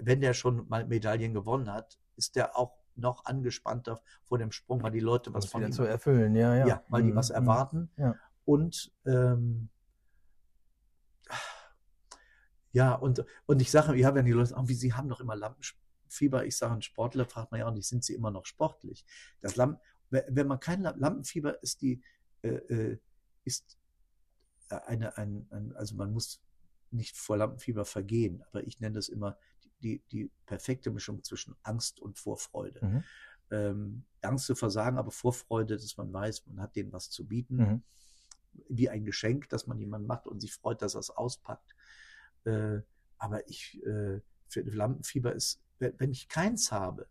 wenn 0.00 0.20
der 0.20 0.32
schon 0.34 0.66
mal 0.68 0.86
Medaillen 0.86 1.34
gewonnen 1.34 1.70
hat, 1.72 1.98
ist 2.16 2.36
der 2.36 2.56
auch 2.56 2.78
noch 2.94 3.24
angespannter 3.24 4.00
vor 4.24 4.38
dem 4.38 4.52
Sprung, 4.52 4.82
weil 4.82 4.92
die 4.92 5.00
Leute 5.00 5.32
was 5.34 5.46
von 5.46 5.62
ihm 5.62 5.72
zu 5.72 5.82
erfüllen, 5.84 6.34
ja, 6.34 6.54
ja. 6.54 6.66
ja, 6.66 6.84
weil 6.88 7.02
die 7.02 7.12
Mhm. 7.12 7.16
was 7.16 7.30
erwarten. 7.30 7.90
Ja. 7.96 8.14
Und 8.44 8.92
ähm, 9.06 9.68
ja, 12.72 12.94
und, 12.94 13.24
und 13.46 13.60
ich 13.60 13.70
sage, 13.70 13.94
ja, 13.96 14.14
wenn 14.14 14.24
die 14.24 14.32
Leute 14.32 14.50
sagen, 14.50 14.68
wie 14.68 14.74
sie 14.74 14.94
haben 14.94 15.08
doch 15.08 15.20
immer 15.20 15.36
Lampenfieber, 15.36 16.46
ich 16.46 16.56
sage, 16.56 16.74
ein 16.74 16.82
Sportler 16.82 17.26
fragt 17.26 17.50
man 17.50 17.60
ja 17.60 17.66
auch 17.66 17.72
nicht, 17.72 17.86
sind 17.86 18.02
sie 18.04 18.14
immer 18.14 18.30
noch 18.30 18.46
sportlich? 18.46 19.04
Das 19.40 19.56
Lampen, 19.56 19.80
wenn 20.10 20.46
man 20.46 20.58
kein 20.60 20.82
Lam- 20.82 20.98
Lampenfieber 20.98 21.62
ist, 21.62 21.82
die 21.82 22.02
äh, 22.42 22.48
äh, 22.48 22.98
ist 23.44 23.78
eine, 24.78 25.16
ein, 25.16 25.46
ein, 25.50 25.74
also 25.76 25.94
man 25.94 26.12
muss 26.12 26.42
nicht 26.90 27.16
vor 27.16 27.36
Lampenfieber 27.36 27.84
vergehen, 27.84 28.42
aber 28.48 28.66
ich 28.66 28.80
nenne 28.80 28.94
das 28.96 29.08
immer 29.08 29.38
die, 29.82 30.02
die 30.12 30.30
perfekte 30.46 30.90
Mischung 30.90 31.22
zwischen 31.24 31.56
Angst 31.62 32.00
und 32.00 32.18
Vorfreude. 32.18 32.84
Mhm. 32.84 33.04
Ähm, 33.50 34.04
Angst 34.22 34.46
zu 34.46 34.54
versagen, 34.54 34.98
aber 34.98 35.10
Vorfreude, 35.10 35.76
dass 35.76 35.96
man 35.96 36.12
weiß, 36.12 36.46
man 36.46 36.60
hat 36.60 36.76
denen 36.76 36.92
was 36.92 37.10
zu 37.10 37.26
bieten 37.26 37.56
Mhm. 37.56 37.82
wie 38.68 38.88
ein 38.88 39.04
Geschenk, 39.04 39.48
das 39.48 39.66
man 39.66 39.78
jemandem 39.78 40.06
macht 40.06 40.26
und 40.26 40.40
sich 40.40 40.52
freut, 40.54 40.82
dass 40.82 40.94
er 40.94 41.00
es 41.00 41.10
auspackt. 41.10 41.74
Äh, 42.44 42.80
aber 43.18 43.48
ich, 43.48 43.82
äh, 43.84 44.20
für 44.48 44.60
Lampenfieber 44.62 45.34
ist, 45.34 45.62
wenn 45.78 45.98
wenn 45.98 46.10
ich 46.12 46.28
keins 46.28 46.70
habe, 46.70 47.08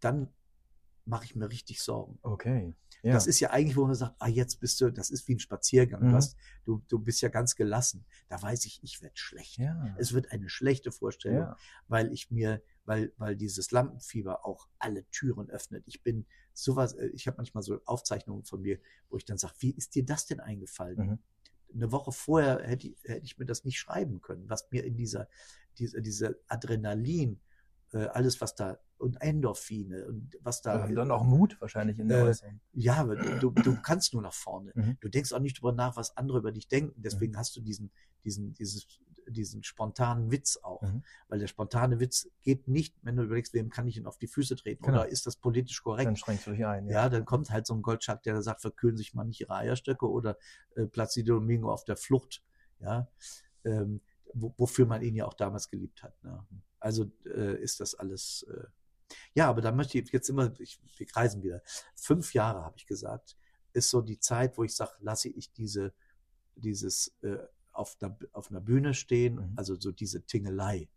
dann 0.00 0.32
mache 1.06 1.24
ich 1.24 1.36
mir 1.36 1.48
richtig 1.48 1.80
Sorgen. 1.80 2.18
Okay. 2.22 2.74
Ja. 3.02 3.12
Das 3.12 3.26
ist 3.26 3.38
ja 3.40 3.50
eigentlich, 3.50 3.76
wo 3.76 3.86
man 3.86 3.94
sagt, 3.94 4.16
ah, 4.18 4.26
jetzt 4.26 4.58
bist 4.58 4.80
du, 4.80 4.90
das 4.90 5.10
ist 5.10 5.28
wie 5.28 5.36
ein 5.36 5.38
Spaziergang. 5.38 6.02
Mhm. 6.02 6.08
Du, 6.10 6.14
hast, 6.16 6.36
du, 6.64 6.82
du 6.88 6.98
bist 6.98 7.20
ja 7.20 7.28
ganz 7.28 7.54
gelassen. 7.54 8.04
Da 8.28 8.42
weiß 8.42 8.66
ich, 8.66 8.82
ich 8.82 9.00
werde 9.00 9.16
schlecht. 9.16 9.58
ja. 9.58 9.94
Es 9.98 10.12
wird 10.12 10.32
eine 10.32 10.48
schlechte 10.48 10.90
Vorstellung 10.90 11.38
ja. 11.38 11.56
weil 11.86 12.12
ich 12.12 12.30
mir, 12.30 12.62
weil, 12.84 13.12
weil 13.16 13.36
dieses 13.36 13.70
Lampenfieber 13.70 14.44
auch 14.44 14.68
alle 14.78 15.08
Türen 15.10 15.48
öffnet. 15.50 15.84
Ich 15.86 16.02
bin 16.02 16.26
sowas, 16.52 16.94
äh, 16.94 17.06
ich 17.08 17.26
habe 17.26 17.36
manchmal 17.36 17.62
so 17.62 17.80
Aufzeichnungen 17.84 18.44
von 18.44 18.60
mir, 18.60 18.78
wo 19.08 19.16
ich 19.16 19.24
dann 19.24 19.38
sage, 19.38 19.54
wie 19.60 19.70
ist 19.70 19.94
dir 19.94 20.04
das 20.04 20.26
denn 20.26 20.40
eingefallen? 20.40 20.98
Mhm. 20.98 21.18
Eine 21.74 21.92
Woche 21.92 22.10
vorher 22.10 22.62
hätte 22.66 22.88
ich, 22.88 22.96
hätte 23.04 23.24
ich 23.24 23.38
mir 23.38 23.46
das 23.46 23.64
nicht 23.64 23.78
schreiben 23.78 24.20
können, 24.20 24.48
was 24.48 24.70
mir 24.70 24.84
in 24.84 24.96
dieser, 24.96 25.28
dieser, 25.78 26.00
dieser 26.00 26.34
Adrenalin, 26.48 27.40
äh, 27.92 28.06
alles 28.06 28.40
was 28.40 28.54
da, 28.54 28.78
und 28.98 29.20
Endorphine 29.20 30.06
und 30.06 30.36
was 30.40 30.62
da. 30.62 30.84
Und 30.84 30.94
dann 30.94 31.10
auch 31.10 31.24
Mut 31.24 31.60
wahrscheinlich 31.60 31.98
in 31.98 32.08
der 32.08 32.20
Äh, 32.20 32.28
Äußerung. 32.28 32.60
Ja, 32.72 32.94
aber 32.96 33.16
du, 33.16 33.50
du 33.50 33.76
kannst 33.82 34.12
nur 34.12 34.22
nach 34.22 34.32
vorne. 34.34 34.72
Mhm. 34.74 34.96
Du 35.00 35.08
denkst 35.08 35.32
auch 35.32 35.38
nicht 35.40 35.58
drüber 35.60 35.72
nach, 35.72 35.96
was 35.96 36.16
andere 36.16 36.38
über 36.38 36.52
dich 36.52 36.68
denken. 36.68 37.02
Deswegen 37.02 37.36
hast 37.36 37.54
du 37.56 37.60
diesen, 37.60 37.90
diesen, 38.24 38.54
dieses, 38.54 38.86
diesen 39.28 39.62
spontanen 39.64 40.30
Witz 40.30 40.58
auch. 40.62 40.82
Mhm. 40.82 41.02
Weil 41.28 41.38
der 41.40 41.46
spontane 41.46 42.00
Witz 42.00 42.28
geht 42.42 42.68
nicht, 42.68 42.94
wenn 43.02 43.16
du 43.16 43.24
überlegst, 43.24 43.52
wem 43.54 43.70
kann 43.70 43.86
ich 43.86 43.96
ihn 43.96 44.06
auf 44.06 44.18
die 44.18 44.28
Füße 44.28 44.56
treten 44.56 44.84
Genau. 44.84 44.98
oder 45.00 45.08
ist 45.08 45.26
das 45.26 45.36
politisch 45.36 45.82
korrekt? 45.82 46.06
Dann 46.06 46.16
schränkst 46.16 46.46
du 46.46 46.52
dich 46.52 46.64
ein. 46.64 46.88
ja. 46.88 47.08
dann 47.08 47.24
kommt 47.24 47.50
halt 47.50 47.66
so 47.66 47.74
ein 47.74 47.82
Goldschack, 47.82 48.22
der 48.22 48.40
sagt, 48.42 48.60
verkühlen 48.62 48.96
sich 48.96 49.14
mal 49.14 49.24
nicht 49.24 49.40
ihre 49.40 49.54
Eierstöcke 49.56 50.08
oder 50.08 50.38
äh, 50.74 50.86
Placido 50.86 51.34
Domingo 51.34 51.72
auf 51.72 51.84
der 51.84 51.96
Flucht. 51.96 52.42
Ja, 52.78 53.08
ähm, 53.64 54.00
wo, 54.34 54.54
wofür 54.58 54.86
man 54.86 55.02
ihn 55.02 55.14
ja 55.14 55.26
auch 55.26 55.34
damals 55.34 55.70
geliebt 55.70 56.02
hat. 56.02 56.22
Ne? 56.22 56.44
Also 56.78 57.10
äh, 57.24 57.60
ist 57.62 57.80
das 57.80 57.94
alles. 57.94 58.46
Äh, 58.50 58.64
ja, 59.34 59.48
aber 59.48 59.60
da 59.60 59.72
möchte 59.72 59.98
ich 59.98 60.10
jetzt 60.10 60.28
immer, 60.28 60.52
ich, 60.60 60.80
wir 60.96 61.06
kreisen 61.06 61.42
wieder. 61.42 61.62
Fünf 61.94 62.34
Jahre 62.34 62.64
habe 62.64 62.76
ich 62.76 62.86
gesagt, 62.86 63.36
ist 63.72 63.90
so 63.90 64.00
die 64.00 64.18
Zeit, 64.18 64.56
wo 64.56 64.64
ich 64.64 64.74
sage, 64.74 64.92
lasse 65.00 65.28
ich 65.28 65.52
diese, 65.52 65.92
dieses 66.54 67.14
äh, 67.22 67.38
auf, 67.72 67.96
der, 67.96 68.16
auf 68.32 68.50
einer 68.50 68.60
Bühne 68.60 68.94
stehen, 68.94 69.34
mhm. 69.34 69.52
also 69.56 69.78
so 69.78 69.92
diese 69.92 70.22
Tingelei. 70.22 70.88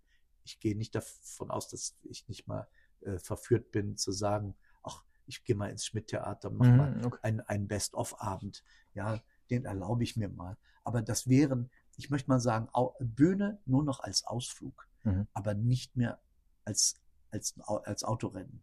Ich 0.43 0.59
gehe 0.59 0.75
nicht 0.75 0.95
davon 0.95 1.51
aus, 1.51 1.67
dass 1.67 1.97
ich 2.03 2.27
nicht 2.27 2.47
mal 2.47 2.67
äh, 3.01 3.19
verführt 3.19 3.71
bin 3.71 3.97
zu 3.97 4.11
sagen, 4.11 4.55
ach, 4.83 5.03
ich 5.25 5.43
gehe 5.43 5.55
mal 5.55 5.69
ins 5.69 5.85
Schmidt-Theater, 5.85 6.49
mach 6.49 6.67
mhm, 6.67 6.77
mal 6.77 7.05
okay. 7.05 7.19
einen, 7.21 7.41
einen 7.41 7.67
Best-of-Abend. 7.67 8.63
Ja, 8.93 9.21
den 9.49 9.65
erlaube 9.65 10.03
ich 10.03 10.15
mir 10.15 10.29
mal. 10.29 10.57
Aber 10.83 11.01
das 11.01 11.27
wären, 11.27 11.69
ich 11.97 12.09
möchte 12.09 12.29
mal 12.29 12.39
sagen, 12.39 12.69
Bühne 12.99 13.59
nur 13.65 13.83
noch 13.83 13.99
als 13.99 14.23
Ausflug, 14.23 14.87
mhm. 15.03 15.27
aber 15.33 15.53
nicht 15.53 15.95
mehr 15.95 16.19
als, 16.65 16.95
als, 17.31 17.55
als 17.59 18.03
Autorennen. 18.03 18.61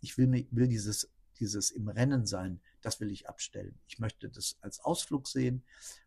Ich 0.00 0.16
will, 0.18 0.46
will 0.50 0.68
dieses, 0.68 1.10
dieses 1.38 1.70
im 1.70 1.88
Rennen 1.88 2.26
sein, 2.26 2.60
das 2.80 3.00
will 3.00 3.10
ich 3.10 3.28
abstellen. 3.28 3.78
Ich 3.86 3.98
möchte 3.98 4.28
das 4.28 4.56
als 4.60 4.80
Ausflug 4.80 5.28
sehen, 5.28 5.64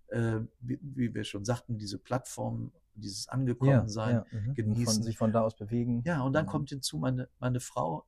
äh, 0.08 0.40
wie, 0.60 0.80
wie, 0.82 1.14
wir 1.14 1.24
schon 1.24 1.46
sagten, 1.46 1.78
diese 1.78 1.98
Plattform, 1.98 2.72
dieses 2.96 3.28
Angekommensein, 3.28 4.16
ja, 4.16 4.26
ja, 4.32 4.40
mhm. 4.40 4.54
genießen. 4.54 4.96
Von 4.96 5.04
sich 5.04 5.18
von 5.18 5.32
da 5.32 5.42
aus 5.42 5.56
bewegen. 5.56 6.04
Ja, 6.06 6.22
und 6.22 6.34
dann 6.34 6.46
mhm. 6.46 6.50
kommt 6.50 6.70
hinzu 6.70 6.98
meine, 6.98 7.30
meine 7.40 7.60
Frau. 7.60 8.06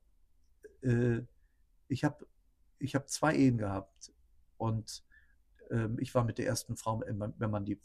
Äh, 0.82 1.22
ich 1.88 2.04
habe 2.04 2.28
ich 2.80 2.96
hab 2.96 3.10
zwei 3.10 3.36
Ehen 3.36 3.58
gehabt 3.58 4.12
und 4.58 5.04
ähm, 5.72 5.98
ich 6.00 6.14
war 6.14 6.26
mit 6.26 6.38
der 6.38 6.48
ersten 6.48 6.76
Frau, 6.76 7.02
wenn 7.06 7.50
man 7.50 7.66
die 7.66 7.80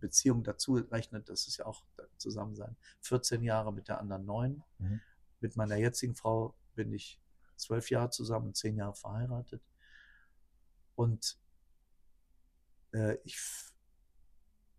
Beziehung 0.00 0.44
dazu 0.44 0.74
rechnet, 0.74 1.28
das 1.28 1.46
ist 1.46 1.58
ja 1.58 1.66
auch 1.66 1.84
zusammen 2.16 2.54
sein, 2.54 2.76
14 3.00 3.42
Jahre 3.42 3.72
mit 3.72 3.88
der 3.88 4.00
anderen 4.00 4.24
neun. 4.24 4.62
Mhm. 4.78 5.00
Mit 5.40 5.56
meiner 5.56 5.76
jetzigen 5.76 6.14
Frau 6.14 6.54
bin 6.74 6.92
ich 6.92 7.20
zwölf 7.56 7.90
Jahre 7.90 8.10
zusammen 8.10 8.48
und 8.48 8.56
zehn 8.56 8.76
Jahre 8.76 8.94
verheiratet. 8.94 9.62
Und 10.94 11.38
äh, 12.92 13.16
ich, 13.24 13.38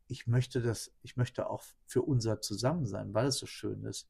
ich 0.07 0.27
möchte 0.27 0.61
das, 0.61 0.91
ich 1.01 1.17
möchte 1.17 1.49
auch 1.49 1.63
für 1.85 2.01
unser 2.01 2.41
Zusammensein, 2.41 3.13
weil 3.13 3.27
es 3.27 3.37
so 3.37 3.45
schön 3.45 3.83
ist, 3.85 4.09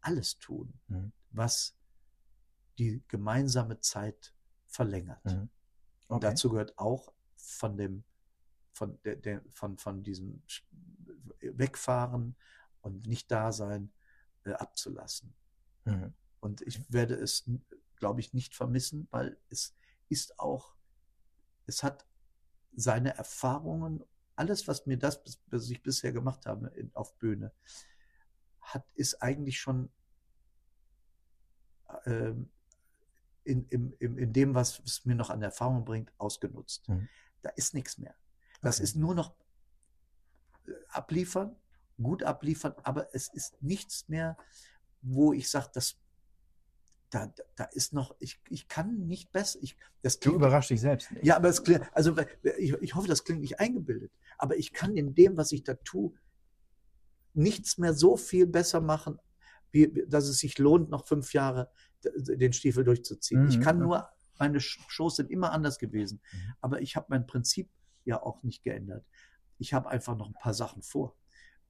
alles 0.00 0.38
tun, 0.38 0.72
mhm. 0.88 1.12
was 1.30 1.76
die 2.78 3.02
gemeinsame 3.08 3.80
Zeit 3.80 4.34
verlängert. 4.66 5.24
Mhm. 5.24 5.48
Okay. 6.08 6.20
dazu 6.20 6.50
gehört 6.50 6.78
auch 6.78 7.12
von 7.36 7.76
dem, 7.76 8.04
von, 8.72 8.98
der, 9.02 9.16
der, 9.16 9.42
von, 9.50 9.78
von 9.78 10.02
diesem 10.02 10.42
Wegfahren 11.40 12.36
und 12.82 13.06
nicht 13.06 13.30
da 13.30 13.52
sein 13.52 13.92
äh, 14.44 14.52
abzulassen. 14.52 15.34
Mhm. 15.86 16.12
Und 16.40 16.60
ich 16.62 16.92
werde 16.92 17.14
es, 17.14 17.48
glaube 17.96 18.20
ich, 18.20 18.34
nicht 18.34 18.54
vermissen, 18.54 19.08
weil 19.10 19.38
es 19.48 19.74
ist 20.08 20.38
auch, 20.38 20.74
es 21.66 21.82
hat 21.82 22.06
seine 22.74 23.16
Erfahrungen, 23.16 24.04
alles, 24.36 24.68
was 24.68 24.86
mir 24.86 24.98
das, 24.98 25.22
was 25.46 25.70
ich 25.70 25.82
bisher 25.82 26.12
gemacht 26.12 26.46
habe 26.46 26.68
in, 26.76 26.94
auf 26.94 27.16
Bühne, 27.16 27.52
hat, 28.60 28.84
ist 28.94 29.22
eigentlich 29.22 29.58
schon 29.58 29.90
ähm, 32.04 32.50
in, 33.44 33.66
in, 33.68 33.92
in 34.18 34.32
dem, 34.32 34.54
was 34.54 34.80
es 34.80 35.04
mir 35.04 35.14
noch 35.14 35.30
an 35.30 35.42
Erfahrung 35.42 35.84
bringt, 35.84 36.12
ausgenutzt. 36.18 36.88
Mhm. 36.88 37.08
Da 37.42 37.50
ist 37.50 37.74
nichts 37.74 37.96
mehr. 37.98 38.14
Das 38.60 38.76
okay. 38.76 38.84
ist 38.84 38.96
nur 38.96 39.14
noch 39.14 39.34
äh, 40.66 40.72
abliefern, 40.88 41.56
gut 42.02 42.22
abliefern, 42.22 42.74
aber 42.82 43.14
es 43.14 43.32
ist 43.32 43.60
nichts 43.62 44.08
mehr, 44.08 44.36
wo 45.06 45.32
ich 45.32 45.50
sage, 45.50 45.70
das 45.74 45.96
da, 47.10 47.32
da 47.54 47.64
ist 47.64 47.92
noch, 47.92 48.16
ich, 48.18 48.40
ich 48.50 48.66
kann 48.66 49.06
nicht 49.06 49.30
besser. 49.30 49.60
Ich, 49.62 49.76
das 50.02 50.18
klingt, 50.18 50.34
du 50.34 50.38
überraschst 50.38 50.70
dich 50.70 50.80
selbst. 50.80 51.10
Nicht. 51.12 51.24
Ja, 51.24 51.36
aber 51.36 51.48
es 51.48 51.62
klingt, 51.62 51.82
also 51.92 52.16
ich, 52.58 52.72
ich 52.74 52.94
hoffe, 52.94 53.06
das 53.06 53.22
klingt 53.22 53.40
nicht 53.40 53.60
eingebildet. 53.60 54.10
Aber 54.38 54.56
ich 54.56 54.72
kann 54.72 54.96
in 54.96 55.14
dem, 55.14 55.36
was 55.36 55.52
ich 55.52 55.62
da 55.62 55.74
tue, 55.74 56.12
nichts 57.32 57.78
mehr 57.78 57.94
so 57.94 58.16
viel 58.16 58.46
besser 58.46 58.80
machen, 58.80 59.18
wie, 59.70 60.04
dass 60.08 60.26
es 60.26 60.38
sich 60.38 60.58
lohnt, 60.58 60.90
noch 60.90 61.06
fünf 61.06 61.32
Jahre 61.32 61.70
den 62.02 62.52
Stiefel 62.52 62.82
durchzuziehen. 62.82 63.44
Mhm. 63.44 63.48
Ich 63.50 63.60
kann 63.60 63.78
nur 63.78 64.08
meine 64.38 64.60
Shows 64.60 65.16
sind 65.16 65.30
immer 65.30 65.52
anders 65.52 65.78
gewesen. 65.78 66.20
Mhm. 66.32 66.54
Aber 66.60 66.80
ich 66.82 66.96
habe 66.96 67.06
mein 67.08 67.26
Prinzip 67.26 67.70
ja 68.04 68.22
auch 68.22 68.42
nicht 68.42 68.62
geändert. 68.62 69.04
Ich 69.58 69.72
habe 69.72 69.88
einfach 69.88 70.16
noch 70.16 70.28
ein 70.28 70.34
paar 70.34 70.54
Sachen 70.54 70.82
vor. 70.82 71.16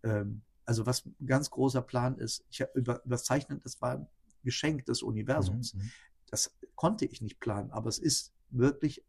Ähm, 0.02 0.42
also 0.66 0.84
was 0.84 1.06
ein 1.06 1.26
ganz 1.26 1.50
großer 1.50 1.80
Plan 1.80 2.18
ist, 2.18 2.44
ich 2.50 2.60
habe 2.60 2.72
über, 2.74 3.04
überzeichnet, 3.04 3.64
das 3.64 3.80
war 3.80 3.92
ein 3.92 4.08
Geschenk 4.42 4.84
des 4.86 5.02
Universums. 5.02 5.74
Mhm. 5.74 5.80
mhm. 5.80 5.90
Das 6.28 6.56
konnte 6.74 7.04
ich 7.04 7.22
nicht 7.22 7.38
planen, 7.38 7.70
aber 7.70 7.88
es 7.88 8.00
ist 8.00 8.34
wirklich 8.50 9.04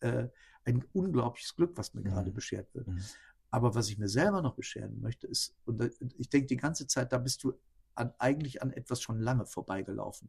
äh, 0.00 0.28
ein 0.64 0.84
unglaubliches 0.92 1.54
Glück, 1.54 1.76
was 1.76 1.94
mir 1.94 2.00
mhm. 2.00 2.06
gerade 2.06 2.32
beschert 2.32 2.74
wird. 2.74 2.88
Mhm. 2.88 3.02
Aber 3.50 3.76
was 3.76 3.88
ich 3.88 3.98
mir 3.98 4.08
selber 4.08 4.42
noch 4.42 4.56
bescheren 4.56 5.00
möchte, 5.00 5.28
ist, 5.28 5.54
und 5.64 5.80
ich 6.18 6.28
denke 6.28 6.48
die 6.48 6.56
ganze 6.56 6.88
Zeit, 6.88 7.12
da 7.12 7.18
bist 7.18 7.44
du 7.44 7.54
an, 7.94 8.12
eigentlich 8.18 8.62
an 8.62 8.72
etwas 8.72 9.00
schon 9.00 9.20
lange 9.20 9.46
vorbeigelaufen. 9.46 10.28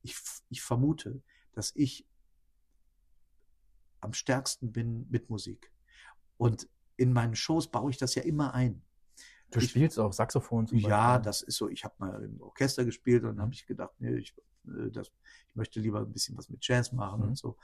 Ich, 0.00 0.16
ich 0.48 0.62
vermute, 0.62 1.20
dass 1.52 1.72
ich 1.74 2.08
am 4.00 4.14
stärksten 4.14 4.72
bin 4.72 5.06
mit 5.10 5.28
Musik. 5.28 5.70
Und 6.38 6.66
in 6.96 7.12
meinen 7.12 7.34
Shows 7.34 7.70
baue 7.70 7.90
ich 7.90 7.98
das 7.98 8.14
ja 8.14 8.22
immer 8.22 8.54
ein. 8.54 8.82
Du 9.50 9.60
ich, 9.60 9.70
spielst 9.70 9.98
auch 9.98 10.12
Saxophon 10.12 10.66
zum 10.66 10.78
Beispiel? 10.78 10.90
Ja, 10.90 11.18
das 11.18 11.42
ist 11.42 11.56
so. 11.56 11.68
Ich 11.68 11.84
habe 11.84 11.94
mal 11.98 12.22
im 12.22 12.40
Orchester 12.40 12.84
gespielt 12.84 13.22
und 13.22 13.30
dann 13.30 13.40
habe 13.40 13.48
mhm. 13.48 13.54
ich 13.54 13.66
gedacht, 13.66 13.92
nee, 13.98 14.16
ich, 14.16 14.34
äh, 14.66 14.90
das, 14.90 15.10
ich 15.48 15.54
möchte 15.54 15.80
lieber 15.80 16.00
ein 16.00 16.12
bisschen 16.12 16.36
was 16.36 16.48
mit 16.48 16.66
Jazz 16.66 16.92
machen 16.92 17.22
mhm. 17.22 17.28
und 17.28 17.38
so. 17.38 17.56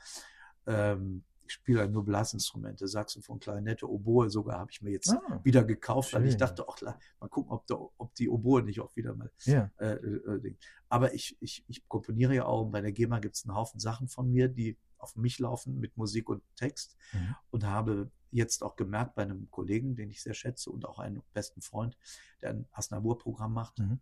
Ähm, 0.65 1.23
ich 1.45 1.53
spiele 1.53 1.81
halt 1.81 1.91
nur 1.91 2.05
Blasinstrumente, 2.05 2.87
Saxophon, 2.87 3.39
Klarinette, 3.39 3.89
Oboe 3.89 4.29
sogar 4.29 4.59
habe 4.59 4.71
ich 4.71 4.81
mir 4.81 4.91
jetzt 4.91 5.11
ah, 5.11 5.41
wieder 5.43 5.63
gekauft, 5.63 6.11
schön. 6.11 6.21
weil 6.21 6.29
ich 6.29 6.37
dachte, 6.37 6.65
ach, 6.67 6.81
mal 7.19 7.27
gucken, 7.27 7.51
ob, 7.51 7.67
da, 7.67 7.75
ob 7.75 8.15
die 8.15 8.29
Oboe 8.29 8.63
nicht 8.63 8.79
auch 8.79 8.95
wieder 8.95 9.13
mal. 9.13 9.29
Ja. 9.43 9.69
Äh, 9.77 9.95
äh, 9.95 10.55
aber 10.89 11.13
ich, 11.13 11.37
ich, 11.41 11.65
ich 11.67 11.87
komponiere 11.87 12.33
ja 12.33 12.45
auch 12.45 12.63
und 12.63 12.71
bei 12.71 12.81
der 12.81 12.93
GEMA 12.93 13.19
gibt 13.19 13.35
es 13.35 13.45
einen 13.45 13.55
Haufen 13.55 13.79
Sachen 13.79 14.07
von 14.07 14.31
mir, 14.31 14.47
die 14.47 14.77
auf 14.97 15.15
mich 15.15 15.37
laufen 15.39 15.79
mit 15.79 15.97
Musik 15.97 16.29
und 16.29 16.41
Text 16.55 16.95
mhm. 17.11 17.35
und 17.51 17.65
habe 17.65 18.09
jetzt 18.33 18.63
auch 18.63 18.75
gemerkt 18.75 19.15
bei 19.15 19.21
einem 19.21 19.49
Kollegen, 19.51 19.95
den 19.95 20.09
ich 20.09 20.21
sehr 20.21 20.33
schätze 20.33 20.69
und 20.69 20.85
auch 20.85 20.99
einen 20.99 21.21
besten 21.33 21.61
Freund, 21.61 21.97
der 22.41 22.51
ein 22.51 22.67
Asnavour-Programm 22.71 23.53
macht, 23.53 23.79
mhm. 23.79 23.99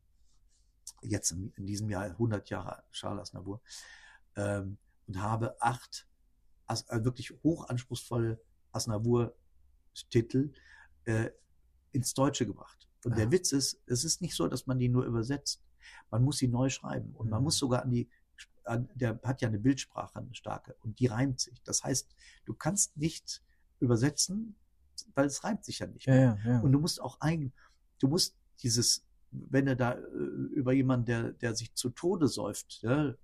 jetzt 1.01 1.31
in, 1.31 1.51
in, 1.57 1.65
diesem 1.67 1.89
Jahr 1.89 2.05
100 2.05 2.49
Jahre 2.49 2.83
Charles 2.91 3.21
Asnavour, 3.29 3.61
ähm, 4.35 4.77
und 5.07 5.21
habe 5.21 5.61
acht 5.61 6.07
as, 6.67 6.87
äh, 6.89 7.03
wirklich 7.03 7.31
hochanspruchsvolle 7.43 8.41
Asnavour-Titel 8.71 10.53
äh, 11.05 11.29
ins 11.91 12.13
Deutsche 12.13 12.45
gebracht. 12.45 12.87
Und 13.03 13.11
ja. 13.11 13.17
der 13.17 13.31
Witz 13.31 13.51
ist, 13.51 13.81
es 13.87 14.05
ist 14.05 14.21
nicht 14.21 14.35
so, 14.35 14.47
dass 14.47 14.65
man 14.65 14.79
die 14.79 14.87
nur 14.87 15.03
übersetzt. 15.05 15.61
Man 16.09 16.23
muss 16.23 16.37
sie 16.37 16.47
neu 16.47 16.69
schreiben 16.69 17.13
und 17.15 17.25
mhm. 17.25 17.31
man 17.31 17.43
muss 17.43 17.57
sogar 17.57 17.83
an 17.83 17.91
die 17.91 18.09
der 18.95 19.19
hat 19.23 19.41
ja 19.41 19.47
eine 19.47 19.59
Bildsprache, 19.59 20.19
eine 20.19 20.35
starke, 20.35 20.75
und 20.81 20.99
die 20.99 21.07
reimt 21.07 21.39
sich. 21.39 21.61
Das 21.63 21.83
heißt, 21.83 22.15
du 22.45 22.53
kannst 22.53 22.95
nicht 22.95 23.41
übersetzen, 23.81 24.55
weil 25.15 25.25
es 25.25 25.43
reimt 25.43 25.65
sich 25.65 25.79
ja 25.79 25.87
nicht 25.87 26.07
mehr. 26.07 26.39
Ja, 26.45 26.51
ja, 26.51 26.59
Und 26.61 26.71
du 26.71 26.79
musst 26.79 27.01
auch 27.01 27.19
ein, 27.19 27.51
du 27.99 28.07
musst 28.07 28.35
dieses, 28.61 29.03
wenn 29.31 29.67
er 29.67 29.75
da 29.75 29.93
äh, 29.93 30.01
über 30.01 30.73
jemanden, 30.73 31.05
der, 31.05 31.31
der 31.33 31.55
sich 31.55 31.73
zu 31.73 31.89
Tode 31.89 32.27
säuft, 32.27 32.81
ja, 32.81 33.15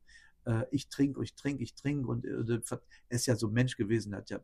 äh, 0.46 0.66
ich 0.72 0.90
trinke, 0.90 1.24
ich 1.24 1.36
trinke, 1.36 1.64
ich 1.64 1.76
trinke, 1.76 2.08
und 2.08 2.26
äh, 2.26 2.60
er 2.70 2.82
ist 3.10 3.26
ja 3.26 3.36
so 3.36 3.48
ein 3.48 3.54
Mensch 3.54 3.78
gewesen, 3.78 4.16
hat 4.16 4.30
ja 4.30 4.40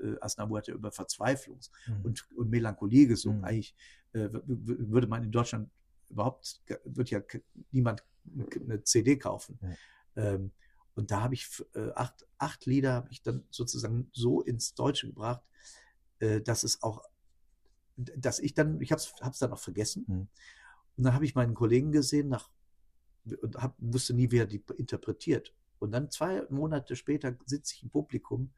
äh, 0.00 0.16
Asnabu 0.20 0.56
hat 0.56 0.68
ja 0.68 0.74
über 0.74 0.92
Verzweiflung 0.92 1.60
mhm. 1.86 2.04
und, 2.04 2.30
und 2.36 2.50
Melancholie 2.50 3.06
gesungen. 3.06 3.40
Mhm. 3.40 3.44
Eigentlich 3.44 3.74
äh, 4.12 4.28
würde 4.32 5.06
man 5.06 5.24
in 5.24 5.32
Deutschland 5.32 5.70
überhaupt, 6.08 6.62
wird 6.84 7.10
ja 7.10 7.20
niemand 7.72 8.04
eine 8.60 8.82
CD 8.82 9.16
kaufen. 9.16 9.58
Ja. 9.60 9.76
Ähm, 10.16 10.52
und 10.96 11.10
da 11.10 11.20
habe 11.20 11.34
ich 11.34 11.62
äh, 11.74 11.90
acht, 11.94 12.26
acht 12.38 12.64
Lieder 12.64 12.94
habe 12.94 13.08
ich 13.10 13.22
dann 13.22 13.44
sozusagen 13.50 14.10
so 14.12 14.40
ins 14.40 14.74
Deutsche 14.74 15.06
gebracht, 15.06 15.42
äh, 16.20 16.40
dass 16.40 16.64
es 16.64 16.82
auch, 16.82 17.02
dass 17.96 18.38
ich 18.38 18.54
dann, 18.54 18.80
ich 18.80 18.92
habe 18.92 19.00
es 19.00 19.38
dann 19.38 19.52
auch 19.52 19.58
vergessen. 19.58 20.04
Mhm. 20.08 20.28
Und 20.96 21.04
dann 21.04 21.14
habe 21.14 21.26
ich 21.26 21.34
meinen 21.34 21.54
Kollegen 21.54 21.92
gesehen 21.92 22.28
nach, 22.28 22.48
und 23.42 23.56
hab, 23.56 23.74
wusste 23.78 24.14
nie, 24.14 24.30
wer 24.30 24.46
die 24.46 24.64
interpretiert. 24.78 25.52
Und 25.78 25.92
dann 25.92 26.10
zwei 26.10 26.46
Monate 26.48 26.96
später 26.96 27.36
sitze 27.44 27.74
ich 27.74 27.82
im 27.82 27.90
Publikum 27.90 28.50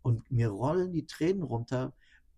und 0.00 0.30
mir 0.30 0.48
rollen 0.48 0.92
die 0.92 1.06
Tränen 1.06 1.42
runter, 1.42 1.92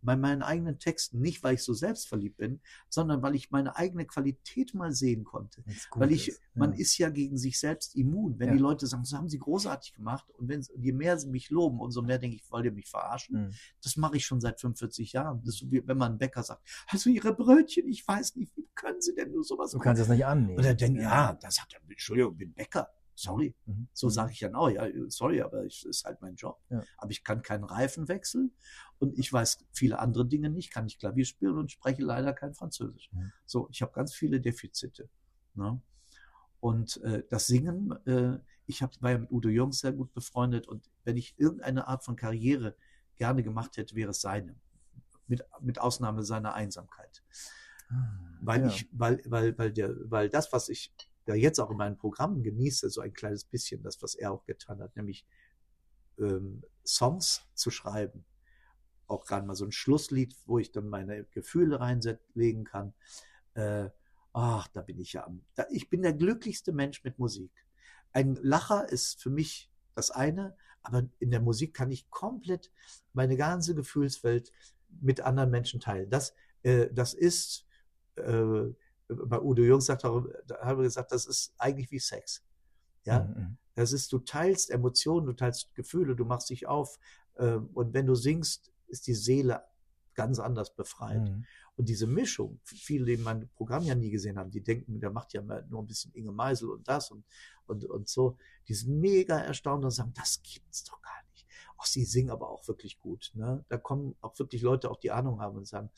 bei 0.05 0.17
meinen 0.17 0.43
eigenen 0.43 0.79
Texten, 0.79 1.21
nicht 1.21 1.43
weil 1.43 1.55
ich 1.55 1.63
so 1.63 1.73
selbstverliebt 1.73 2.37
bin, 2.37 2.61
sondern 2.89 3.23
weil 3.23 3.35
ich 3.35 3.51
meine 3.51 3.77
eigene 3.77 4.07
Qualität 4.07 4.75
mal 4.75 4.93
sehen 4.93 5.25
konnte. 5.25 5.65
Weil 5.95 6.13
ich, 6.13 6.29
ist. 6.29 6.43
man 6.55 6.73
ja. 6.73 6.79
ist 6.79 6.99
ja 6.99 7.11
gegen 7.11 7.37
sich 7.39 7.59
selbst 7.59 7.97
immun. 7.97 8.39
Wenn 8.39 8.49
Ja. 8.49 8.55
die 8.55 8.61
Leute 8.61 8.87
sagen, 8.87 9.03
das 9.03 9.13
haben 9.13 9.29
sie 9.29 9.39
großartig 9.39 9.95
gemacht 9.95 10.29
und 10.31 10.49
wenn, 10.49 10.65
je 10.77 10.93
mehr 10.93 11.19
sie 11.19 11.29
mich 11.29 11.51
loben, 11.51 11.81
umso 11.81 12.03
mehr 12.03 12.19
denke 12.19 12.37
ich, 12.37 12.51
wollt 12.51 12.65
ihr 12.65 12.73
mich 12.73 12.89
verarschen? 12.89 13.47
Mhm. 13.47 13.55
Das 13.83 13.97
mache 13.97 14.17
ich 14.17 14.27
schon 14.27 14.41
seit 14.41 14.61
45 14.61 15.13
Jahren. 15.13 15.41
Das 15.41 15.55
ist 15.55 15.61
so 15.61 15.71
wie 15.71 15.87
wenn 15.87 15.99
man 15.99 16.13
einen 16.13 16.19
Bäcker 16.19 16.43
sagt, 16.43 16.63
also 16.89 17.11
ihre 17.11 17.35
Brötchen, 17.35 17.89
ich 17.89 18.07
weiß 18.07 18.37
nicht, 18.37 18.57
wie 18.57 18.69
können 18.75 19.01
sie 19.01 19.15
denn 19.15 19.33
nur 19.33 19.45
sowas 19.45 19.71
Du 19.71 19.79
kannst 19.79 20.03
es 20.03 20.09
nicht 20.09 20.25
annehmen. 20.25 20.59
Und 20.59 20.65
er 20.65 20.75
denkt, 20.75 21.01
ja, 21.01 21.33
da 21.35 21.51
sagt 21.51 21.75
er, 21.75 21.81
Entschuldigung, 21.89 22.33
ich 22.33 22.39
bin 22.39 22.53
Bäcker. 22.53 22.89
Sorry. 23.17 23.55
Mhm. 23.67 23.89
So 23.93 24.09
sage 24.09 24.33
ich 24.33 24.41
dann 24.41 24.55
auch, 24.55 24.69
ja, 24.69 24.87
sorry, 25.09 25.41
aber 25.41 25.65
ich, 25.65 25.87
ist 25.87 26.05
halt 26.05 26.21
mein 26.21 26.35
Job. 26.35 26.61
Ja. 26.69 26.83
Aber 26.97 27.11
ich 27.11 27.23
kann 27.23 27.43
keinen 27.43 27.65
Reifen 27.65 28.09
wechseln 28.09 28.53
und 28.99 29.19
ich 29.19 29.33
weiß 29.33 29.65
viele 29.73 29.99
andere 29.99 30.27
Dinge 30.27 30.51
nicht, 30.51 30.73
kann 30.73 30.87
ich 30.87 30.99
Klavier 30.99 31.25
spielen 31.25 31.57
und 31.57 31.71
spreche 31.71 32.03
leider 32.03 32.33
kein 32.33 32.55
Französisch. 32.55 33.11
Mhm. 33.13 33.33
So, 33.47 33.69
ich 33.71 33.83
habe 33.83 33.93
ganz 33.93 34.15
viele 34.15 34.41
Defizite. 34.41 35.09
Ne? 35.55 35.81
Und 36.61 36.97
äh, 37.03 37.23
das 37.31 37.47
Singen, 37.47 37.93
äh, 38.07 38.39
ich 38.67 38.83
hab, 38.83 39.01
war 39.03 39.13
ja 39.13 39.19
mit 39.19 39.31
Udo 39.31 39.49
Jürgens 39.49 39.81
sehr 39.81 39.93
gut 39.93 40.13
befreundet 40.13 40.67
und 40.67 40.91
wenn 41.05 41.17
ich 41.17 41.39
irgendeine 41.39 41.87
Art 41.87 42.05
von 42.05 42.17
Karriere 42.17 42.77
gerne 43.17 43.43
gemacht 43.43 43.77
hätte, 43.77 43.95
wäre 43.95 44.11
es 44.11 44.21
seine. 44.21 44.57
Mit, 45.27 45.43
mit 45.61 45.79
Ausnahme 45.79 46.23
seiner 46.23 46.55
Einsamkeit. 46.55 47.23
Weil 48.41 48.63
Ja. 48.63 48.67
ich, 48.69 48.89
weil, 48.93 49.23
weil, 49.27 49.57
weil 49.57 49.73
der, 49.73 49.95
weil 50.11 50.29
das, 50.29 50.53
was 50.53 50.69
ich 50.69 50.93
ja 51.27 51.35
jetzt 51.35 51.59
auch 51.59 51.71
in 51.71 51.77
meinen 51.77 51.97
Programmen 51.97 52.43
genieße, 52.43 52.91
so 52.91 53.01
ein 53.01 53.13
kleines 53.13 53.45
bisschen, 53.45 53.83
das, 53.83 54.03
was 54.03 54.15
er 54.15 54.33
auch 54.33 54.45
getan 54.45 54.81
hat, 54.81 54.95
nämlich 54.97 55.27
ähm, 56.19 56.63
Songs 56.87 57.43
zu 57.55 57.71
schreiben. 57.71 58.25
Auch 59.07 59.27
gerade 59.27 59.47
mal 59.47 59.55
so 59.55 59.65
ein 59.65 59.73
Schlusslied, 59.73 60.35
wo 60.47 60.59
ich 60.59 60.73
dann 60.73 60.89
meine 60.89 61.25
Gefühle 61.25 61.81
reinlegen 61.81 62.65
kann. 62.65 62.95
Äh, 63.55 63.91
ach, 64.33 64.69
da 64.69 64.83
bin 64.83 64.99
ich 64.99 65.13
ja 65.13 65.27
am. 65.27 65.45
Da, 65.55 65.67
ich 65.71 65.91
bin 65.91 66.03
der 66.03 66.15
glücklichste 66.15 66.73
Mensch 66.73 67.05
mit 67.05 67.19
Musik. 67.19 67.51
Ein 68.13 68.37
Lacher 68.37 68.89
ist 68.89 69.23
für 69.23 69.31
mich 69.31 69.71
das 69.95 70.11
eine, 70.11 70.57
aber 70.83 71.09
in 71.19 71.31
der 71.31 71.41
Musik 71.41 71.75
kann 71.75 71.91
ich 71.91 72.11
komplett 72.11 72.71
meine 73.13 73.37
ganze 73.37 73.75
Gefühlswelt 73.75 74.53
mit 75.01 75.21
anderen 75.21 75.51
Menschen 75.51 75.81
teilen. 75.81 76.11
Das, 76.11 76.35
äh, 76.63 76.89
das 76.93 77.15
ist, 77.15 77.67
äh, 78.17 78.67
bei 79.27 79.41
Udo 79.41 79.63
Jürgens 79.63 79.87
sagt 79.87 80.05
haben 80.05 80.29
wir 80.29 80.77
gesagt, 80.77 81.13
das 81.13 81.27
ist 81.27 81.55
eigentlich 81.59 81.91
wie 81.91 81.99
Sex. 81.99 82.43
Ja, 83.05 83.21
Mhm. 83.21 83.59
das 83.75 83.93
ist, 83.93 84.13
du 84.13 84.19
teilst 84.19 84.71
Emotionen, 84.71 85.27
du 85.27 85.33
teilst 85.35 85.75
Gefühle, 85.75 86.17
du 86.17 86.25
machst 86.25 86.49
dich 86.51 86.67
auf. 86.67 86.99
Äh, 87.35 87.57
und 87.57 87.93
wenn 87.93 88.07
du 88.07 88.15
singst, 88.15 88.73
ist 88.87 89.07
die 89.07 89.15
Seele 89.15 89.63
ganz 90.15 90.39
anders 90.39 90.75
befreit. 90.75 91.29
Mhm. 91.29 91.45
Und 91.77 91.89
diese 91.89 92.07
Mischung, 92.07 92.61
viele, 92.63 93.17
die 93.17 93.17
mein 93.17 93.49
Programm 93.51 93.83
ja 93.83 93.95
nie 93.97 94.11
gesehen 94.11 94.39
haben, 94.39 94.51
die 94.51 94.63
denken, 94.63 95.01
der 95.01 95.11
macht 95.11 95.33
ja 95.33 95.43
nur 95.43 95.83
ein 95.83 95.87
bisschen 95.87 96.13
Inge 96.13 96.31
Meisel 96.31 96.71
und 96.71 96.87
das 96.87 97.11
und, 97.11 97.25
und, 97.67 97.85
und 97.85 98.09
so. 98.09 98.37
Die 98.69 98.75
sind 98.75 99.01
mega 99.01 99.39
erstaunt 99.39 99.85
und 99.85 99.91
sagen, 99.91 100.13
das 100.15 100.41
gibt's 100.43 100.85
doch 100.85 101.03
gar 101.03 101.23
nicht. 101.33 101.47
Ach, 101.77 101.85
sie 101.87 102.05
singen 102.05 102.31
aber 102.31 102.49
auch 102.49 102.67
wirklich 102.69 103.01
gut. 103.01 103.33
Ne? 103.35 103.65
Da 103.69 103.77
kommen 103.77 104.15
auch 104.21 104.39
wirklich 104.39 104.63
Leute, 104.63 104.89
auch 104.89 105.01
die 105.01 105.11
Ahnung 105.11 105.41
haben 105.41 105.57
und 105.57 105.67
sagen, 105.67 105.91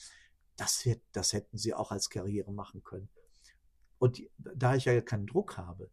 das, 0.57 0.85
wird, 0.87 1.03
das 1.13 1.33
hätten 1.33 1.59
sie 1.59 1.75
auch 1.75 1.91
als 1.91 2.09
Karriere 2.11 2.53
machen 2.53 2.83
können. 2.83 3.09
Und 3.99 4.23
da 4.39 4.75
ich 4.75 4.85
ja 4.85 5.01
keinen 5.01 5.27
Druck 5.27 5.57
habe, 5.57 5.91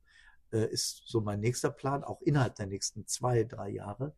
äh, 0.52 0.68
ist 0.72 1.04
so 1.06 1.22
mein 1.22 1.40
nächster 1.40 1.70
Plan, 1.72 2.04
auch 2.04 2.22
innerhalb 2.22 2.56
der 2.56 2.68
nächsten 2.68 3.06
zwei, 3.08 3.44
drei 3.44 3.70
Jahre, 3.70 4.16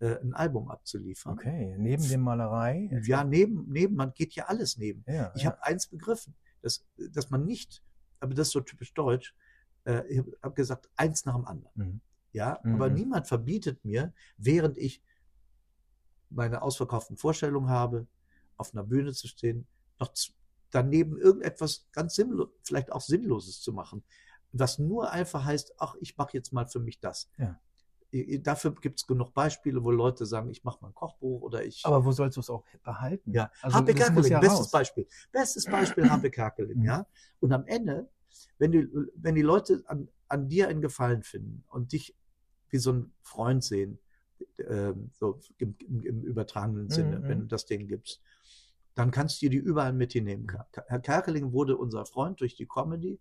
äh, 0.00 0.16
ein 0.20 0.34
Album 0.34 0.70
abzuliefern. 0.70 1.34
Okay, 1.34 1.76
neben 1.78 2.08
dem 2.08 2.20
Malerei. 2.22 2.90
Ja, 3.04 3.24
neben, 3.24 3.66
neben, 3.68 3.94
man 3.96 4.12
geht 4.14 4.34
ja 4.34 4.46
alles 4.46 4.76
neben. 4.76 5.04
ja, 5.06 5.32
Ich 5.34 5.42
ja. 5.42 5.50
habe 5.50 5.62
eins 5.64 5.86
begriffen, 5.86 6.34
dass, 6.62 6.86
dass 6.96 7.30
man 7.30 7.44
nicht, 7.44 7.82
aber 8.20 8.34
das 8.34 8.48
ist 8.48 8.52
so 8.52 8.60
typisch 8.60 8.94
deutsch, 8.94 9.34
äh, 9.84 10.06
ich 10.08 10.18
habe 10.18 10.36
hab 10.42 10.54
gesagt, 10.56 10.88
eins 10.96 11.24
nach 11.24 11.34
dem 11.34 11.44
anderen. 11.46 11.72
Mhm. 11.74 12.00
Ja, 12.32 12.58
Mhm. 12.64 12.74
aber 12.74 12.90
niemand 12.90 13.28
verbietet 13.28 13.84
mir, 13.84 14.12
während 14.38 14.76
ich 14.78 15.02
meine 16.30 16.62
ausverkauften 16.62 17.16
Vorstellungen 17.16 17.68
habe, 17.68 18.06
auf 18.56 18.72
einer 18.72 18.82
Bühne 18.84 19.12
zu 19.12 19.28
stehen, 19.28 19.66
noch 20.04 20.14
daneben 20.70 21.16
irgendetwas 21.18 21.86
ganz 21.92 22.14
sinnlos, 22.16 22.48
vielleicht 22.62 22.90
auch 22.92 23.00
Sinnloses 23.00 23.60
zu 23.60 23.72
machen, 23.72 24.02
was 24.52 24.78
nur 24.78 25.10
einfach 25.10 25.44
heißt, 25.44 25.74
ach, 25.78 25.94
ich 26.00 26.16
mache 26.16 26.36
jetzt 26.36 26.52
mal 26.52 26.66
für 26.66 26.80
mich 26.80 27.00
das. 27.00 27.30
Ja. 27.38 27.60
Dafür 28.42 28.72
gibt 28.76 29.00
es 29.00 29.06
genug 29.08 29.34
Beispiele, 29.34 29.82
wo 29.82 29.90
Leute 29.90 30.24
sagen, 30.24 30.48
ich 30.50 30.62
mache 30.62 30.78
mal 30.80 30.88
ein 30.88 30.94
Kochbuch 30.94 31.42
oder 31.42 31.64
ich 31.64 31.84
Aber 31.84 32.04
wo 32.04 32.12
sollst 32.12 32.36
du 32.36 32.40
es 32.40 32.48
auch 32.48 32.64
behalten? 32.84 33.32
ja, 33.32 33.50
also 33.60 33.80
muss 33.80 33.94
Kerkeling, 33.94 34.30
ja 34.30 34.38
bestes 34.40 34.60
raus. 34.60 34.70
Beispiel. 34.70 35.08
Bestes 35.32 35.64
Beispiel 35.64 36.08
Habe 36.08 36.30
Kerkeling, 36.30 36.78
Mhm. 36.78 36.84
ja. 36.84 37.06
Und 37.40 37.52
am 37.52 37.66
Ende, 37.66 38.08
wenn 38.58 38.70
die, 38.70 38.88
wenn 39.16 39.34
die 39.34 39.42
Leute 39.42 39.82
an, 39.86 40.08
an 40.28 40.48
dir 40.48 40.68
einen 40.68 40.80
Gefallen 40.80 41.24
finden 41.24 41.64
und 41.68 41.92
dich 41.92 42.16
wie 42.70 42.78
so 42.78 42.92
ein 42.92 43.12
Freund 43.22 43.64
sehen, 43.64 43.98
ähm, 44.58 45.10
so 45.18 45.40
im, 45.58 45.76
im, 45.80 46.02
im 46.02 46.22
übertragenen 46.22 46.90
Sinne, 46.90 47.18
Mhm, 47.18 47.22
wenn 47.24 47.38
mhm. 47.38 47.42
du 47.42 47.48
das 47.48 47.66
denen 47.66 47.88
gibst, 47.88 48.20
dann 48.94 49.10
kannst 49.10 49.42
du 49.42 49.48
die 49.48 49.56
überall 49.56 49.92
mit 49.92 50.12
hinnehmen. 50.12 50.46
Ka- 50.46 50.66
Herr 50.86 51.00
Kerkeling 51.00 51.52
wurde 51.52 51.76
unser 51.76 52.06
Freund 52.06 52.40
durch 52.40 52.54
die 52.56 52.66
Comedy 52.66 53.20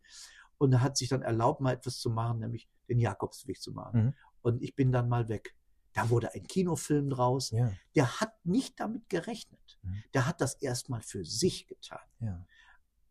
und 0.58 0.72
er 0.74 0.82
hat 0.82 0.98
sich 0.98 1.10
dann 1.10 1.22
erlaubt, 1.22 1.62
mal 1.62 1.74
etwas 1.74 1.98
zu 2.00 2.10
machen, 2.10 2.40
nämlich 2.40 2.70
den 2.90 3.00
Jakobsweg 3.00 3.60
zu 3.62 3.72
machen. 3.72 4.06
Mhm. 4.06 4.14
Und 4.42 4.62
ich 4.62 4.76
bin 4.76 4.92
dann 4.92 5.10
mal 5.10 5.30
weg. 5.30 5.56
Da 5.94 6.10
wurde 6.10 6.34
ein 6.34 6.44
Kinofilm 6.44 7.10
draus 7.10 7.52
Ja, 7.52 7.72
der 7.96 8.20
hat 8.20 8.34
nicht 8.46 8.80
damit 8.80 9.10
gerechnet. 9.10 9.80
Mhm. 9.84 10.04
Der 10.14 10.28
hat 10.28 10.42
das 10.42 10.56
erstmal 10.56 11.02
für 11.02 11.24
sich 11.26 11.68
getan. 11.68 12.00
ja. 12.20 12.46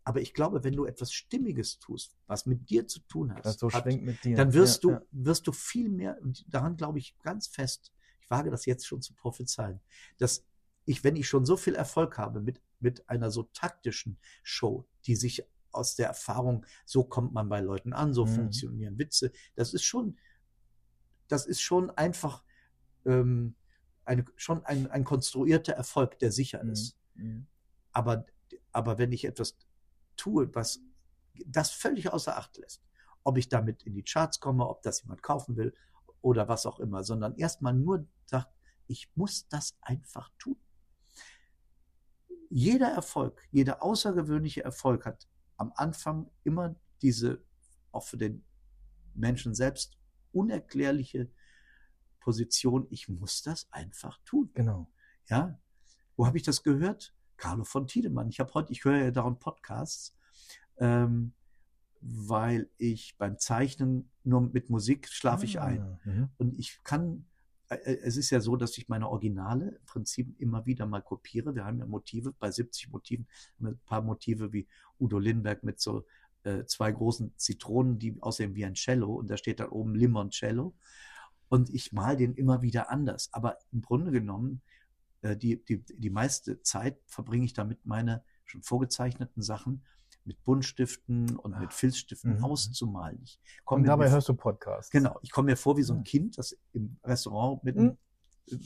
Aber 0.04 0.20
ich 0.20 0.34
glaube, 0.34 0.64
wenn 0.64 0.74
du 0.74 0.84
etwas 0.84 1.12
Stimmiges 1.12 1.78
tust, 1.78 2.16
was 2.26 2.44
mit 2.44 2.68
dir 2.70 2.88
zu 2.88 2.98
tun 3.06 3.32
hat, 3.32 3.46
so 3.56 3.70
hat 3.70 3.86
dann 3.86 4.52
wirst 4.52 4.82
ja, 4.82 4.98
du, 4.98 5.06
wirst 5.12 5.46
du 5.46 5.52
viel 5.52 5.88
mehr, 5.88 6.18
daran 6.48 6.76
glaube 6.76 6.98
ich 6.98 7.16
ganz 7.22 7.46
fest, 7.46 7.92
ich 8.20 8.28
wage 8.28 8.50
das 8.50 8.66
jetzt 8.66 8.84
schon 8.84 9.00
zu 9.00 9.14
prophezeien, 9.14 9.80
dass 10.18 10.44
ich, 10.84 11.04
wenn 11.04 11.16
ich 11.16 11.28
schon 11.28 11.44
so 11.44 11.56
viel 11.56 11.74
Erfolg 11.74 12.18
habe 12.18 12.40
mit, 12.40 12.60
mit 12.80 13.08
einer 13.08 13.30
so 13.30 13.44
taktischen 13.44 14.18
Show, 14.42 14.88
die 15.06 15.16
sich 15.16 15.44
aus 15.70 15.94
der 15.94 16.08
Erfahrung, 16.08 16.66
so 16.84 17.04
kommt 17.04 17.32
man 17.32 17.48
bei 17.48 17.60
Leuten 17.60 17.92
an, 17.92 18.12
so 18.12 18.24
Mhm. 18.24 18.28
funktionieren 18.28 18.98
Witze, 18.98 19.32
das 19.54 19.72
ist 19.74 19.84
schon, 19.84 20.18
das 21.28 21.46
ist 21.46 21.60
schon 21.60 21.90
einfach 21.90 22.44
ähm, 23.06 23.54
eine, 24.04 24.24
schon 24.36 24.64
ein, 24.64 24.90
ein 24.90 25.04
konstruierter 25.04 25.72
Erfolg, 25.72 26.18
der 26.18 26.32
sicher 26.32 26.62
Mhm. 26.62 26.70
ist. 26.70 26.96
Mhm. 27.14 27.46
Aber, 27.92 28.26
aber 28.72 28.98
wenn 28.98 29.12
ich 29.12 29.24
etwas 29.24 29.56
tue, 30.16 30.54
was 30.54 30.80
das 31.46 31.70
völlig 31.70 32.12
außer 32.12 32.36
Acht 32.36 32.58
lässt, 32.58 32.82
ob 33.24 33.38
ich 33.38 33.48
damit 33.48 33.84
in 33.84 33.94
die 33.94 34.02
Charts 34.02 34.40
komme, 34.40 34.68
ob 34.68 34.82
das 34.82 35.02
jemand 35.02 35.22
kaufen 35.22 35.56
will 35.56 35.74
oder 36.20 36.48
was 36.48 36.66
auch 36.66 36.80
immer, 36.80 37.04
sondern 37.04 37.36
erstmal 37.36 37.72
nur 37.72 38.06
sagt, 38.26 38.52
ich 38.88 39.10
muss 39.14 39.48
das 39.48 39.76
einfach 39.80 40.30
tun. 40.38 40.56
Jeder 42.54 42.88
Erfolg, 42.88 43.40
jeder 43.50 43.82
außergewöhnliche 43.82 44.62
Erfolg 44.62 45.06
hat 45.06 45.26
am 45.56 45.72
Anfang 45.74 46.30
immer 46.44 46.74
diese, 47.00 47.42
auch 47.92 48.04
für 48.04 48.18
den 48.18 48.44
Menschen 49.14 49.54
selbst, 49.54 49.96
unerklärliche 50.32 51.30
Position, 52.20 52.86
ich 52.90 53.08
muss 53.08 53.40
das 53.42 53.72
einfach 53.72 54.18
tun. 54.24 54.50
Genau. 54.52 54.90
Ja, 55.28 55.58
wo 56.16 56.26
habe 56.26 56.36
ich 56.36 56.42
das 56.42 56.62
gehört? 56.62 57.14
Carlo 57.38 57.64
von 57.64 57.86
Tiedemann. 57.86 58.28
Ich 58.28 58.38
habe 58.38 58.52
heute, 58.52 58.70
ich 58.70 58.84
höre 58.84 58.98
ja 58.98 59.10
dauernd 59.10 59.40
Podcasts, 59.40 60.14
ähm, 60.76 61.32
weil 62.02 62.68
ich 62.76 63.16
beim 63.16 63.38
Zeichnen 63.38 64.10
nur 64.24 64.42
mit 64.42 64.68
Musik 64.68 65.08
schlafe 65.08 65.46
ich 65.46 65.58
ein. 65.58 65.80
Ah, 65.80 66.00
mhm. 66.04 66.28
Und 66.36 66.58
ich 66.58 66.82
kann, 66.84 67.24
es 67.84 68.16
ist 68.16 68.30
ja 68.30 68.40
so, 68.40 68.56
dass 68.56 68.76
ich 68.78 68.88
meine 68.88 69.08
Originale 69.08 69.70
im 69.70 69.86
Prinzip 69.86 70.40
immer 70.40 70.66
wieder 70.66 70.86
mal 70.86 71.02
kopiere. 71.02 71.54
Wir 71.54 71.64
haben 71.64 71.78
ja 71.78 71.86
Motive, 71.86 72.32
bei 72.38 72.50
70 72.50 72.90
Motiven, 72.90 73.26
ein 73.60 73.78
paar 73.86 74.02
Motive 74.02 74.52
wie 74.52 74.66
Udo 74.98 75.18
Lindenberg 75.18 75.62
mit 75.64 75.80
so 75.80 76.04
äh, 76.44 76.64
zwei 76.66 76.90
großen 76.90 77.32
Zitronen, 77.36 77.98
die 77.98 78.16
aussehen 78.20 78.54
wie 78.54 78.64
ein 78.64 78.74
Cello 78.74 79.14
und 79.14 79.28
da 79.28 79.36
steht 79.36 79.60
dann 79.60 79.68
oben 79.68 79.94
Limoncello. 79.94 80.74
Und 81.48 81.70
ich 81.70 81.92
mal 81.92 82.16
den 82.16 82.34
immer 82.34 82.62
wieder 82.62 82.90
anders. 82.90 83.28
Aber 83.32 83.58
im 83.72 83.82
Grunde 83.82 84.10
genommen, 84.10 84.62
äh, 85.20 85.36
die, 85.36 85.62
die, 85.64 85.82
die 85.82 86.10
meiste 86.10 86.62
Zeit 86.62 86.98
verbringe 87.06 87.44
ich 87.44 87.52
damit, 87.52 87.84
meine 87.84 88.24
schon 88.44 88.62
vorgezeichneten 88.62 89.42
Sachen 89.42 89.82
mit 90.24 90.42
Buntstiften 90.44 91.36
und 91.36 91.58
mit 91.58 91.68
Ah, 91.70 91.72
Filzstiften 91.72 92.38
mhm. 92.38 92.44
auszumalen. 92.44 93.20
Ich 93.24 93.40
Und 93.66 93.84
dabei 93.84 94.10
hörst 94.10 94.28
du 94.28 94.34
Podcasts. 94.34 94.90
Genau, 94.90 95.18
ich 95.22 95.30
komme 95.30 95.46
mir 95.52 95.56
vor 95.56 95.76
wie 95.76 95.82
so 95.82 95.94
ein. 95.94 96.04
Kind, 96.04 96.38
das 96.38 96.56
im 96.72 96.96
Restaurant 97.04 97.62
mit 97.64 97.76
Mhm. 97.76 97.80
einem 97.82 97.96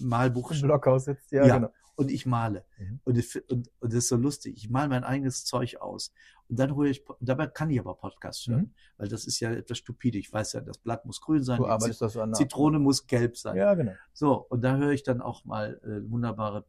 Malbuch 0.01 0.53
Im 0.53 0.63
Blockhaus 0.63 1.05
sitzt, 1.05 1.31
ja, 1.33 1.45
Ja. 1.47 1.57
genau. 1.59 1.71
und 1.97 2.11
ich 2.11 2.27
male. 2.27 2.65
Mhm. 2.79 3.01
Und, 3.05 3.19
ich, 3.19 3.35
und, 3.51 3.71
und 3.81 3.93
das 3.93 3.95
ist 3.99 4.09
so 4.09 4.17
lustig. 4.17 4.57
Ich 4.57 4.71
male 4.71 4.89
mein 4.89 5.05
eigenes 5.05 5.45
Zeug 5.45 5.77
aus. 5.81 6.13
Und 6.49 6.59
dann 6.59 6.75
hole 6.75 6.91
ich, 6.91 7.05
dabei 7.21 7.47
kann 7.47 7.71
ich 7.71 7.81
aber 7.81 7.95
Podcasts 7.95 8.47
hören, 8.47 8.61
Mhm. 8.61 8.75
weil 8.99 9.09
das 9.09 9.27
ist 9.27 9.41
ja 9.41 9.51
etwas 9.51 9.79
stupide. 9.79 10.19
Ich 10.19 10.33
weiß 10.33 10.53
ja, 10.55 10.61
das 10.61 10.79
Blatt 10.79 11.05
muss 11.07 11.21
grün 11.21 11.43
sein, 11.43 11.59
Du 11.59 11.65
die 11.65 11.89
das 11.99 11.99
so. 12.13 12.33
Zitrone 12.33 12.79
muss 12.79 13.07
gelb 13.07 13.37
sein. 13.37 13.57
Ja, 13.57 13.75
genau. 13.75 13.93
So, 14.13 14.35
und 14.49 14.63
da 14.63 14.77
höre 14.77 14.93
ich 14.93 15.03
dann 15.05 15.21
auch 15.21 15.45
mal 15.45 15.81
äh, 15.85 16.09
wunderbare 16.11 16.65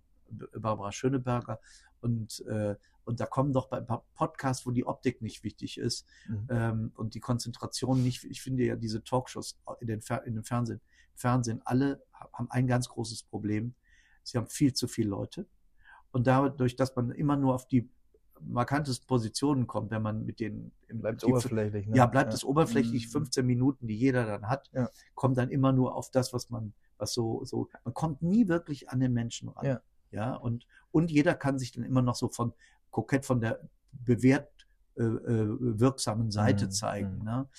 Barbara 0.58 0.92
Schöneberger 0.92 1.60
und, 2.02 2.42
äh, 2.48 2.76
und 3.08 3.20
da 3.20 3.26
kommen 3.26 3.54
doch 3.54 3.70
bei 3.70 3.82
Podcasts, 4.16 4.66
wo 4.66 4.72
die 4.72 4.86
Optik 4.86 5.22
nicht 5.22 5.44
wichtig 5.44 5.78
ist 5.78 6.06
mhm. 6.28 6.48
ähm, 6.50 6.92
und 6.96 7.16
die 7.16 7.20
Konzentration 7.20 8.04
nicht. 8.04 8.24
Ich 8.26 8.42
finde 8.42 8.66
ja 8.66 8.76
diese 8.76 9.04
Talkshows 9.04 9.60
in 9.80 9.88
den, 9.88 10.02
in 10.26 10.36
den 10.36 10.44
Fernsehen, 10.44 10.82
Fernsehen, 11.16 11.62
alle 11.66 12.04
haben 12.14 12.50
ein 12.52 12.68
ganz 12.68 12.90
großes 12.90 13.24
Problem. 13.24 13.74
Sie 14.24 14.38
haben 14.38 14.48
viel 14.48 14.74
zu 14.74 14.88
viele 14.88 15.10
Leute. 15.10 15.48
Und 16.12 16.28
dadurch, 16.28 16.76
dass 16.76 16.96
man 16.96 17.12
immer 17.12 17.38
nur 17.38 17.56
auf 17.56 17.68
die 17.68 17.90
markantesten 18.42 19.08
Positionen 19.08 19.68
kommt, 19.68 19.92
wenn 19.92 20.02
man 20.02 20.26
mit 20.26 20.40
denen 20.40 20.72
im 20.88 21.02
bleibt 21.02 21.24
es 21.24 21.30
oberflächlich. 21.30 21.88
Ne? 21.88 21.98
Ja, 21.98 22.06
bleibt 22.06 22.34
es 22.34 22.44
oberflächlich. 22.44 23.08
15 23.08 23.44
mhm. 23.44 23.48
Minuten, 23.48 23.88
die 23.88 23.96
jeder 23.96 24.26
dann 24.26 24.48
hat, 24.48 24.70
ja. 24.74 24.90
kommt 25.16 25.38
dann 25.38 25.50
immer 25.50 25.72
nur 25.72 25.96
auf 25.96 26.12
das, 26.12 26.34
was 26.34 26.50
man, 26.50 26.74
was 26.98 27.14
so, 27.14 27.44
so, 27.46 27.70
man 27.84 27.94
kommt 27.94 28.22
nie 28.22 28.48
wirklich 28.48 28.90
an 28.90 29.00
den 29.00 29.14
Menschen 29.14 29.50
ran. 29.50 29.66
Ja. 29.66 29.82
ja 30.12 30.36
und, 30.36 30.68
und 30.92 31.12
jeder 31.12 31.34
kann 31.36 31.58
sich 31.58 31.72
dann 31.72 31.84
immer 31.84 32.02
noch 32.02 32.16
so 32.16 32.30
von 32.30 32.54
kokett 32.92 33.26
von 33.26 33.40
der 33.42 33.60
bewährt 33.92 34.50
äh, 34.96 35.04
äh 35.04 35.80
wirksamen 35.80 36.32
Seite 36.32 36.66
mhm. 36.66 36.72
zeigen. 36.72 37.18
Mhm. 37.20 37.24
Ne? 37.24 37.50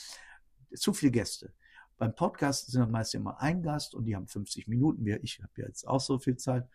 Zu 0.74 0.92
viele 0.92 1.12
Gäste. 1.12 1.52
Beim 1.96 2.14
Podcast 2.14 2.70
sind 2.70 2.80
dann 2.80 2.90
meist 2.90 3.14
immer 3.14 3.40
ein 3.40 3.62
Gast 3.62 3.94
und 3.94 4.04
die 4.04 4.14
haben 4.14 4.28
50 4.28 4.68
Minuten. 4.68 5.04
Ich 5.22 5.42
habe 5.42 5.52
ja 5.56 5.66
jetzt 5.66 5.86
auch 5.86 6.00
so 6.00 6.18
viel 6.18 6.36
Zeit. 6.36 6.68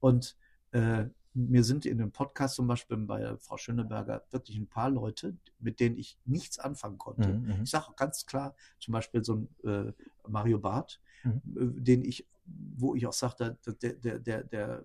Und 0.00 0.36
äh, 0.72 1.06
mir 1.34 1.62
sind 1.62 1.86
in 1.86 1.98
dem 1.98 2.10
Podcast 2.10 2.56
zum 2.56 2.66
Beispiel 2.66 2.96
bei 2.96 3.36
Frau 3.38 3.56
Schöneberger 3.56 4.24
wirklich 4.30 4.56
ein 4.56 4.66
paar 4.66 4.90
Leute, 4.90 5.36
mit 5.60 5.78
denen 5.78 5.96
ich 5.96 6.18
nichts 6.24 6.58
anfangen 6.58 6.98
konnte. 6.98 7.28
Mhm. 7.28 7.46
mhm. 7.46 7.62
Ich 7.62 7.70
sage 7.70 7.92
ganz 7.96 8.26
klar, 8.26 8.54
zum 8.80 8.92
Beispiel 8.92 9.22
so 9.22 9.34
ein 9.36 9.48
äh, 9.64 9.92
Mario 10.26 10.58
Barth, 10.58 11.00
mhm. 11.22 11.42
Äh, 11.56 11.80
den 11.80 12.04
ich, 12.04 12.26
wo 12.44 12.94
ich 12.94 13.06
auch 13.06 13.12
sagte, 13.12 13.56
der, 13.80 13.94
der, 13.94 14.18
der, 14.18 14.44
der, 14.44 14.82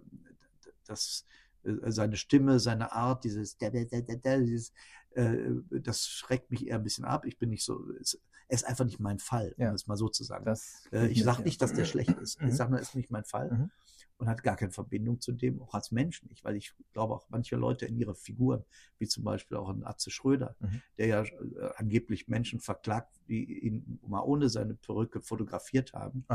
das, 0.85 1.25
seine 1.63 2.17
Stimme, 2.17 2.59
seine 2.59 2.91
Art, 2.91 3.23
dieses, 3.23 3.57
dieses 3.57 4.73
äh, 5.15 5.37
das 5.69 6.07
schreckt 6.07 6.51
mich 6.51 6.67
eher 6.67 6.75
ein 6.75 6.83
bisschen 6.83 7.05
ab. 7.05 7.25
Ich 7.25 7.37
bin 7.37 7.49
nicht 7.49 7.63
so, 7.63 7.79
es, 7.99 8.19
er 8.47 8.55
ist 8.55 8.65
einfach 8.65 8.85
nicht 8.85 8.99
mein 8.99 9.19
Fall, 9.19 9.53
um 9.57 9.65
es 9.67 9.87
mal 9.87 9.97
so 9.97 10.09
zu 10.09 10.23
sagen. 10.23 10.45
Äh, 10.91 11.07
ich 11.07 11.23
sage 11.23 11.43
nicht, 11.43 11.61
dass 11.61 11.73
der 11.73 11.85
schlecht 11.85 12.17
ist. 12.19 12.35
Ich 12.35 12.47
mhm. 12.47 12.51
sage 12.51 12.71
nur, 12.71 12.79
er 12.79 12.83
ist 12.83 12.95
nicht 12.95 13.11
mein 13.11 13.25
Fall. 13.25 13.51
Mhm 13.51 13.71
und 14.17 14.29
hat 14.29 14.43
gar 14.43 14.55
keine 14.55 14.71
Verbindung 14.71 15.19
zu 15.19 15.31
dem, 15.31 15.61
auch 15.61 15.73
als 15.73 15.91
Mensch 15.91 16.23
nicht, 16.23 16.43
weil 16.43 16.55
ich 16.55 16.73
glaube 16.93 17.13
auch 17.13 17.25
manche 17.29 17.55
Leute 17.55 17.85
in 17.85 17.97
ihre 17.97 18.15
Figuren, 18.15 18.63
wie 18.97 19.07
zum 19.07 19.23
Beispiel 19.23 19.57
auch 19.57 19.69
ein 19.69 19.83
Atze 19.83 20.11
Schröder, 20.11 20.55
mhm. 20.59 20.81
der 20.97 21.07
ja 21.07 21.23
äh, 21.23 21.29
angeblich 21.75 22.27
Menschen 22.27 22.59
verklagt, 22.59 23.13
die 23.27 23.59
ihn 23.59 23.99
mal 24.07 24.21
ohne 24.21 24.49
seine 24.49 24.75
Perücke 24.75 25.21
fotografiert 25.21 25.93
haben, 25.93 26.25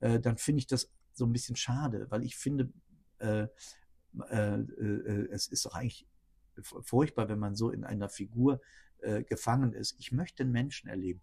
äh, 0.00 0.18
dann 0.18 0.38
finde 0.38 0.60
ich 0.60 0.66
das 0.66 0.90
so 1.12 1.24
ein 1.24 1.32
bisschen 1.32 1.56
schade, 1.56 2.06
weil 2.10 2.24
ich 2.24 2.36
finde, 2.36 2.72
äh, 4.30 4.54
äh, 4.54 4.62
äh 4.62 5.28
es 5.30 5.46
ist 5.46 5.64
doch 5.66 5.74
eigentlich 5.74 6.06
furchtbar, 6.62 7.28
wenn 7.28 7.38
man 7.38 7.54
so 7.54 7.70
in 7.70 7.84
einer 7.84 8.08
Figur 8.08 8.60
äh, 9.00 9.22
gefangen 9.22 9.72
ist. 9.72 9.96
Ich 9.98 10.12
möchte 10.12 10.42
einen 10.42 10.52
Menschen 10.52 10.88
erleben. 10.88 11.22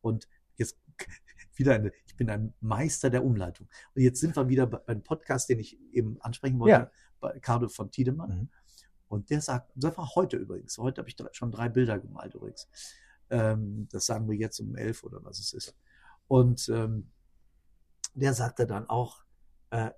Und 0.00 0.28
jetzt 0.56 0.78
wieder 1.54 1.74
eine, 1.74 1.92
ich 2.06 2.16
bin 2.16 2.30
ein 2.30 2.54
Meister 2.60 3.10
der 3.10 3.24
Umleitung. 3.24 3.68
Und 3.94 4.02
jetzt 4.02 4.20
sind 4.20 4.36
wir 4.36 4.48
wieder 4.48 4.66
bei 4.66 4.86
einem 4.88 5.02
Podcast, 5.02 5.48
den 5.48 5.58
ich 5.58 5.78
eben 5.92 6.20
ansprechen 6.20 6.58
wollte, 6.58 6.70
ja. 6.72 6.90
bei 7.20 7.38
Carlo 7.40 7.68
von 7.68 7.90
Tiedemann. 7.90 8.30
Mhm. 8.30 8.48
Und 9.08 9.30
der 9.30 9.40
sagt, 9.40 9.72
das 9.74 9.96
war 9.98 10.14
heute 10.14 10.36
übrigens, 10.36 10.78
heute 10.78 11.00
habe 11.00 11.08
ich 11.08 11.16
schon 11.32 11.50
drei 11.50 11.68
Bilder 11.68 11.98
gemalt 11.98 12.34
übrigens. 12.34 12.68
Ähm, 13.28 13.88
das 13.90 14.06
sagen 14.06 14.28
wir 14.28 14.36
jetzt 14.36 14.60
um 14.60 14.76
elf 14.76 15.02
oder 15.02 15.22
was 15.24 15.40
es 15.40 15.52
ist. 15.52 15.76
Und 16.28 16.68
ähm, 16.68 17.10
der 18.14 18.34
sagte 18.34 18.66
dann 18.66 18.88
auch, 18.88 19.24
äh, 19.70 19.90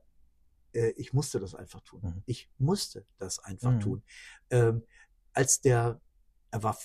äh, 0.75 0.91
ich 0.91 1.13
musste 1.13 1.41
das 1.41 1.55
einfach 1.55 1.81
tun. 1.81 2.01
Mhm. 2.03 2.23
Ich 2.27 2.51
musste 2.59 3.05
das 3.19 3.39
einfach 3.39 3.73
mhm. 3.73 3.81
tun. 3.81 4.03
Ähm, 4.51 4.83
als 5.33 5.61
der, 5.61 6.01
er 6.51 6.63
war 6.63 6.77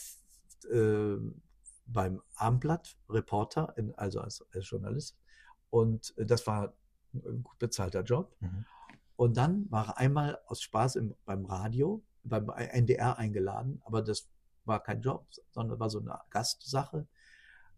äh, 0.72 1.18
beim 1.85 2.22
Abendblatt, 2.35 2.97
Reporter, 3.09 3.73
in, 3.77 3.93
also 3.95 4.22
als, 4.22 4.45
als, 4.53 4.69
Journalist. 4.69 5.18
Und 5.69 6.14
das 6.18 6.45
war 6.47 6.73
ein 7.14 7.43
gut 7.43 7.59
bezahlter 7.59 8.03
Job. 8.03 8.35
Mhm. 8.39 8.65
Und 9.15 9.38
dann 9.38 9.69
war 9.72 9.88
er 9.88 9.97
einmal 9.97 10.39
aus 10.45 10.61
Spaß 10.61 10.95
im, 10.97 11.15
beim 11.26 11.45
Radio, 11.45 12.03
beim 12.23 12.49
NDR 12.49 13.18
eingeladen, 13.18 13.81
aber 13.85 14.01
das 14.01 14.30
war 14.65 14.84
kein 14.84 15.01
Job, 15.01 15.26
sondern 15.51 15.80
war 15.80 15.89
so 15.89 15.99
eine 15.99 16.19
Gastsache. 16.30 17.07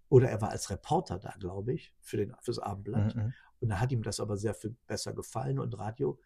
Oder 0.10 0.30
er 0.30 0.42
war 0.42 0.50
als 0.50 0.70
Reporter 0.70 1.20
da, 1.20 1.36
glaube 1.40 1.74
ich, 1.74 1.94
für 2.02 2.18
den, 2.18 2.36
fürs 2.42 2.60
Abendblatt. 2.60 3.16
Mhm. 3.16 3.34
Und 3.62 3.70
da 3.70 3.80
hat 3.80 3.92
ihm 3.92 4.04
das 4.04 4.20
aber 4.20 4.38
sehr 4.38 4.54
viel 4.54 4.76
besser 4.88 5.14
gefallen 5.14 5.60
und 5.60 5.78
Radio. 5.78 6.20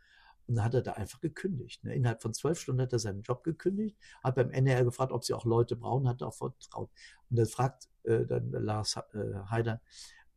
Und 0.48 0.56
dann 0.56 0.66
hat 0.66 0.74
er 0.74 0.82
da 0.82 0.94
einfach 0.94 1.22
gekündigt. 1.22 1.84
Ne? 1.84 1.94
Innerhalb 1.94 2.22
von 2.22 2.34
zwölf 2.34 2.60
Stunden 2.60 2.82
hat 2.82 2.94
er 2.94 3.00
seinen 3.00 3.22
Job 3.22 3.44
gekündigt, 3.44 3.98
hat 4.24 4.36
beim 4.36 4.52
NR 4.52 4.84
gefragt, 4.84 5.12
ob 5.12 5.24
sie 5.24 5.34
auch 5.34 5.46
Leute 5.46 5.76
brauchen, 5.76 6.08
hat 6.08 6.22
er 6.22 6.28
auch 6.28 6.34
vertraut. 6.34 6.90
Und 7.30 7.40
dann 7.40 7.46
fragt 7.46 7.90
äh, 8.04 8.26
dann 8.26 8.52
Lars 8.52 8.98
äh, 9.14 9.36
Heider, 9.50 9.82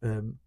ähm, 0.03 0.39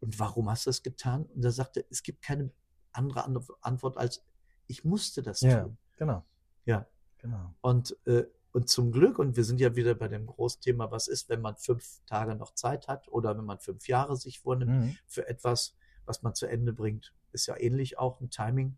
und 0.00 0.18
warum 0.18 0.48
hast 0.48 0.66
du 0.66 0.70
das 0.70 0.82
getan? 0.82 1.24
Und 1.24 1.44
er 1.44 1.50
sagte, 1.50 1.84
es 1.90 2.02
gibt 2.02 2.22
keine 2.22 2.52
andere 2.92 3.24
Antwort 3.62 3.96
als, 3.96 4.24
ich 4.66 4.84
musste 4.84 5.22
das 5.22 5.40
ja, 5.40 5.62
tun. 5.62 5.76
Genau. 5.96 6.24
Ja, 6.64 6.86
genau. 7.18 7.54
Und, 7.60 7.96
äh, 8.06 8.24
und 8.52 8.68
zum 8.68 8.92
Glück, 8.92 9.18
und 9.18 9.36
wir 9.36 9.44
sind 9.44 9.60
ja 9.60 9.76
wieder 9.76 9.94
bei 9.94 10.08
dem 10.08 10.26
Großthema, 10.26 10.90
was 10.90 11.08
ist, 11.08 11.28
wenn 11.28 11.40
man 11.40 11.56
fünf 11.56 12.00
Tage 12.06 12.34
noch 12.34 12.54
Zeit 12.54 12.88
hat 12.88 13.08
oder 13.08 13.36
wenn 13.36 13.44
man 13.44 13.58
fünf 13.58 13.88
Jahre 13.88 14.16
sich 14.16 14.40
vornimmt 14.40 14.70
mhm. 14.70 14.96
für 15.06 15.28
etwas, 15.28 15.76
was 16.06 16.22
man 16.22 16.34
zu 16.34 16.46
Ende 16.46 16.72
bringt, 16.72 17.14
ist 17.32 17.46
ja 17.46 17.56
ähnlich 17.58 17.98
auch 17.98 18.20
ein 18.20 18.30
Timing 18.30 18.76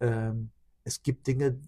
ähm, 0.00 0.50
es 0.84 1.02
gibt 1.02 1.26
Dinge, 1.26 1.60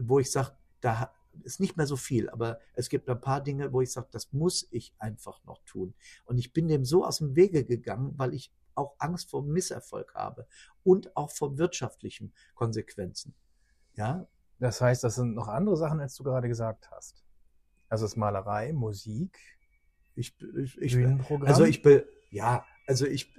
wo 0.00 0.18
ich 0.18 0.30
sage, 0.30 0.52
da 0.80 1.12
ist 1.44 1.60
nicht 1.60 1.76
mehr 1.76 1.86
so 1.86 1.96
viel, 1.96 2.28
aber 2.30 2.58
es 2.74 2.88
gibt 2.88 3.08
ein 3.08 3.20
paar 3.20 3.42
Dinge, 3.42 3.72
wo 3.72 3.80
ich 3.80 3.92
sage, 3.92 4.08
das 4.10 4.32
muss 4.32 4.66
ich 4.70 4.94
einfach 4.98 5.42
noch 5.44 5.62
tun. 5.64 5.94
Und 6.24 6.38
ich 6.38 6.52
bin 6.52 6.68
dem 6.68 6.84
so 6.84 7.04
aus 7.04 7.18
dem 7.18 7.36
Wege 7.36 7.64
gegangen, 7.64 8.14
weil 8.16 8.34
ich 8.34 8.52
auch 8.74 8.94
Angst 8.98 9.30
vor 9.30 9.42
Misserfolg 9.42 10.14
habe 10.14 10.46
und 10.84 11.16
auch 11.16 11.30
vor 11.30 11.58
wirtschaftlichen 11.58 12.32
Konsequenzen. 12.54 13.34
Ja. 13.94 14.26
Das 14.58 14.80
heißt, 14.80 15.04
das 15.04 15.14
sind 15.14 15.34
noch 15.34 15.48
andere 15.48 15.76
Sachen, 15.76 16.00
als 16.00 16.14
du 16.16 16.24
gerade 16.24 16.48
gesagt 16.48 16.90
hast. 16.90 17.24
Also 17.88 18.04
es 18.04 18.12
ist 18.12 18.16
Malerei, 18.16 18.72
Musik, 18.72 19.38
ich, 20.18 20.34
ich, 20.56 20.76
ich 20.78 21.06
also 21.42 21.64
ich 21.64 21.80
bin, 21.80 22.02
ja, 22.30 22.66
also 22.88 23.06
ich, 23.06 23.32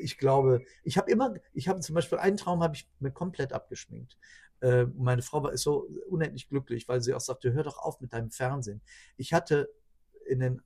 ich 0.00 0.18
glaube, 0.18 0.64
ich 0.82 0.98
habe 0.98 1.10
immer, 1.10 1.34
ich 1.54 1.68
habe 1.68 1.80
zum 1.80 1.94
Beispiel 1.94 2.18
einen 2.18 2.36
Traum 2.36 2.62
habe 2.62 2.76
ich 2.76 2.90
mir 3.00 3.10
komplett 3.10 3.52
abgeschminkt. 3.52 4.18
Äh, 4.60 4.84
meine 4.96 5.22
Frau 5.22 5.42
war 5.42 5.52
ist 5.52 5.62
so 5.62 5.88
unendlich 6.08 6.48
glücklich, 6.48 6.88
weil 6.88 7.00
sie 7.00 7.14
auch 7.14 7.20
sagte, 7.20 7.52
hör 7.54 7.62
doch 7.62 7.78
auf 7.78 8.00
mit 8.00 8.12
deinem 8.12 8.30
Fernsehen. 8.30 8.82
Ich 9.16 9.32
hatte 9.32 9.70
in 10.26 10.40
den 10.40 10.62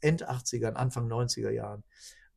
End 0.00 0.28
80ern, 0.28 0.74
Anfang 0.74 1.10
90er 1.10 1.50
Jahren 1.50 1.82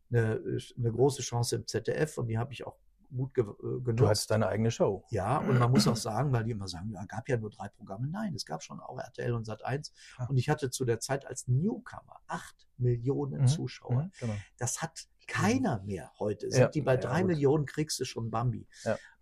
eine, 0.10 0.41
eine 0.78 0.91
große 0.91 1.22
Chance 1.22 1.57
im 1.57 1.68
ZDF 1.68 2.18
und 2.18 2.28
die 2.28 2.40
habe 2.40 2.52
ich 2.53 2.66
auch 2.66 2.78
gut 3.15 3.34
ge 3.34 3.44
äh, 3.44 3.81
genutzt. 3.81 3.99
Du 3.99 4.07
hattest 4.07 4.31
deine 4.31 4.48
eigene 4.48 4.72
Show. 4.72 5.06
Ja, 5.10 5.38
und 5.40 5.60
man 5.60 5.72
muss 5.72 5.88
auch 5.88 5.95
sagen, 5.95 6.31
weil 6.31 6.44
die 6.44 6.52
immer 6.52 6.68
sagen, 6.68 6.91
ja, 6.91 7.03
gab 7.06 7.27
ja 7.30 7.38
nur 7.38 7.49
drei 7.49 7.69
Programme. 7.69 8.07
Nein, 8.07 8.34
es 8.36 8.45
gab 8.45 8.64
schon 8.64 8.80
auch 8.80 8.98
RTL 8.98 9.34
und 9.34 9.45
Sat 9.45 9.64
1. 9.64 9.94
Ah. 10.18 10.26
Und 10.26 10.38
ich 10.38 10.49
hatte 10.49 10.69
zu 10.69 10.86
der 10.86 10.99
Zeit 10.99 11.26
als 11.26 11.48
Newcomer 11.48 12.22
acht 12.27 12.68
Millionen 12.77 13.41
mhm. 13.41 13.48
Zuschauer. 13.48 14.03
Mhm, 14.03 14.11
genau. 14.19 14.36
Das 14.57 14.81
hat 14.81 15.07
keiner 15.27 15.81
mehr 15.84 16.11
heute. 16.19 16.49
Sind 16.52 16.61
ja, 16.61 16.68
die 16.69 16.81
bei 16.81 16.95
ja, 16.95 17.02
drei 17.02 17.22
gut. 17.22 17.31
Millionen, 17.31 17.65
kriegst 17.65 17.99
du 17.99 18.06
schon 18.06 18.30
Bambi. 18.30 18.68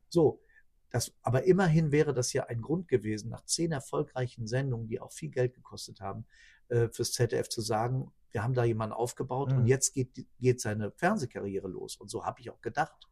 So. 0.09 0.41
Das, 0.89 1.13
aber 1.21 1.43
immerhin 1.43 1.91
wäre 1.91 2.13
das 2.13 2.31
ja 2.31 2.45
ein 2.45 2.61
Grund 2.61 2.87
gewesen, 2.87 3.29
nach 3.29 3.43
zehn 3.43 3.73
erfolgreichen 3.73 4.47
Sendungen, 4.47 4.87
die 4.87 5.01
auch 5.01 5.11
viel 5.11 5.29
Geld 5.29 5.53
gekostet 5.53 5.99
haben, 5.99 6.25
äh, 6.69 6.87
fürs 6.87 7.11
ZDF 7.11 7.49
zu 7.49 7.59
sagen, 7.59 8.09
wir 8.31 8.43
haben 8.43 8.53
da 8.53 8.63
jemanden 8.63 8.93
aufgebaut 8.93 9.51
mhm. 9.51 9.57
und 9.57 9.67
jetzt 9.67 9.93
geht, 9.93 10.25
geht 10.39 10.61
seine 10.61 10.91
Fernsehkarriere 10.91 11.67
los. 11.67 11.97
Und 11.97 12.09
so 12.09 12.25
habe 12.25 12.39
ich 12.39 12.49
auch 12.49 12.61
gedacht. 12.61 13.07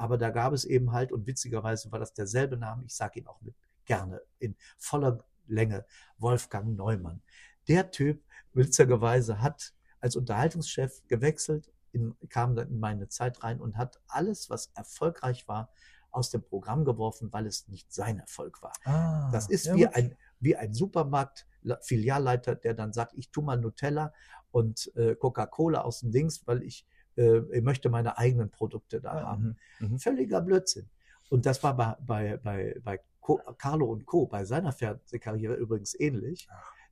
Aber 0.00 0.16
da 0.16 0.30
gab 0.30 0.54
es 0.54 0.64
eben 0.64 0.92
halt, 0.92 1.12
und 1.12 1.26
witzigerweise 1.26 1.92
war 1.92 1.98
das 1.98 2.14
derselbe 2.14 2.56
Name, 2.56 2.84
ich 2.86 2.94
sage 2.94 3.20
ihn 3.20 3.26
auch 3.26 3.38
mit 3.42 3.54
gerne 3.84 4.22
in 4.38 4.56
voller 4.78 5.22
Länge, 5.46 5.84
Wolfgang 6.16 6.74
Neumann. 6.74 7.20
Der 7.68 7.90
Typ, 7.90 8.24
witzigerweise, 8.54 9.42
hat 9.42 9.74
als 10.00 10.16
Unterhaltungschef 10.16 11.06
gewechselt, 11.06 11.70
in, 11.92 12.16
kam 12.30 12.56
dann 12.56 12.68
in 12.68 12.80
meine 12.80 13.08
Zeit 13.08 13.42
rein 13.42 13.60
und 13.60 13.76
hat 13.76 14.00
alles, 14.08 14.48
was 14.48 14.70
erfolgreich 14.74 15.46
war, 15.48 15.70
aus 16.10 16.30
dem 16.30 16.42
Programm 16.42 16.86
geworfen, 16.86 17.30
weil 17.30 17.46
es 17.46 17.68
nicht 17.68 17.92
sein 17.92 18.18
Erfolg 18.20 18.62
war. 18.62 18.72
Ah, 18.84 19.30
das 19.32 19.50
ist 19.50 19.66
ja 19.66 19.74
wie, 19.74 19.86
ein, 19.86 20.16
wie 20.40 20.56
ein 20.56 20.72
Supermarkt, 20.72 21.46
Filialleiter, 21.82 22.54
der 22.54 22.72
dann 22.72 22.94
sagt, 22.94 23.12
ich 23.18 23.30
tu 23.30 23.42
mal 23.42 23.58
Nutella 23.58 24.14
und 24.50 24.90
äh, 24.96 25.14
Coca-Cola 25.14 25.82
aus 25.82 26.00
dem 26.00 26.10
Dings, 26.10 26.46
weil 26.46 26.62
ich 26.62 26.86
äh, 27.20 27.58
ich 27.58 27.62
möchte 27.62 27.88
meine 27.90 28.18
eigenen 28.18 28.50
Produkte 28.50 29.00
da 29.00 29.22
haben. 29.22 29.56
Mhm. 29.78 29.98
Völliger 29.98 30.40
Blödsinn. 30.40 30.88
Und 31.28 31.46
das 31.46 31.62
war 31.62 31.76
bei, 31.76 31.96
bei, 32.00 32.36
bei, 32.38 32.80
bei 32.82 33.00
Co, 33.20 33.40
Carlo 33.58 33.86
und 33.86 34.06
Co. 34.06 34.26
bei 34.26 34.44
seiner 34.44 34.72
Fernsehkarriere 34.72 35.54
übrigens 35.54 35.98
ähnlich. 35.98 36.48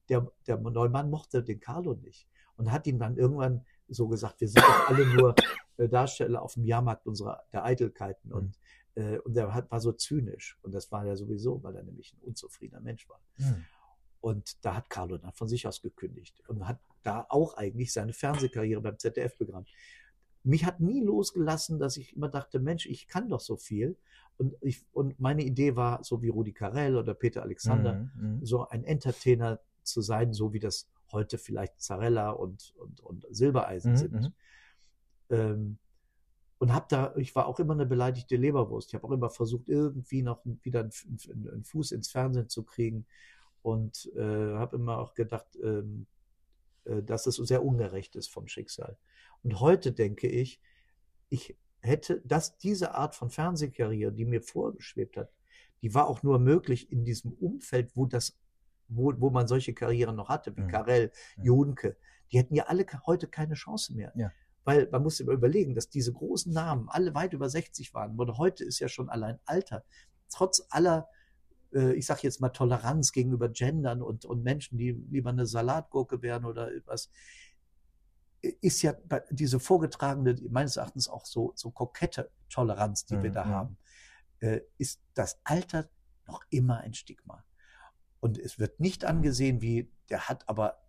Der, 0.09 0.30
der 0.46 0.59
Neumann 0.59 1.10
mochte 1.10 1.42
den 1.42 1.60
Carlo 1.60 1.94
nicht 1.94 2.28
und 2.56 2.70
hat 2.72 2.86
ihm 2.86 2.98
dann 2.98 3.16
irgendwann 3.16 3.64
so 3.88 4.09
gesagt, 4.09 4.40
wir 4.40 4.48
sind 4.48 4.64
doch 4.64 4.88
alle 4.88 5.06
nur 5.06 5.34
äh, 5.76 5.88
Darsteller 5.88 6.42
auf 6.42 6.55
dem 6.55 6.64
Jahrmarkt 6.64 7.06
unserer 7.06 7.42
der 7.52 7.64
Eitelkeiten. 7.64 8.32
Und 8.32 8.59
Äh, 8.98 9.18
und 9.18 9.34
der 9.34 9.55
hat, 9.55 9.70
war 9.70 9.80
so 9.80 9.92
zynisch. 9.92 10.59
Und 10.62 10.74
das 10.74 10.90
war 10.90 11.06
er 11.06 11.16
sowieso, 11.16 11.62
weil 11.62 11.76
er 11.76 11.84
nämlich 11.84 12.12
ein 12.14 12.20
unzufriedener 12.20 12.80
Mensch 12.80 13.09
war. 13.09 13.20
Hm. 13.36 13.64
Und 14.20 14.64
da 14.64 14.74
hat 14.74 14.90
Carlo 14.90 15.16
dann 15.16 15.32
von 15.32 15.48
sich 15.48 15.66
aus 15.66 15.80
gekündigt 15.80 16.42
und 16.48 16.66
hat 16.66 16.80
da 17.05 17.24
auch 17.28 17.55
eigentlich 17.56 17.92
seine 17.92 18.12
Fernsehkarriere 18.12 18.80
beim 18.80 18.98
ZDF 18.98 19.38
begonnen. 19.38 19.66
Mich 20.49 20.65
hat 20.65 20.81
nie 20.81 21.03
losgelassen, 21.03 21.79
dass 21.79 21.97
ich 21.99 22.16
immer 22.16 22.29
dachte, 22.29 22.59
Mensch, 22.59 22.87
ich 22.87 23.07
kann 23.07 23.29
doch 23.29 23.41
so 23.41 23.57
viel. 23.57 23.97
Und, 24.39 24.55
ich, 24.62 24.85
und 24.93 25.20
meine 25.20 25.43
Idee 25.43 25.77
war, 25.77 26.03
so 26.05 26.23
wie 26.23 26.29
Rudi 26.29 26.53
Carell 26.53 26.97
oder 26.97 27.12
Peter 27.12 27.43
Alexander, 27.43 27.95
Mhm, 27.95 28.39
mhm. 28.39 28.47
so 28.47 28.66
ein 28.69 28.85
Entertainer 28.85 29.61
zu 29.83 30.01
sein, 30.01 30.33
so 30.33 30.53
wie 30.55 30.59
das 30.59 30.89
heute 31.12 31.37
vielleicht 31.37 31.81
Zarella 31.83 32.31
und, 32.31 32.75
und, 32.79 33.01
und 33.01 33.27
Silbereisen 33.31 33.93
Mhm, 33.93 33.97
sind. 33.97 34.12
mhm. 34.12 34.33
Ähm, 35.31 35.79
und 36.59 36.75
hab 36.75 36.89
da, 36.89 37.15
ich 37.16 37.35
war 37.37 37.47
auch 37.47 37.61
immer 37.61 37.75
eine 37.75 37.87
beleidigte 37.87 38.37
Leberwurst. 38.37 38.89
Ich 38.89 38.95
habe 38.95 39.07
auch 39.07 39.12
immer 39.12 39.31
versucht, 39.31 39.69
irgendwie 39.69 40.23
noch 40.23 40.41
wieder 40.62 40.81
einen, 40.81 40.93
einen, 41.31 41.49
einen 41.51 41.65
Fuß 41.65 41.93
ins 41.93 42.11
Fernsehen 42.11 42.49
zu 42.49 42.62
kriegen 42.65 43.07
und 43.62 44.11
äh, 44.16 44.55
habe 44.55 44.77
immer 44.77 44.99
auch 44.99 45.15
gedacht, 45.15 45.47
ähm, 45.62 46.07
äh, 46.85 47.03
dass 47.03 47.27
es 47.27 47.37
sehr 47.37 47.62
ungerecht 47.65 48.16
ist 48.16 48.29
vom 48.31 48.49
Schicksal. 48.49 48.97
Und 49.43 49.60
heute 49.60 49.93
denke 49.93 50.28
ich, 50.28 50.60
ich 51.28 51.56
hätte, 51.81 52.20
dass 52.24 52.59
diese 52.59 52.94
Art 52.94 53.15
von 53.15 53.31
Fernsehkarriere, 53.31 54.12
die 54.12 54.24
mir 54.24 54.43
vorgeschwebt 54.43 55.16
hat, 55.16 55.31
die 55.82 55.94
war 55.94 56.09
auch 56.09 56.23
nur 56.23 56.39
möglich 56.39 56.90
in 56.90 57.05
diesem 57.05 57.32
Umfeld, 57.32 57.94
wo 57.94 58.06
das, 58.06 58.36
wo, 58.89 59.12
wo 59.19 59.31
man 59.31 59.47
solche 59.47 59.74
Karrieren 59.74 60.16
noch 60.16 60.28
hatte, 60.28 60.56
wie 60.56 60.62
Mhm. 60.62 60.69
Karel, 60.69 61.12
Mhm. 61.36 61.44
Jonke. 61.44 61.97
Die 62.32 62.39
hätten 62.39 62.55
ja 62.55 62.65
alle 62.65 62.85
heute 63.06 63.28
keine 63.28 63.55
Chance 63.55 63.94
mehr. 63.94 64.12
Ja. 64.16 64.32
Weil 64.65 64.89
man 64.90 65.02
muss 65.02 65.20
mal 65.24 65.35
überlegen, 65.35 65.74
dass 65.74 65.89
diese 65.89 66.12
großen 66.12 66.52
Namen 66.52 66.89
alle 66.89 67.15
weit 67.15 67.32
über 67.32 67.48
60 67.48 67.94
waren. 67.94 68.19
Und 68.19 68.36
heute 68.39 68.65
ist 68.65 68.81
ja 68.81 68.89
schon 68.89 69.09
allein 69.09 69.39
Alter. 69.44 69.85
Trotz 70.31 70.66
aller, 70.69 71.09
äh, 71.73 71.93
ich 71.94 72.05
sag 72.06 72.23
jetzt 72.23 72.40
mal, 72.40 72.51
Toleranz 72.51 73.12
gegenüber 73.12 73.48
Gendern 73.48 74.02
und, 74.02 74.24
und 74.27 74.43
Menschen, 74.43 74.77
die 74.77 74.90
lieber 75.10 75.31
eine 75.31 75.47
Salatgurke 75.47 76.20
wären 76.23 76.44
oder 76.44 76.70
was, 76.85 77.10
ist 78.61 78.83
ja 78.83 78.95
diese 79.31 79.61
vorgetragene, 79.61 80.37
meines 80.51 80.77
Erachtens 80.77 81.09
auch 81.09 81.27
so, 81.27 81.53
so 81.55 81.70
kokette 81.70 82.31
Toleranz, 82.49 83.05
die 83.05 83.23
wir 83.23 83.31
Mhm, 83.31 83.35
da 83.35 83.45
mhm. 83.45 83.51
haben, 83.51 83.79
äh, 84.41 84.61
ist 84.79 85.01
das 85.15 85.41
Alter 85.45 85.89
noch 86.27 86.43
immer 86.51 86.79
ein 86.79 86.95
Stigma. 86.95 87.45
Und 88.20 88.39
es 88.39 88.59
wird 88.59 88.81
nicht 88.81 89.05
angesehen 89.05 89.62
wie, 89.62 89.91
der 90.11 90.29
hat 90.29 90.49
aber 90.49 90.83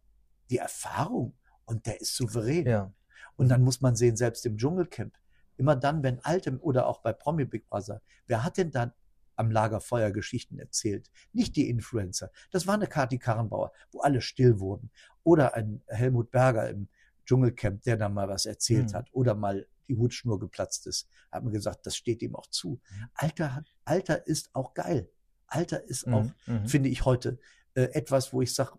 die 0.49 0.57
Erfahrung 0.57 1.37
und 1.65 1.85
der 1.85 2.01
ist 2.01 2.15
souverän. 2.15 2.65
Ja. 2.65 2.93
Und 3.35 3.49
dann 3.49 3.63
muss 3.63 3.81
man 3.81 3.95
sehen, 3.95 4.17
selbst 4.17 4.45
im 4.45 4.57
Dschungelcamp, 4.57 5.13
immer 5.57 5.75
dann, 5.75 6.03
wenn 6.03 6.19
alte 6.23 6.57
oder 6.59 6.87
auch 6.87 7.01
bei 7.01 7.13
Promi 7.13 7.45
Big 7.45 7.67
Brother, 7.67 8.01
wer 8.27 8.43
hat 8.43 8.57
denn 8.57 8.71
dann 8.71 8.93
am 9.35 9.51
Lagerfeuer 9.51 10.11
Geschichten 10.11 10.59
erzählt? 10.59 11.09
Nicht 11.31 11.55
die 11.55 11.69
Influencer. 11.69 12.31
Das 12.51 12.67
war 12.67 12.73
eine 12.73 12.87
Kati 12.87 13.19
Karrenbauer, 13.19 13.71
wo 13.91 14.01
alle 14.01 14.21
still 14.21 14.59
wurden. 14.59 14.91
Oder 15.23 15.53
ein 15.53 15.81
Helmut 15.87 16.31
Berger 16.31 16.69
im 16.69 16.89
Dschungelcamp, 17.29 17.83
der 17.83 17.95
da 17.95 18.09
mal 18.09 18.27
was 18.27 18.47
erzählt 18.47 18.89
Mhm. 18.89 18.93
hat. 18.95 19.09
Oder 19.11 19.35
mal 19.35 19.67
die 19.87 19.95
Hutschnur 19.95 20.39
geplatzt 20.39 20.87
ist. 20.87 21.07
Hat 21.31 21.43
man 21.43 21.53
gesagt, 21.53 21.85
das 21.85 21.95
steht 21.95 22.23
ihm 22.23 22.35
auch 22.35 22.47
zu. 22.47 22.79
Alter, 23.13 23.53
hat- 23.55 23.71
Alter 23.85 24.25
ist 24.25 24.49
auch 24.53 24.73
geil. 24.73 25.11
Alter 25.45 25.83
ist 25.83 26.07
auch 26.07 26.25
Mhm, 26.47 26.67
finde 26.67 26.89
ich 26.89 27.05
heute 27.05 27.37
äh, 27.75 27.83
etwas, 27.93 28.33
wo 28.33 28.41
ich 28.41 28.53
sage, 28.53 28.71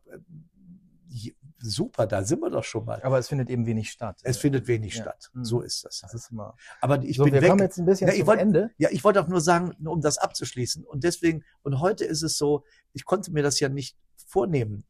super, 1.59 2.07
da 2.07 2.25
sind 2.25 2.41
wir 2.41 2.51
doch 2.51 2.65
schon 2.65 2.85
mal. 2.85 3.01
Aber 3.03 3.19
es 3.19 3.29
findet 3.29 3.51
eben 3.51 3.67
wenig 3.67 3.91
statt. 3.91 4.19
Es 4.25 4.37
findet 4.39 4.67
wenig 4.67 4.95
Ja. 4.97 5.03
statt. 5.03 5.31
Mhm. 5.33 5.45
So 5.45 5.61
ist 5.61 5.85
das. 5.85 6.01
Das 6.01 6.11
Halt. 6.11 6.15
ist 6.15 6.31
immer. 6.33 6.57
Aber 6.81 7.03
ich 7.05 7.17
so, 7.17 7.25
bin 7.25 7.35
wir 7.35 7.43
weg. 7.43 7.51
kommen 7.51 7.61
jetzt 7.63 7.79
ein 7.79 7.87
bisschen 7.87 8.09
Ja, 8.09 8.15
zum 8.15 8.27
wollte- 8.27 8.43
Ende. 8.43 8.71
Ja, 8.79 8.89
ich 8.91 9.05
wollte 9.05 9.23
auch 9.23 9.29
nur 9.29 9.41
sagen, 9.41 9.73
um 9.87 10.01
das 10.01 10.19
abzuschließen. 10.19 10.85
Und 10.85 11.05
deswegen, 11.05 11.45
und 11.63 11.79
heute 11.81 12.05
ist 12.05 12.23
es 12.23 12.37
so, 12.37 12.65
ich 12.93 13.05
konnte 13.05 13.31
mir 13.33 13.43
das 13.45 13.61
ja 13.61 13.69
nicht 13.69 13.97
vornehmen, 14.27 14.85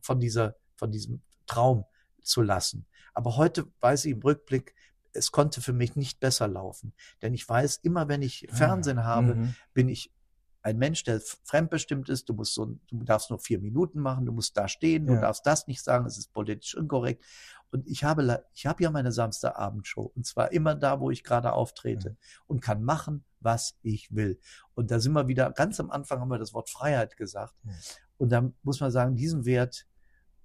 von 0.00 0.18
dieser, 0.20 0.56
von 0.76 0.90
diesem 0.90 1.22
Traum 1.46 1.84
zu 2.22 2.42
lassen. 2.42 2.86
Aber 3.16 3.36
heute 3.36 3.66
weiß 3.80 4.04
ich 4.04 4.12
im 4.12 4.20
Rückblick, 4.20 4.74
es 5.14 5.32
konnte 5.32 5.62
für 5.62 5.72
mich 5.72 5.96
nicht 5.96 6.20
besser 6.20 6.46
laufen. 6.46 6.92
Denn 7.22 7.32
ich 7.32 7.48
weiß, 7.48 7.78
immer 7.78 8.08
wenn 8.08 8.20
ich 8.20 8.46
Fernsehen 8.50 9.04
habe, 9.04 9.34
Mhm. 9.36 9.54
bin 9.72 9.88
ich 9.88 10.12
ein 10.60 10.76
Mensch, 10.76 11.02
der 11.04 11.20
fremdbestimmt 11.44 12.08
ist. 12.10 12.28
Du 12.28 12.34
musst 12.34 12.52
so, 12.52 12.66
du 12.88 13.04
darfst 13.04 13.30
nur 13.30 13.38
vier 13.38 13.58
Minuten 13.58 14.00
machen, 14.00 14.26
du 14.26 14.32
musst 14.32 14.54
da 14.56 14.68
stehen, 14.68 15.06
du 15.06 15.14
Ja. 15.14 15.20
darfst 15.22 15.46
das 15.46 15.66
nicht 15.66 15.82
sagen, 15.82 16.04
es 16.04 16.18
ist 16.18 16.32
politisch 16.32 16.74
inkorrekt. 16.74 17.24
Und 17.70 17.86
ich 17.88 18.04
habe, 18.04 18.44
ich 18.52 18.66
habe 18.66 18.82
ja 18.82 18.90
meine 18.90 19.10
Samstagabendshow 19.12 20.12
und 20.14 20.26
zwar 20.26 20.52
immer 20.52 20.74
da, 20.74 21.00
wo 21.00 21.10
ich 21.10 21.24
gerade 21.24 21.52
auftrete 21.52 22.10
Mhm. 22.10 22.16
und 22.48 22.60
kann 22.60 22.82
machen, 22.82 23.24
was 23.40 23.76
ich 23.82 24.14
will. 24.14 24.38
Und 24.74 24.90
da 24.90 25.00
sind 25.00 25.12
wir 25.14 25.26
wieder, 25.28 25.50
ganz 25.52 25.80
am 25.80 25.90
Anfang 25.90 26.20
haben 26.20 26.28
wir 26.28 26.38
das 26.38 26.52
Wort 26.52 26.68
Freiheit 26.68 27.16
gesagt. 27.16 27.54
Mhm. 27.62 27.70
Und 28.18 28.28
da 28.30 28.52
muss 28.62 28.80
man 28.80 28.90
sagen, 28.90 29.14
diesen 29.16 29.46
Wert, 29.46 29.86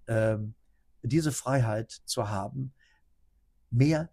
ähm, 0.07 0.53
diese 1.03 1.32
Freiheit 1.32 1.91
zu 2.06 2.30
haben, 2.30 2.73
mehr 3.69 4.10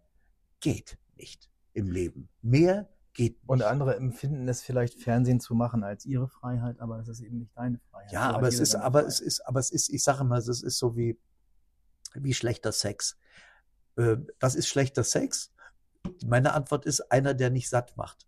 geht 0.60 0.98
nicht 1.16 1.50
im 1.74 1.90
Leben. 1.90 2.28
Mehr 2.42 2.88
geht 3.12 3.34
nicht. 3.40 3.48
Und 3.48 3.62
andere 3.62 3.96
empfinden 3.96 4.48
es 4.48 4.62
vielleicht, 4.62 4.94
Fernsehen 5.02 5.40
zu 5.40 5.54
machen 5.54 5.82
als 5.84 6.06
ihre 6.06 6.28
Freiheit, 6.28 6.80
aber 6.80 6.98
es 7.00 7.08
ist 7.08 7.20
eben 7.20 7.38
nicht 7.38 7.56
deine 7.56 7.78
Freiheit. 7.90 8.12
Ja, 8.12 8.30
aber 8.30 8.48
es 8.48 8.58
ist, 8.60 8.74
aber 8.74 9.00
Freiheit. 9.00 9.12
es 9.12 9.20
ist, 9.20 9.40
aber 9.46 9.60
es 9.60 9.70
ist, 9.70 9.88
ich 9.90 10.02
sage 10.02 10.24
mal, 10.24 10.38
es 10.38 10.48
ist 10.48 10.78
so 10.78 10.96
wie, 10.96 11.18
wie 12.14 12.34
schlechter 12.34 12.72
Sex. 12.72 13.18
Äh, 13.96 14.16
was 14.40 14.54
ist 14.54 14.68
schlechter 14.68 15.04
Sex? 15.04 15.52
Meine 16.24 16.54
Antwort 16.54 16.86
ist 16.86 17.00
einer, 17.12 17.34
der 17.34 17.50
nicht 17.50 17.68
satt 17.68 17.96
macht. 17.96 18.26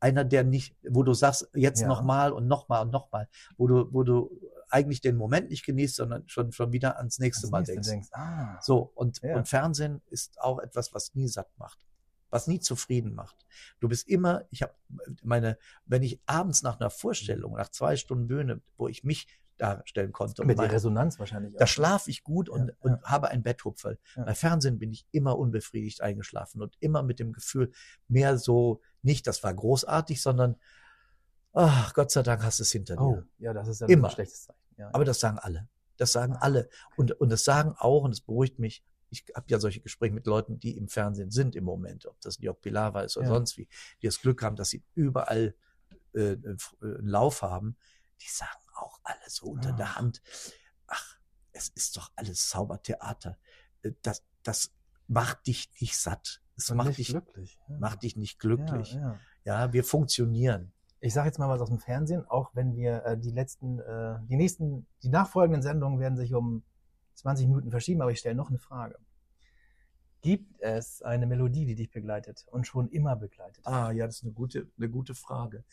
Einer, 0.00 0.24
der 0.24 0.44
nicht, 0.44 0.76
wo 0.88 1.02
du 1.02 1.14
sagst, 1.14 1.48
jetzt 1.54 1.80
Ja. 1.80 1.88
nochmal 1.88 2.32
und 2.32 2.46
nochmal 2.46 2.82
und 2.82 2.90
nochmal, 2.92 3.28
wo 3.56 3.66
du, 3.66 3.92
wo 3.92 4.02
du 4.02 4.30
eigentlich 4.70 5.00
den 5.00 5.16
Moment 5.16 5.50
nicht 5.50 5.64
genießt, 5.64 5.96
sondern 5.96 6.28
schon, 6.28 6.52
schon 6.52 6.72
wieder 6.72 6.98
ans 6.98 7.18
nächste 7.18 7.42
Das 7.42 7.50
Mal 7.50 7.58
nächste 7.60 7.74
denkst. 7.74 7.88
denkst, 7.90 8.08
ah, 8.12 8.58
So, 8.62 8.90
und, 8.94 9.20
Ja. 9.22 9.36
und 9.36 9.48
Fernsehen 9.48 10.02
ist 10.10 10.40
auch 10.40 10.58
etwas, 10.58 10.92
was 10.94 11.14
nie 11.14 11.28
satt 11.28 11.48
macht, 11.58 11.78
was 12.30 12.46
nie 12.46 12.60
zufrieden 12.60 13.14
macht. 13.14 13.36
Du 13.80 13.88
bist 13.88 14.08
immer, 14.08 14.44
ich 14.50 14.62
habe 14.62 14.74
meine, 15.22 15.58
wenn 15.86 16.02
ich 16.02 16.20
abends 16.26 16.62
nach 16.62 16.78
einer 16.80 16.90
Vorstellung, 16.90 17.54
nach 17.54 17.70
zwei 17.70 17.96
Stunden 17.96 18.28
Bühne, 18.28 18.60
wo 18.76 18.88
ich 18.88 19.04
mich 19.04 19.26
darstellen 19.56 20.12
konnte, 20.12 20.44
mit 20.44 20.56
der 20.58 20.70
Resonanz 20.70 21.18
wahrscheinlich 21.18 21.56
da 21.56 21.66
schlafe 21.66 22.10
ich 22.10 22.22
gut 22.22 22.48
und, 22.48 22.68
Ja, 22.68 22.74
und 22.78 23.02
habe 23.02 23.28
ein 23.30 23.42
Betthupferl. 23.42 23.98
Ja. 24.14 24.24
Bei 24.24 24.34
Fernsehen 24.34 24.78
bin 24.78 24.92
ich 24.92 25.04
immer 25.10 25.36
unbefriedigt 25.36 26.00
eingeschlafen 26.00 26.62
und 26.62 26.76
immer 26.78 27.02
mit 27.02 27.18
dem 27.18 27.32
Gefühl, 27.32 27.72
mehr 28.06 28.38
so, 28.38 28.80
nicht, 29.02 29.26
das 29.26 29.42
war 29.42 29.52
großartig, 29.52 30.22
sondern, 30.22 30.56
ach, 31.52 31.94
Gott 31.94 32.10
sei 32.10 32.22
Dank 32.22 32.42
hast 32.42 32.58
du 32.58 32.62
es 32.62 32.72
hinter 32.72 32.96
dir. 32.96 33.02
Oh, 33.02 33.22
ja, 33.38 33.52
das 33.52 33.68
ist 33.68 33.80
ja 33.80 33.86
Immer. 33.88 34.08
ein 34.08 34.14
schlechtes 34.14 34.44
Zeichen. 34.44 34.58
Ja. 34.76 34.90
Aber 34.92 35.04
das 35.04 35.20
sagen 35.20 35.38
alle. 35.38 35.68
Das 35.96 36.12
sagen 36.12 36.34
Ah, 36.34 36.40
alle. 36.42 36.68
Und, 36.96 37.12
und 37.20 37.30
das 37.30 37.44
sagen 37.44 37.74
auch, 37.76 38.04
und 38.04 38.12
es 38.12 38.20
beruhigt 38.20 38.58
mich, 38.58 38.84
ich 39.10 39.24
habe 39.34 39.46
ja 39.48 39.58
solche 39.58 39.80
Gespräche 39.80 40.14
mit 40.14 40.26
Leuten, 40.26 40.58
die 40.60 40.76
im 40.76 40.88
Fernsehen 40.88 41.30
sind 41.30 41.56
im 41.56 41.64
Moment, 41.64 42.06
ob 42.06 42.20
das 42.20 42.38
Jörg 42.38 42.60
Pilawa 42.60 43.00
ist 43.02 43.16
oder 43.16 43.26
Ja. 43.26 43.34
sonst 43.34 43.56
wie, 43.56 43.68
die 44.02 44.06
das 44.06 44.20
Glück 44.20 44.42
haben, 44.42 44.54
dass 44.56 44.68
sie 44.70 44.84
überall 44.94 45.54
äh, 46.14 46.36
einen 46.36 46.58
Lauf 47.06 47.42
haben, 47.42 47.76
die 48.20 48.28
sagen 48.28 48.60
auch 48.74 49.00
alle 49.02 49.18
so 49.28 49.46
unter 49.46 49.70
Ah. 49.70 49.76
der 49.76 49.96
Hand, 49.96 50.22
ach, 50.86 51.16
es 51.52 51.68
ist 51.70 51.96
doch 51.96 52.12
alles 52.16 52.48
Zaubertheater. 52.48 53.38
Äh, 53.82 53.92
Das, 54.02 54.22
das 54.42 54.72
macht 55.08 55.46
dich 55.46 55.70
nicht 55.80 55.96
satt. 55.98 56.42
Es 56.56 56.70
macht 56.70 56.88
nicht 56.88 56.98
dich, 56.98 57.08
glücklich. 57.08 57.58
Ja. 57.68 57.78
macht 57.78 58.02
dich 58.02 58.16
nicht 58.16 58.38
glücklich. 58.38 58.92
Ja, 58.92 59.00
ja. 59.00 59.20
Ja, 59.66 59.72
wir 59.72 59.84
funktionieren. 59.84 60.72
Ich 61.00 61.14
sage 61.14 61.28
jetzt 61.28 61.38
mal 61.38 61.48
was 61.48 61.60
aus 61.60 61.68
dem 61.68 61.78
Fernsehen, 61.78 62.24
auch 62.28 62.50
wenn 62.54 62.74
wir 62.74 63.04
äh, 63.04 63.18
die 63.18 63.30
letzten, 63.30 63.78
äh, 63.78 64.18
die 64.28 64.36
nächsten, 64.36 64.86
die 65.02 65.08
nachfolgenden 65.08 65.62
Sendungen 65.62 66.00
werden 66.00 66.16
sich 66.16 66.34
um 66.34 66.64
20 67.14 67.46
Minuten 67.46 67.70
verschieben, 67.70 68.02
aber 68.02 68.10
ich 68.10 68.18
stelle 68.18 68.34
noch 68.34 68.48
eine 68.48 68.58
Frage. 68.58 68.98
Gibt 70.20 70.60
es 70.60 71.02
eine 71.02 71.26
Melodie, 71.26 71.64
die 71.64 71.76
dich 71.76 71.90
begleitet 71.90 72.44
und 72.50 72.66
schon 72.66 72.88
immer 72.88 73.14
begleitet? 73.14 73.64
Ah, 73.66 73.92
ja, 73.92 74.06
das 74.06 74.16
ist 74.16 74.24
eine 74.24 74.32
gute, 74.32 74.68
eine 74.76 74.88
gute 74.88 75.14
Frage. 75.14 75.64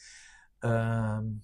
Ähm, 0.61 1.41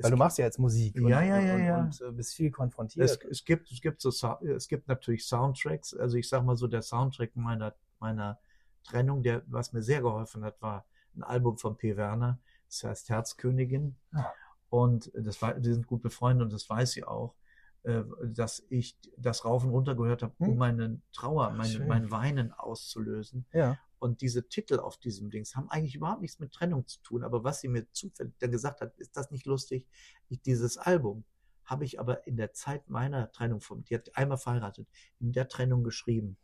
Weil 0.00 0.10
du 0.10 0.16
machst 0.16 0.38
ja 0.38 0.44
jetzt 0.44 0.58
Musik 0.58 0.96
und, 0.96 1.08
Ja, 1.08 1.22
ja, 1.22 1.40
ja, 1.40 1.54
und, 1.54 1.64
ja. 1.64 1.80
und, 1.80 2.00
äh, 2.00 2.12
bist 2.12 2.34
viel 2.34 2.50
konfrontiert. 2.50 3.08
Es, 3.08 3.18
es 3.30 3.44
gibt, 3.44 3.70
es 3.70 3.80
gibt 3.80 4.02
so, 4.02 4.10
es 4.40 4.68
gibt 4.68 4.88
natürlich 4.88 5.24
Soundtracks. 5.26 5.94
Also 5.94 6.18
ich 6.18 6.28
sag 6.28 6.44
mal 6.44 6.56
so, 6.56 6.66
der 6.66 6.82
Soundtrack 6.82 7.34
meiner, 7.36 7.74
meiner 8.00 8.38
Trennung, 8.84 9.22
der, 9.22 9.42
was 9.46 9.72
mir 9.72 9.82
sehr 9.82 10.02
geholfen 10.02 10.44
hat, 10.44 10.60
war 10.60 10.84
ein 11.16 11.22
Album 11.22 11.56
von 11.56 11.76
P. 11.76 11.96
Werner. 11.96 12.38
Das 12.72 12.84
heißt 12.84 13.08
Herzkönigin. 13.10 13.96
Ah. 14.12 14.32
Und 14.70 15.12
das 15.14 15.42
war, 15.42 15.54
die 15.54 15.72
sind 15.72 15.86
gut 15.86 16.02
befreundet 16.02 16.44
und 16.46 16.52
das 16.52 16.68
weiß 16.68 16.92
sie 16.92 17.04
auch, 17.04 17.34
äh, 17.82 18.02
dass 18.24 18.64
ich 18.70 18.98
das 19.18 19.44
rauf 19.44 19.64
und 19.64 19.70
runter 19.70 19.94
gehört 19.94 20.22
habe, 20.22 20.32
um 20.38 20.48
Hm. 20.48 20.56
meine 20.56 21.00
Trauer, 21.12 21.48
Ach, 21.52 21.56
mein, 21.56 21.86
mein 21.86 22.10
Weinen 22.10 22.52
auszulösen. 22.52 23.46
ja. 23.52 23.78
Und 23.98 24.20
diese 24.20 24.48
Titel 24.48 24.80
auf 24.80 24.96
diesem 24.96 25.30
Dings 25.30 25.54
haben 25.54 25.70
eigentlich 25.70 25.94
überhaupt 25.94 26.22
nichts 26.22 26.40
mit 26.40 26.50
Trennung 26.52 26.88
zu 26.88 27.00
tun. 27.02 27.22
Aber 27.22 27.44
was 27.44 27.60
sie 27.60 27.68
mir 27.68 27.88
zufällig 27.92 28.34
dann 28.40 28.50
gesagt 28.50 28.80
hat, 28.80 28.98
ist 28.98 29.16
das 29.16 29.30
nicht 29.30 29.46
lustig? 29.46 29.86
Ich, 30.28 30.42
dieses 30.42 30.76
Album 30.76 31.22
habe 31.64 31.84
ich 31.84 32.00
aber 32.00 32.26
in 32.26 32.36
der 32.36 32.52
Zeit 32.52 32.88
meiner 32.90 33.30
Trennung 33.30 33.60
von, 33.60 33.84
die 33.84 33.94
hat 33.94 34.16
einmal 34.16 34.38
verheiratet, 34.38 34.88
in 35.20 35.30
der 35.32 35.46
Trennung 35.46 35.84
geschrieben. 35.84 36.36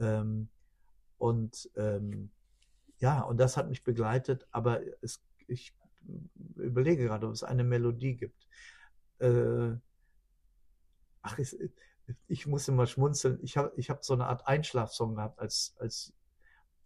Ähm, 0.00 0.48
und 1.16 1.70
ähm, 1.76 2.32
ja, 2.98 3.20
und 3.20 3.36
das 3.38 3.56
hat 3.56 3.68
mich 3.68 3.84
begleitet. 3.84 4.48
Aber 4.50 4.80
es, 5.00 5.22
ich 5.48 5.74
überlege 6.56 7.04
gerade, 7.04 7.26
ob 7.26 7.32
es 7.32 7.42
eine 7.42 7.64
Melodie 7.64 8.16
gibt. 8.16 8.46
Äh, 9.18 9.72
ach, 11.22 11.38
ich, 11.38 11.56
ich 12.28 12.46
muss 12.46 12.68
immer 12.68 12.86
schmunzeln. 12.86 13.38
Ich 13.42 13.56
habe 13.56 13.72
ich 13.76 13.90
hab 13.90 14.04
so 14.04 14.14
eine 14.14 14.26
Art 14.26 14.46
Einschlafsong 14.46 15.16
gehabt, 15.16 15.38
als, 15.38 15.74
als, 15.78 16.12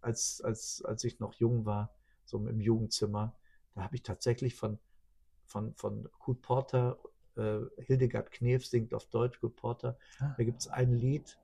als, 0.01 0.41
als, 0.41 0.83
als 0.85 1.05
ich 1.05 1.21
noch 1.21 1.35
jung 1.35 1.65
war, 1.65 1.95
so 2.25 2.39
im 2.39 2.61
Jugendzimmer. 2.61 3.37
Da 3.75 3.83
habe 3.83 3.97
ich 3.97 4.03
tatsächlich 4.03 4.55
von, 4.55 4.79
von, 5.45 5.75
von 5.75 6.09
Kurt 6.19 6.43
Porter, 6.43 6.99
äh, 7.37 7.61
Hildegard 7.79 8.31
Knef 8.31 8.67
singt 8.67 8.95
auf 8.95 9.07
Deutsch, 9.07 9.41
Kurt 9.41 9.57
Porter. 9.57 9.99
Ah. 10.19 10.35
Da 10.37 10.45
gibt 10.45 10.61
es 10.61 10.69
ein 10.69 10.93
Lied, 10.93 11.39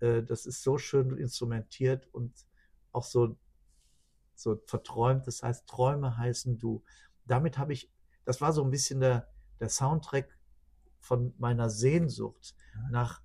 äh, 0.00 0.22
das 0.22 0.46
ist 0.46 0.62
so 0.62 0.78
schön 0.78 1.16
instrumentiert 1.16 2.08
und 2.12 2.32
auch 2.92 3.04
so, 3.04 3.36
so 4.40 4.60
verträumt. 4.66 5.26
Das 5.26 5.42
heißt, 5.42 5.66
Träume 5.66 6.16
heißen 6.16 6.58
du. 6.58 6.82
Damit 7.26 7.58
habe 7.58 7.72
ich, 7.72 7.90
das 8.24 8.40
war 8.40 8.52
so 8.52 8.64
ein 8.64 8.70
bisschen 8.70 9.00
der, 9.00 9.28
der 9.60 9.68
Soundtrack 9.68 10.36
von 10.98 11.34
meiner 11.38 11.70
Sehnsucht 11.70 12.54
nach 12.90 13.22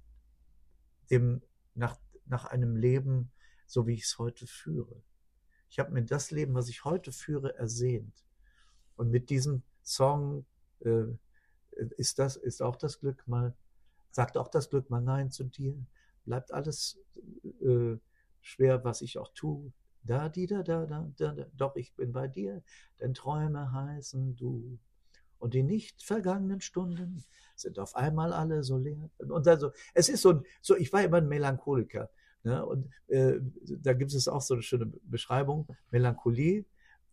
dem, 1.09 1.41
nach, 1.73 1.97
nach 2.25 2.45
einem 2.45 2.75
Leben, 2.75 3.31
so 3.65 3.87
wie 3.87 3.93
ich 3.93 4.03
es 4.03 4.17
heute 4.17 4.47
führe. 4.47 5.01
Ich 5.69 5.79
habe 5.79 5.91
mir 5.91 6.03
das 6.03 6.31
Leben, 6.31 6.53
was 6.53 6.69
ich 6.69 6.85
heute 6.85 7.11
führe, 7.11 7.55
ersehnt. 7.57 8.25
Und 8.95 9.11
mit 9.11 9.29
diesem 9.29 9.63
Song 9.83 10.45
äh, 10.79 11.05
ist 11.97 12.19
das, 12.19 12.37
ist 12.37 12.61
auch 12.61 12.75
das 12.75 12.99
Glück 12.99 13.27
mal, 13.27 13.55
sagt 14.11 14.37
auch 14.37 14.47
das 14.47 14.69
Glück 14.69 14.89
mal 14.89 15.01
Nein 15.01 15.31
zu 15.31 15.43
dir. 15.43 15.75
Bleibt 16.23 16.53
alles 16.53 16.97
äh, 17.61 17.97
schwer, 18.41 18.83
was 18.83 19.01
ich 19.01 19.17
auch 19.17 19.33
tue. 19.33 19.73
Da, 20.05 20.29
die, 20.29 20.45
da, 20.45 20.61
da, 20.61 20.85
da, 20.85 21.11
da, 21.17 21.33
da, 21.33 21.45
doch 21.55 21.75
ich 21.75 21.95
bin 21.95 22.11
bei 22.11 22.27
dir, 22.27 22.61
denn 22.99 23.13
Träume 23.13 23.71
heißen 23.71 24.35
du. 24.35 24.77
Und 25.39 25.53
die 25.53 25.63
nicht 25.63 26.03
vergangenen 26.03 26.61
Stunden 26.61 27.23
sind 27.55 27.79
auf 27.79 27.95
einmal 27.95 28.31
alle 28.31 28.63
so 28.63 28.77
leer. 28.77 29.09
Und 29.17 29.47
also, 29.47 29.71
es 29.93 30.09
ist 30.09 30.21
so 30.21 30.31
ein, 30.31 30.43
so, 30.61 30.75
ich 30.75 30.93
war 30.93 31.03
immer 31.03 31.17
ein 31.17 31.27
Melancholiker. 31.27 32.09
Ne? 32.43 32.65
Und 32.65 32.89
äh, 33.07 33.39
da 33.81 33.93
gibt 33.93 34.13
es 34.13 34.27
auch 34.27 34.41
so 34.41 34.53
eine 34.53 34.63
schöne 34.63 34.85
Beschreibung. 34.85 35.67
Melancholie 35.91 36.65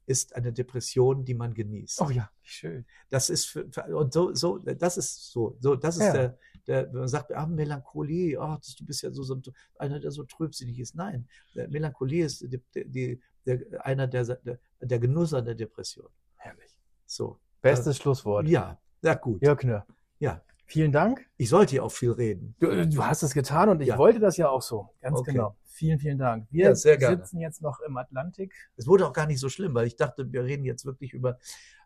ist 0.06 0.34
eine 0.34 0.52
Depression, 0.52 1.24
die 1.24 1.34
man 1.34 1.54
genießt. 1.54 2.00
Oh 2.00 2.10
ja, 2.10 2.30
schön. 2.42 2.84
Das 3.10 3.30
ist 3.30 3.46
für, 3.46 3.64
und 3.96 4.12
so, 4.12 4.34
so, 4.34 4.58
das 4.58 4.96
ist 4.96 5.30
so, 5.30 5.56
so, 5.60 5.76
das 5.76 5.96
ist 5.96 6.02
Ja. 6.04 6.12
der, 6.12 6.38
der, 6.66 6.86
wenn 6.92 7.00
man 7.00 7.08
sagt, 7.08 7.32
ah, 7.32 7.46
Melancholie, 7.46 8.38
oh, 8.40 8.56
das, 8.56 8.74
du 8.74 8.84
bist 8.84 9.02
ja 9.02 9.10
so, 9.12 9.22
so 9.22 9.40
einer, 9.78 10.00
der 10.00 10.10
so 10.10 10.24
trübsinnig 10.24 10.78
ist. 10.78 10.94
Nein, 10.94 11.28
Melancholie 11.54 12.24
ist 12.24 12.42
die, 12.42 12.60
die, 12.74 13.20
der, 13.46 13.84
einer 13.84 14.06
der, 14.06 14.24
der, 14.24 14.58
der 14.80 14.98
Genuss 14.98 15.34
an 15.34 15.44
der 15.44 15.54
Depression. 15.54 16.08
Herrlich. 16.36 16.76
So. 17.06 17.38
Bestes 17.60 17.96
Schlusswort. 17.98 18.48
Ja, 18.48 18.80
ja 19.02 19.14
gut. 19.14 19.40
Jörg 19.42 19.58
Knör. 19.60 19.86
Ja. 20.18 20.42
Vielen 20.66 20.92
Dank. 20.92 21.26
Ich 21.36 21.48
sollte 21.48 21.76
ja 21.76 21.82
auch 21.82 21.92
viel 21.92 22.12
reden. 22.12 22.54
Du, 22.58 22.68
äh, 22.68 22.86
du 22.86 23.04
hast 23.04 23.22
es 23.22 23.34
getan 23.34 23.68
und 23.68 23.80
ich 23.80 23.88
Ja. 23.88 23.98
wollte 23.98 24.20
das 24.20 24.36
ja 24.36 24.48
auch 24.48 24.62
so. 24.62 24.88
Ganz 25.00 25.18
Okay. 25.18 25.32
genau. 25.32 25.56
Vielen, 25.64 25.98
vielen 25.98 26.18
Dank. 26.18 26.46
Wir 26.50 26.66
Ja, 26.68 26.74
sitzen 26.74 27.40
jetzt 27.40 27.62
noch 27.62 27.80
im 27.80 27.96
Atlantik. 27.96 28.54
Es 28.76 28.86
wurde 28.86 29.06
auch 29.06 29.12
gar 29.12 29.26
nicht 29.26 29.40
so 29.40 29.48
schlimm, 29.48 29.74
weil 29.74 29.86
ich 29.86 29.96
dachte, 29.96 30.30
wir 30.32 30.44
reden 30.44 30.64
jetzt 30.64 30.84
wirklich 30.84 31.12
über, 31.12 31.38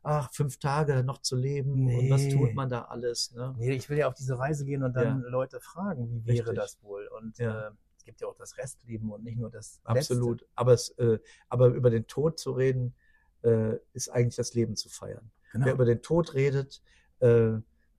ach, 0.02 0.28
fünf 0.32 0.58
Tage 0.58 1.02
noch 1.04 1.18
zu 1.22 1.36
leben 1.36 1.86
und 1.94 2.10
was 2.10 2.24
Nee. 2.24 2.32
tut 2.32 2.54
man 2.54 2.68
da 2.68 2.82
alles. 2.82 3.32
Ne? 3.32 3.54
Nee, 3.56 3.72
ich 3.72 3.88
will 3.88 3.98
ja 3.98 4.08
auf 4.08 4.14
diese 4.14 4.38
Reise 4.38 4.64
gehen 4.64 4.82
und 4.82 4.94
dann 4.94 5.22
Leute 5.22 5.60
fragen, 5.60 6.10
wie 6.10 6.26
wäre 6.26 6.38
Richtig. 6.50 6.54
das 6.56 6.82
wohl? 6.82 7.08
Und 7.18 7.38
Ja. 7.38 7.68
äh, 7.68 7.70
es 7.96 8.04
gibt 8.04 8.20
ja 8.20 8.26
auch 8.26 8.36
das 8.36 8.58
Restleben 8.58 9.10
und 9.10 9.24
nicht 9.24 9.38
nur 9.38 9.50
das 9.50 9.80
Absolut. 9.84 10.40
Letzte. 10.42 10.52
Aber, 10.56 10.72
es, 10.72 10.90
äh, 10.98 11.18
aber 11.48 11.68
über 11.68 11.90
den 11.90 12.06
Tod 12.06 12.38
zu 12.38 12.52
reden, 12.52 12.94
äh, 13.42 13.76
ist 13.94 14.08
eigentlich 14.10 14.36
das 14.36 14.54
Leben 14.54 14.76
zu 14.76 14.88
feiern. 14.88 15.30
Genau. 15.52 15.66
Wer 15.66 15.72
über 15.74 15.84
den 15.84 16.02
Tod 16.02 16.34
redet, 16.34 16.82
äh, 17.20 17.52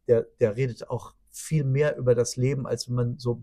der, 0.08 0.26
der 0.40 0.56
redet 0.56 0.90
auch 0.90 1.14
viel 1.32 1.64
mehr 1.64 1.98
über 1.98 2.16
das 2.16 2.36
Leben, 2.36 2.66
als 2.66 2.88
wenn 2.88 2.96
man 2.96 3.18
so 3.18 3.42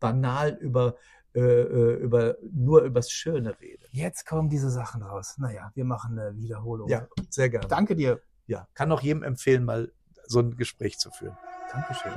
banal 0.00 0.50
über, 0.60 0.96
äh, 1.34 1.40
äh, 1.40 1.94
über 1.96 2.36
nur 2.52 2.82
übers 2.82 3.10
Schöne 3.10 3.58
redet. 3.60 3.88
Jetzt 3.90 4.26
kommen 4.26 4.48
diese 4.48 4.70
Sachen 4.70 5.02
raus. 5.02 5.36
Naja, 5.38 5.70
wir 5.74 5.84
machen 5.84 6.18
eine 6.18 6.36
Wiederholung. 6.36 6.88
Ja, 6.88 7.06
sehr 7.30 7.48
gerne. 7.48 7.66
Danke 7.66 7.96
dir. 7.96 8.20
Ja, 8.46 8.68
kann 8.74 8.92
auch 8.92 9.00
jedem 9.00 9.22
empfehlen, 9.22 9.64
mal 9.64 9.90
so 10.26 10.40
ein 10.40 10.56
Gespräch 10.56 10.98
zu 10.98 11.10
führen. 11.10 11.36
Dankeschön. 11.72 12.12